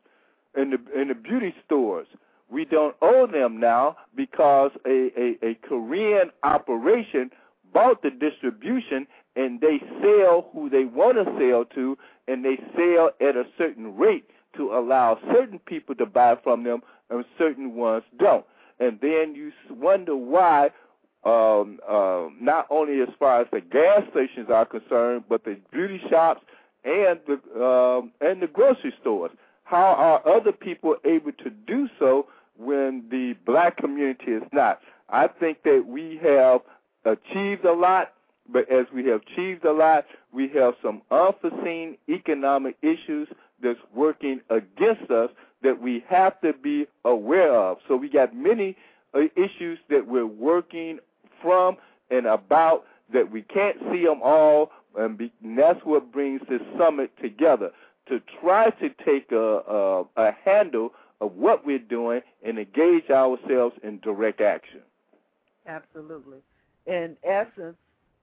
and 0.55 0.73
the 0.73 0.79
and 0.95 1.11
the 1.11 1.15
beauty 1.15 1.55
stores. 1.65 2.07
We 2.51 2.65
don't 2.65 2.97
owe 3.03 3.27
them 3.27 3.61
now 3.61 3.97
because 4.17 4.71
a, 4.87 5.11
a, 5.17 5.51
a 5.51 5.55
Korean 5.69 6.31
operation 6.43 7.31
bought 7.73 8.03
the 8.03 8.11
distribution 8.11 9.07
and 9.37 9.61
they 9.61 9.79
sell 10.01 10.49
who 10.53 10.71
they 10.71 10.85
want 10.85 11.17
to 11.19 11.25
sell 11.39 11.65
to 11.75 11.97
and 12.27 12.45
they 12.45 12.57
sell 12.75 13.11
at 13.21 13.37
a 13.37 13.45
certain 13.57 13.97
rate 13.97 14.25
to 14.57 14.73
allow 14.73 15.19
certain 15.33 15.59
people 15.61 15.95
to 15.95 16.07
buy 16.07 16.37
from 16.43 16.65
them 16.65 16.81
and 17.11 17.25
certain 17.37 17.75
ones 17.75 18.05
don't. 18.19 18.45
And 18.81 18.99
then 19.01 19.35
you 19.35 19.53
wonder 19.71 20.17
why 20.17 20.71
um, 21.25 21.81
uh, 21.89 22.29
not 22.41 22.67
only 22.71 23.01
as 23.01 23.09
far 23.19 23.43
as 23.43 23.47
the 23.53 23.61
gas 23.61 24.03
stations 24.11 24.49
are 24.53 24.65
concerned, 24.65 25.25
but 25.29 25.45
the 25.45 25.59
beauty 25.73 26.01
shops 26.09 26.41
and 26.85 27.19
the 27.27 27.63
um, 27.63 28.13
and 28.21 28.41
the 28.41 28.47
grocery 28.47 28.95
stores. 29.01 29.33
How 29.65 29.95
are 29.95 30.37
other 30.37 30.53
people 30.53 30.97
able 31.05 31.33
to 31.33 31.51
do 31.51 31.89
so 31.99 32.27
when 32.59 33.05
the 33.11 33.35
black 33.47 33.77
community 33.77 34.33
is 34.33 34.43
not? 34.53 34.81
I 35.09 35.29
think 35.29 35.63
that 35.63 35.85
we 35.87 36.21
have 36.23 36.61
achieved 37.05 37.65
a 37.65 37.73
lot, 37.73 38.13
but 38.49 38.71
as 38.71 38.87
we 38.95 39.07
have 39.07 39.23
achieved 39.23 39.65
a 39.65 39.73
lot, 39.73 40.05
we 40.33 40.49
have 40.49 40.75
some 40.83 41.03
unforeseen 41.11 41.97
economic 42.09 42.77
issues 42.83 43.29
that's 43.63 43.79
working 43.95 44.41
against 44.51 45.11
us 45.11 45.31
that 45.63 45.81
we 45.81 46.05
have 46.09 46.41
to 46.41 46.53
be 46.53 46.87
aware 47.05 47.55
of. 47.55 47.79
So 47.89 47.97
we 47.97 48.09
got 48.09 48.35
many 48.35 48.77
uh, 49.15 49.21
issues 49.37 49.79
that 49.89 50.07
we're 50.07 50.27
working 50.27 50.99
from 51.43 51.77
and 52.11 52.27
about 52.27 52.85
that 53.13 53.31
we 53.31 53.43
can't 53.43 53.77
see 53.91 54.05
them 54.05 54.21
all, 54.23 54.71
and, 54.97 55.19
and 55.43 55.59
that's 55.59 55.81
what 55.85 56.13
brings 56.13 56.41
this 56.49 56.61
summit 56.79 57.11
together 57.21 57.71
to 58.09 58.21
try 58.41 58.71
to 58.71 58.91
take 59.05 59.31
a, 59.33 59.37
a, 59.37 60.05
a 60.17 60.37
handle 60.45 60.93
of 61.21 61.35
what 61.35 61.67
we're 61.67 61.79
doing 61.79 62.21
and 62.45 62.59
engage 62.59 63.11
ourselves 63.11 63.75
in 63.83 63.99
direct 64.01 64.41
action. 64.41 64.81
Absolutely. 65.67 66.39
In 66.87 67.17
essence, 67.23 67.77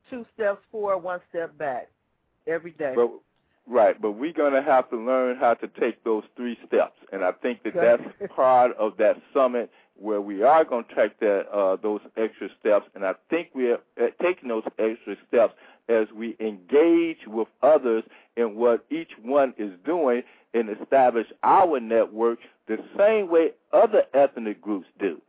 two 0.09 0.25
steps 0.33 0.61
forward, 0.71 0.99
one 0.99 1.19
step 1.29 1.57
back 1.57 1.89
every 2.47 2.71
day. 2.71 2.93
But 2.95 3.11
right, 3.67 3.99
but 4.01 4.11
we're 4.11 4.33
going 4.33 4.53
to 4.53 4.61
have 4.61 4.89
to 4.89 4.97
learn 4.97 5.37
how 5.37 5.53
to 5.55 5.67
take 5.67 6.03
those 6.03 6.23
three 6.35 6.57
steps, 6.67 6.97
and 7.11 7.23
I 7.23 7.31
think 7.31 7.63
that 7.63 7.73
that's 7.75 8.31
part 8.35 8.75
of 8.77 8.97
that 8.97 9.21
summit 9.33 9.69
where 9.97 10.21
we 10.21 10.43
are 10.43 10.65
going 10.65 10.85
to 10.85 10.95
take 10.95 11.19
that 11.19 11.47
uh, 11.53 11.77
those 11.81 12.01
extra 12.17 12.49
steps, 12.59 12.87
and 12.95 13.05
I 13.05 13.13
think 13.29 13.49
we're 13.53 13.77
uh, 14.01 14.07
taking 14.21 14.49
those 14.49 14.63
extra 14.77 15.15
steps 15.27 15.53
as 15.87 16.07
we 16.15 16.35
engage 16.39 17.19
with 17.27 17.47
others 17.61 18.03
in 18.35 18.55
what 18.55 18.85
each 18.89 19.11
one 19.21 19.53
is 19.57 19.71
doing 19.85 20.23
and 20.55 20.69
establish 20.81 21.27
our 21.43 21.79
network 21.79 22.39
the 22.67 22.77
same 22.97 23.29
way 23.29 23.51
other 23.73 24.03
ethnic 24.13 24.61
groups 24.61 24.87
do. 24.99 25.21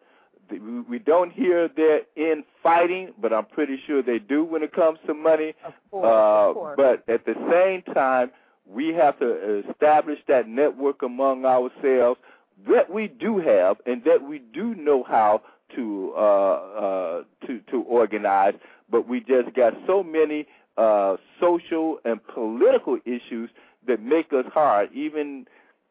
We 0.89 1.01
don't 1.01 1.33
hear 1.33 1.69
they're 1.69 2.03
in 2.15 2.45
fighting, 2.63 3.13
but 3.21 3.33
I'm 3.33 3.47
pretty 3.47 3.81
sure 3.85 4.01
they 4.01 4.21
do 4.21 4.45
when 4.45 4.63
it 4.63 4.73
comes 4.73 5.01
to 5.07 5.13
money. 5.13 5.55
Of 5.65 5.75
course, 5.91 6.05
uh, 6.05 6.49
of 6.49 6.55
course. 6.55 6.77
But 6.77 7.13
at 7.13 7.27
the 7.27 7.35
same 7.51 7.95
time, 7.95 8.31
we 8.65 8.95
have 8.95 9.19
to 9.19 9.65
establish 9.69 10.21
that 10.29 10.49
network 10.49 11.03
among 11.03 11.45
ourselves 11.45 12.21
that 12.69 12.91
we 12.91 13.09
do 13.09 13.39
have 13.39 13.77
and 13.87 14.03
that 14.05 14.23
we 14.23 14.39
do 14.39 14.75
know 14.77 15.03
how 15.03 15.43
to 15.75 16.13
uh, 16.17 16.21
uh, 16.21 17.23
to 17.47 17.61
to 17.73 17.83
organize. 17.83 18.55
But 18.89 19.09
we 19.09 19.19
just 19.21 19.53
got 19.57 19.75
so 19.85 20.05
many 20.05 20.47
uh, 20.77 21.17
social 21.41 21.99
and 22.05 22.21
political 22.25 22.99
issues 23.05 23.51
that 23.87 24.03
make 24.03 24.33
us 24.33 24.47
hard. 24.53 24.91
Even 24.93 25.47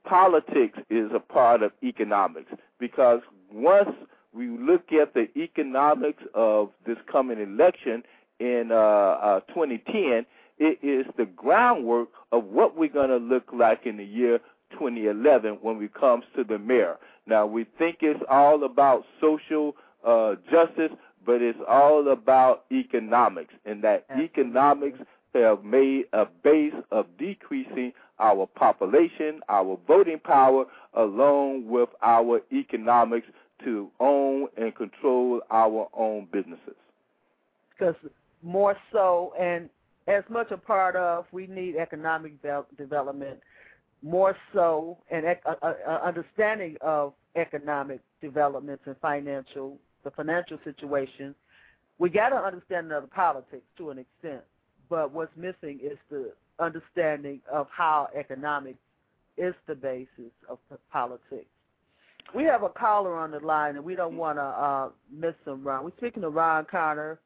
politics 0.06 0.78
is 0.90 1.12
a 1.14 1.20
part 1.20 1.64
of 1.64 1.72
economics 1.84 2.52
because 2.80 3.22
once 3.52 3.90
we 4.34 4.48
look 4.48 4.92
at 4.92 5.14
the 5.14 5.28
economics 5.38 6.24
of 6.34 6.70
this 6.86 6.98
coming 7.12 7.40
election 7.40 8.04
in 8.40 8.70
uh, 8.72 8.76
uh, 8.76 9.40
2010, 9.42 10.26
it 10.58 10.80
is 10.82 11.06
the 11.18 11.26
groundwork 11.26 12.10
of 12.32 12.46
what 12.46 12.78
we're 12.78 12.90
going 12.90 13.10
to 13.10 13.18
look 13.18 13.46
like 13.54 13.86
in 13.86 13.98
the 13.98 14.06
year 14.06 14.40
2011 14.72 15.60
when 15.62 15.82
it 15.82 15.94
comes 15.94 16.26
to 16.36 16.44
the 16.44 16.60
mayor. 16.60 16.98
Now, 17.28 17.46
we 17.46 17.66
think 17.78 17.98
it's 18.02 18.24
all 18.30 18.64
about 18.64 19.06
social 19.20 19.76
uh, 20.06 20.36
justice, 20.52 20.92
but 21.26 21.42
it's 21.42 21.60
all 21.68 22.10
about 22.10 22.66
economics, 22.72 23.54
and 23.66 23.84
that 23.84 24.06
economics 24.22 25.00
have 25.40 25.64
made 25.64 26.06
a 26.14 26.26
base 26.44 26.74
of 26.92 27.06
decreasing 27.18 27.94
our 28.20 28.46
population, 28.46 29.42
our 29.50 29.78
voting 29.88 30.20
power, 30.20 30.66
along 30.94 31.68
with 31.68 31.90
our 32.02 32.42
economics 32.52 33.28
to 33.64 33.90
own 34.00 34.48
and 34.58 34.76
control 34.76 35.42
our 35.52 35.88
own 35.94 36.28
businesses. 36.32 36.76
Because 37.72 37.96
more 38.42 38.78
so, 38.92 39.34
and 39.40 39.70
as 40.08 40.24
much 40.30 40.52
a 40.52 40.58
part 40.58 40.96
of, 40.96 41.26
we 41.32 41.48
need 41.48 41.76
economic 41.76 42.34
development, 42.78 43.40
more 44.04 44.38
so, 44.54 44.98
and 45.10 45.26
a, 45.26 45.36
a, 45.46 45.76
a 45.88 46.06
understanding 46.06 46.78
of 46.82 47.14
economic 47.36 48.00
developments 48.22 48.84
and 48.86 48.96
financial, 49.02 49.78
the 50.04 50.12
financial 50.12 50.60
situation. 50.64 51.34
We 51.98 52.10
got 52.10 52.30
to 52.30 52.36
understand 52.36 52.92
the 52.92 53.02
politics 53.14 53.64
to 53.78 53.90
an 53.90 54.00
extent, 54.00 54.42
but 54.90 55.12
what's 55.12 55.36
missing 55.36 55.80
is 55.84 55.98
the 56.10 56.32
understanding 56.60 57.42
of 57.52 57.68
how 57.72 58.10
economics 58.18 58.80
is 59.38 59.54
the 59.68 59.76
basis 59.76 60.32
of 60.50 60.58
politics. 60.92 61.48
We 62.34 62.44
have 62.46 62.64
a 62.64 62.70
caller 62.70 63.16
on 63.16 63.32
the 63.32 63.40
line, 63.40 63.76
and 63.76 63.86
we 63.86 63.96
don't 63.96 64.18
want 64.18 64.38
to 64.38 64.44
uh, 64.44 64.90
miss 65.12 65.36
him, 65.46 65.64
Ron. 65.64 65.84
We're 65.84 65.92
speaking 65.98 66.22
to 66.24 66.30
Ron 66.30 66.66
Connor 66.70 67.20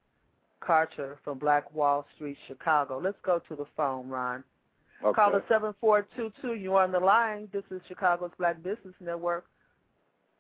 Carter 0.60 1.18
from 1.24 1.40
Black 1.40 1.74
Wall 1.74 2.06
Street, 2.16 2.38
Chicago. 2.48 3.00
Let's 3.00 3.18
go 3.24 3.42
to 3.48 3.56
the 3.56 3.66
phone, 3.78 4.10
Ron. 4.10 4.44
Okay. 5.04 5.16
Caller 5.16 5.44
7422, 5.48 6.62
you're 6.62 6.82
on 6.82 6.92
the 6.92 7.00
line. 7.00 7.48
This 7.54 7.64
is 7.72 7.82
Chicago's 7.88 8.32
Black 8.38 8.62
Business 8.62 8.94
Network. 9.00 9.46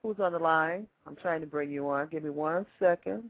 Who's 0.03 0.19
on 0.19 0.33
the 0.33 0.39
line? 0.39 0.87
I'm 1.07 1.15
trying 1.15 1.41
to 1.41 1.47
bring 1.47 1.71
you 1.71 1.87
on. 1.89 2.07
Give 2.09 2.23
me 2.23 2.29
one 2.29 2.65
second. 2.77 3.29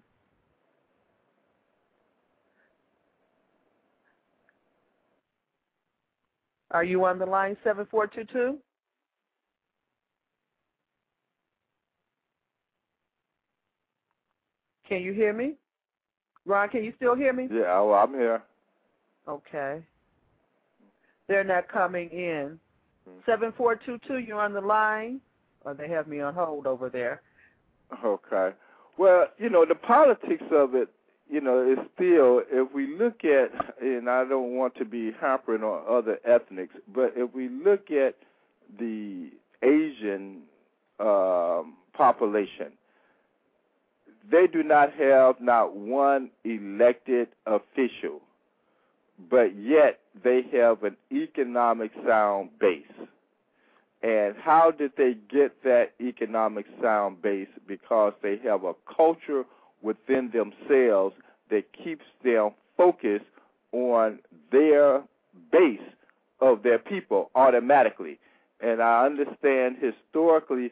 Are 6.71 6.83
you 6.83 7.03
on 7.05 7.17
the 7.17 7.25
line 7.25 7.57
7422? 7.63 8.57
Can 14.87 15.01
you 15.01 15.13
hear 15.13 15.33
me? 15.33 15.53
Ron, 16.45 16.69
can 16.69 16.83
you 16.83 16.93
still 16.95 17.15
hear 17.15 17.33
me? 17.33 17.47
Yeah, 17.51 17.79
well, 17.81 17.93
I'm 17.93 18.13
here. 18.13 18.41
Okay. 19.27 19.83
They're 21.27 21.43
not 21.43 21.67
coming 21.67 22.09
in. 22.09 22.59
Mm-hmm. 23.07 23.19
7422, 23.25 24.17
you're 24.17 24.39
on 24.39 24.53
the 24.53 24.61
line? 24.61 25.21
Or 25.61 25.73
they 25.73 25.87
have 25.89 26.07
me 26.07 26.21
on 26.21 26.33
hold 26.33 26.65
over 26.65 26.89
there. 26.89 27.21
Okay. 28.03 28.51
Well, 28.97 29.27
you 29.37 29.49
know, 29.49 29.65
the 29.65 29.75
politics 29.75 30.43
of 30.51 30.75
it, 30.75 30.89
you 31.30 31.39
know, 31.39 31.61
is 31.72 31.77
still, 31.95 32.41
if 32.51 32.73
we 32.73 32.97
look 32.97 33.23
at, 33.23 33.51
and 33.81 34.10
I 34.10 34.26
don't 34.26 34.56
want 34.56 34.76
to 34.76 34.85
be 34.85 35.11
hampering 35.22 35.64
on 35.64 35.84
other 35.88 36.19
ethnics, 36.26 36.73
but 36.93 37.14
if 37.15 37.34
we 37.34 37.49
look 37.49 37.91
at 37.91 38.15
the 38.80 39.30
Asian 39.61 40.41
um, 40.99 41.76
population, 41.93 42.72
they 44.30 44.47
do 44.47 44.64
not 44.64 44.93
have 44.93 45.39
not 45.39 45.76
one 45.76 46.31
elected 46.43 47.27
official, 47.45 48.22
but 49.30 49.56
yet 49.56 49.99
they 50.23 50.41
have 50.53 50.84
an 50.84 50.97
economic 51.11 51.91
sound 52.07 52.49
base. 52.60 52.84
And 54.01 54.35
how 54.38 54.72
did 54.72 54.93
they 54.97 55.15
get 55.30 55.61
that 55.64 55.91
economic 55.99 56.65
sound 56.81 57.22
base? 57.22 57.49
Because 57.68 58.14
they 58.23 58.38
have 58.45 58.64
a 58.64 58.73
culture 58.95 59.43
within 59.81 60.31
themselves 60.31 61.15
that 61.49 61.64
keeps 61.73 62.06
them 62.23 62.51
focused 62.77 63.26
on 63.72 64.19
their 64.51 65.01
base 65.51 65.80
of 66.41 66.64
their 66.64 66.80
people 66.80 67.30
automatically. 67.35 68.19
And 68.61 68.81
I 68.81 69.06
understand 69.06 69.77
historically 69.80 70.72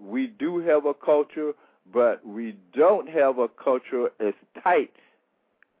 we 0.00 0.28
do 0.28 0.58
have 0.60 0.86
a 0.86 0.94
culture 0.94 1.52
but 1.92 2.24
we 2.26 2.56
don't 2.74 3.08
have 3.08 3.38
a 3.38 3.48
culture 3.48 4.10
as 4.20 4.34
tight 4.62 4.92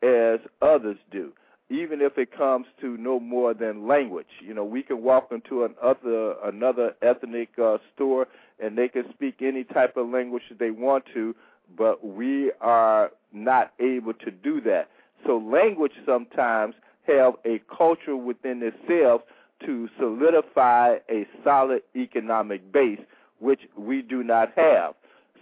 as 0.02 0.40
others 0.62 0.96
do. 1.10 1.32
Even 1.68 2.00
if 2.00 2.18
it 2.18 2.36
comes 2.36 2.66
to 2.80 2.96
no 2.96 3.20
more 3.20 3.54
than 3.54 3.86
language, 3.86 4.26
you 4.40 4.52
know, 4.52 4.64
we 4.64 4.82
can 4.82 5.02
walk 5.02 5.28
into 5.30 5.64
an 5.64 5.74
other 5.80 6.34
another 6.42 6.94
ethnic 7.00 7.50
uh, 7.62 7.78
store 7.94 8.26
and 8.58 8.76
they 8.76 8.88
can 8.88 9.04
speak 9.14 9.36
any 9.40 9.62
type 9.62 9.96
of 9.96 10.08
language 10.08 10.42
that 10.48 10.58
they 10.58 10.72
want 10.72 11.04
to, 11.14 11.34
but 11.76 12.06
we 12.06 12.52
are 12.60 13.10
not 13.32 13.72
able 13.78 14.14
to 14.14 14.30
do 14.30 14.60
that. 14.62 14.88
So 15.26 15.38
language 15.38 15.92
sometimes 16.06 16.74
have 17.06 17.34
a 17.44 17.60
culture 17.76 18.16
within 18.16 18.62
itself 18.62 19.22
to 19.66 19.88
solidify 19.98 20.96
a 21.10 21.26
solid 21.44 21.82
economic 21.94 22.72
base, 22.72 23.00
which 23.38 23.60
we 23.76 24.02
do 24.02 24.22
not 24.22 24.52
have. 24.56 24.94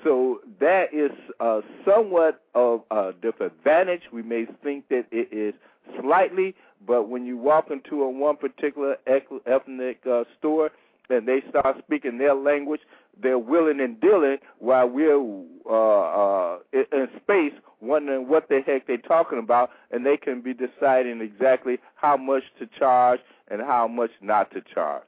So 0.04 0.40
that 0.60 0.92
is 0.92 1.10
uh, 1.40 1.60
somewhat 1.84 2.42
of 2.54 2.82
a 2.90 3.12
disadvantage. 3.20 4.02
We 4.12 4.22
may 4.22 4.46
think 4.62 4.88
that 4.88 5.06
it 5.10 5.28
is 5.32 5.54
slightly, 6.00 6.54
but 6.86 7.08
when 7.08 7.26
you 7.26 7.36
walk 7.36 7.70
into 7.70 8.02
a 8.02 8.10
one 8.10 8.36
particular 8.36 8.96
ethnic 9.06 10.00
uh, 10.08 10.24
store 10.38 10.70
and 11.10 11.26
they 11.26 11.42
start 11.48 11.78
speaking 11.84 12.18
their 12.18 12.34
language, 12.34 12.80
they're 13.20 13.38
willing 13.38 13.80
and 13.80 14.00
dealing 14.00 14.38
while 14.58 14.88
we're 14.88 15.20
uh, 15.68 16.54
uh, 16.54 16.58
in 16.72 17.08
space 17.22 17.52
wondering 17.80 18.28
what 18.28 18.48
the 18.48 18.60
heck 18.66 18.86
they're 18.86 18.96
talking 18.98 19.38
about, 19.38 19.70
and 19.90 20.04
they 20.04 20.16
can 20.16 20.40
be 20.40 20.52
deciding 20.52 21.20
exactly 21.20 21.78
how 21.94 22.16
much 22.16 22.42
to 22.58 22.66
charge 22.78 23.20
and 23.48 23.60
how 23.60 23.86
much 23.86 24.10
not 24.20 24.50
to 24.52 24.60
charge. 24.74 25.04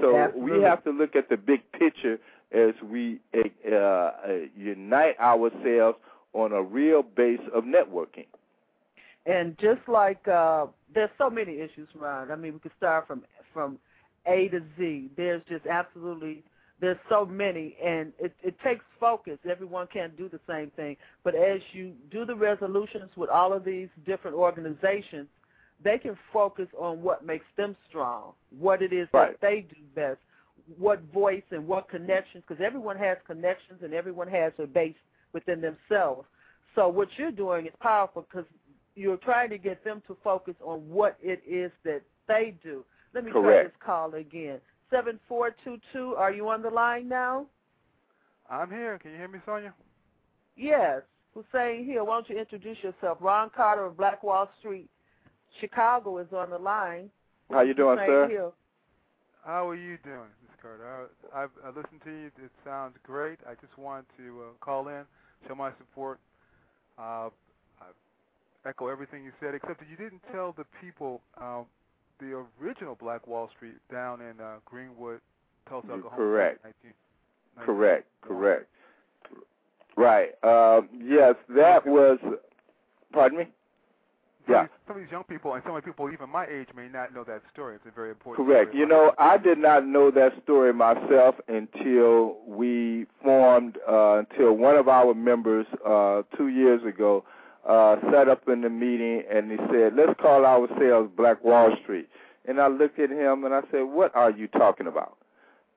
So 0.00 0.16
Absolutely. 0.16 0.58
we 0.58 0.62
have 0.62 0.82
to 0.84 0.90
look 0.90 1.16
at 1.16 1.28
the 1.28 1.36
big 1.36 1.60
picture 1.72 2.18
as 2.52 2.74
we 2.82 3.20
uh, 3.34 3.74
uh, 3.74 4.12
unite 4.56 5.18
ourselves 5.20 5.98
on 6.32 6.52
a 6.52 6.62
real 6.62 7.02
base 7.02 7.40
of 7.52 7.64
networking. 7.64 8.26
And 9.26 9.58
just 9.58 9.86
like 9.86 10.26
uh, 10.28 10.66
there's 10.94 11.10
so 11.18 11.28
many 11.28 11.60
issues, 11.60 11.88
Ron. 11.94 12.30
I 12.30 12.36
mean, 12.36 12.54
we 12.54 12.58
could 12.60 12.72
start 12.76 13.06
from 13.06 13.24
from 13.52 13.78
A 14.26 14.48
to 14.48 14.60
Z. 14.78 15.10
There's 15.16 15.42
just 15.48 15.66
absolutely 15.66 16.44
there's 16.80 16.98
so 17.08 17.26
many, 17.26 17.76
and 17.84 18.12
it, 18.20 18.32
it 18.42 18.54
takes 18.62 18.84
focus. 19.00 19.38
Everyone 19.48 19.88
can't 19.92 20.16
do 20.16 20.28
the 20.28 20.40
same 20.48 20.70
thing, 20.76 20.96
but 21.24 21.34
as 21.34 21.60
you 21.72 21.92
do 22.10 22.24
the 22.24 22.34
resolutions 22.34 23.10
with 23.16 23.30
all 23.30 23.52
of 23.52 23.64
these 23.64 23.88
different 24.06 24.36
organizations, 24.36 25.26
they 25.82 25.98
can 25.98 26.16
focus 26.32 26.68
on 26.78 27.02
what 27.02 27.24
makes 27.24 27.46
them 27.56 27.76
strong, 27.88 28.32
what 28.58 28.82
it 28.82 28.92
is 28.92 29.08
right. 29.12 29.32
that 29.32 29.40
they 29.40 29.66
do 29.68 29.76
best, 29.94 30.18
what 30.76 31.00
voice 31.12 31.42
and 31.50 31.66
what 31.66 31.88
connections, 31.88 32.44
because 32.46 32.62
everyone 32.64 32.96
has 32.96 33.16
connections 33.26 33.80
and 33.82 33.94
everyone 33.94 34.28
has 34.28 34.52
a 34.58 34.66
base 34.66 34.96
within 35.32 35.60
themselves. 35.60 36.26
So 36.74 36.88
what 36.88 37.08
you're 37.16 37.30
doing 37.30 37.66
is 37.66 37.72
powerful 37.80 38.26
because 38.28 38.46
you're 38.94 39.16
trying 39.16 39.50
to 39.50 39.58
get 39.58 39.84
them 39.84 40.02
to 40.06 40.16
focus 40.22 40.54
on 40.62 40.80
what 40.88 41.16
it 41.22 41.42
is 41.48 41.70
that 41.84 42.02
they 42.26 42.54
do. 42.62 42.84
Let 43.14 43.24
me 43.24 43.30
Correct. 43.30 43.46
try 43.46 43.62
this 43.64 43.72
call 43.84 44.14
again. 44.14 44.60
Seven 44.90 45.18
four 45.28 45.54
two 45.64 45.78
two. 45.92 46.14
Are 46.16 46.32
you 46.32 46.48
on 46.48 46.62
the 46.62 46.70
line 46.70 47.08
now? 47.08 47.46
I'm 48.48 48.70
here. 48.70 48.98
Can 48.98 49.10
you 49.12 49.18
hear 49.18 49.28
me, 49.28 49.38
Sonia? 49.44 49.74
Yes. 50.56 51.02
Hussein 51.34 51.84
here. 51.84 52.02
Why 52.02 52.16
don't 52.16 52.28
you 52.30 52.38
introduce 52.38 52.78
yourself? 52.82 53.18
Ron 53.20 53.50
Carter 53.54 53.84
of 53.84 53.96
Black 53.96 54.22
Wall 54.22 54.48
Street, 54.58 54.88
Chicago 55.60 56.18
is 56.18 56.28
on 56.32 56.50
the 56.50 56.58
line. 56.58 57.10
How 57.50 57.60
you 57.62 57.74
doing, 57.74 57.98
Hussein 57.98 58.08
sir? 58.08 58.28
Hill. 58.28 58.54
How 59.44 59.68
are 59.68 59.74
you 59.74 59.98
doing, 60.04 60.28
Ms. 60.42 60.56
Carter? 60.60 61.08
I, 61.34 61.42
I've 61.42 61.50
I 61.64 61.68
listened 61.68 62.00
to 62.04 62.10
you. 62.10 62.26
It 62.26 62.50
sounds 62.64 62.96
great. 63.02 63.38
I 63.48 63.54
just 63.54 63.76
wanted 63.78 64.06
to 64.18 64.40
uh, 64.40 64.64
call 64.64 64.88
in, 64.88 65.04
show 65.46 65.54
my 65.54 65.70
support. 65.78 66.18
Uh, 66.98 67.30
I 67.80 68.68
echo 68.68 68.88
everything 68.88 69.24
you 69.24 69.32
said, 69.40 69.54
except 69.54 69.80
that 69.80 69.88
you 69.88 69.96
didn't 69.96 70.22
tell 70.32 70.52
the 70.52 70.64
people 70.80 71.20
uh, 71.40 71.62
the 72.20 72.44
original 72.62 72.94
Black 72.94 73.26
Wall 73.26 73.48
Street 73.56 73.74
down 73.90 74.20
in 74.20 74.40
uh, 74.40 74.56
Greenwood, 74.64 75.20
Tulsa, 75.68 75.86
You're 75.88 75.96
Oklahoma. 75.98 76.16
correct. 76.22 76.64
19 76.64 76.92
Correct, 77.64 78.06
correct. 78.22 78.66
Right. 79.96 80.30
Um, 80.44 80.88
yes, 81.02 81.34
that 81.56 81.84
was. 81.86 82.18
Pardon 83.12 83.38
me. 83.38 83.44
Some, 84.46 84.54
Yeah. 84.54 84.60
of 84.62 84.68
these, 84.68 84.70
some 84.86 84.96
of 84.96 85.02
these 85.02 85.10
young 85.12 85.24
people 85.24 85.54
and 85.54 85.62
some 85.64 85.74
of 85.74 85.82
the 85.82 85.86
people 85.90 86.10
even 86.12 86.30
my 86.30 86.46
age 86.46 86.68
may 86.76 86.88
not 86.88 87.12
know 87.12 87.24
that 87.24 87.42
story. 87.52 87.74
It's 87.74 87.84
a 87.86 87.90
very 87.90 88.10
important. 88.10 88.46
Correct. 88.46 88.68
story. 88.70 88.80
You 88.80 88.86
know, 88.86 89.12
I 89.18 89.36
did 89.38 89.58
not 89.58 89.86
know 89.86 90.10
that 90.12 90.32
story 90.44 90.72
myself 90.72 91.34
until 91.48 92.36
we 92.46 93.06
formed, 93.22 93.76
uh, 93.88 94.18
until 94.30 94.52
one 94.54 94.76
of 94.76 94.88
our 94.88 95.14
members 95.14 95.66
uh, 95.84 96.22
two 96.36 96.48
years 96.48 96.82
ago 96.84 97.24
uh, 97.66 97.96
sat 98.10 98.28
up 98.28 98.48
in 98.48 98.62
the 98.62 98.70
meeting 98.70 99.22
and 99.30 99.50
he 99.50 99.56
said, 99.70 99.94
let's 99.96 100.18
call 100.20 100.44
ourselves 100.44 101.10
Black 101.16 101.42
Wall 101.44 101.70
Street. 101.82 102.08
And 102.46 102.60
I 102.60 102.68
looked 102.68 102.98
at 102.98 103.10
him 103.10 103.44
and 103.44 103.54
I 103.54 103.60
said, 103.70 103.82
what 103.82 104.14
are 104.14 104.30
you 104.30 104.48
talking 104.48 104.86
about? 104.86 105.16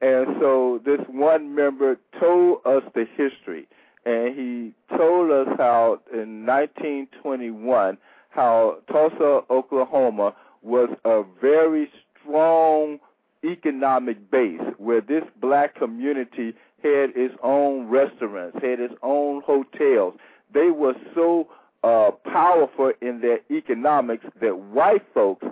And 0.02 0.28
so 0.40 0.82
this 0.84 1.00
one 1.08 1.54
member 1.54 1.98
told 2.20 2.62
us 2.66 2.82
the 2.96 3.06
history, 3.16 3.68
and 4.04 4.36
he 4.36 4.74
told 4.98 5.30
us 5.30 5.48
how 5.58 6.00
in 6.12 6.46
1921, 6.46 7.98
how 8.30 8.78
Tulsa, 8.92 9.42
Oklahoma 9.52 10.34
was 10.64 10.90
a 11.06 11.22
very 11.40 11.92
strong 12.20 13.00
economic 13.44 14.32
base 14.32 14.62
where 14.78 15.02
this 15.02 15.24
black 15.40 15.76
community 15.76 16.54
had 16.82 17.12
its 17.16 17.36
own 17.44 17.88
restaurants, 17.88 18.56
had 18.56 18.80
its 18.80 18.94
own 19.04 19.42
hotels. 19.44 20.16
They 20.52 20.72
were 20.72 20.96
so 21.14 21.48
uh, 21.84 22.12
powerful 22.32 22.92
in 23.02 23.22
their 23.22 23.40
economics 23.50 24.26
that 24.40 24.58
white 24.58 25.06
folks 25.14 25.46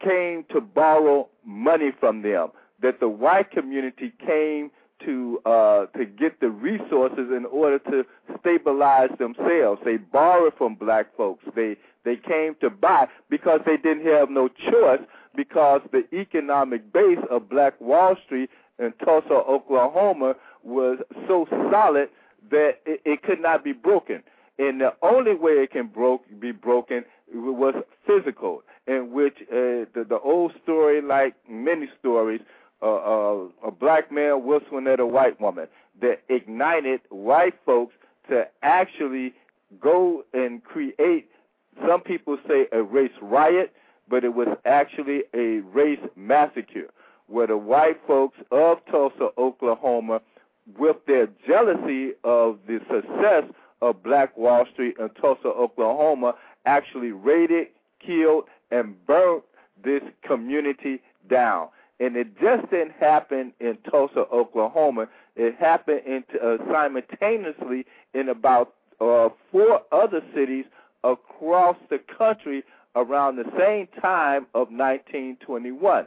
came 0.00 0.44
to 0.50 0.60
borrow 0.60 1.28
money 1.44 1.90
from 1.98 2.22
them. 2.22 2.48
That 2.82 3.00
the 3.00 3.08
white 3.08 3.50
community 3.50 4.12
came 4.24 4.70
to 5.04 5.40
uh, 5.46 5.86
to 5.96 6.04
get 6.04 6.40
the 6.40 6.50
resources 6.50 7.30
in 7.30 7.46
order 7.50 7.78
to 7.90 8.04
stabilize 8.40 9.10
themselves. 9.18 9.80
They 9.84 9.96
borrowed 9.96 10.54
from 10.56 10.74
black 10.74 11.14
folks. 11.16 11.44
They 11.54 11.76
they 12.04 12.16
came 12.16 12.56
to 12.60 12.70
buy 12.70 13.08
because 13.30 13.60
they 13.64 13.76
didn't 13.76 14.06
have 14.06 14.30
no 14.30 14.48
choice 14.48 15.00
because 15.34 15.80
the 15.92 16.04
economic 16.14 16.92
base 16.92 17.18
of 17.30 17.48
Black 17.48 17.80
Wall 17.80 18.16
Street 18.24 18.50
in 18.78 18.92
Tulsa, 19.04 19.32
Oklahoma 19.32 20.34
was 20.62 20.98
so 21.26 21.46
solid 21.70 22.08
that 22.50 22.80
it, 22.86 23.00
it 23.04 23.22
could 23.22 23.40
not 23.40 23.64
be 23.64 23.72
broken. 23.72 24.22
And 24.58 24.80
the 24.80 24.94
only 25.02 25.34
way 25.34 25.52
it 25.52 25.72
can 25.72 25.88
broke 25.88 26.22
be 26.38 26.52
broken 26.52 27.04
was 27.32 27.74
physical, 28.06 28.62
in 28.86 29.10
which 29.12 29.36
uh, 29.50 29.90
the, 29.94 30.06
the 30.08 30.20
old 30.22 30.52
story, 30.62 31.00
like 31.02 31.34
many 31.48 31.88
stories, 31.98 32.40
uh, 32.82 32.86
uh, 32.86 33.44
a 33.66 33.70
black 33.70 34.12
man 34.12 34.44
whistling 34.44 34.86
at 34.86 35.00
a 35.00 35.06
white 35.06 35.40
woman 35.40 35.66
that 36.00 36.22
ignited 36.28 37.00
white 37.08 37.54
folks 37.64 37.94
to 38.28 38.46
actually 38.62 39.32
go 39.80 40.24
and 40.32 40.62
create. 40.62 41.28
Some 41.88 42.02
people 42.02 42.38
say 42.46 42.66
a 42.72 42.82
race 42.82 43.12
riot, 43.20 43.72
but 44.08 44.22
it 44.22 44.34
was 44.34 44.48
actually 44.64 45.24
a 45.34 45.60
race 45.72 46.00
massacre, 46.14 46.90
where 47.26 47.46
the 47.46 47.56
white 47.56 48.00
folks 48.06 48.36
of 48.52 48.78
Tulsa, 48.90 49.30
Oklahoma, 49.38 50.20
with 50.78 50.96
their 51.06 51.28
jealousy 51.46 52.12
of 52.22 52.58
the 52.66 52.80
success 52.90 53.44
of 53.82 54.02
Black 54.02 54.36
Wall 54.36 54.64
Street 54.72 54.96
in 54.98 55.08
Tulsa, 55.20 55.48
Oklahoma, 55.48 56.34
actually 56.66 57.12
raided, 57.12 57.68
killed, 58.04 58.44
and 58.70 58.94
burnt 59.06 59.44
this 59.82 60.02
community 60.26 61.00
down. 61.28 61.68
And 62.00 62.16
it 62.16 62.38
just 62.40 62.70
didn't 62.70 62.92
happen 62.98 63.52
in 63.60 63.78
Tulsa, 63.90 64.24
Oklahoma. 64.32 65.08
It 65.36 65.54
happened 65.58 66.02
in, 66.06 66.24
uh, 66.42 66.56
simultaneously 66.72 67.86
in 68.14 68.28
about 68.28 68.74
uh, 69.00 69.28
four 69.52 69.82
other 69.92 70.22
cities 70.34 70.64
across 71.02 71.76
the 71.90 72.00
country 72.18 72.64
around 72.96 73.36
the 73.36 73.50
same 73.58 73.86
time 74.00 74.46
of 74.54 74.68
1921. 74.70 76.06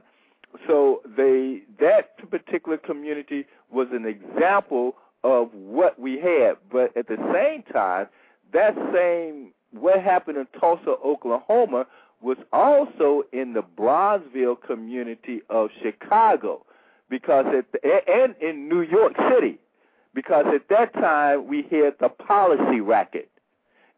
So 0.65 1.02
they 1.06 1.61
that 1.80 2.18
particular 2.30 2.77
community 2.77 3.45
was 3.69 3.88
an 3.91 4.06
example 4.06 4.95
of 5.27 5.53
what 5.53 5.99
we 5.99 6.17
had, 6.17 6.55
but 6.71 6.95
at 6.95 7.07
the 7.09 7.17
same 7.33 7.61
time, 7.73 8.07
that 8.53 8.73
same 8.93 9.51
what 9.71 10.01
happened 10.01 10.37
in 10.37 10.47
Tulsa, 10.57 10.91
Oklahoma 11.05 11.85
was 12.21 12.37
also 12.53 13.23
in 13.33 13.51
the 13.51 13.61
Bronzeville 13.61 14.55
community 14.65 15.41
of 15.49 15.69
Chicago. 15.83 16.65
Because 17.09 17.45
at 17.47 17.65
the, 17.73 18.01
and 18.09 18.35
in 18.41 18.69
New 18.69 18.81
York 18.81 19.13
City. 19.29 19.59
Because 20.13 20.45
at 20.47 20.69
that 20.69 20.93
time 20.93 21.47
we 21.47 21.63
had 21.63 21.95
the 21.99 22.09
policy 22.09 22.79
racket. 22.79 23.29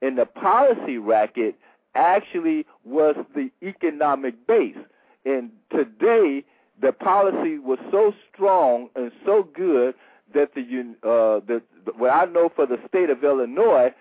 And 0.02 0.18
the 0.18 0.26
policy 0.26 0.98
racket 0.98 1.56
actually 1.94 2.66
was 2.84 3.16
the 3.36 3.52
economic 3.62 4.48
base. 4.48 4.78
And 5.26 5.52
today 5.72 6.44
the 6.82 6.92
policy 6.92 7.60
was 7.60 7.78
so 7.92 8.14
strong 8.34 8.90
and 8.96 9.12
so 9.26 9.48
good 9.56 9.94
that 10.34 10.54
the 10.56 10.62
uh 11.04 11.40
the 11.46 11.62
what 11.98 12.12
I 12.12 12.26
know 12.26 12.50
for 12.56 12.66
the 12.66 12.78
state 12.88 13.10
of 13.10 13.24
Illinois 13.24 13.94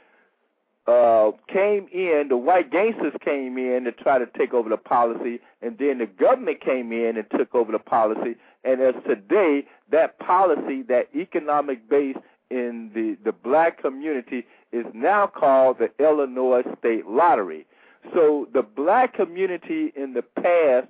uh, 0.89 1.33
came 1.49 1.87
in, 1.93 2.29
the 2.31 2.37
white 2.37 2.71
gangsters 2.71 3.13
came 3.23 3.59
in 3.59 3.85
to 3.85 3.93
try 3.93 4.19
to 4.19 4.27
take 4.39 4.55
over 4.55 4.71
the 4.71 4.79
policy, 4.79 5.39
and 5.61 5.77
then 5.79 5.99
the 5.99 6.07
government 6.07 6.63
came 6.63 6.93
in 6.93 7.19
and 7.19 7.27
took 7.37 7.55
over 7.55 7.71
the 7.71 7.79
policy. 7.79 8.37
And 8.65 8.81
as 8.81 8.95
today, 9.07 9.67
that 9.91 10.19
policy, 10.19 10.83
that 10.89 11.09
economic 11.15 11.87
base 11.91 12.17
in 12.51 12.91
the, 12.95 13.19
the 13.23 13.33
black 13.33 13.83
community 13.83 14.47
is 14.73 14.87
now 14.95 15.27
called 15.27 15.77
the 15.79 15.91
Illinois 16.03 16.63
State 16.79 17.07
Lottery. 17.07 17.67
So 18.15 18.49
the 18.55 18.63
black 18.63 19.13
community 19.13 19.93
in 19.95 20.15
the 20.15 20.23
past 20.23 20.89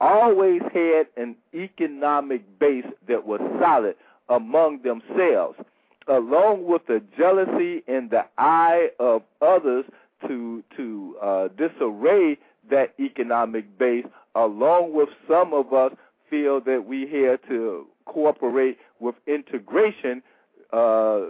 always 0.00 0.62
had 0.72 1.08
an 1.16 1.34
economic 1.52 2.42
base 2.60 2.86
that 3.08 3.26
was 3.26 3.40
solid 3.60 3.96
among 4.30 4.80
themselves 4.82 5.58
along 6.10 6.66
with 6.66 6.86
the 6.86 7.02
jealousy 7.16 7.82
in 7.86 8.08
the 8.10 8.24
eye 8.38 8.88
of 8.98 9.22
others 9.40 9.84
to 10.26 10.62
to 10.76 11.16
uh, 11.22 11.48
disarray 11.56 12.36
that 12.70 12.92
economic 12.98 13.78
base, 13.78 14.04
along 14.34 14.92
with 14.92 15.08
some 15.28 15.54
of 15.54 15.72
us 15.72 15.92
feel 16.28 16.60
that 16.60 16.84
we 16.86 17.02
had 17.02 17.40
to 17.48 17.86
cooperate 18.04 18.78
with 18.98 19.14
integration, 19.26 20.22
uh, 20.72 21.20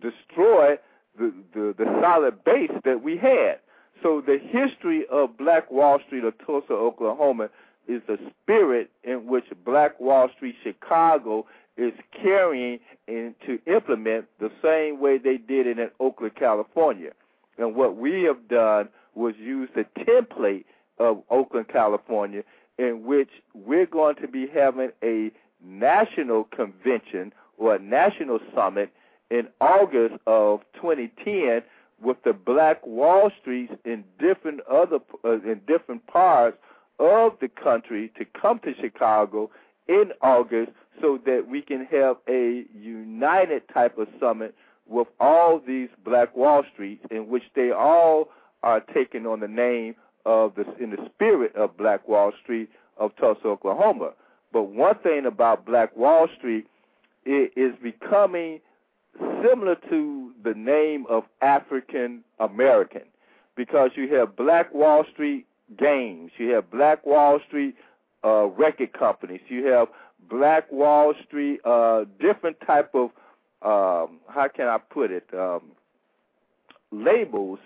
destroy 0.00 0.76
the, 1.18 1.32
the 1.54 1.74
the 1.78 1.98
solid 2.00 2.42
base 2.44 2.72
that 2.84 3.02
we 3.02 3.16
had. 3.16 3.58
So 4.02 4.20
the 4.20 4.38
history 4.38 5.04
of 5.10 5.36
Black 5.38 5.70
Wall 5.70 6.00
Street 6.06 6.24
of 6.24 6.34
Tulsa, 6.44 6.72
Oklahoma, 6.72 7.50
is 7.86 8.02
the 8.08 8.18
spirit 8.42 8.90
in 9.04 9.26
which 9.26 9.44
Black 9.64 9.98
Wall 10.00 10.28
Street 10.36 10.56
Chicago 10.62 11.46
is 11.76 11.92
carrying 12.12 12.78
and 13.08 13.34
to 13.46 13.58
implement 13.66 14.26
the 14.38 14.50
same 14.62 15.00
way 15.00 15.18
they 15.18 15.36
did 15.36 15.66
it 15.66 15.78
in 15.78 15.90
Oakland, 16.00 16.34
California. 16.36 17.10
And 17.58 17.74
what 17.74 17.96
we 17.96 18.22
have 18.24 18.48
done 18.48 18.88
was 19.14 19.34
use 19.38 19.68
the 19.74 19.86
template 19.98 20.64
of 20.98 21.22
Oakland, 21.30 21.68
California, 21.68 22.42
in 22.78 23.04
which 23.04 23.30
we're 23.54 23.86
going 23.86 24.16
to 24.16 24.28
be 24.28 24.46
having 24.46 24.90
a 25.02 25.30
national 25.64 26.44
convention 26.44 27.32
or 27.58 27.74
a 27.74 27.78
national 27.78 28.40
summit 28.54 28.90
in 29.30 29.48
August 29.60 30.14
of 30.26 30.60
2010 30.74 31.62
with 32.02 32.16
the 32.24 32.32
Black 32.32 32.84
Wall 32.86 33.30
Streets 33.40 33.72
in 33.84 34.04
different 34.18 34.60
other 34.70 34.98
uh, 35.24 35.40
in 35.40 35.60
different 35.66 36.06
parts 36.06 36.56
of 36.98 37.32
the 37.40 37.48
country 37.48 38.10
to 38.18 38.24
come 38.24 38.58
to 38.60 38.74
Chicago 38.80 39.50
in 39.88 40.12
August 40.20 40.72
so 41.00 41.18
that 41.26 41.46
we 41.48 41.62
can 41.62 41.86
have 41.86 42.16
a 42.28 42.64
united 42.74 43.62
type 43.72 43.98
of 43.98 44.08
summit 44.20 44.54
with 44.86 45.08
all 45.20 45.60
these 45.66 45.88
Black 46.04 46.36
Wall 46.36 46.62
Streets 46.72 47.04
in 47.10 47.28
which 47.28 47.44
they 47.54 47.70
all 47.70 48.28
are 48.62 48.80
taking 48.80 49.26
on 49.26 49.40
the 49.40 49.48
name 49.48 49.94
of 50.24 50.54
the 50.54 50.64
in 50.82 50.90
the 50.90 51.08
spirit 51.14 51.54
of 51.56 51.76
Black 51.76 52.06
Wall 52.06 52.32
Street 52.42 52.68
of 52.96 53.14
Tulsa, 53.16 53.46
Oklahoma. 53.46 54.12
But 54.52 54.64
one 54.64 54.96
thing 54.98 55.26
about 55.26 55.64
Black 55.64 55.96
Wall 55.96 56.28
Street, 56.36 56.66
it 57.24 57.52
is 57.56 57.74
becoming 57.82 58.60
similar 59.42 59.76
to 59.88 60.32
the 60.44 60.54
name 60.54 61.06
of 61.08 61.24
African 61.40 62.22
American 62.38 63.02
because 63.56 63.90
you 63.96 64.14
have 64.14 64.36
Black 64.36 64.72
Wall 64.72 65.04
Street 65.12 65.46
games, 65.78 66.32
you 66.38 66.50
have 66.50 66.70
Black 66.70 67.04
Wall 67.04 67.40
Street 67.46 67.74
uh, 68.24 68.46
record 68.46 68.92
companies, 68.92 69.40
you 69.48 69.66
have 69.66 69.88
Black 70.30 70.70
Wall 70.70 71.14
Street, 71.26 71.60
uh, 71.64 72.04
different 72.20 72.56
type 72.66 72.94
of 72.94 73.10
um, 73.62 74.18
how 74.28 74.48
can 74.54 74.66
I 74.66 74.78
put 74.78 75.10
it 75.10 75.26
um, 75.32 75.72
labels 76.90 77.60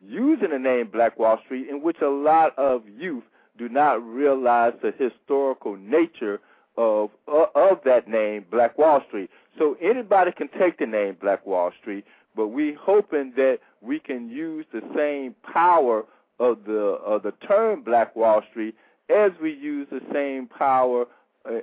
using 0.00 0.50
the 0.50 0.58
name 0.58 0.88
Black 0.92 1.18
Wall 1.18 1.38
Street, 1.44 1.68
in 1.68 1.82
which 1.82 2.00
a 2.00 2.08
lot 2.08 2.56
of 2.58 2.82
youth 2.88 3.24
do 3.58 3.68
not 3.68 4.02
realize 4.04 4.72
the 4.82 4.92
historical 4.98 5.76
nature 5.76 6.40
of 6.76 7.10
uh, 7.28 7.46
of 7.54 7.78
that 7.84 8.08
name, 8.08 8.44
Black 8.50 8.78
Wall 8.78 9.02
Street. 9.08 9.30
So 9.58 9.76
anybody 9.82 10.32
can 10.32 10.48
take 10.58 10.78
the 10.78 10.86
name 10.86 11.16
Black 11.20 11.44
Wall 11.46 11.70
Street, 11.80 12.04
but 12.34 12.48
we 12.48 12.76
hoping 12.80 13.32
that 13.36 13.58
we 13.80 13.98
can 13.98 14.30
use 14.30 14.64
the 14.72 14.82
same 14.96 15.34
power 15.52 16.04
of 16.38 16.64
the 16.64 16.98
of 17.04 17.22
the 17.22 17.32
term 17.46 17.82
Black 17.82 18.16
Wall 18.16 18.42
Street 18.50 18.74
as 19.10 19.32
we 19.42 19.52
use 19.52 19.86
the 19.90 20.00
same 20.12 20.46
power 20.46 21.04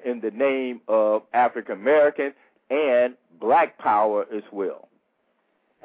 in 0.06 0.20
the 0.22 0.32
name 0.32 0.82
of 0.88 1.24
African 1.34 1.74
American 1.74 2.34
and 2.70 3.16
Black 3.40 3.78
Power 3.78 4.26
as 4.36 4.44
well. 4.52 4.90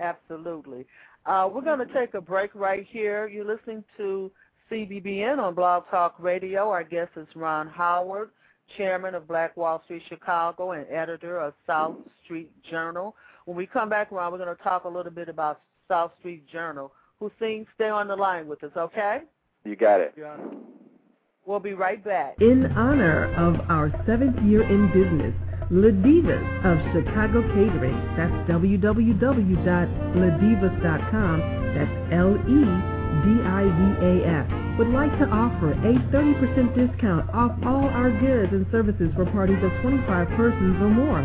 Absolutely. 0.01 0.87
Uh, 1.27 1.49
we're 1.53 1.63
going 1.63 1.79
to 1.79 1.93
take 1.95 2.15
a 2.15 2.21
break 2.21 2.55
right 2.55 2.87
here. 2.91 3.27
You're 3.29 3.47
listening 3.47 3.85
to 3.97 4.31
CBBN 4.71 5.39
on 5.39 5.55
Blog 5.55 5.85
Talk 5.91 6.17
Radio. 6.19 6.69
Our 6.71 6.85
guest 6.85 7.13
is 7.17 7.27
Ron 7.35 7.69
Howard, 7.69 8.31
chairman 8.77 9.15
of 9.15 9.27
Black 9.29 9.57
Wall 9.57 9.81
Street 9.85 10.03
Chicago 10.09 10.73
and 10.73 10.87
editor 10.91 11.39
of 11.39 11.55
South 11.67 11.97
Street 12.25 12.51
Journal. 12.71 13.15
When 13.47 13.57
we 13.57 13.67
come 13.67 13.89
back, 13.89 14.11
Ron, 14.11 14.33
we're 14.33 14.39
going 14.39 14.55
to 14.55 14.63
talk 14.63 14.85
a 14.85 14.89
little 14.89 15.13
bit 15.13 15.29
about 15.29 15.61
South 15.89 16.13
Street 16.19 16.47
Journal. 16.51 16.93
Hussein, 17.21 17.67
stay 17.75 17.89
on 17.89 18.09
the 18.09 18.17
line 18.17 18.47
with 18.47 18.63
us, 18.65 18.73
okay? 18.77 19.19
You 19.65 19.77
got 19.77 20.01
it. 20.01 20.15
Yeah. 20.19 20.37
We'll 21.47 21.61
be 21.61 21.75
right 21.75 22.03
back. 22.03 22.41
In 22.41 22.73
honor 22.73 23.31
of 23.37 23.61
our 23.69 23.93
seventh 24.09 24.41
year 24.49 24.65
in 24.65 24.89
business, 24.97 25.37
La 25.69 25.93
Divas 25.93 26.41
of 26.65 26.81
Chicago 26.97 27.45
Catering, 27.53 28.01
that's 28.17 28.33
www.ladivas.com, 28.49 31.37
that's 31.77 31.93
L-E-D-I-V-A-S, 32.17 32.57
would 34.81 34.89
like 34.89 35.13
to 35.21 35.29
offer 35.29 35.73
a 35.73 35.93
30% 36.17 36.73
discount 36.73 37.29
off 37.37 37.53
all 37.61 37.93
our 37.93 38.09
goods 38.25 38.57
and 38.57 38.65
services 38.73 39.13
for 39.13 39.29
parties 39.29 39.61
of 39.61 39.69
25 39.85 40.01
persons 40.41 40.81
or 40.81 40.89
more. 40.89 41.21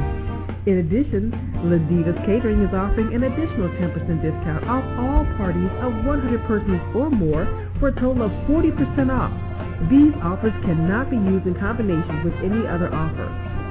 In 0.68 0.84
addition, 0.84 1.32
La 1.64 1.80
Divas 1.88 2.20
Catering 2.28 2.60
is 2.60 2.76
offering 2.76 3.16
an 3.16 3.24
additional 3.24 3.72
10% 3.72 3.88
discount 4.20 4.68
off 4.68 4.84
all 5.00 5.24
parties 5.40 5.72
of 5.80 5.96
100 6.04 6.44
persons 6.44 6.84
or 6.94 7.08
more 7.10 7.48
for 7.80 7.88
a 7.88 7.96
total 7.96 8.28
of 8.28 8.36
40% 8.52 8.76
off. 9.08 9.32
These 9.88 10.12
offers 10.22 10.52
cannot 10.68 11.10
be 11.10 11.16
used 11.16 11.48
in 11.48 11.56
combination 11.56 12.20
with 12.28 12.36
any 12.44 12.68
other 12.68 12.92
offer. 12.92 13.24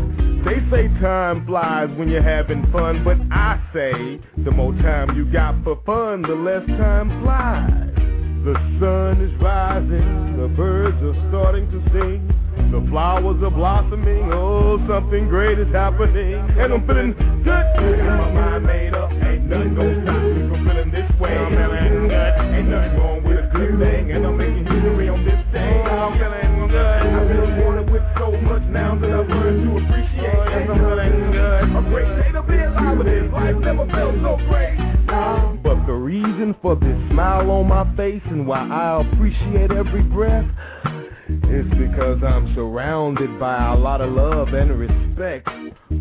they 0.45 0.59
say 0.71 0.87
time 1.01 1.45
flies 1.45 1.89
when 1.97 2.07
you're 2.07 2.23
having 2.23 2.69
fun, 2.71 3.03
but 3.03 3.17
I 3.31 3.59
say 3.73 4.21
the 4.43 4.51
more 4.51 4.73
time 4.73 5.15
you 5.17 5.25
got 5.31 5.61
for 5.63 5.81
fun, 5.85 6.21
the 6.21 6.35
less 6.35 6.65
time 6.67 7.21
flies. 7.21 8.02
The 8.43 8.59
sun 8.77 9.21
is 9.23 9.31
rising, 9.41 10.35
the 10.35 10.49
birds 10.49 10.99
are 10.99 11.15
starting 11.29 11.63
to 11.71 11.79
sing. 11.95 12.27
The 12.75 12.85
flowers 12.91 13.41
are 13.41 13.49
blossoming, 13.49 14.33
oh, 14.33 14.83
something 14.85 15.29
great 15.29 15.59
is 15.59 15.71
happening. 15.71 16.35
And 16.59 16.73
I'm 16.73 16.85
feeling 16.85 17.15
good. 17.39 17.63
My 18.03 18.31
mind 18.35 18.65
made 18.65 18.93
up, 18.95 19.11
ain't 19.11 19.47
nothing 19.47 19.75
gonna 19.75 20.03
stop 20.03 20.19
me 20.19 20.43
from 20.51 20.67
feeling 20.67 20.91
this 20.91 21.07
way. 21.21 21.37
I'm 21.39 21.55
feeling 21.55 22.11
good. 22.11 22.33
Ain't 22.51 22.67
nothing 22.67 22.99
wrong 22.99 23.23
with 23.23 23.39
a 23.39 23.47
good 23.47 23.79
thing, 23.79 24.11
and 24.11 24.25
I'm 24.27 24.35
making 24.35 24.67
history 24.67 25.07
on 25.07 25.23
this 25.23 25.39
day. 25.55 25.79
I'm 25.87 26.11
feeling 26.19 26.67
good. 26.67 26.99
I've 27.15 27.27
been 27.31 27.63
wanted 27.63 27.89
with 27.95 28.03
so 28.19 28.27
much 28.43 28.63
now 28.67 28.99
that 28.99 29.07
I've 29.07 29.29
learned 29.29 29.71
to 29.71 29.87
appreciate. 29.87 30.35
I'm 30.35 30.67
feeling 30.67 31.31
good. 31.31 31.63
A 31.63 31.81
great 31.87 32.11
day 32.19 32.32
But 35.63 35.85
the 35.87 35.93
reason 35.93 36.55
for 36.61 36.75
this 36.75 36.97
smile 37.11 37.49
on 37.51 37.67
my 37.67 37.95
face 37.95 38.21
and 38.25 38.45
why 38.45 38.67
I 38.67 39.01
appreciate 39.01 39.71
every 39.71 40.03
breath 40.03 40.49
is 41.29 41.65
because 41.77 42.21
I'm 42.25 42.53
surrounded 42.55 43.39
by 43.39 43.73
a 43.73 43.75
lot 43.75 44.01
of 44.01 44.11
love 44.11 44.49
and 44.49 44.77
respect. 44.77 45.47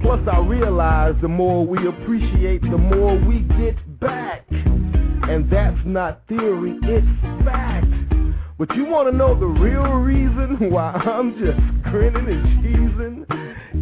Plus, 0.03 0.21
I 0.31 0.39
realize 0.41 1.15
the 1.23 1.29
more 1.29 1.67
we 1.67 1.87
appreciate, 1.87 2.63
the 2.63 2.79
more 2.79 3.17
we 3.19 3.41
get 3.61 4.01
back. 4.01 4.45
And 4.51 5.51
that's 5.51 5.79
not 5.85 6.27
theory, 6.29 6.79
it's 6.83 7.45
fact. 7.45 7.87
But 8.59 8.75
you 8.77 8.85
want 8.87 9.11
to 9.11 9.17
know 9.17 9.39
the 9.39 9.47
real 9.47 9.95
reason 9.95 10.71
why 10.71 10.93
I'm 10.93 11.33
just 11.33 11.61
grinning 11.91 12.27
and 12.27 12.65
cheesing? 12.65 13.27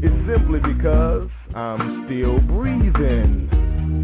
It's 0.03 0.29
simply 0.29 0.61
because 0.61 1.29
I'm 1.55 2.07
still 2.07 2.39
breathing. 2.47 3.51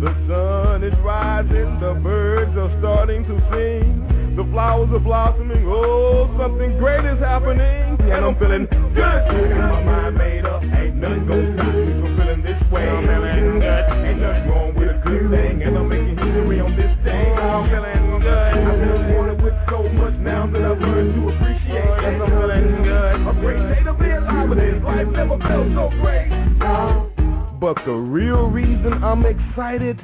The 0.02 0.12
sun 0.27 0.82
is 0.82 0.98
rising, 1.05 1.78
the 1.81 1.94
birds 2.02 2.52
are 2.59 2.74
starting 2.81 3.23
to 3.24 3.39
sing, 3.55 4.35
the 4.36 4.44
flowers 4.51 4.90
are 4.93 4.98
blossoming, 4.98 5.64
oh, 5.66 6.27
something 6.39 6.77
great 6.78 7.06
is 7.06 7.18
happening, 7.20 7.97
and 8.02 8.24
I'm 8.24 8.36
feeling 8.36 8.66
good. 8.66 8.98
Got 8.98 9.31
my 9.31 9.82
mind 9.85 10.16
made 10.18 10.44
up, 10.44 10.62
ain't 10.62 10.97
nothing 10.97 11.27
gonna 11.27 11.55
stop 11.55 11.73
me 11.73 11.93
from 12.02 12.12
feeling 12.18 12.43
this 12.43 12.60
way. 12.70 12.89
I'm 12.90 13.06
feeling 13.06 13.60
good, 13.62 13.85
ain't 14.05 14.20
nothing 14.20 14.51
wrong 14.51 14.74
with 14.74 14.90
a 14.90 14.98
good 15.06 15.31
thing, 15.31 15.62
and 15.62 15.78
I'm 15.78 15.89
making 15.89 16.18
history 16.18 16.60
on 16.60 16.77
this 16.77 16.93
day. 17.06 17.31
I'm 17.31 17.70
feeling 17.70 18.20
good. 18.20 18.52
I've 18.59 18.77
been 18.77 19.16
wanted 19.16 19.39
with 19.40 19.55
so 19.70 19.86
much 19.97 20.18
now 20.18 20.51
that 20.51 20.62
I've 20.66 20.82
learned 20.82 21.14
to 21.14 21.23
appreciate. 21.31 21.94
Yes, 22.02 22.20
I'm 22.20 22.27
feeling 22.27 22.82
good. 22.82 23.14
A 23.23 23.32
great 23.39 23.62
day 23.70 23.82
to 23.86 23.94
be 23.94 24.10
alive, 24.10 24.48
but 24.51 24.59
this 24.59 24.82
life 24.82 25.09
never 25.14 25.39
felt 25.39 25.70
so 25.73 25.94
great. 26.02 27.15
But 27.60 27.78
the 27.86 27.92
real 27.92 28.48
reason 28.48 29.02
I'm 29.02 29.24
excited 29.24 29.98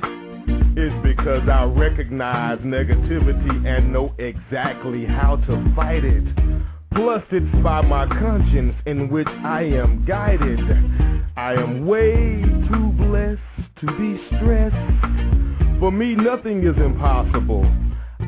is 0.75 0.93
because 1.03 1.47
I 1.51 1.65
recognize 1.65 2.59
negativity 2.61 3.67
and 3.67 3.93
know 3.93 4.15
exactly 4.19 5.05
how 5.05 5.37
to 5.37 5.75
fight 5.77 6.03
it. 6.03 6.25
Plus, 6.95 7.23
it's 7.31 7.63
by 7.63 7.83
my 7.83 8.07
conscience 8.07 8.75
in 8.87 9.11
which 9.11 9.29
I 9.29 9.65
am 9.65 10.03
guided. 10.07 10.61
I 11.37 11.53
am 11.53 11.87
way 11.87 12.43
too 12.71 12.93
blessed 12.97 13.41
to 13.81 13.87
be 13.99 14.19
stressed. 14.29 15.79
For 15.79 15.93
me, 15.93 16.15
nothing 16.15 16.67
is 16.67 16.77
impossible. 16.79 17.71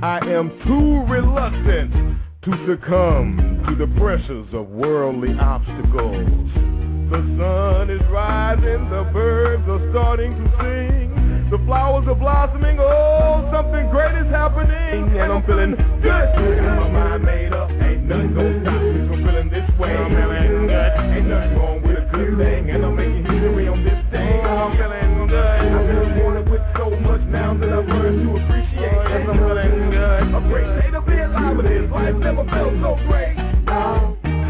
I 0.02 0.18
am 0.18 0.51
too 0.66 1.02
reluctant 1.10 2.20
to 2.42 2.66
succumb 2.66 3.64
to 3.68 3.74
the 3.74 3.90
pressures 3.98 4.48
of 4.52 4.68
worldly 4.68 5.34
obstacles. 5.40 6.73
The 7.10 7.20
sun 7.39 7.90
is 7.90 8.01
rising, 8.10 8.89
the 8.90 9.05
birds 9.12 9.62
are 9.68 9.90
starting 9.90 10.32
to 10.32 10.44
sing, 10.59 11.48
the 11.51 11.59
flowers 11.66 12.09
are 12.09 12.14
blossoming. 12.14 12.78
Oh, 12.81 13.48
something 13.52 13.89
great 13.90 14.16
is 14.18 14.26
happening, 14.32 15.14
and 15.18 15.32
I'm 15.32 15.43
feeling 15.44 15.76
good. 16.01 16.10
Got 16.10 16.81
my 16.81 16.89
mind 16.89 17.24
made 17.24 17.52
up, 17.52 17.70
ain't 17.70 18.05
nothing 18.05 18.35
gonna 18.35 18.60
stop 18.62 18.81
me 18.82 19.06
from 19.06 19.20
feeling 19.22 19.51
this 19.51 19.68
way. 19.78 19.94
I'm 19.94 20.10
feeling 20.10 20.66
good. 20.66 20.93
Ain't 21.14 21.28
nothing 21.28 21.59
wrong 21.59 21.82
with 21.82 21.98
a 21.98 22.09
good 22.10 22.39
thing, 22.39 22.70
and 22.70 22.85
I'm 22.85 22.97
making 22.97 23.24
history 23.24 23.68
on 23.68 23.85
this 23.85 24.01
thing. 24.10 24.40
I'm 24.40 24.72
feeling 24.74 25.28
good. 25.28 25.60
I've 25.60 25.86
been 25.86 26.24
wanting 26.24 26.51
with 26.51 26.64
so 26.74 26.90
much 26.90 27.22
now 27.28 27.55
that 27.55 27.68
I've 27.68 27.86
learned 27.86 28.26
to 28.26 28.43
appreciate. 28.43 28.81
Yes, 28.81 29.28
I'm 29.28 29.39
feeling 29.39 29.90
good. 29.93 30.35
A 30.35 30.40
great 30.48 30.82
day 30.82 30.90
to 30.90 31.01
be 31.05 31.18
alive 31.20 31.56
with 31.56 31.66
this. 31.66 31.85
Life 31.93 32.16
never 32.16 32.44
felt 32.48 32.74
so 32.81 32.97
great. 33.06 33.36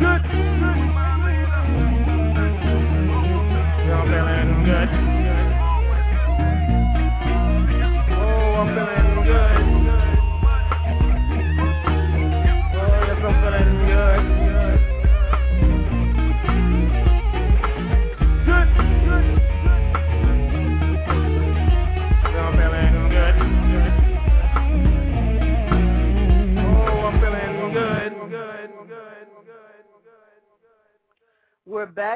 Good. 0.01 0.54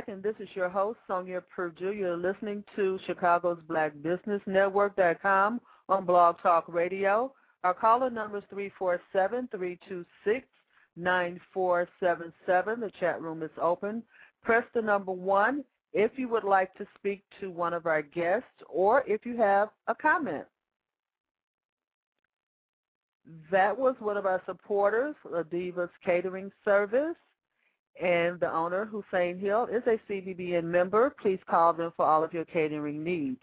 And 0.09 0.23
this 0.23 0.37
is 0.41 0.49
your 0.55 0.71
host, 0.71 0.99
Sonia 1.07 1.43
Purdue. 1.55 1.93
You're 1.93 2.17
listening 2.17 2.65
to 2.77 2.99
Chicago's 3.07 3.59
Black 3.69 3.93
Business 4.03 4.41
Network.com 4.47 5.61
on 5.91 6.07
Blog 6.07 6.37
Talk 6.43 6.65
Radio. 6.67 7.31
Our 7.63 7.75
caller 7.75 8.09
number 8.09 8.39
is 8.39 8.45
347-326-9477. 8.81 10.47
The 12.41 12.91
chat 12.99 13.21
room 13.21 13.43
is 13.43 13.51
open. 13.61 14.03
Press 14.43 14.65
the 14.75 14.81
number 14.81 15.13
one 15.13 15.63
if 15.93 16.13
you 16.17 16.27
would 16.29 16.45
like 16.45 16.75
to 16.79 16.87
speak 16.99 17.23
to 17.41 17.51
one 17.51 17.75
of 17.75 17.85
our 17.85 18.01
guests 18.01 18.49
or 18.67 19.05
if 19.07 19.27
you 19.27 19.37
have 19.37 19.69
a 19.89 19.95
comment. 19.95 20.47
That 23.51 23.77
was 23.77 23.95
one 23.99 24.17
of 24.17 24.25
our 24.25 24.41
supporters, 24.47 25.15
Adiva's 25.31 25.91
Catering 26.03 26.51
Service 26.65 27.15
and 28.01 28.39
the 28.41 28.53
owner, 28.53 28.85
Hussein 28.85 29.39
Hill, 29.39 29.69
is 29.71 29.83
a 29.87 29.99
CBBN 30.11 30.65
member. 30.65 31.15
Please 31.21 31.41
call 31.49 31.73
them 31.73 31.93
for 31.97 32.07
all 32.07 32.23
of 32.23 32.33
your 32.33 32.45
catering 32.45 33.03
needs. 33.03 33.41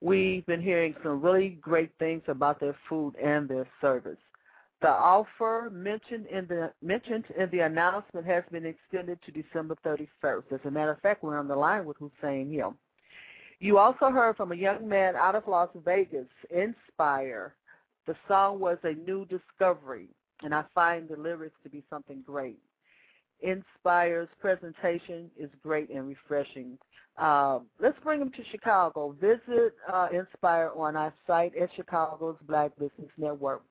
We've 0.00 0.44
been 0.46 0.60
hearing 0.60 0.94
some 1.02 1.22
really 1.22 1.58
great 1.60 1.90
things 1.98 2.22
about 2.28 2.60
their 2.60 2.76
food 2.88 3.14
and 3.22 3.48
their 3.48 3.66
service. 3.80 4.18
The 4.82 4.90
offer 4.90 5.70
mentioned 5.72 6.26
in 6.26 6.46
the 6.46 6.70
mentioned 6.82 7.24
in 7.38 7.48
the 7.50 7.60
announcement 7.60 8.26
has 8.26 8.44
been 8.52 8.66
extended 8.66 9.18
to 9.24 9.32
December 9.32 9.76
31st. 9.86 10.52
As 10.52 10.60
a 10.66 10.70
matter 10.70 10.90
of 10.90 11.00
fact, 11.00 11.22
we're 11.22 11.38
on 11.38 11.48
the 11.48 11.56
line 11.56 11.86
with 11.86 11.96
Hussein 11.96 12.52
Hill. 12.52 12.74
You 13.60 13.78
also 13.78 14.10
heard 14.10 14.36
from 14.36 14.52
a 14.52 14.56
young 14.56 14.86
man 14.86 15.16
out 15.16 15.36
of 15.36 15.48
Las 15.48 15.70
Vegas, 15.86 16.26
Inspire. 16.50 17.54
The 18.06 18.14
song 18.28 18.60
was 18.60 18.76
a 18.82 18.92
new 18.92 19.24
discovery, 19.24 20.08
and 20.42 20.54
I 20.54 20.64
find 20.74 21.08
the 21.08 21.16
lyrics 21.16 21.56
to 21.62 21.70
be 21.70 21.82
something 21.88 22.22
great. 22.26 22.58
Inspire's 23.44 24.28
presentation 24.40 25.30
is 25.38 25.50
great 25.62 25.90
and 25.90 26.08
refreshing. 26.08 26.78
Uh, 27.16 27.60
let's 27.80 27.98
bring 28.02 28.18
them 28.18 28.30
to 28.32 28.42
Chicago. 28.50 29.14
Visit 29.20 29.74
uh, 29.92 30.08
Inspire 30.12 30.70
on 30.74 30.96
our 30.96 31.12
site 31.26 31.56
at 31.56 31.68
Chicago's 31.76 32.36
Black 32.48 32.72
Business 32.78 33.10
Network. 33.18 33.62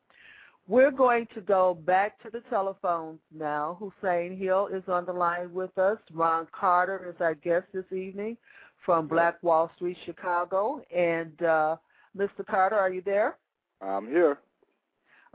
We're 0.68 0.92
going 0.92 1.28
to 1.36 1.42
go 1.42 1.74
back 1.74 2.22
to 2.24 2.30
the 2.30 2.40
telephones 2.50 3.20
now. 3.36 3.78
Hussein 3.82 4.38
Hill 4.38 4.70
is 4.74 4.84
on 4.88 5.06
the 5.06 5.12
line 5.12 5.54
with 5.54 5.78
us. 5.78 5.98
Ron 6.14 6.48
Carter 6.58 7.10
is 7.10 7.20
our 7.20 7.36
guest 7.36 7.66
this 7.74 7.92
evening 7.92 8.38
from 8.86 9.08
Black 9.08 9.42
Wall 9.44 9.70
Street, 9.76 9.98
Chicago. 10.06 10.82
And 10.96 11.42
uh, 11.44 11.76
Mr. 12.18 12.46
Carter, 12.50 12.78
are 12.78 12.92
you 12.92 13.02
there? 13.04 13.36
I'm 13.82 14.08
here. 14.08 14.38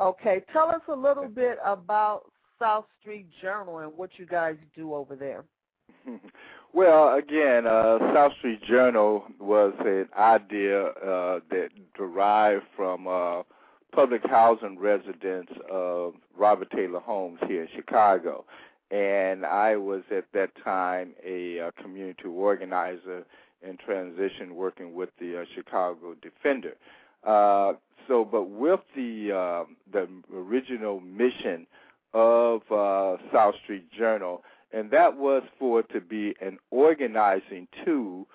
Okay, 0.01 0.43
tell 0.53 0.71
us 0.71 0.81
a 0.89 0.95
little 0.95 1.29
bit 1.29 1.59
about 1.63 2.31
South 2.59 2.87
Street 3.01 3.27
Journal 3.41 3.79
and 3.79 3.97
what 3.97 4.11
you 4.17 4.27
guys 4.27 4.57
do 4.75 4.95
over 4.95 5.17
there. 5.17 5.45
Well, 6.75 7.15
again, 7.17 7.67
uh, 7.67 7.99
South 8.13 8.33
Street 8.39 8.63
Journal 8.63 9.25
was 9.41 9.73
an 9.81 10.09
idea 10.17 10.89
uh, 10.89 11.41
that 11.51 11.71
derived 11.97 12.65
from 12.77 13.09
uh, 13.09 13.43
public 13.91 14.21
housing 14.29 14.79
residents 14.79 15.51
of 15.71 16.15
Robert 16.37 16.71
Taylor 16.71 17.01
Homes 17.01 17.39
here 17.49 17.63
in 17.63 17.69
Chicago. 17.75 18.45
And 18.91 19.47
I 19.47 19.77
was 19.77 20.03
at 20.15 20.27
that 20.35 20.51
time 20.63 21.15
a 21.25 21.59
uh, 21.59 21.71
community 21.83 22.27
organizer 22.29 23.25
in 23.63 23.79
transition 23.79 24.55
working 24.55 24.95
with 24.95 25.09
the 25.19 25.41
uh, 25.41 25.45
Chicago 25.55 26.15
Defender. 26.21 26.77
Uh, 27.25 27.73
so, 28.07 28.27
but 28.27 28.51
with 28.51 28.81
the 28.95 29.67
the 29.91 30.07
original 30.35 31.01
mission 31.01 31.67
of 32.15 32.63
uh, 32.71 33.17
South 33.33 33.55
Street 33.63 33.91
Journal, 33.93 34.43
and 34.73 34.91
that 34.91 35.17
was 35.17 35.43
for 35.59 35.81
it 35.81 35.91
to 35.93 36.01
be 36.01 36.35
an 36.41 36.59
organizing 36.71 37.69
tool 37.85 38.27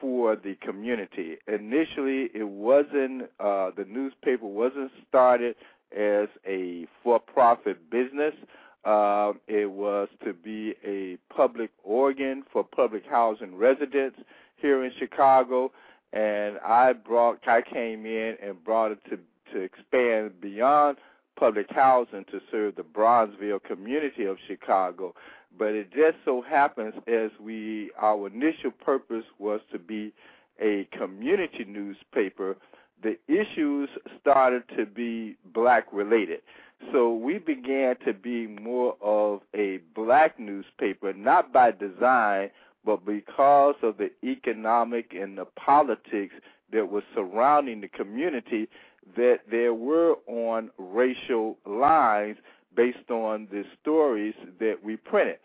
for 0.00 0.36
the 0.36 0.56
community. 0.56 1.36
Initially, 1.46 2.28
it 2.34 2.48
wasn't 2.48 3.22
uh, 3.40 3.70
the 3.76 3.86
newspaper 3.88 4.46
wasn't 4.46 4.90
started 5.08 5.54
as 5.96 6.28
a 6.46 6.86
for-profit 7.02 7.90
business. 7.90 8.34
Uh, 8.84 9.32
it 9.46 9.70
was 9.70 10.08
to 10.24 10.32
be 10.32 10.74
a 10.84 11.16
public 11.32 11.70
organ 11.84 12.42
for 12.52 12.64
public 12.64 13.04
housing 13.08 13.54
residents 13.54 14.18
here 14.56 14.84
in 14.84 14.90
Chicago, 14.98 15.70
and 16.12 16.58
I 16.58 16.92
brought 16.92 17.46
I 17.46 17.62
came 17.62 18.04
in 18.06 18.36
and 18.42 18.62
brought 18.64 18.92
it 18.92 18.98
to 19.10 19.18
to 19.52 19.60
expand 19.60 20.40
beyond 20.40 20.96
public 21.38 21.66
housing 21.70 22.24
to 22.30 22.40
serve 22.50 22.76
the 22.76 22.82
Bronzeville 22.82 23.62
community 23.62 24.24
of 24.24 24.36
Chicago. 24.46 25.14
But 25.58 25.68
it 25.74 25.92
just 25.92 26.16
so 26.24 26.42
happens 26.42 26.94
as 27.06 27.30
we 27.40 27.90
our 28.00 28.26
initial 28.26 28.70
purpose 28.70 29.24
was 29.38 29.60
to 29.72 29.78
be 29.78 30.12
a 30.60 30.88
community 30.96 31.64
newspaper, 31.66 32.56
the 33.02 33.18
issues 33.28 33.88
started 34.20 34.62
to 34.76 34.86
be 34.86 35.36
black 35.52 35.86
related. 35.92 36.40
So 36.92 37.12
we 37.14 37.38
began 37.38 37.96
to 38.04 38.12
be 38.12 38.46
more 38.46 38.96
of 39.00 39.40
a 39.54 39.80
black 39.94 40.38
newspaper, 40.38 41.12
not 41.12 41.52
by 41.52 41.72
design, 41.72 42.50
but 42.84 43.04
because 43.04 43.76
of 43.82 43.98
the 43.98 44.10
economic 44.24 45.12
and 45.12 45.38
the 45.38 45.44
politics 45.44 46.34
that 46.72 46.90
was 46.90 47.04
surrounding 47.14 47.80
the 47.80 47.88
community 47.88 48.68
that 49.16 49.40
there 49.50 49.74
were 49.74 50.14
on 50.26 50.70
racial 50.78 51.58
lines 51.66 52.36
based 52.74 53.10
on 53.10 53.48
the 53.50 53.64
stories 53.80 54.34
that 54.58 54.76
we 54.82 54.96
printed. 54.96 55.38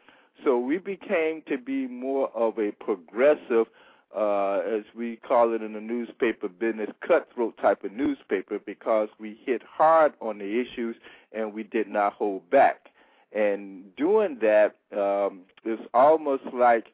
So 0.44 0.58
we 0.60 0.78
became 0.78 1.42
to 1.48 1.58
be 1.58 1.88
more 1.88 2.30
of 2.36 2.58
a 2.60 2.72
progressive, 2.72 3.68
uh, 4.16 4.60
as 4.60 4.84
we 4.96 5.18
call 5.18 5.54
it 5.54 5.62
in 5.62 5.74
the 5.74 5.82
newspaper 5.82 6.48
business, 6.48 6.90
cutthroat 7.06 7.58
type 7.58 7.84
of 7.84 7.92
newspaper 7.92 8.60
because 8.66 9.10
we 9.20 9.40
hit 9.46 9.62
hard 9.68 10.14
on 10.22 10.38
the 10.38 10.62
issues 10.62 10.96
and 11.34 11.54
we 11.54 11.64
did 11.64 11.88
not 11.88 12.14
hold 12.14 12.50
back. 12.50 12.90
And 13.34 13.96
doing 13.98 14.40
that 14.42 14.76
um, 14.96 15.42
is 15.66 15.80
almost 15.94 16.44
like 16.54 16.86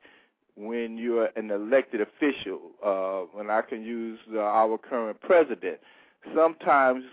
when 0.55 0.97
you're 0.97 1.29
an 1.35 1.51
elected 1.51 2.01
official, 2.01 2.71
uh, 2.83 3.21
when 3.37 3.49
I 3.49 3.61
can 3.61 3.83
use 3.83 4.19
uh, 4.33 4.39
our 4.39 4.77
current 4.77 5.19
president 5.21 5.79
sometimes 6.35 7.03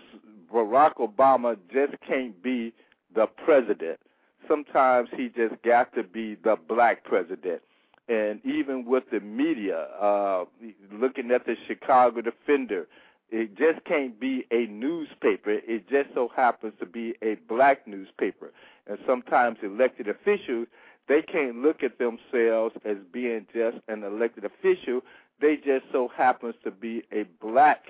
Barack 0.53 0.95
Obama 0.95 1.57
just 1.71 1.93
can't 2.07 2.41
be 2.43 2.73
the 3.13 3.27
president. 3.45 3.99
Sometimes 4.47 5.09
he 5.15 5.29
just 5.29 5.61
got 5.63 5.93
to 5.95 6.03
be 6.03 6.35
the 6.35 6.57
black 6.67 7.03
president. 7.03 7.61
And 8.09 8.45
even 8.45 8.85
with 8.85 9.03
the 9.11 9.19
media, 9.19 9.87
uh, 10.01 10.45
looking 10.91 11.31
at 11.31 11.45
the 11.45 11.55
Chicago 11.67 12.21
Defender, 12.21 12.87
it 13.29 13.57
just 13.57 13.85
can't 13.85 14.19
be 14.19 14.45
a 14.51 14.65
newspaper. 14.65 15.51
It 15.51 15.87
just 15.89 16.13
so 16.13 16.29
happens 16.35 16.73
to 16.79 16.85
be 16.85 17.15
a 17.21 17.37
black 17.47 17.87
newspaper. 17.87 18.51
And 18.87 18.97
sometimes 19.07 19.59
elected 19.63 20.09
officials, 20.09 20.67
they 21.07 21.21
can't 21.21 21.57
look 21.57 21.83
at 21.83 21.97
themselves 21.97 22.75
as 22.83 22.97
being 23.13 23.47
just 23.53 23.77
an 23.87 24.03
elected 24.03 24.43
official. 24.43 25.01
They 25.39 25.55
just 25.55 25.85
so 25.91 26.09
happens 26.15 26.55
to 26.65 26.71
be 26.71 27.03
a 27.13 27.23
black 27.41 27.85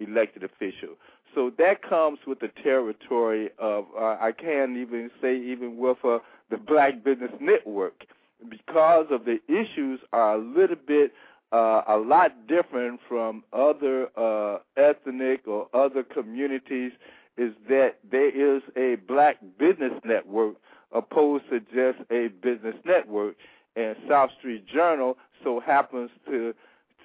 elected 0.00 0.42
official. 0.44 0.96
So 1.34 1.50
that 1.58 1.82
comes 1.82 2.18
with 2.26 2.40
the 2.40 2.50
territory 2.62 3.50
of 3.58 3.86
uh, 3.98 4.16
I 4.20 4.32
can't 4.32 4.76
even 4.76 5.10
say 5.20 5.36
even 5.36 5.76
with 5.76 5.98
uh, 6.04 6.18
the 6.50 6.56
Black 6.56 7.02
Business 7.02 7.32
Network 7.40 8.04
because 8.48 9.06
of 9.10 9.24
the 9.24 9.38
issues 9.48 10.00
are 10.12 10.34
a 10.34 10.38
little 10.38 10.76
bit 10.76 11.12
uh, 11.52 11.82
a 11.86 11.96
lot 11.96 12.46
different 12.46 13.00
from 13.08 13.44
other 13.52 14.08
uh, 14.16 14.58
ethnic 14.76 15.46
or 15.46 15.68
other 15.72 16.02
communities 16.02 16.92
is 17.36 17.52
that 17.68 17.96
there 18.08 18.56
is 18.56 18.62
a 18.76 18.96
black 19.06 19.36
business 19.58 19.92
network 20.04 20.56
opposed 20.92 21.44
to 21.50 21.60
just 21.60 21.98
a 22.10 22.28
business 22.42 22.76
network. 22.84 23.36
And 23.76 23.96
South 24.08 24.30
Street 24.38 24.66
Journal 24.66 25.16
so 25.42 25.60
happens 25.60 26.10
to 26.26 26.54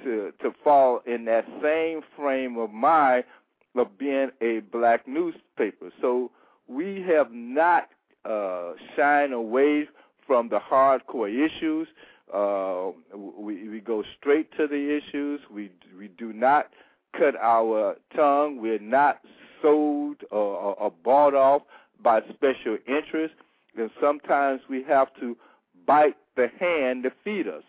to 0.03 0.31
to 0.41 0.53
fall 0.63 1.01
in 1.05 1.25
that 1.25 1.45
same 1.61 2.01
frame 2.15 2.57
of 2.57 2.71
mind 2.71 3.23
of 3.75 3.97
being 3.97 4.29
a 4.41 4.59
black 4.71 5.07
newspaper. 5.07 5.91
So 6.01 6.31
we 6.67 7.05
have 7.07 7.31
not 7.31 7.89
uh, 8.25 8.73
shied 8.95 9.31
away 9.31 9.87
from 10.25 10.49
the 10.49 10.59
hardcore 10.59 11.29
issues. 11.29 11.87
Uh, 12.33 12.91
we 13.15 13.69
we 13.69 13.79
go 13.79 14.03
straight 14.19 14.51
to 14.57 14.67
the 14.67 14.99
issues. 14.99 15.41
We 15.51 15.71
we 15.97 16.09
do 16.09 16.33
not 16.33 16.69
cut 17.17 17.35
our 17.35 17.95
tongue. 18.15 18.61
We're 18.61 18.79
not 18.79 19.19
sold 19.61 20.17
or, 20.31 20.37
or, 20.37 20.75
or 20.75 20.93
bought 21.03 21.33
off 21.33 21.63
by 22.01 22.21
special 22.21 22.77
interests. 22.87 23.37
And 23.77 23.89
sometimes 24.01 24.61
we 24.69 24.83
have 24.83 25.07
to 25.19 25.37
bite 25.85 26.17
the 26.35 26.47
hand 26.59 27.03
to 27.03 27.11
feed 27.23 27.47
us. 27.47 27.63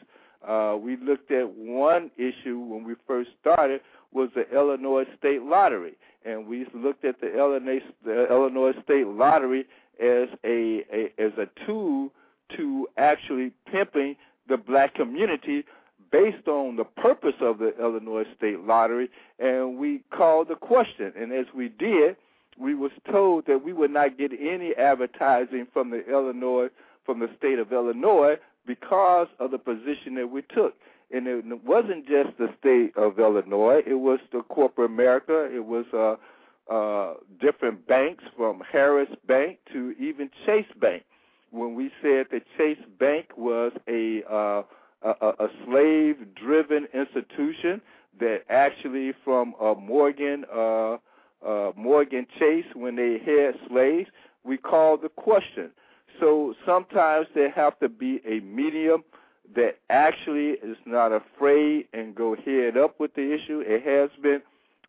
Uh, 0.47 0.77
we 0.81 0.97
looked 0.97 1.31
at 1.31 1.49
one 1.55 2.11
issue 2.17 2.59
when 2.59 2.85
we 2.85 2.95
first 3.07 3.31
started 3.41 3.81
was 4.13 4.31
the 4.35 4.49
Illinois 4.51 5.05
State 5.19 5.43
Lottery, 5.43 5.95
and 6.25 6.47
we 6.47 6.67
looked 6.75 7.05
at 7.05 7.21
the 7.21 7.37
Illinois, 7.37 7.81
the 8.05 8.27
Illinois 8.31 8.73
State 8.83 9.07
Lottery 9.07 9.67
as 10.01 10.29
a, 10.45 10.85
a 10.93 11.13
as 11.19 11.33
a 11.39 11.47
tool 11.67 12.11
to 12.57 12.89
actually 12.97 13.53
pimping 13.71 14.17
the 14.49 14.57
black 14.57 14.95
community 14.95 15.65
based 16.11 16.49
on 16.49 16.77
the 16.77 16.85
purpose 16.85 17.37
of 17.41 17.59
the 17.59 17.79
Illinois 17.79 18.25
State 18.37 18.61
Lottery, 18.61 19.09
and 19.39 19.79
we 19.79 20.03
called 20.11 20.49
the 20.49 20.57
question. 20.57 21.13
And 21.17 21.33
as 21.33 21.47
we 21.55 21.69
did, 21.69 22.17
we 22.59 22.75
was 22.75 22.91
told 23.11 23.47
that 23.47 23.65
we 23.65 23.73
would 23.73 23.93
not 23.93 24.19
get 24.19 24.33
any 24.33 24.75
advertising 24.77 25.67
from 25.73 25.91
the 25.91 26.05
Illinois 26.11 26.69
from 27.07 27.21
the 27.21 27.31
state 27.39 27.59
of 27.59 27.73
Illinois 27.73 28.37
because 28.67 29.29
of 29.39 29.51
the 29.51 29.59
position 29.59 30.15
that 30.17 30.31
we 30.31 30.43
took. 30.43 30.75
And 31.13 31.27
it 31.27 31.65
wasn't 31.65 32.07
just 32.07 32.39
the 32.39 32.49
state 32.61 32.97
of 32.97 33.19
Illinois; 33.19 33.83
it 33.85 33.95
was 33.95 34.21
the 34.33 34.43
corporate 34.43 34.91
America. 34.91 35.49
It 35.53 35.65
was 35.65 35.85
uh, 35.93 36.73
uh, 36.73 37.15
different 37.41 37.87
banks, 37.89 38.23
from 38.37 38.63
Harris 38.71 39.09
Bank 39.27 39.59
to 39.73 39.93
even 39.99 40.31
Chase 40.47 40.71
Bank. 40.81 41.03
When 41.51 41.75
we 41.75 41.91
said 42.01 42.27
that 42.31 42.43
Chase 42.57 42.79
Bank 43.01 43.27
was 43.37 43.73
a 43.89 44.23
uh, 44.31 44.63
a, 45.03 45.27
a 45.27 45.49
slave-driven 45.65 46.87
institution 46.95 47.81
that 48.21 48.43
actually, 48.49 49.13
from 49.25 49.55
uh, 49.61 49.75
Morgan 49.75 50.45
uh, 50.55 50.99
uh, 51.45 51.73
Morgan 51.77 52.27
Chase, 52.39 52.67
when 52.75 52.97
they 52.97 53.19
had 53.19 53.55
slaves, 53.69 54.11
we 54.45 54.57
called 54.57 55.03
the 55.03 55.09
question. 55.09 55.71
So 56.21 56.55
sometimes 56.67 57.27
there 57.35 57.51
have 57.51 57.79
to 57.81 57.89
be 57.89 58.21
a 58.27 58.41
medium 58.41 59.03
that 59.57 59.79
actually 59.89 60.51
is 60.63 60.77
not 60.87 61.13
afraid 61.13 61.89
and 61.93 62.15
go 62.15 62.37
head 62.37 62.77
up 62.77 63.01
with 63.01 63.15
the 63.15 63.33
issue. 63.35 63.63
It 63.67 63.83
has 63.85 64.11
been 64.23 64.43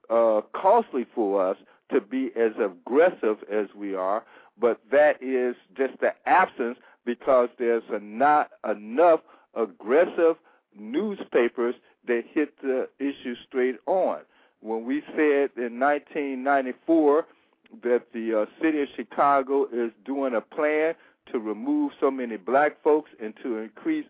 uh, 0.09 0.41
costly 0.53 1.05
for 1.15 1.49
us 1.49 1.57
to 1.91 2.01
be 2.01 2.31
as 2.35 2.51
aggressive 2.59 3.37
as 3.51 3.67
we 3.75 3.95
are, 3.95 4.23
but 4.59 4.79
that 4.91 5.21
is 5.21 5.55
just 5.75 5.99
the 5.99 6.11
absence 6.25 6.77
because 7.05 7.49
there's 7.57 7.83
not 8.01 8.51
enough 8.69 9.21
aggressive 9.55 10.35
newspapers 10.77 11.75
that 12.07 12.23
hit 12.31 12.53
the 12.61 12.87
issue 12.99 13.35
straight 13.47 13.77
on. 13.87 14.19
When 14.61 14.85
we 14.85 15.01
said 15.15 15.49
in 15.57 15.79
1994 15.79 17.25
that 17.83 18.03
the 18.13 18.41
uh, 18.41 18.45
city 18.61 18.81
of 18.81 18.89
Chicago 18.95 19.65
is 19.71 19.91
doing 20.05 20.35
a 20.35 20.41
plan 20.41 20.93
to 21.31 21.39
remove 21.39 21.91
so 21.99 22.11
many 22.11 22.37
black 22.37 22.81
folks 22.83 23.11
and 23.21 23.33
to 23.43 23.57
increase 23.57 24.05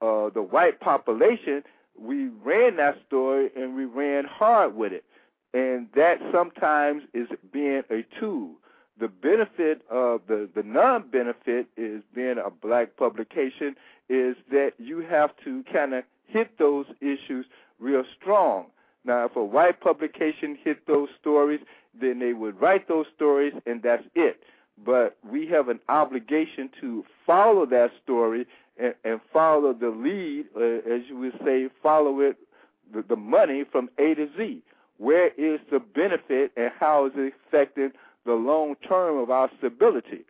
uh, 0.00 0.30
the 0.30 0.42
white 0.42 0.80
population, 0.80 1.62
we 1.98 2.28
ran 2.28 2.76
that 2.76 2.98
story 3.06 3.50
and 3.56 3.74
we 3.74 3.84
ran 3.84 4.24
hard 4.24 4.74
with 4.74 4.92
it. 4.92 5.04
And 5.52 5.88
that 5.96 6.20
sometimes 6.32 7.02
is 7.12 7.28
being 7.52 7.82
a 7.90 8.04
tool. 8.18 8.52
The 8.98 9.08
benefit 9.08 9.82
of 9.90 10.20
the, 10.28 10.48
the 10.54 10.62
non 10.62 11.08
benefit 11.08 11.66
is 11.76 12.02
being 12.14 12.36
a 12.38 12.50
black 12.50 12.96
publication 12.96 13.74
is 14.08 14.36
that 14.50 14.72
you 14.78 15.00
have 15.00 15.30
to 15.44 15.64
kind 15.72 15.94
of 15.94 16.04
hit 16.26 16.58
those 16.58 16.86
issues 17.00 17.46
real 17.78 18.04
strong. 18.20 18.66
Now, 19.04 19.24
if 19.24 19.36
a 19.36 19.42
white 19.42 19.80
publication 19.80 20.56
hit 20.62 20.86
those 20.86 21.08
stories, 21.18 21.60
then 21.98 22.18
they 22.18 22.32
would 22.32 22.60
write 22.60 22.86
those 22.88 23.06
stories 23.14 23.54
and 23.66 23.82
that's 23.82 24.04
it. 24.14 24.42
But 24.84 25.16
we 25.28 25.46
have 25.48 25.68
an 25.68 25.80
obligation 25.88 26.70
to 26.80 27.04
follow 27.26 27.66
that 27.66 27.90
story 28.02 28.46
and, 28.78 28.94
and 29.04 29.20
follow 29.32 29.72
the 29.72 29.90
lead, 29.90 30.46
uh, 30.56 30.90
as 30.90 31.02
you 31.08 31.18
would 31.18 31.38
say, 31.44 31.68
follow 31.82 32.20
it, 32.20 32.36
the, 32.92 33.04
the 33.08 33.16
money 33.16 33.64
from 33.70 33.90
A 33.98 34.14
to 34.14 34.28
Z. 34.36 34.62
Where 34.98 35.28
is 35.28 35.60
the 35.70 35.80
benefit 35.80 36.52
and 36.56 36.70
how 36.78 37.06
is 37.06 37.12
it 37.16 37.32
affecting 37.46 37.92
the 38.26 38.34
long 38.34 38.74
term 38.86 39.18
of 39.18 39.30
our 39.30 39.50
stability? 39.58 40.24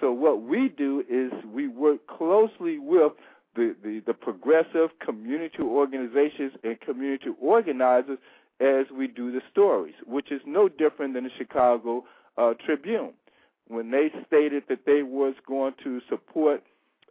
So 0.00 0.12
what 0.12 0.42
we 0.42 0.68
do 0.68 1.04
is 1.08 1.32
we 1.44 1.68
work 1.68 2.06
closely 2.06 2.78
with 2.78 3.12
the, 3.54 3.76
the, 3.82 4.02
the 4.06 4.14
progressive 4.14 4.90
community 5.04 5.62
organizations 5.62 6.52
and 6.64 6.80
community 6.80 7.30
organizers 7.40 8.18
as 8.60 8.86
we 8.96 9.06
do 9.06 9.30
the 9.32 9.40
stories, 9.50 9.94
which 10.06 10.32
is 10.32 10.40
no 10.46 10.68
different 10.68 11.14
than 11.14 11.24
the 11.24 11.30
Chicago 11.36 12.04
uh, 12.38 12.54
Tribune. 12.64 13.12
When 13.72 13.90
they 13.90 14.10
stated 14.26 14.64
that 14.68 14.84
they 14.84 15.02
was 15.02 15.34
going 15.48 15.72
to 15.82 16.02
support 16.10 16.62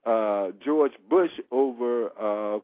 uh, 0.05 0.49
George 0.63 0.91
Bush 1.09 1.31
over 1.49 2.11
uh, 2.21 2.59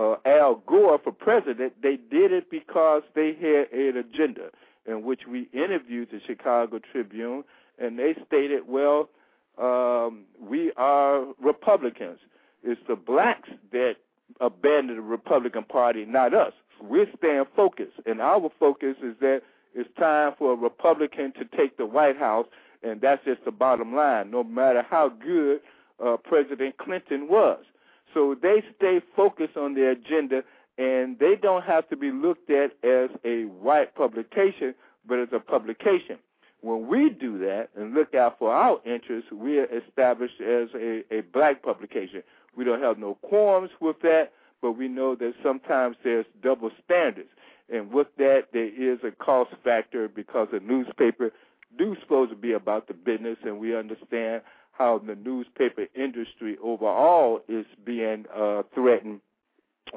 uh, 0.00 0.16
Al 0.24 0.62
Gore 0.66 0.98
for 1.04 1.12
president, 1.12 1.74
they 1.82 1.96
did 2.10 2.32
it 2.32 2.50
because 2.50 3.02
they 3.14 3.34
had 3.34 3.70
an 3.78 3.98
agenda 3.98 4.48
in 4.86 5.02
which 5.02 5.26
we 5.30 5.50
interviewed 5.52 6.08
the 6.10 6.20
Chicago 6.26 6.80
Tribune, 6.90 7.44
and 7.78 7.98
they 7.98 8.14
stated, 8.26 8.62
well, 8.66 9.10
um, 9.58 10.24
we 10.40 10.72
are 10.78 11.26
Republicans. 11.38 12.20
It's 12.62 12.80
the 12.88 12.96
blacks 12.96 13.50
that 13.72 13.96
abandoned 14.40 14.98
the 14.98 15.02
Republican 15.02 15.64
Party, 15.64 16.06
not 16.06 16.32
us. 16.32 16.54
We're 16.80 17.10
staying 17.18 17.44
focused, 17.54 18.00
and 18.06 18.22
our 18.22 18.50
focus 18.58 18.96
is 19.02 19.16
that 19.20 19.42
it's 19.74 19.90
time 19.98 20.32
for 20.38 20.54
a 20.54 20.56
Republican 20.56 21.34
to 21.34 21.44
take 21.44 21.76
the 21.76 21.84
White 21.84 22.16
House, 22.16 22.46
and 22.84 23.00
that's 23.00 23.24
just 23.24 23.44
the 23.44 23.50
bottom 23.50 23.94
line, 23.94 24.30
no 24.30 24.44
matter 24.44 24.84
how 24.88 25.08
good 25.08 25.60
uh, 26.04 26.16
President 26.16 26.76
Clinton 26.78 27.28
was. 27.28 27.64
So 28.12 28.36
they 28.40 28.62
stay 28.76 29.00
focused 29.16 29.56
on 29.56 29.74
their 29.74 29.92
agenda, 29.92 30.42
and 30.78 31.18
they 31.18 31.34
don't 31.40 31.64
have 31.64 31.88
to 31.88 31.96
be 31.96 32.10
looked 32.10 32.50
at 32.50 32.72
as 32.84 33.10
a 33.24 33.44
white 33.44 33.94
publication, 33.94 34.74
but 35.06 35.18
as 35.18 35.28
a 35.32 35.40
publication. 35.40 36.18
When 36.60 36.86
we 36.86 37.10
do 37.10 37.38
that 37.40 37.68
and 37.76 37.92
look 37.92 38.14
out 38.14 38.38
for 38.38 38.52
our 38.52 38.80
interests, 38.86 39.30
we 39.32 39.58
are 39.58 39.66
established 39.66 40.40
as 40.40 40.68
a, 40.74 41.04
a 41.10 41.20
black 41.32 41.62
publication. 41.62 42.22
We 42.56 42.64
don't 42.64 42.82
have 42.82 42.98
no 42.98 43.16
qualms 43.16 43.70
with 43.80 44.00
that, 44.02 44.32
but 44.62 44.72
we 44.72 44.88
know 44.88 45.14
that 45.16 45.34
sometimes 45.42 45.96
there's 46.02 46.24
double 46.42 46.70
standards. 46.82 47.28
And 47.72 47.92
with 47.92 48.08
that, 48.18 48.48
there 48.52 48.68
is 48.68 48.98
a 49.04 49.10
cost 49.10 49.50
factor 49.62 50.08
because 50.08 50.48
a 50.52 50.60
newspaper 50.60 51.32
do 51.76 51.96
supposed 52.00 52.30
to 52.30 52.36
be 52.36 52.52
about 52.52 52.88
the 52.88 52.94
business, 52.94 53.38
and 53.44 53.58
we 53.58 53.76
understand 53.76 54.42
how 54.72 54.98
the 54.98 55.14
newspaper 55.14 55.86
industry 55.94 56.56
overall 56.62 57.40
is 57.48 57.66
being 57.84 58.24
uh, 58.34 58.62
threatened 58.74 59.20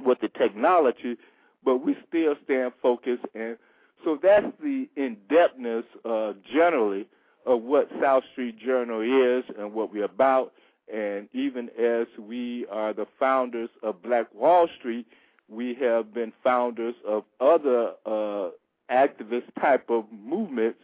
with 0.05 0.19
the 0.21 0.27
technology, 0.29 1.17
but 1.63 1.77
we 1.77 1.95
still 2.07 2.35
stand 2.43 2.73
focused. 2.81 3.23
And 3.33 3.57
so 4.03 4.19
that's 4.21 4.45
the 4.61 4.87
in-depthness 4.95 5.83
uh, 6.05 6.33
generally 6.53 7.07
of 7.45 7.63
what 7.63 7.89
South 8.01 8.23
Street 8.33 8.59
Journal 8.59 9.01
is 9.01 9.43
and 9.57 9.73
what 9.73 9.91
we're 9.91 10.03
about. 10.03 10.53
And 10.93 11.27
even 11.33 11.69
as 11.79 12.07
we 12.19 12.65
are 12.71 12.93
the 12.93 13.07
founders 13.19 13.69
of 13.83 14.01
Black 14.03 14.27
Wall 14.33 14.67
Street, 14.77 15.07
we 15.49 15.75
have 15.81 16.13
been 16.13 16.33
founders 16.43 16.95
of 17.07 17.23
other 17.39 17.93
uh, 18.05 18.49
activist 18.91 19.45
type 19.59 19.89
of 19.89 20.05
movements 20.11 20.79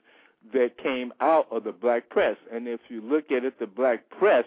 that 0.52 0.78
came 0.82 1.14
out 1.22 1.48
of 1.52 1.64
the 1.64 1.72
black 1.72 2.10
press. 2.10 2.36
And 2.52 2.68
if 2.68 2.82
you 2.90 3.02
look 3.02 3.32
at 3.32 3.46
it, 3.46 3.60
the 3.60 3.68
black 3.68 4.10
press, 4.10 4.46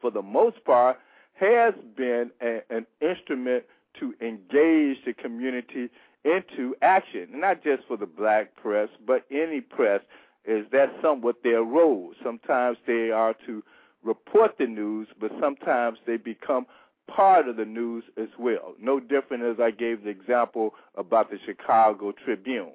for 0.00 0.10
the 0.10 0.22
most 0.22 0.62
part, 0.64 0.98
has 1.34 1.74
been 1.96 2.30
a, 2.42 2.60
an 2.70 2.86
instrument 3.00 3.64
to 4.00 4.14
engage 4.20 4.98
the 5.06 5.14
community 5.20 5.88
into 6.24 6.74
action. 6.82 7.28
Not 7.32 7.62
just 7.62 7.84
for 7.88 7.96
the 7.96 8.06
black 8.06 8.54
press, 8.56 8.88
but 9.06 9.24
any 9.30 9.60
press. 9.60 10.00
Is 10.44 10.66
that 10.72 10.94
somewhat 11.02 11.36
their 11.42 11.62
role? 11.62 12.12
Sometimes 12.24 12.78
they 12.86 13.10
are 13.10 13.34
to 13.46 13.62
report 14.02 14.56
the 14.58 14.66
news, 14.66 15.08
but 15.20 15.30
sometimes 15.40 15.98
they 16.06 16.16
become 16.16 16.66
part 17.08 17.48
of 17.48 17.56
the 17.56 17.64
news 17.64 18.04
as 18.16 18.28
well. 18.38 18.74
No 18.80 19.00
different 19.00 19.42
as 19.42 19.56
I 19.60 19.70
gave 19.70 20.04
the 20.04 20.10
example 20.10 20.74
about 20.96 21.30
the 21.30 21.38
Chicago 21.44 22.12
Tribune. 22.24 22.72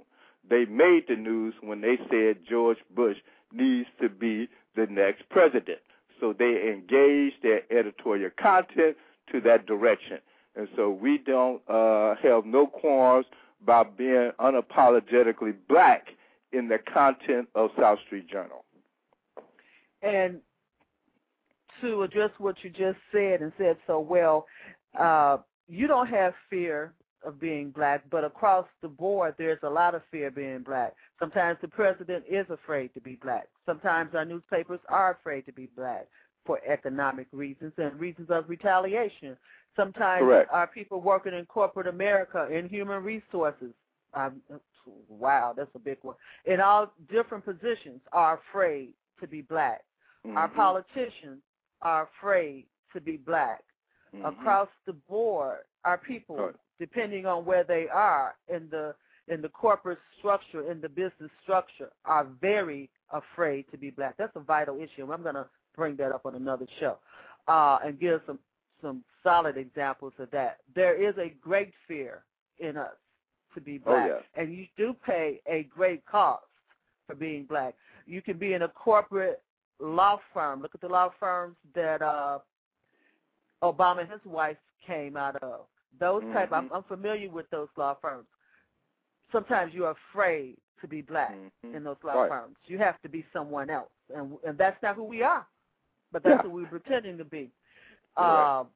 They 0.50 0.66
made 0.66 1.06
the 1.08 1.16
news 1.16 1.54
when 1.62 1.82
they 1.82 1.98
said 2.10 2.38
George 2.50 2.78
Bush 2.96 3.18
needs 3.52 3.88
to 4.02 4.10
be 4.10 4.50
the 4.76 4.88
next 4.88 5.28
president. 5.30 5.80
So 6.20 6.34
they 6.38 6.72
engaged 6.72 7.38
their 7.42 7.62
editorial 7.72 8.32
content 8.40 8.98
to 9.32 9.42
that 9.42 9.66
direction. 9.66 10.20
And 10.56 10.68
so 10.76 10.90
we 10.90 11.18
don't 11.18 11.62
uh, 11.68 12.16
have 12.22 12.46
no 12.46 12.68
qualms 12.68 13.26
about 13.62 13.98
being 13.98 14.32
unapologetically 14.40 15.56
black 15.68 16.08
in 16.52 16.68
the 16.68 16.78
content 16.78 17.48
of 17.56 17.72
South 17.80 18.00
Street 18.06 18.30
Journal. 18.30 18.64
And 20.02 20.40
to 21.82 22.04
address 22.04 22.30
what 22.38 22.56
you 22.62 22.70
just 22.70 23.00
said 23.12 23.42
and 23.42 23.52
said 23.58 23.78
so 23.88 24.00
well, 24.00 24.46
uh, 25.00 25.38
you 25.68 25.88
don't 25.88 26.08
have 26.08 26.34
fear 26.50 26.94
of 27.26 27.40
being 27.40 27.72
black, 27.72 28.04
but 28.10 28.24
across 28.24 28.66
the 28.82 28.88
board, 28.88 29.36
there's 29.38 29.60
a 29.64 29.70
lot 29.70 29.96
of 29.96 30.02
fear 30.12 30.30
being 30.32 30.60
black. 30.60 30.94
Sometimes 31.20 31.58
the 31.62 31.68
president 31.68 32.24
is 32.30 32.46
afraid 32.50 32.94
to 32.94 33.02
be 33.02 33.16
black. 33.22 33.48
Sometimes 33.66 34.14
our 34.16 34.26
newspapers 34.26 34.80
are 34.90 35.12
afraid 35.12 35.46
to 35.46 35.54
be 35.54 35.70
black 35.76 36.08
for 36.46 36.60
economic 36.68 37.28
reasons 37.32 37.74
and 37.78 37.98
reasons 38.00 38.30
of 38.30 38.50
retaliation. 38.50 39.38
Sometimes 39.76 40.22
Correct. 40.24 40.50
our 40.52 40.68
people 40.68 41.02
working 41.02 41.34
in 41.34 41.46
corporate 41.46 41.88
America, 41.88 42.48
in 42.52 42.68
human 42.70 43.04
resources, 43.04 43.74
um, 44.14 44.42
wow, 45.08 45.54
that's 45.56 45.74
a 45.76 45.80
big 45.80 45.98
one, 46.02 46.16
in 46.46 46.60
all 46.60 46.92
different 47.10 47.46
positions 47.46 48.02
are 48.12 48.42
afraid 48.50 48.94
to 49.20 49.28
be 49.28 49.42
black. 49.42 49.84
Our 50.36 50.48
Mhm. 50.48 50.56
politicians 50.56 51.42
are 51.82 52.04
afraid 52.04 52.66
to 52.94 53.02
be 53.02 53.18
black. 53.18 53.64
Mhm. 54.14 54.28
Across 54.28 54.70
the 54.86 54.94
board, 54.94 55.60
our 55.86 55.98
people. 55.98 56.54
Depending 56.86 57.26
on 57.26 57.46
where 57.46 57.64
they 57.64 57.86
are 57.94 58.36
in 58.54 58.68
the 58.70 58.94
in 59.30 59.42
the 59.42 59.48
corporate 59.48 60.00
structure, 60.20 60.70
in 60.70 60.82
the 60.82 60.90
business 60.90 61.32
structure, 61.44 61.90
are 62.04 62.28
very 62.42 62.90
afraid 63.12 63.64
to 63.72 63.78
be 63.78 63.90
black. 63.90 64.16
That's 64.18 64.36
a 64.36 64.42
vital 64.42 64.76
issue. 64.86 65.10
I'm 65.14 65.24
going 65.24 65.36
to 65.44 65.48
bring 65.78 65.96
that 65.96 66.12
up 66.12 66.26
on 66.26 66.36
another 66.36 66.68
show 66.82 66.98
uh, 67.48 67.78
and 67.86 67.98
give 67.98 68.20
some 68.28 68.40
some 68.82 69.02
solid 69.24 69.56
examples 69.56 70.12
of 70.20 70.30
that. 70.32 70.58
There 70.76 70.96
is 71.10 71.16
a 71.18 71.30
great 71.42 71.72
fear 71.88 72.24
in 72.60 72.76
us 72.76 72.98
to 73.56 73.62
be 73.62 73.80
Oh, 73.86 73.92
black, 73.92 74.10
yeah. 74.10 74.42
and 74.42 74.54
you 74.54 74.66
do 74.76 74.94
pay 75.06 75.40
a 75.48 75.64
great 75.74 76.06
cost 76.06 76.44
for 77.08 77.16
being 77.16 77.46
black. 77.46 77.76
You 78.06 78.22
can 78.22 78.38
be 78.38 78.52
in 78.56 78.64
a 78.64 78.68
corporate 78.68 79.42
law 79.80 80.20
firm. 80.34 80.62
Look 80.62 80.76
at 80.76 80.82
the 80.82 80.90
law 80.90 81.12
firms 81.18 81.56
that 81.76 82.02
uh, 82.02 82.40
Obama 83.64 84.02
and 84.02 84.12
his 84.12 84.26
wife 84.26 84.58
came 84.86 85.16
out 85.16 85.42
of. 85.42 85.62
Those 86.00 86.24
type, 86.34 86.52
I'm, 86.52 86.66
Mhm. 86.66 86.76
I'm 86.76 86.84
familiar 86.84 87.30
with 87.30 87.50
those 87.50 87.70
law 87.78 87.96
firms. 88.02 88.28
Sometimes 89.32 89.74
you're 89.74 89.92
afraid 90.12 90.58
to 90.82 90.88
be 90.88 91.02
black 91.02 91.36
Mhm. 91.64 91.76
in 91.76 91.84
those 91.84 91.98
law 92.04 92.14
Right. 92.14 92.30
firms. 92.30 92.58
You 92.66 92.78
have 92.80 93.02
to 93.02 93.10
be 93.10 93.26
someone 93.34 93.70
else, 93.70 93.92
and 94.14 94.38
and 94.44 94.58
that's 94.58 94.82
not 94.82 94.96
who 94.96 95.04
we 95.04 95.24
are. 95.24 95.46
But 96.12 96.24
that's 96.24 96.38
Yeah. 96.38 96.42
who 96.44 96.50
we're 96.52 96.68
pretending 96.68 97.18
to 97.18 97.26
be. 97.26 97.52
Correct. 98.16 98.48
Um, 98.48 98.70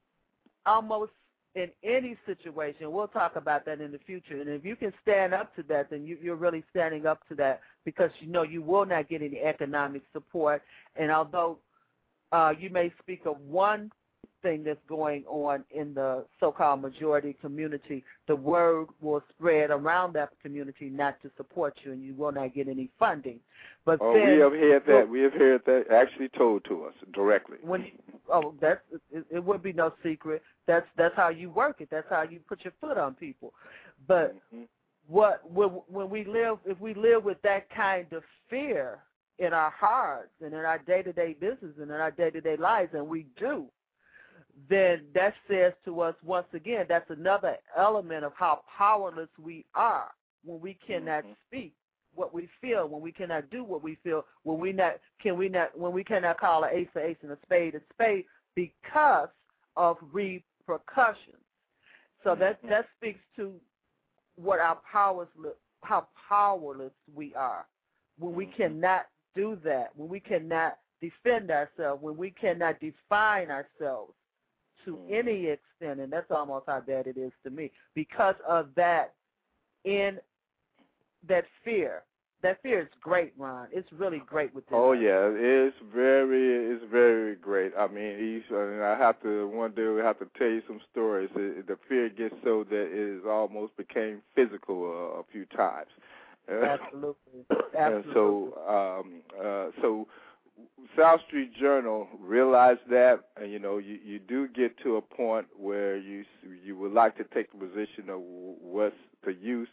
almost 0.65 1.11
in 1.55 1.71
any 1.83 2.17
situation, 2.25 2.91
we'll 2.91 3.07
talk 3.07 3.35
about 3.35 3.65
that 3.65 3.81
in 3.81 3.91
the 3.91 3.99
future. 3.99 4.39
And 4.41 4.49
if 4.49 4.65
you 4.65 4.75
can 4.75 4.93
stand 5.01 5.33
up 5.33 5.55
to 5.55 5.63
that, 5.63 5.89
then 5.89 6.05
you, 6.05 6.17
you're 6.21 6.35
really 6.35 6.63
standing 6.69 7.05
up 7.05 7.27
to 7.27 7.35
that 7.35 7.61
because 7.85 8.11
you 8.19 8.27
know 8.27 8.43
you 8.43 8.61
will 8.61 8.85
not 8.85 9.09
get 9.09 9.21
any 9.21 9.39
economic 9.41 10.03
support. 10.13 10.61
And 10.95 11.11
although 11.11 11.59
uh, 12.31 12.53
you 12.57 12.69
may 12.69 12.91
speak 13.01 13.25
of 13.25 13.39
one 13.41 13.91
thing 14.41 14.63
that's 14.63 14.79
going 14.87 15.23
on 15.27 15.63
in 15.71 15.93
the 15.93 16.25
so-called 16.39 16.81
majority 16.81 17.33
community, 17.41 18.03
the 18.27 18.35
word 18.35 18.87
will 19.01 19.23
spread 19.29 19.71
around 19.71 20.13
that 20.13 20.29
community 20.41 20.89
not 20.89 21.21
to 21.21 21.31
support 21.37 21.75
you, 21.83 21.91
and 21.91 22.03
you 22.03 22.13
will 22.13 22.31
not 22.31 22.53
get 22.53 22.67
any 22.67 22.89
funding. 22.99 23.39
But 23.85 23.99
Oh, 24.01 24.13
then, 24.13 24.27
we 24.33 24.39
have 24.39 24.53
heard 24.53 24.83
that. 24.87 25.09
We 25.09 25.21
have 25.21 25.33
heard 25.33 25.61
that 25.65 25.85
actually 25.91 26.29
told 26.29 26.63
to 26.65 26.83
us 26.85 26.93
directly. 27.13 27.57
when 27.61 27.91
oh 28.29 28.53
that's 28.59 28.81
it, 29.11 29.25
it 29.31 29.43
would 29.43 29.63
be 29.63 29.71
no 29.71 29.93
secret 30.03 30.41
that's 30.65 30.85
that's 30.97 31.15
how 31.15 31.29
you 31.29 31.49
work 31.49 31.77
it 31.79 31.87
that's 31.89 32.07
how 32.09 32.23
you 32.23 32.39
put 32.47 32.63
your 32.65 32.73
foot 32.81 32.97
on 32.97 33.13
people 33.15 33.53
but 34.07 34.35
Mhm. 34.53 34.67
what 35.07 35.49
when 35.49 35.69
when 35.87 36.09
we 36.09 36.25
live 36.25 36.57
if 36.65 36.77
we 36.81 36.93
live 36.93 37.23
with 37.23 37.41
that 37.43 37.69
kind 37.69 38.11
of 38.11 38.23
fear 38.49 38.99
in 39.39 39.53
our 39.53 39.69
hearts 39.71 40.33
and 40.41 40.53
in 40.53 40.59
our 40.59 40.79
day 40.79 41.01
to 41.01 41.13
day 41.13 41.33
business 41.39 41.71
and 41.77 41.89
in 41.89 41.99
our 42.05 42.11
day 42.11 42.29
to 42.29 42.41
day 42.41 42.57
lives 42.57 42.93
and 42.93 43.07
we 43.07 43.25
do 43.39 43.65
then 44.69 45.01
that 45.13 45.33
says 45.47 45.73
to 45.85 46.01
us 46.01 46.15
once 46.23 46.47
again 46.53 46.85
that's 46.89 47.09
another 47.09 47.57
element 47.77 48.23
of 48.23 48.33
how 48.35 48.63
powerless 48.77 49.29
we 49.41 49.65
are 49.75 50.11
when 50.43 50.59
we 50.59 50.73
cannot 50.85 51.23
Mhm. 51.23 51.35
speak 51.47 51.73
what 52.15 52.33
we 52.33 52.49
feel, 52.59 52.87
when 52.87 53.01
we 53.01 53.11
cannot 53.11 53.49
do 53.51 53.63
what 53.63 53.83
we 53.83 53.95
feel, 54.03 54.25
when 54.43 54.59
we 54.59 54.73
not 54.73 54.99
can 55.21 55.37
we 55.37 55.49
not 55.49 55.77
when 55.77 55.93
we 55.93 56.03
cannot 56.03 56.39
call 56.39 56.63
an 56.63 56.71
ace 56.73 56.87
a 56.95 56.99
ace 57.05 57.17
and 57.21 57.31
a 57.31 57.37
spade 57.43 57.75
a 57.75 57.81
spade 57.93 58.25
because 58.55 59.29
of 59.75 59.97
repercussions. 60.11 61.43
So 62.23 62.33
that 62.35 62.59
Mhm. 62.63 62.69
that 62.69 62.87
speaks 62.97 63.19
to 63.35 63.61
what 64.35 64.59
our 64.59 64.77
powers 64.91 65.27
look 65.37 65.57
how 65.83 66.07
powerless 66.27 66.93
we 67.13 67.35
are 67.35 67.67
when 68.17 68.33
we 68.33 68.47
Mhm. 68.47 68.53
cannot 68.57 69.07
do 69.35 69.55
that, 69.63 69.95
when 69.95 70.09
we 70.09 70.19
cannot 70.19 70.79
defend 70.99 71.51
ourselves, 71.51 72.01
when 72.01 72.17
we 72.17 72.31
cannot 72.31 72.79
define 72.79 73.51
ourselves 73.51 74.13
to 74.87 74.97
Mhm. 74.97 75.19
any 75.19 75.45
extent, 75.47 75.99
and 75.99 76.11
that's 76.11 76.31
almost 76.31 76.65
how 76.67 76.79
bad 76.79 77.07
it 77.07 77.17
is 77.17 77.33
to 77.43 77.49
me 77.49 77.71
because 77.93 78.35
of 78.47 78.73
that 78.75 79.13
in 79.83 80.19
that 81.27 81.45
fear. 81.63 82.03
That 82.41 82.61
fear 82.61 82.81
is 82.81 82.87
great, 83.01 83.33
Ron. 83.37 83.67
It's 83.71 83.91
really 83.91 84.19
great 84.19 84.53
with 84.53 84.63
Oh 84.71 84.91
yeah, 84.93 85.27
it's 85.33 85.75
very, 85.93 86.73
it's 86.73 86.85
very 86.91 87.35
great. 87.35 87.73
I 87.77 87.87
mean, 87.87 88.19
each, 88.19 88.51
I, 88.51 88.65
mean, 88.65 88.81
I 88.81 88.95
have 88.97 89.21
to 89.23 89.47
one 89.47 89.71
day 89.71 89.87
we 89.87 90.01
have 90.01 90.19
to 90.19 90.27
tell 90.37 90.47
you 90.47 90.61
some 90.67 90.79
stories. 90.91 91.29
It, 91.35 91.67
the 91.67 91.77
fear 91.89 92.09
gets 92.09 92.35
so 92.43 92.63
that 92.63 92.85
it 92.85 93.17
is 93.17 93.23
almost 93.27 93.75
became 93.75 94.21
physical 94.35 94.83
uh, 94.85 95.19
a 95.19 95.23
few 95.31 95.45
times. 95.45 95.89
Absolutely. 96.49 97.45
and 97.49 97.75
Absolutely. 97.75 98.13
so, 98.13 99.01
um, 99.03 99.21
uh, 99.43 99.67
so 99.81 100.07
South 100.97 101.21
Street 101.27 101.53
Journal 101.59 102.07
realized 102.19 102.81
that, 102.89 103.19
and 103.39 103.51
you 103.51 103.59
know, 103.59 103.77
you 103.77 103.99
you 104.03 104.19
do 104.19 104.47
get 104.47 104.77
to 104.83 104.97
a 104.97 105.01
point 105.01 105.47
where 105.57 105.97
you 105.97 106.23
you 106.63 106.77
would 106.77 106.93
like 106.93 107.17
to 107.17 107.23
take 107.25 107.51
the 107.51 107.57
position 107.57 108.09
of 108.09 108.19
what's 108.21 108.95
the 109.25 109.33
use, 109.33 109.69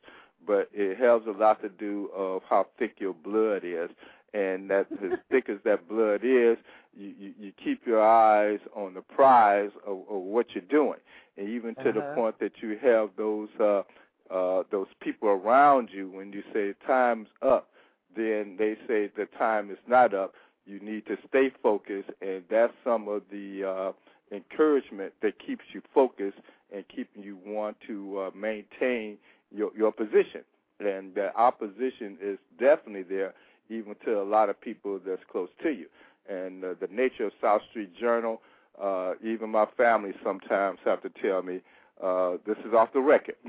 but 0.46 0.68
it 0.72 0.98
has 0.98 1.22
a 1.26 1.38
lot 1.38 1.62
to 1.62 1.68
do 1.68 2.10
of 2.14 2.42
how 2.48 2.66
thick 2.78 2.96
your 2.98 3.14
blood 3.14 3.62
is, 3.64 3.90
and 4.34 4.70
that 4.70 4.88
as 5.02 5.12
thick 5.30 5.48
as 5.48 5.58
that 5.64 5.88
blood 5.88 6.20
is, 6.24 6.58
you, 6.94 7.14
you 7.18 7.34
you 7.38 7.52
keep 7.62 7.86
your 7.86 8.02
eyes 8.02 8.60
on 8.74 8.94
the 8.94 9.00
prize 9.02 9.70
of, 9.86 9.98
of 10.10 10.20
what 10.22 10.46
you're 10.54 10.64
doing, 10.64 10.98
and 11.38 11.48
even 11.48 11.74
to 11.76 11.92
the 11.92 12.00
Uh-huh. 12.00 12.14
point 12.14 12.38
that 12.40 12.52
you 12.62 12.76
have 12.82 13.10
those 13.16 13.48
uh, 13.60 13.82
uh, 14.30 14.62
those 14.70 14.88
people 15.00 15.28
around 15.28 15.88
you 15.92 16.08
when 16.10 16.32
you 16.32 16.42
say 16.52 16.74
time's 16.86 17.28
up, 17.42 17.68
then 18.16 18.56
they 18.58 18.76
say 18.86 19.10
the 19.16 19.26
time 19.38 19.70
is 19.70 19.78
not 19.88 20.12
up. 20.14 20.34
You 20.66 20.80
need 20.80 21.06
to 21.06 21.16
stay 21.28 21.52
focused, 21.62 22.10
and 22.22 22.42
that's 22.50 22.72
some 22.84 23.08
of 23.08 23.22
the 23.30 23.64
uh, 23.64 24.34
encouragement 24.34 25.12
that 25.22 25.34
keeps 25.44 25.64
you 25.72 25.82
focused 25.92 26.38
and 26.74 26.84
keeping 26.94 27.22
you 27.22 27.38
want 27.44 27.76
to 27.86 28.18
uh, 28.20 28.30
maintain 28.36 29.18
your 29.50 29.70
your 29.76 29.92
position. 29.92 30.42
And 30.80 31.14
the 31.14 31.34
opposition 31.36 32.18
is 32.20 32.38
definitely 32.58 33.04
there, 33.04 33.34
even 33.70 33.94
to 34.04 34.20
a 34.20 34.24
lot 34.24 34.48
of 34.48 34.60
people 34.60 34.98
that's 35.06 35.22
close 35.30 35.48
to 35.62 35.70
you. 35.70 35.86
And 36.28 36.64
uh, 36.64 36.74
the 36.80 36.88
nature 36.90 37.26
of 37.26 37.32
South 37.40 37.60
Street 37.70 37.90
Journal, 37.98 38.40
uh, 38.82 39.12
even 39.22 39.50
my 39.50 39.66
family 39.76 40.12
sometimes 40.24 40.78
have 40.84 41.02
to 41.02 41.10
tell 41.22 41.42
me, 41.42 41.60
uh, 42.02 42.36
this 42.46 42.56
is 42.66 42.74
off 42.74 42.92
the 42.92 43.00
record. 43.00 43.36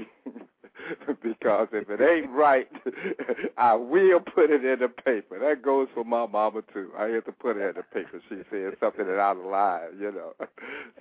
because 1.24 1.68
if 1.72 1.90
it 1.90 2.02
ain't 2.02 2.30
right, 2.32 2.68
I 3.58 3.74
will 3.76 4.20
put 4.20 4.50
it 4.52 4.64
in 4.66 4.80
the 4.80 4.88
paper. 4.90 5.40
That 5.40 5.62
goes 5.64 5.88
for 5.94 6.04
my 6.04 6.26
mama 6.26 6.62
too. 6.74 6.92
I 6.98 7.06
have 7.08 7.26
to 7.26 7.32
put 7.32 7.58
it 7.58 7.62
in 7.70 7.76
the 7.76 7.84
paper. 7.84 8.22
She 8.30 8.36
said 8.52 8.74
something 8.80 9.06
that 9.06 9.20
out 9.20 9.38
of 9.38 9.46
line, 9.46 10.00
you 10.00 10.12
know. 10.12 10.34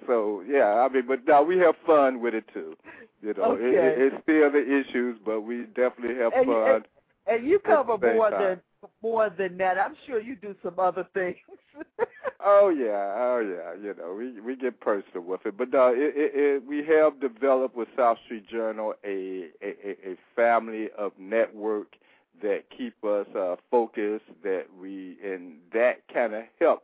So 0.07 0.43
yeah, 0.47 0.81
I 0.87 0.89
mean, 0.93 1.05
but 1.09 1.27
now 1.27 1.43
we 1.43 1.57
have 1.59 1.77
fun 1.87 2.21
with 2.21 2.35
it 2.35 2.45
too. 2.53 2.77
You 3.23 3.33
know, 3.33 3.55
it, 3.55 3.63
Okay. 3.63 4.03
it, 4.03 4.13
it's 4.13 4.23
still 4.23 4.53
the 4.53 4.61
issues, 4.61 5.19
but 5.25 5.41
we 5.41 5.65
definitely 5.75 6.17
have 6.17 6.33
And 6.35 6.47
fun. 6.47 6.71
and 6.75 6.85
you 7.43 7.59
cover 7.59 7.99
more 7.99 8.31
time. 8.31 8.43
than 8.43 8.91
more 9.03 9.31
than 9.31 9.57
that. 9.59 9.79
I'm 9.79 9.97
sure 10.07 10.21
you 10.21 10.37
do 10.37 10.55
some 10.63 10.79
other 10.79 11.07
things. 11.15 11.37
Oh 12.47 12.69
yeah, 12.69 13.15
oh 13.17 13.39
yeah. 13.41 13.83
You 13.83 13.95
know, 13.95 14.15
we 14.15 14.39
we 14.39 14.55
get 14.55 14.79
personal 14.79 15.23
with 15.23 15.41
it, 15.47 15.57
but 15.57 15.73
no, 15.73 15.89
it, 15.89 16.13
it, 16.15 16.33
it, 16.35 16.67
we 16.67 16.85
have 16.85 17.19
developed 17.19 17.75
with 17.75 17.89
South 17.97 18.19
Street 18.27 18.47
Journal 18.47 18.93
a 19.03 19.49
a, 19.63 19.69
a 19.83 20.13
a 20.13 20.17
family 20.37 20.89
of 20.99 21.13
network 21.19 21.97
that 22.43 22.65
keep 22.77 23.03
us 23.03 23.27
uh, 23.35 23.57
focused. 23.71 24.27
That 24.43 24.65
we 24.79 25.17
and 25.25 25.55
that 25.73 26.03
kind 26.13 26.35
of 26.35 26.43
help 26.61 26.83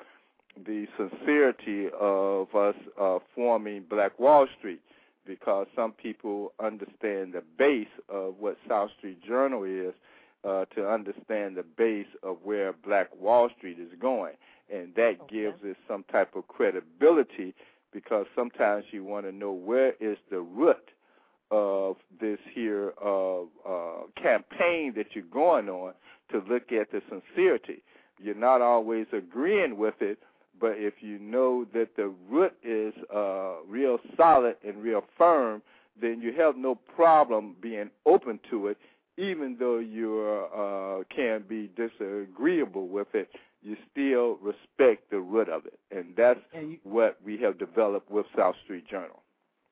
the 0.65 0.87
sincerity 0.97 1.89
of 2.01 2.55
us 2.55 2.77
uh, 2.99 3.19
forming 3.35 3.85
Black 3.91 4.19
Wall 4.19 4.47
Street 4.59 4.81
because 5.27 5.67
some 5.77 5.93
people 5.93 6.53
understand 6.59 7.35
the 7.35 7.43
base 7.59 7.87
of 8.09 8.37
what 8.39 8.57
South 8.67 8.89
Street 8.99 9.23
Journal 9.23 9.65
is 9.65 9.93
uh, 10.45 10.65
to 10.75 10.89
understand 10.89 11.57
the 11.57 11.65
base 11.77 12.07
of 12.23 12.39
where 12.43 12.73
Black 12.73 13.09
Wall 13.19 13.49
Street 13.57 13.79
is 13.79 13.93
going. 14.01 14.35
And 14.73 14.95
that 14.95 15.17
Okay. 15.23 15.43
gives 15.43 15.59
it 15.65 15.77
some 15.89 16.05
type 16.05 16.35
of 16.37 16.47
credibility 16.49 17.55
because 17.93 18.27
sometimes 18.35 18.85
you 18.93 19.05
want 19.05 19.27
to 19.27 19.33
know 19.33 19.53
where 19.53 19.95
is 20.01 20.17
the 20.31 20.41
root 20.41 20.91
of 21.51 21.97
this 22.21 22.39
here 22.55 22.93
uh, 23.05 23.41
uh, 23.69 24.03
campaign 24.17 24.93
that 24.97 25.07
you're 25.15 25.25
going 25.25 25.69
on 25.69 25.93
to 26.31 26.39
look 26.49 26.71
at 26.71 26.93
the 26.93 27.03
sincerity. 27.09 27.83
You're 28.21 28.35
not 28.37 28.62
always 28.62 29.07
agreeing 29.12 29.77
with 29.77 29.95
it, 30.01 30.19
but 30.61 30.73
if 30.77 30.95
you 31.01 31.19
know 31.19 31.65
that 31.73 31.97
the 31.97 32.12
root 32.29 32.53
is 32.62 32.95
uh, 33.15 33.62
real 33.67 33.99
solid 34.17 34.57
and 34.65 34.83
real 34.83 35.03
firm, 35.19 35.62
then 36.01 36.21
you 36.21 36.33
have 36.35 36.57
no 36.57 36.75
problem 36.75 37.57
being 37.61 37.91
open 38.07 38.39
to 38.51 38.69
it, 38.69 38.79
even 39.16 39.57
though 39.59 39.78
you 39.78 40.49
uh, 40.55 41.03
can 41.15 41.45
be 41.49 41.70
disagreeable 41.77 42.89
with 42.89 43.09
it. 43.15 43.28
You 43.62 43.77
still 43.93 44.37
respect 44.37 45.11
the 45.11 45.20
root 45.20 45.51
of 45.51 45.66
it, 45.66 45.78
and 45.91 46.15
that's 46.16 46.41
And 46.55 46.70
you 46.73 46.78
what 46.82 47.19
we 47.23 47.37
have 47.43 47.59
developed 47.59 48.11
with 48.11 48.24
South 48.35 48.55
Street 48.65 48.89
Journal. 48.89 49.23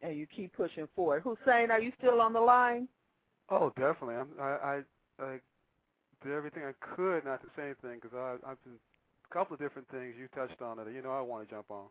and 0.03 0.15
you 0.17 0.27
keep 0.27 0.53
pushing 0.55 0.87
forward. 0.95 1.23
Hussein, 1.23 1.71
are 1.71 1.81
you 1.81 1.91
still 1.99 2.21
on 2.21 2.35
the 2.35 2.41
line? 2.41 2.87
Oh, 3.49 3.71
definitely. 3.79 4.17
I'm, 4.17 4.29
I, 4.39 4.45
I 4.45 4.81
I 5.21 5.41
did 6.23 6.33
everything 6.35 6.65
I 6.65 6.73
could 6.95 7.25
not 7.25 7.41
to 7.41 7.49
say 7.57 7.63
anything 7.65 7.99
because 8.03 8.15
I 8.15 8.51
I've 8.51 8.63
been 8.65 8.75
a 9.31 9.35
couple 9.35 9.55
of 9.55 9.61
different 9.61 9.89
things 9.89 10.15
you 10.19 10.29
touched 10.35 10.61
on 10.61 10.77
that 10.77 10.93
you 10.93 11.01
know 11.01 11.11
I 11.13 11.23
want 11.23 11.49
to 11.49 11.55
jump 11.55 11.71
on. 11.71 11.87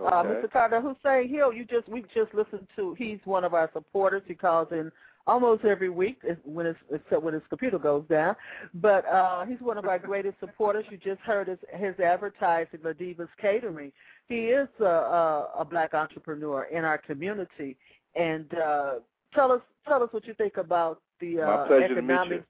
Uh, 0.00 0.22
Okay. 0.22 0.46
Mr. 0.46 0.50
Carter 0.50 0.80
Hussein 0.80 1.28
Hill, 1.28 1.52
you 1.52 1.66
just 1.66 1.86
we 1.88 2.00
just 2.14 2.32
listened 2.32 2.66
to. 2.76 2.94
He's 2.96 3.18
one 3.26 3.44
of 3.44 3.52
our 3.52 3.68
supporters. 3.74 4.22
He 4.26 4.34
calls 4.34 4.68
in 4.72 4.90
almost 5.26 5.64
every 5.64 5.90
week 5.90 6.18
when 6.44 6.66
his 6.66 6.76
except 6.92 7.22
when 7.22 7.34
his 7.34 7.42
computer 7.48 7.78
goes 7.78 8.04
down. 8.08 8.36
But 8.74 9.06
uh, 9.06 9.44
he's 9.46 9.60
one 9.60 9.78
of 9.78 9.86
our 9.86 9.98
greatest 9.98 10.38
supporters. 10.40 10.84
You 10.90 10.98
just 10.98 11.20
heard 11.20 11.48
his 11.48 11.58
his 11.72 11.98
advertising, 12.00 12.80
Ladivas 12.82 13.28
Catering. 13.40 13.92
He 14.28 14.46
is 14.46 14.68
a, 14.80 14.84
a, 14.84 15.48
a 15.60 15.64
black 15.64 15.94
entrepreneur 15.94 16.64
in 16.64 16.84
our 16.84 16.98
community. 16.98 17.76
And 18.14 18.52
uh, 18.54 18.92
tell 19.34 19.52
us 19.52 19.60
tell 19.88 20.02
us 20.02 20.08
what 20.12 20.26
you 20.26 20.34
think 20.34 20.56
about 20.56 21.00
the 21.20 21.40
uh, 21.40 21.46
My 21.46 21.66
pleasure 21.66 21.88
to 21.88 21.94
meet 22.02 22.10
economic 22.10 22.38
you. 22.38 22.44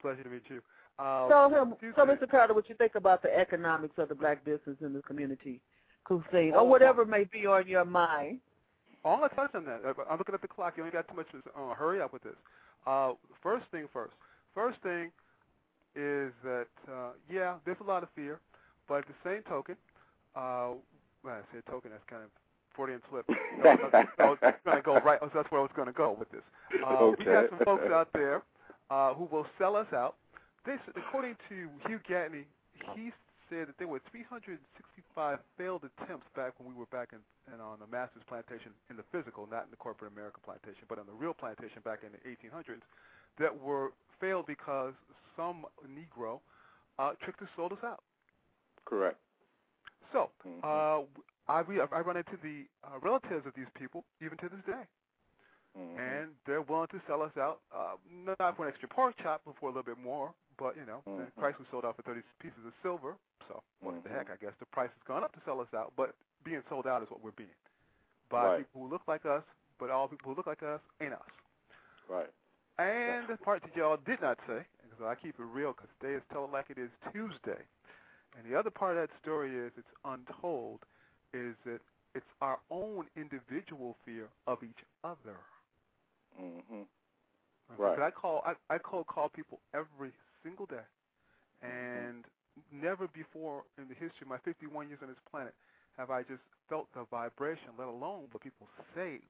Pleasure 0.00 0.22
to 0.22 0.30
meet 0.30 0.42
you. 0.48 0.60
Uh, 0.98 1.28
Tell 1.28 1.48
him, 1.48 1.74
tell. 1.94 2.06
Mr. 2.06 2.30
Carter 2.30 2.52
what 2.52 2.68
you 2.68 2.74
think 2.74 2.94
about 2.94 3.22
the 3.22 3.34
economics 3.34 3.94
of 3.96 4.10
the 4.10 4.14
black 4.14 4.44
business 4.44 4.76
in 4.82 4.92
the 4.92 5.00
community, 5.00 5.58
Hussein, 6.06 6.52
Oh, 6.54 6.60
or 6.60 6.68
whatever 6.68 7.06
may 7.06 7.24
be 7.24 7.46
on 7.46 7.66
your 7.66 7.86
mind. 7.86 8.40
I 9.04 9.08
want 9.08 9.30
to 9.30 9.36
touch 9.36 9.50
on 9.54 9.64
that. 9.64 9.80
I'm 10.10 10.18
looking 10.18 10.34
at 10.34 10.42
the 10.42 10.48
clock. 10.48 10.74
You 10.76 10.82
only 10.82 10.92
got 10.92 11.08
too 11.08 11.14
much. 11.14 11.26
Uh, 11.34 11.74
hurry 11.74 12.00
up 12.00 12.12
with 12.12 12.22
this. 12.22 12.36
Uh, 12.86 13.12
first 13.42 13.64
thing 13.70 13.88
first. 13.92 14.12
First 14.54 14.78
thing 14.82 15.10
is 15.96 16.32
that 16.44 16.66
uh, 16.88 17.10
yeah, 17.32 17.54
there's 17.64 17.78
a 17.80 17.84
lot 17.86 18.02
of 18.02 18.08
fear, 18.14 18.40
but 18.88 18.98
at 18.98 19.04
the 19.06 19.14
same 19.24 19.42
token, 19.48 19.76
uh, 20.36 20.68
when 21.22 21.34
I 21.34 21.40
say 21.52 21.60
token, 21.68 21.90
that's 21.90 22.04
kind 22.08 22.22
of 22.22 22.30
Freudian 22.76 23.00
slip. 23.10 23.26
No, 23.62 23.70
I 24.18 24.24
was 24.24 24.38
going 24.64 24.76
to 24.76 24.82
go 24.82 24.98
right. 25.00 25.18
oh, 25.22 25.30
That's 25.34 25.50
where 25.50 25.60
I 25.60 25.62
was 25.62 25.72
going 25.74 25.88
to 25.88 25.92
go 25.92 26.14
with 26.18 26.30
this. 26.30 26.42
Uh, 26.86 27.12
We 27.18 27.24
got 27.24 27.44
Okay. 27.44 27.48
some 27.50 27.58
folks 27.64 27.84
out 27.92 28.08
there 28.12 28.42
uh, 28.90 29.14
who 29.14 29.24
will 29.30 29.46
sell 29.58 29.76
us 29.76 29.88
out. 29.92 30.14
They, 30.64 30.72
s- 30.72 30.80
according 30.96 31.36
to 31.48 31.68
Hugh 31.88 32.00
Gattney, 32.08 32.44
he 32.94 33.10
said 33.50 33.68
that 33.68 33.76
there 33.78 33.90
were 33.90 34.00
365 34.10 35.38
failed 35.58 35.82
attempts 35.84 36.26
back 36.38 36.54
when 36.58 36.70
we 36.70 36.74
were 36.78 36.88
back 36.94 37.10
in, 37.12 37.18
in 37.52 37.60
on 37.60 37.78
the 37.82 37.86
Masters 37.90 38.22
plantation 38.30 38.70
in 38.88 38.96
the 38.96 39.04
physical, 39.10 39.46
not 39.50 39.64
in 39.66 39.70
the 39.70 39.76
corporate 39.76 40.12
American 40.12 40.40
plantation, 40.46 40.86
but 40.88 40.98
on 40.98 41.06
the 41.06 41.12
real 41.12 41.34
plantation 41.34 41.82
back 41.84 42.00
in 42.06 42.14
the 42.14 42.22
1800s, 42.24 42.86
that 43.38 43.50
were 43.50 43.90
failed 44.20 44.46
because 44.46 44.94
some 45.36 45.66
Negro 45.84 46.40
uh, 46.98 47.12
tricked 47.22 47.42
us, 47.42 47.48
sold 47.56 47.72
us 47.72 47.82
out. 47.84 48.02
Correct. 48.86 49.18
So 50.12 50.30
Mhm. 50.46 50.62
uh, 50.62 51.02
I, 51.48 51.62
I 51.92 52.00
run 52.00 52.16
into 52.16 52.38
the 52.42 52.64
uh, 52.84 52.98
relatives 53.02 53.46
of 53.46 53.52
these 53.56 53.70
people 53.78 54.04
even 54.22 54.38
to 54.38 54.48
this 54.48 54.62
day, 54.66 54.84
Mhm. 55.76 55.98
and 55.98 56.28
they're 56.46 56.62
willing 56.62 56.88
to 56.88 57.00
sell 57.06 57.22
us 57.22 57.32
out, 57.38 57.60
uh, 57.74 57.96
not 58.10 58.56
for 58.56 58.66
an 58.66 58.72
extra 58.72 58.88
pork 58.88 59.14
chop, 59.22 59.42
but 59.44 59.54
for 59.58 59.66
a 59.66 59.72
little 59.72 59.82
bit 59.82 59.98
more. 59.98 60.32
But 60.58 60.76
you 60.76 60.86
know, 60.86 61.02
the 61.16 61.24
Mhm. 61.24 61.32
price 61.38 61.54
was 61.58 61.66
sold 61.70 61.84
out 61.84 61.96
for 61.96 62.02
30 62.02 62.20
pieces 62.40 62.58
of 62.66 62.72
silver. 62.82 63.16
So 63.50 63.62
what 63.80 64.02
the 64.04 64.08
Mhm. 64.08 64.14
heck? 64.14 64.30
I 64.30 64.36
guess 64.36 64.54
the 64.60 64.66
price 64.66 64.90
has 64.94 65.02
gone 65.02 65.24
up 65.24 65.32
to 65.34 65.40
sell 65.44 65.60
us 65.60 65.72
out, 65.74 65.92
but 65.96 66.14
being 66.44 66.62
sold 66.68 66.86
out 66.86 67.02
is 67.02 67.10
what 67.10 67.20
we're 67.20 67.32
being 67.32 67.54
by 68.30 68.46
Right. 68.46 68.58
people 68.58 68.82
who 68.82 68.88
look 68.88 69.02
like 69.08 69.26
us, 69.26 69.42
but 69.78 69.90
all 69.90 70.06
people 70.06 70.30
who 70.30 70.36
look 70.36 70.46
like 70.46 70.62
us 70.62 70.80
ain't 71.00 71.12
us. 71.12 71.30
Right. 72.08 72.30
And 72.78 73.26
the 73.26 73.36
part 73.36 73.62
that 73.62 73.74
y'all 73.76 73.96
did 73.96 74.20
not 74.22 74.38
say, 74.46 74.64
because 74.82 75.04
I 75.04 75.14
keep 75.16 75.38
it 75.38 75.42
real, 75.44 75.72
because 75.72 75.90
today 76.00 76.14
is 76.14 76.22
Tell 76.32 76.44
It 76.44 76.50
Like 76.52 76.70
It 76.70 76.78
Is 76.78 76.90
Tuesday. 77.12 77.66
And 78.36 78.46
the 78.46 78.56
other 78.56 78.70
part 78.70 78.96
of 78.96 79.08
that 79.08 79.18
story 79.18 79.54
is 79.56 79.72
it's 79.76 79.92
untold, 80.04 80.86
is 81.34 81.56
that 81.64 81.80
it's 82.14 82.30
our 82.40 82.60
own 82.70 83.08
individual 83.16 83.96
fear 84.04 84.28
of 84.46 84.62
each 84.62 84.84
other. 85.02 85.36
Mm-hmm. 86.40 86.82
Right. 87.76 87.96
'cause 87.96 87.98
I 88.00 88.10
call 88.10 88.42
I, 88.44 88.54
I 88.68 88.78
cold 88.78 89.06
call 89.08 89.28
people 89.28 89.60
every 89.74 90.12
single 90.42 90.66
day, 90.66 90.84
and 91.62 92.24
never 92.72 93.08
before 93.08 93.64
in 93.78 93.88
the 93.88 93.94
history 93.94 94.22
of 94.22 94.28
my 94.28 94.38
51 94.44 94.88
years 94.88 95.00
on 95.02 95.08
this 95.08 95.18
planet 95.30 95.54
have 95.96 96.10
I 96.10 96.22
just 96.22 96.42
felt 96.68 96.86
the 96.94 97.04
vibration, 97.10 97.74
let 97.78 97.88
alone 97.88 98.24
what 98.30 98.42
people 98.42 98.68
say, 98.94 99.20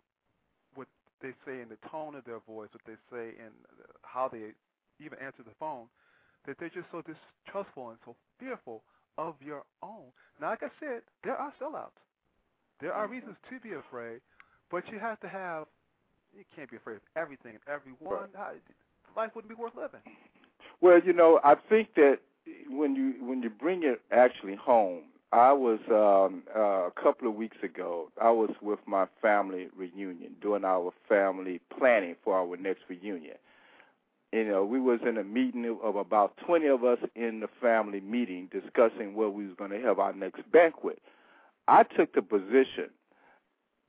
what 0.74 0.86
they 1.22 1.30
say 1.46 1.60
in 1.60 1.68
the 1.68 1.78
tone 1.90 2.14
of 2.14 2.24
their 2.24 2.40
voice, 2.46 2.68
what 2.72 2.82
they 2.86 2.98
say 3.10 3.34
in 3.38 3.50
how 4.02 4.28
they 4.28 4.52
even 5.02 5.18
answer 5.18 5.42
the 5.42 5.54
phone, 5.58 5.86
that 6.46 6.56
they're 6.58 6.68
just 6.70 6.86
so 6.92 7.02
distrustful 7.02 7.90
and 7.90 7.98
so 8.04 8.14
fearful 8.38 8.82
of 9.18 9.34
your 9.44 9.64
own. 9.82 10.12
Now, 10.40 10.50
like 10.50 10.62
I 10.62 10.70
said, 10.78 11.02
there 11.24 11.36
are 11.36 11.52
sellouts. 11.60 11.96
There 12.80 12.92
are 12.92 13.06
reasons 13.08 13.36
to 13.50 13.60
be 13.60 13.74
afraid, 13.74 14.20
but 14.70 14.84
you 14.90 14.98
have 14.98 15.20
to 15.20 15.28
have. 15.28 15.66
You 16.36 16.44
can't 16.54 16.70
be 16.70 16.76
afraid 16.76 16.96
of 16.96 17.02
everything 17.16 17.52
and 17.52 17.60
everyone. 17.66 18.28
How- 18.34 18.52
Life 19.16 19.34
wouldn't 19.34 19.48
be 19.50 19.60
worth 19.60 19.74
living. 19.74 20.00
Well, 20.80 21.00
you 21.04 21.12
know, 21.12 21.40
I 21.42 21.56
think 21.68 21.88
that 21.96 22.20
when 22.68 22.94
you 22.94 23.14
when 23.20 23.42
you 23.42 23.50
bring 23.50 23.82
it 23.82 24.00
actually 24.10 24.56
home, 24.56 25.02
I 25.32 25.52
was 25.52 25.78
um 25.90 26.42
uh, 26.56 26.88
a 26.88 26.92
couple 27.02 27.28
of 27.28 27.34
weeks 27.34 27.58
ago. 27.62 28.10
I 28.20 28.30
was 28.30 28.50
with 28.60 28.80
my 28.86 29.06
family 29.22 29.68
reunion, 29.76 30.34
doing 30.40 30.64
our 30.64 30.92
family 31.08 31.60
planning 31.76 32.16
for 32.24 32.36
our 32.36 32.56
next 32.56 32.82
reunion. 32.88 33.36
You 34.32 34.44
know, 34.44 34.64
we 34.64 34.80
was 34.80 35.00
in 35.06 35.18
a 35.18 35.24
meeting 35.24 35.76
of 35.82 35.96
about 35.96 36.36
20 36.46 36.66
of 36.68 36.84
us 36.84 36.98
in 37.16 37.40
the 37.40 37.48
family 37.60 38.00
meeting 38.00 38.48
discussing 38.52 39.14
where 39.14 39.28
we 39.28 39.46
was 39.46 39.56
going 39.56 39.72
to 39.72 39.80
have 39.80 39.98
our 39.98 40.12
next 40.12 40.42
banquet. 40.52 41.00
I 41.66 41.82
took 41.82 42.14
the 42.14 42.22
position 42.22 42.90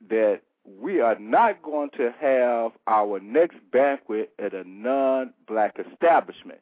that 0.10 0.42
we 0.80 1.00
are 1.00 1.18
not 1.20 1.62
going 1.62 1.90
to 1.98 2.12
have 2.20 2.72
our 2.88 3.20
next 3.20 3.58
banquet 3.72 4.32
at 4.40 4.54
a 4.54 4.64
non-black 4.68 5.78
establishment. 5.80 6.60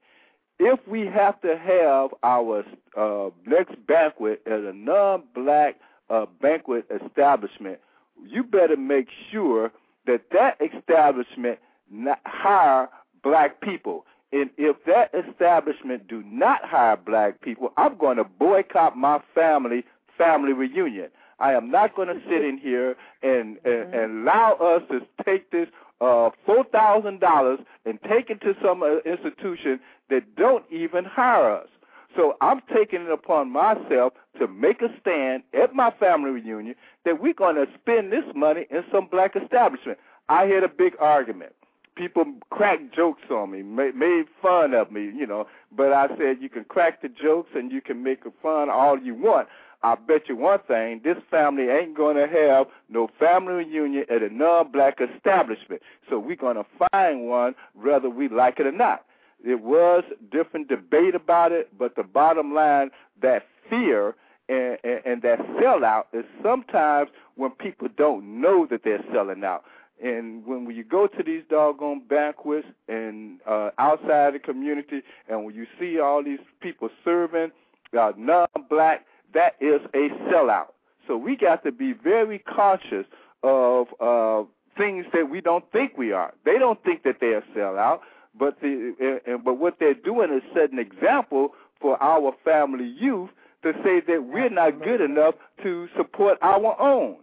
If 0.59 0.79
we 0.87 1.05
have 1.05 1.39
to 1.41 1.57
have 1.57 2.09
our 2.21 2.65
uh, 2.97 3.29
next 3.45 3.75
banquet 3.87 4.41
at 4.45 4.59
a 4.59 4.73
non-black 4.73 5.75
uh, 6.09 6.25
banquet 6.41 6.85
establishment, 6.91 7.79
you 8.27 8.43
better 8.43 8.75
make 8.75 9.07
sure 9.31 9.71
that 10.05 10.23
that 10.33 10.57
establishment 10.61 11.59
not 11.89 12.19
hire 12.25 12.89
black 13.23 13.61
people. 13.61 14.05
And 14.31 14.49
if 14.57 14.75
that 14.85 15.11
establishment 15.13 16.07
do 16.07 16.23
not 16.23 16.63
hire 16.63 16.97
black 16.97 17.41
people, 17.41 17.71
I'm 17.77 17.97
going 17.97 18.17
to 18.17 18.23
boycott 18.23 18.97
my 18.97 19.21
family 19.33 19.85
family 20.17 20.51
reunion. 20.51 21.09
I 21.39 21.53
am 21.53 21.71
not 21.71 21.95
going 21.95 22.09
to 22.09 22.21
sit 22.29 22.43
in 22.43 22.57
here 22.57 22.97
and, 23.23 23.57
and, 23.63 23.93
and 23.93 24.21
allow 24.27 24.53
us 24.55 24.81
to 24.91 24.99
take 25.23 25.51
this 25.51 25.69
uh, 26.01 26.29
four 26.45 26.65
thousand 26.65 27.21
dollars 27.21 27.59
and 27.85 27.99
take 28.03 28.29
it 28.29 28.41
to 28.41 28.55
some 28.61 28.83
uh, 28.83 28.97
institution 29.05 29.79
that 30.09 30.35
don't 30.35 30.65
even 30.71 31.05
hire 31.05 31.51
us. 31.51 31.67
So 32.15 32.35
I'm 32.41 32.61
taking 32.73 33.03
it 33.03 33.11
upon 33.11 33.51
myself 33.51 34.13
to 34.39 34.47
make 34.47 34.81
a 34.81 34.87
stand 34.99 35.43
at 35.53 35.75
my 35.75 35.91
family 35.91 36.31
reunion 36.31 36.75
that 37.05 37.21
we're 37.21 37.33
going 37.33 37.55
to 37.55 37.67
spend 37.79 38.11
this 38.11 38.23
money 38.35 38.65
in 38.71 38.83
some 38.91 39.07
black 39.07 39.35
establishment. 39.35 39.99
I 40.27 40.45
had 40.45 40.63
a 40.63 40.67
big 40.67 40.93
argument. 40.99 41.53
People 41.95 42.25
cracked 42.49 42.95
jokes 42.95 43.23
on 43.29 43.51
me, 43.51 43.61
ma- 43.61 43.91
made 43.95 44.25
fun 44.41 44.73
of 44.73 44.91
me, 44.91 45.03
you 45.03 45.27
know. 45.27 45.47
But 45.75 45.91
I 45.91 46.07
said 46.17 46.37
you 46.39 46.49
can 46.49 46.63
crack 46.63 47.01
the 47.01 47.09
jokes 47.09 47.49
and 47.55 47.71
you 47.71 47.81
can 47.81 48.03
make 48.03 48.23
fun 48.41 48.69
all 48.69 48.97
you 48.97 49.13
want. 49.15 49.47
I 49.81 49.95
bet 49.95 50.27
you 50.27 50.35
one 50.35 50.59
thing, 50.67 51.01
this 51.03 51.17
family 51.31 51.69
ain't 51.69 51.95
going 51.95 52.17
to 52.17 52.27
have 52.27 52.67
no 52.89 53.09
family 53.17 53.53
reunion 53.53 54.05
at 54.09 54.21
a 54.21 54.33
non-black 54.33 54.99
establishment. 54.99 55.81
So 56.09 56.19
we're 56.19 56.35
going 56.35 56.57
to 56.57 56.65
find 56.91 57.27
one 57.27 57.55
whether 57.73 58.09
we 58.09 58.27
like 58.27 58.59
it 58.59 58.65
or 58.65 58.71
not. 58.71 59.05
It 59.43 59.61
was 59.61 60.03
different 60.31 60.67
debate 60.67 61.15
about 61.15 61.51
it, 61.51 61.69
but 61.77 61.95
the 61.95 62.03
bottom 62.03 62.53
line, 62.53 62.91
that 63.21 63.43
fear 63.69 64.15
and, 64.49 64.77
and, 64.83 65.01
and 65.05 65.21
that 65.21 65.39
sellout 65.61 66.05
is 66.13 66.25
sometimes 66.43 67.09
when 67.35 67.51
people 67.51 67.87
don't 67.97 68.41
know 68.41 68.67
that 68.69 68.81
they're 68.83 69.03
selling 69.13 69.43
out. 69.43 69.63
And 70.01 70.45
when, 70.45 70.69
you 70.71 70.83
go 70.83 71.07
to 71.07 71.23
these 71.23 71.43
doggone 71.49 72.03
banquets 72.09 72.67
and 72.87 73.39
uh, 73.45 73.71
outside 73.77 74.33
the 74.33 74.39
community, 74.39 75.01
and 75.27 75.43
when 75.43 75.55
you 75.55 75.67
see 75.79 75.99
all 75.99 76.23
these 76.23 76.39
people 76.61 76.89
serving 77.03 77.51
uh, 77.97 78.13
non-black, 78.17 79.05
that 79.33 79.55
is 79.59 79.81
a 79.93 80.09
sellout. 80.29 80.67
So 81.07 81.17
we 81.17 81.35
got 81.35 81.63
to 81.63 81.71
be 81.71 81.93
very 81.93 82.39
conscious 82.39 83.05
of 83.43 83.87
uh, 83.99 84.43
things 84.77 85.05
that 85.13 85.29
we 85.29 85.41
don't 85.41 85.69
think 85.71 85.97
we 85.97 86.11
are. 86.13 86.33
They 86.45 86.57
don't 86.57 86.81
think 86.83 87.03
that 87.03 87.17
they're 87.19 87.43
sellout, 87.55 87.99
but 88.39 88.59
the 88.61 89.19
uh, 89.27 89.37
but 89.37 89.55
what 89.55 89.75
they're 89.79 89.93
doing 89.93 90.33
is 90.33 90.41
setting 90.53 90.79
an 90.79 90.85
example 90.85 91.49
for 91.79 92.01
our 92.01 92.33
family 92.43 92.85
youth 92.85 93.29
to 93.63 93.73
say 93.83 94.01
that 94.07 94.23
we're 94.23 94.49
not 94.49 94.81
good 94.81 95.01
enough 95.01 95.35
to 95.61 95.87
support 95.97 96.37
our 96.41 96.79
own. 96.79 97.17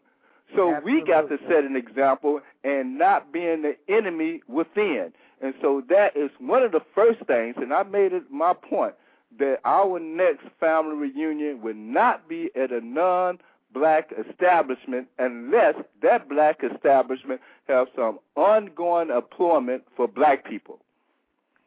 So 0.54 0.74
Absolutely. 0.74 1.02
we 1.02 1.06
got 1.06 1.28
to 1.28 1.38
set 1.48 1.64
an 1.64 1.76
example 1.76 2.40
and 2.62 2.98
not 2.98 3.32
being 3.32 3.62
the 3.62 3.76
enemy 3.88 4.42
within. 4.46 5.12
And 5.40 5.54
so 5.60 5.82
that 5.88 6.16
is 6.16 6.30
one 6.38 6.62
of 6.62 6.72
the 6.72 6.82
first 6.94 7.20
things, 7.26 7.56
and 7.58 7.72
I 7.72 7.82
made 7.82 8.12
it 8.12 8.30
my 8.30 8.52
point 8.52 8.94
that 9.38 9.60
our 9.64 9.98
next 9.98 10.44
family 10.60 10.96
reunion 10.96 11.60
would 11.62 11.76
not 11.76 12.28
be 12.28 12.50
at 12.54 12.70
a 12.70 12.80
non 12.80 13.38
black 13.74 14.12
establishment 14.30 15.08
unless 15.18 15.74
that 16.00 16.28
black 16.28 16.62
establishment 16.62 17.40
has 17.68 17.88
some 17.94 18.18
ongoing 18.34 19.10
employment 19.10 19.82
for 19.96 20.08
black 20.08 20.48
people. 20.48 20.80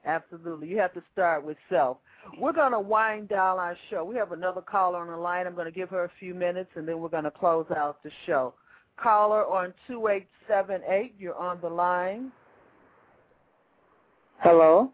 Absolutely. 0.09 0.67
You 0.67 0.77
have 0.79 0.93
to 0.95 1.03
start 1.13 1.45
with 1.45 1.57
self. 1.69 1.97
We're 2.39 2.53
going 2.53 2.71
to 2.71 2.79
wind 2.79 3.29
down 3.29 3.59
our 3.59 3.77
show. 3.89 4.03
We 4.03 4.15
have 4.15 4.31
another 4.31 4.61
caller 4.61 4.99
on 4.99 5.07
the 5.07 5.15
line. 5.15 5.45
I'm 5.45 5.53
going 5.53 5.65
to 5.65 5.71
give 5.71 5.89
her 5.89 6.05
a 6.05 6.11
few 6.19 6.33
minutes, 6.33 6.71
and 6.75 6.87
then 6.87 6.99
we're 6.99 7.09
going 7.09 7.25
to 7.25 7.31
close 7.31 7.67
out 7.75 8.01
the 8.01 8.09
show. 8.25 8.55
Caller 8.97 9.45
on 9.45 9.73
2878, 9.87 11.13
you're 11.19 11.35
on 11.35 11.61
the 11.61 11.69
line. 11.69 12.31
Hello? 14.39 14.91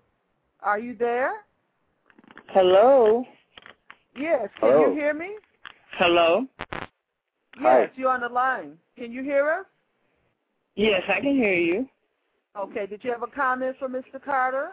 Are 0.61 0.79
you 0.79 0.95
there? 0.97 1.31
Hello? 2.49 3.23
Yes. 4.17 4.49
Can 4.59 4.69
Hello. 4.69 4.89
you 4.89 4.93
hear 4.95 5.13
me? 5.13 5.35
Hello? 5.97 6.45
Hi. 7.57 7.81
Yes, 7.81 7.89
you're 7.95 8.09
on 8.09 8.19
the 8.21 8.29
line. 8.29 8.77
Can 8.97 9.13
you 9.13 9.23
hear 9.23 9.49
us? 9.49 9.65
Yes, 10.75 11.03
I 11.07 11.21
can 11.21 11.35
hear 11.35 11.53
you. 11.53 11.87
Okay. 12.57 12.85
Did 12.85 13.03
you 13.03 13.11
have 13.11 13.23
a 13.23 13.27
comment 13.27 13.77
for 13.79 13.87
Mr. 13.87 14.23
Carter? 14.23 14.71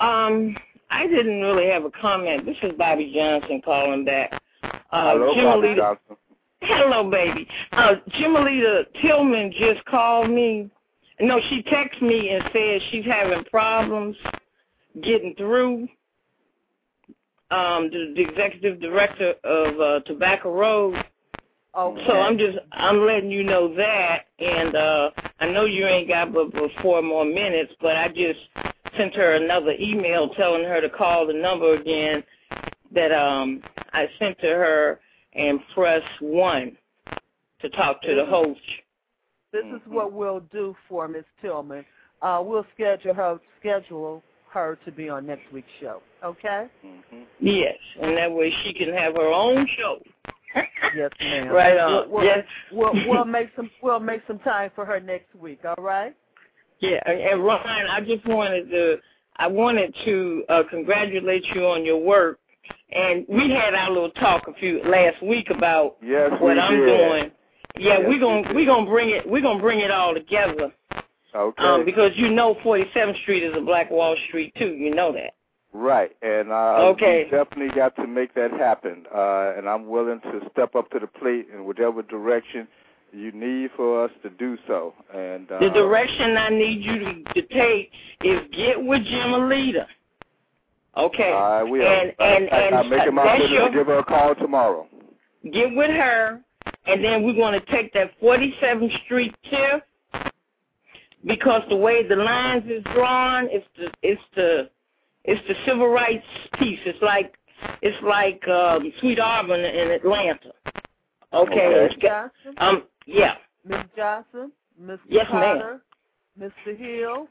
Um, 0.00 0.56
I 0.90 1.06
didn't 1.06 1.40
really 1.40 1.68
have 1.68 1.84
a 1.84 1.90
comment. 1.90 2.44
This 2.44 2.56
is 2.62 2.72
Bobby 2.76 3.12
Johnson 3.14 3.62
calling 3.64 4.04
back. 4.04 4.32
Uh, 4.62 5.12
Hello, 5.12 5.34
Jim 5.34 5.44
Bobby 5.44 5.68
Alita- 5.68 5.76
Johnson. 5.76 6.16
Hello, 6.62 7.10
baby. 7.10 7.46
Uh, 7.72 7.94
Jimalita 8.18 8.84
Tillman 9.00 9.52
just 9.58 9.84
called 9.86 10.30
me. 10.30 10.68
No, 11.20 11.40
she 11.48 11.62
texted 11.62 12.02
me 12.02 12.30
and 12.30 12.44
said 12.52 12.80
she's 12.90 13.04
having 13.04 13.44
problems 13.44 14.16
getting 15.02 15.34
through. 15.36 15.88
Um, 17.50 17.90
the, 17.90 18.12
the 18.14 18.22
executive 18.22 18.80
director 18.80 19.34
of 19.44 19.80
uh, 19.80 20.00
Tobacco 20.06 20.52
Road. 20.54 21.02
Okay. 21.76 22.04
So 22.06 22.14
I'm 22.14 22.36
just 22.36 22.58
I'm 22.72 23.06
letting 23.06 23.30
you 23.30 23.44
know 23.44 23.74
that, 23.76 24.26
and 24.38 24.74
uh, 24.74 25.10
I 25.38 25.46
know 25.46 25.64
you 25.66 25.86
ain't 25.86 26.08
got 26.08 26.32
but, 26.32 26.52
but 26.52 26.70
four 26.82 27.00
more 27.00 27.24
minutes, 27.24 27.72
but 27.80 27.96
I 27.96 28.08
just 28.08 28.40
sent 28.96 29.14
her 29.14 29.32
another 29.32 29.74
email 29.78 30.28
telling 30.30 30.64
her 30.64 30.80
to 30.80 30.90
call 30.90 31.26
the 31.26 31.32
number 31.32 31.74
again 31.74 32.22
that 32.94 33.12
um 33.12 33.62
I 33.92 34.08
sent 34.18 34.38
to 34.40 34.48
her 34.48 35.00
and 35.34 35.60
press 35.74 36.02
one 36.20 36.76
to 37.60 37.68
talk 37.70 38.02
to 38.02 38.14
the 38.14 38.24
host. 38.24 38.60
This 39.52 39.64
is 39.64 39.80
what 39.86 40.12
we'll 40.12 40.40
do 40.52 40.76
for 40.88 41.08
Miss 41.08 41.24
Tillman. 41.42 41.84
Uh, 42.22 42.40
we'll 42.44 42.66
schedule 42.74 43.14
her 43.14 43.40
schedule 43.58 44.22
her 44.52 44.78
to 44.84 44.92
be 44.92 45.08
on 45.08 45.26
next 45.26 45.52
week's 45.52 45.68
show. 45.80 46.02
Okay? 46.24 46.66
Mm-hmm. 46.84 47.22
Yes, 47.40 47.76
and 48.00 48.16
that 48.16 48.30
way 48.30 48.52
she 48.62 48.72
can 48.74 48.92
have 48.92 49.14
her 49.14 49.28
own 49.28 49.66
show. 49.78 49.98
Yes, 50.96 51.12
ma'am. 51.20 51.48
Right 51.48 51.78
on. 51.78 51.92
We'll, 51.92 52.10
we'll, 52.10 52.24
yes. 52.24 52.44
we'll, 52.72 52.92
we'll 53.06 53.24
make 53.26 53.50
some 53.54 53.70
we'll 53.80 54.00
make 54.00 54.22
some 54.26 54.40
time 54.40 54.72
for 54.74 54.84
her 54.84 54.98
next 54.98 55.32
week. 55.36 55.60
All 55.64 55.80
right? 55.80 56.16
Yeah, 56.80 56.98
and 57.06 57.44
Ron, 57.44 57.60
I 57.66 58.00
just 58.00 58.26
wanted 58.26 58.70
to 58.70 58.96
I 59.36 59.46
wanted 59.46 59.94
to 60.04 60.44
uh, 60.48 60.62
congratulate 60.70 61.44
you 61.54 61.66
on 61.66 61.84
your 61.84 61.98
work. 61.98 62.38
And 62.92 63.24
we 63.28 63.50
had 63.50 63.74
our 63.74 63.90
little 63.90 64.10
talk 64.10 64.46
a 64.48 64.54
few 64.54 64.82
last 64.84 65.22
week 65.22 65.48
about 65.50 65.96
Yes, 66.02 66.30
what 66.40 66.54
we 66.56 66.60
I'm 66.60 66.78
did. 66.80 66.86
doing. 66.86 67.30
Yeah, 67.78 67.98
Yes, 67.98 68.00
we're 68.02 68.08
we 68.08 68.18
gonna 68.18 68.54
we're 68.54 68.66
gonna 68.66 68.90
bring 68.90 69.10
it 69.10 69.28
we're 69.28 69.42
gonna 69.42 69.60
bring 69.60 69.80
it 69.80 69.90
all 69.90 70.12
together. 70.14 70.72
Okay. 71.34 71.62
Um, 71.64 71.84
because 71.84 72.10
you 72.16 72.30
know 72.30 72.56
47th 72.64 73.20
Street 73.22 73.44
is 73.44 73.54
a 73.56 73.60
Black 73.60 73.90
Wall 73.90 74.16
Street 74.28 74.52
too. 74.58 74.72
You 74.72 74.94
know 74.94 75.12
that. 75.12 75.34
Right, 75.72 76.10
and 76.20 76.50
uh, 76.50 76.78
Okay. 76.94 77.24
we 77.24 77.30
definitely 77.30 77.72
got 77.76 77.94
to 77.96 78.06
make 78.08 78.34
that 78.34 78.50
happen. 78.50 79.04
Uh, 79.14 79.52
and 79.56 79.68
I'm 79.68 79.86
willing 79.86 80.20
to 80.22 80.40
step 80.50 80.74
up 80.74 80.90
to 80.90 80.98
the 80.98 81.06
plate 81.06 81.46
in 81.54 81.64
whatever 81.64 82.02
direction 82.02 82.66
you 83.12 83.32
need 83.32 83.70
for 83.76 84.04
us 84.04 84.10
to 84.22 84.30
do 84.30 84.56
so. 84.66 84.94
And 85.14 85.50
uh, 85.50 85.58
The 85.60 85.70
direction 85.70 86.36
I 86.36 86.48
need 86.50 86.82
you 86.82 86.98
to, 86.98 87.22
to 87.34 87.42
take 87.48 87.90
is 88.22 88.40
get 88.52 88.82
with 88.82 89.02
Jimalita. 89.02 89.86
Okay. 90.96 91.32
I 91.32 91.62
will. 91.62 91.82
And 91.82 92.12
and 92.18 92.50
I, 92.50 92.56
and 92.56 92.74
I'm 92.74 92.88
making 92.90 93.14
my 93.14 93.38
business 93.38 93.50
your, 93.52 93.68
to 93.68 93.74
give 93.74 93.86
her 93.86 93.98
a 93.98 94.04
call 94.04 94.34
tomorrow. 94.34 94.86
get 95.52 95.74
with 95.74 95.90
her, 95.90 96.40
and 96.86 97.04
then 97.04 97.22
we're 97.22 97.34
going 97.34 97.58
to 97.58 97.66
take 97.66 97.92
that 97.94 98.10
47th 98.20 99.04
Street 99.04 99.34
tip 99.48 99.84
because 101.24 101.62
the 101.68 101.76
way 101.76 102.06
the 102.06 102.16
lines 102.16 102.64
is 102.66 102.82
drawn, 102.94 103.48
it's 103.50 103.66
the 103.76 103.90
it's 104.02 104.22
the 104.34 104.70
it's 105.24 105.46
the 105.48 105.54
civil 105.66 105.88
rights 105.88 106.24
piece. 106.58 106.80
It's 106.84 107.00
like 107.02 107.34
it's 107.82 108.02
like 108.02 108.46
um, 108.48 108.92
Sweet 109.00 109.20
Auburn 109.20 109.60
in 109.60 109.90
Atlanta. 109.90 110.52
Okay. 111.32 111.88
Okay. 111.96 112.08
Um. 112.58 112.82
Yeah. 113.06 113.34
Miss 113.66 113.80
Johnson, 113.96 114.52
Mr. 114.80 114.98
Yes, 115.08 115.26
ma'am. 115.32 115.58
Carter, 115.58 115.80
Mr. 116.38 116.76
Hill. 116.78 117.26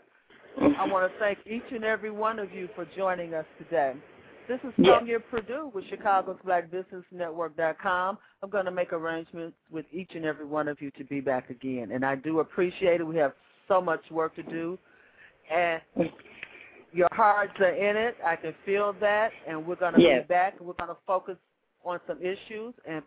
I 0.78 0.86
want 0.88 1.12
to 1.12 1.20
thank 1.20 1.40
each 1.46 1.64
and 1.72 1.84
every 1.84 2.12
one 2.12 2.40
of 2.40 2.52
you 2.52 2.68
for 2.76 2.86
joining 2.98 3.34
us 3.34 3.46
today. 3.58 3.94
This 4.48 4.60
is. 4.64 4.74
Sonia 4.84 5.20
Purdue 5.20 5.72
with 5.74 5.86
Chicago's 5.90 6.38
Black 6.44 6.72
Business 6.72 7.04
Network.com. 7.12 8.18
I'm 8.42 8.50
going 8.50 8.66
to 8.66 8.72
make 8.72 8.94
arrangements 8.94 9.56
with 9.72 9.86
each 9.92 10.12
and 10.16 10.26
every 10.26 10.46
one 10.46 10.68
of 10.68 10.82
you 10.82 10.92
to 10.92 11.04
be 11.04 11.22
back 11.22 11.50
again, 11.50 11.92
and 11.92 12.04
I 12.06 12.16
do 12.16 12.40
appreciate 12.40 13.00
it. 13.00 13.04
We 13.04 13.16
have 13.18 13.34
so 13.68 13.80
much 13.80 14.02
work 14.12 14.36
to 14.36 14.44
do, 14.44 14.78
and 15.54 15.82
your 16.92 17.10
hearts 17.12 17.54
are 17.60 17.74
in 17.76 17.96
it. 17.96 18.18
I 18.26 18.36
can 18.36 18.54
feel 18.66 18.96
that, 19.00 19.32
and 19.48 19.66
we're 19.66 19.76
going 19.76 19.94
to 19.94 20.02
Yes. 20.02 20.24
be 20.24 20.28
back. 20.28 20.60
We're 20.60 20.74
going 20.74 20.90
to 20.90 20.98
focus 21.06 21.38
on 21.86 22.00
some 22.08 22.20
issues 22.22 22.74
and 22.88 23.04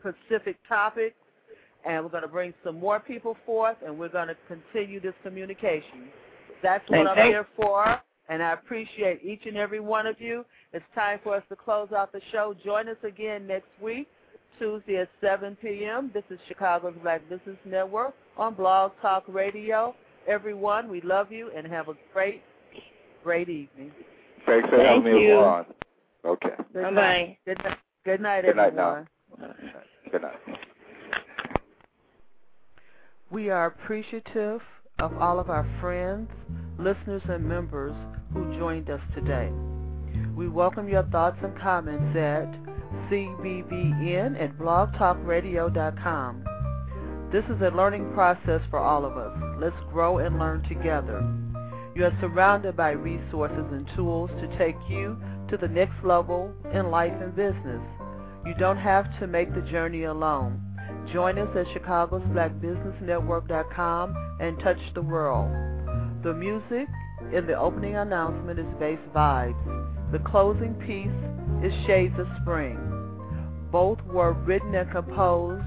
specific 0.00 0.56
topics, 0.68 1.16
and 1.84 2.04
we're 2.04 2.10
going 2.10 2.22
to 2.22 2.28
bring 2.28 2.52
some 2.64 2.78
more 2.78 3.00
people 3.00 3.36
forth, 3.46 3.76
and 3.84 3.98
we're 3.98 4.08
going 4.08 4.28
to 4.28 4.36
continue 4.48 5.00
this 5.00 5.14
communication. 5.22 6.08
That's 6.62 6.88
what 6.90 7.00
And 7.00 7.08
I'm 7.08 7.16
thank- 7.16 7.30
here 7.32 7.46
for, 7.56 8.00
and 8.28 8.42
I 8.42 8.52
appreciate 8.52 9.24
each 9.24 9.46
and 9.46 9.56
every 9.56 9.80
one 9.80 10.06
of 10.06 10.20
you. 10.20 10.44
It's 10.72 10.84
time 10.94 11.18
for 11.22 11.34
us 11.34 11.42
to 11.48 11.56
close 11.56 11.88
out 11.92 12.12
the 12.12 12.20
show. 12.32 12.54
Join 12.64 12.88
us 12.88 12.96
again 13.02 13.46
next 13.46 13.68
week, 13.82 14.08
Tuesday 14.58 14.98
at 14.98 15.08
7 15.20 15.56
p.m. 15.62 16.10
This 16.12 16.24
is 16.30 16.38
Chicago's 16.48 16.94
Black 17.02 17.22
Business 17.30 17.56
Network 17.64 18.14
on 18.36 18.54
Blog 18.54 18.92
Talk 19.00 19.24
Radio. 19.26 19.94
Everyone, 20.28 20.88
we 20.90 21.00
love 21.00 21.32
you 21.32 21.50
and 21.56 21.66
have 21.66 21.88
a 21.88 21.94
great, 22.12 22.42
great 23.24 23.48
evening. 23.48 23.90
Thanks 24.46 24.68
for 24.68 24.76
Thank 24.76 24.88
having 25.04 25.04
me 25.14 25.26
you. 25.28 25.34
on. 25.36 25.64
Okay. 26.24 26.50
Good 26.74 26.82
Bye 26.82 26.90
night. 26.90 27.38
Good 27.46 27.58
night, 27.64 27.78
good 28.04 28.20
night 28.20 28.44
Good 28.44 28.56
night 28.56 28.66
everyone. 28.74 29.06
now. 29.40 29.54
Good 30.12 30.22
night. 30.22 30.60
We 33.30 33.48
are 33.48 33.66
appreciative 33.66 34.60
of 34.98 35.16
all 35.18 35.38
of 35.38 35.50
our 35.50 35.64
friends, 35.80 36.28
listeners, 36.80 37.22
and 37.28 37.44
members 37.44 37.94
who 38.32 38.58
joined 38.58 38.90
us 38.90 39.00
today. 39.14 39.52
We 40.34 40.48
welcome 40.48 40.88
your 40.88 41.04
thoughts 41.04 41.36
and 41.40 41.56
comments 41.60 42.16
at 42.16 42.50
cbbn 43.08 44.42
at 44.42 44.58
blogtalkradio.com. 44.58 46.44
This 47.30 47.44
is 47.44 47.62
a 47.62 47.70
learning 47.76 48.12
process 48.14 48.62
for 48.68 48.80
all 48.80 49.04
of 49.04 49.16
us. 49.16 49.38
Let's 49.60 49.76
grow 49.92 50.18
and 50.18 50.40
learn 50.40 50.64
together. 50.68 51.22
You 51.94 52.06
are 52.06 52.18
surrounded 52.20 52.76
by 52.76 52.90
resources 52.90 53.66
and 53.70 53.88
tools 53.94 54.30
to 54.40 54.58
take 54.58 54.74
you 54.88 55.16
to 55.50 55.56
the 55.56 55.68
next 55.68 56.02
level 56.02 56.52
in 56.74 56.90
life 56.90 57.14
and 57.22 57.36
business. 57.36 57.80
You 58.44 58.54
don't 58.58 58.78
have 58.78 59.06
to 59.20 59.28
make 59.28 59.54
the 59.54 59.60
journey 59.60 60.02
alone. 60.02 60.69
Join 61.12 61.38
us 61.38 61.48
at 61.56 61.66
Chicago's 61.72 62.22
BlackBusinessNetwork.com 62.22 64.36
and 64.40 64.58
touch 64.60 64.78
the 64.94 65.02
world. 65.02 65.50
The 66.22 66.34
music 66.34 66.88
in 67.34 67.46
the 67.46 67.58
opening 67.58 67.96
announcement 67.96 68.58
is 68.58 68.66
Bass 68.78 68.98
Vibes. 69.14 70.12
The 70.12 70.18
closing 70.20 70.74
piece 70.74 71.08
is 71.64 71.72
Shades 71.86 72.18
of 72.18 72.26
Spring. 72.42 72.78
Both 73.72 74.02
were 74.04 74.32
written 74.32 74.74
and 74.74 74.90
composed 74.90 75.64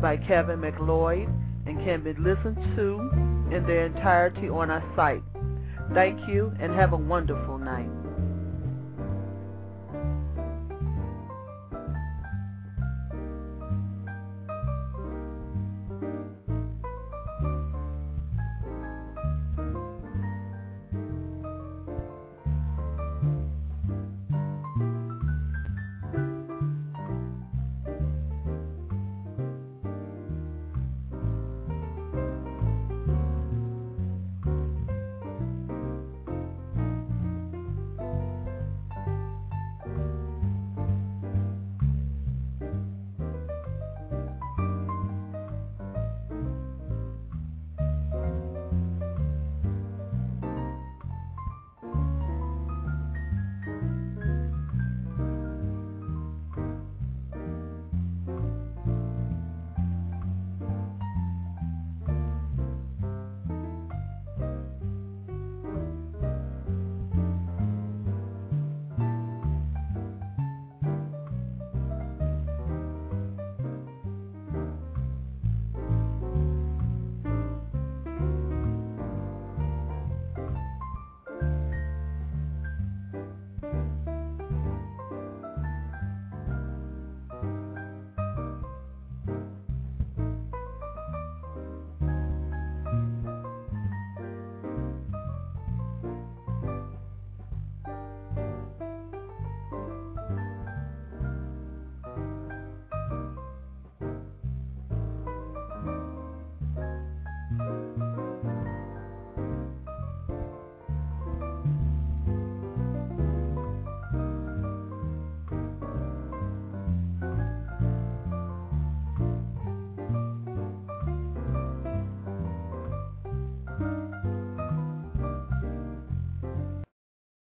by 0.00 0.16
Kevin 0.16 0.60
MacLeod 0.60 1.28
and 1.66 1.78
can 1.84 2.02
be 2.02 2.12
listened 2.14 2.56
to 2.76 3.10
in 3.54 3.64
their 3.66 3.86
entirety 3.86 4.48
on 4.48 4.70
our 4.70 4.82
site. 4.96 5.22
Thank 5.94 6.28
you 6.28 6.52
and 6.60 6.72
have 6.74 6.92
a 6.92 6.96
wonderful 6.96 7.58
night. 7.58 8.01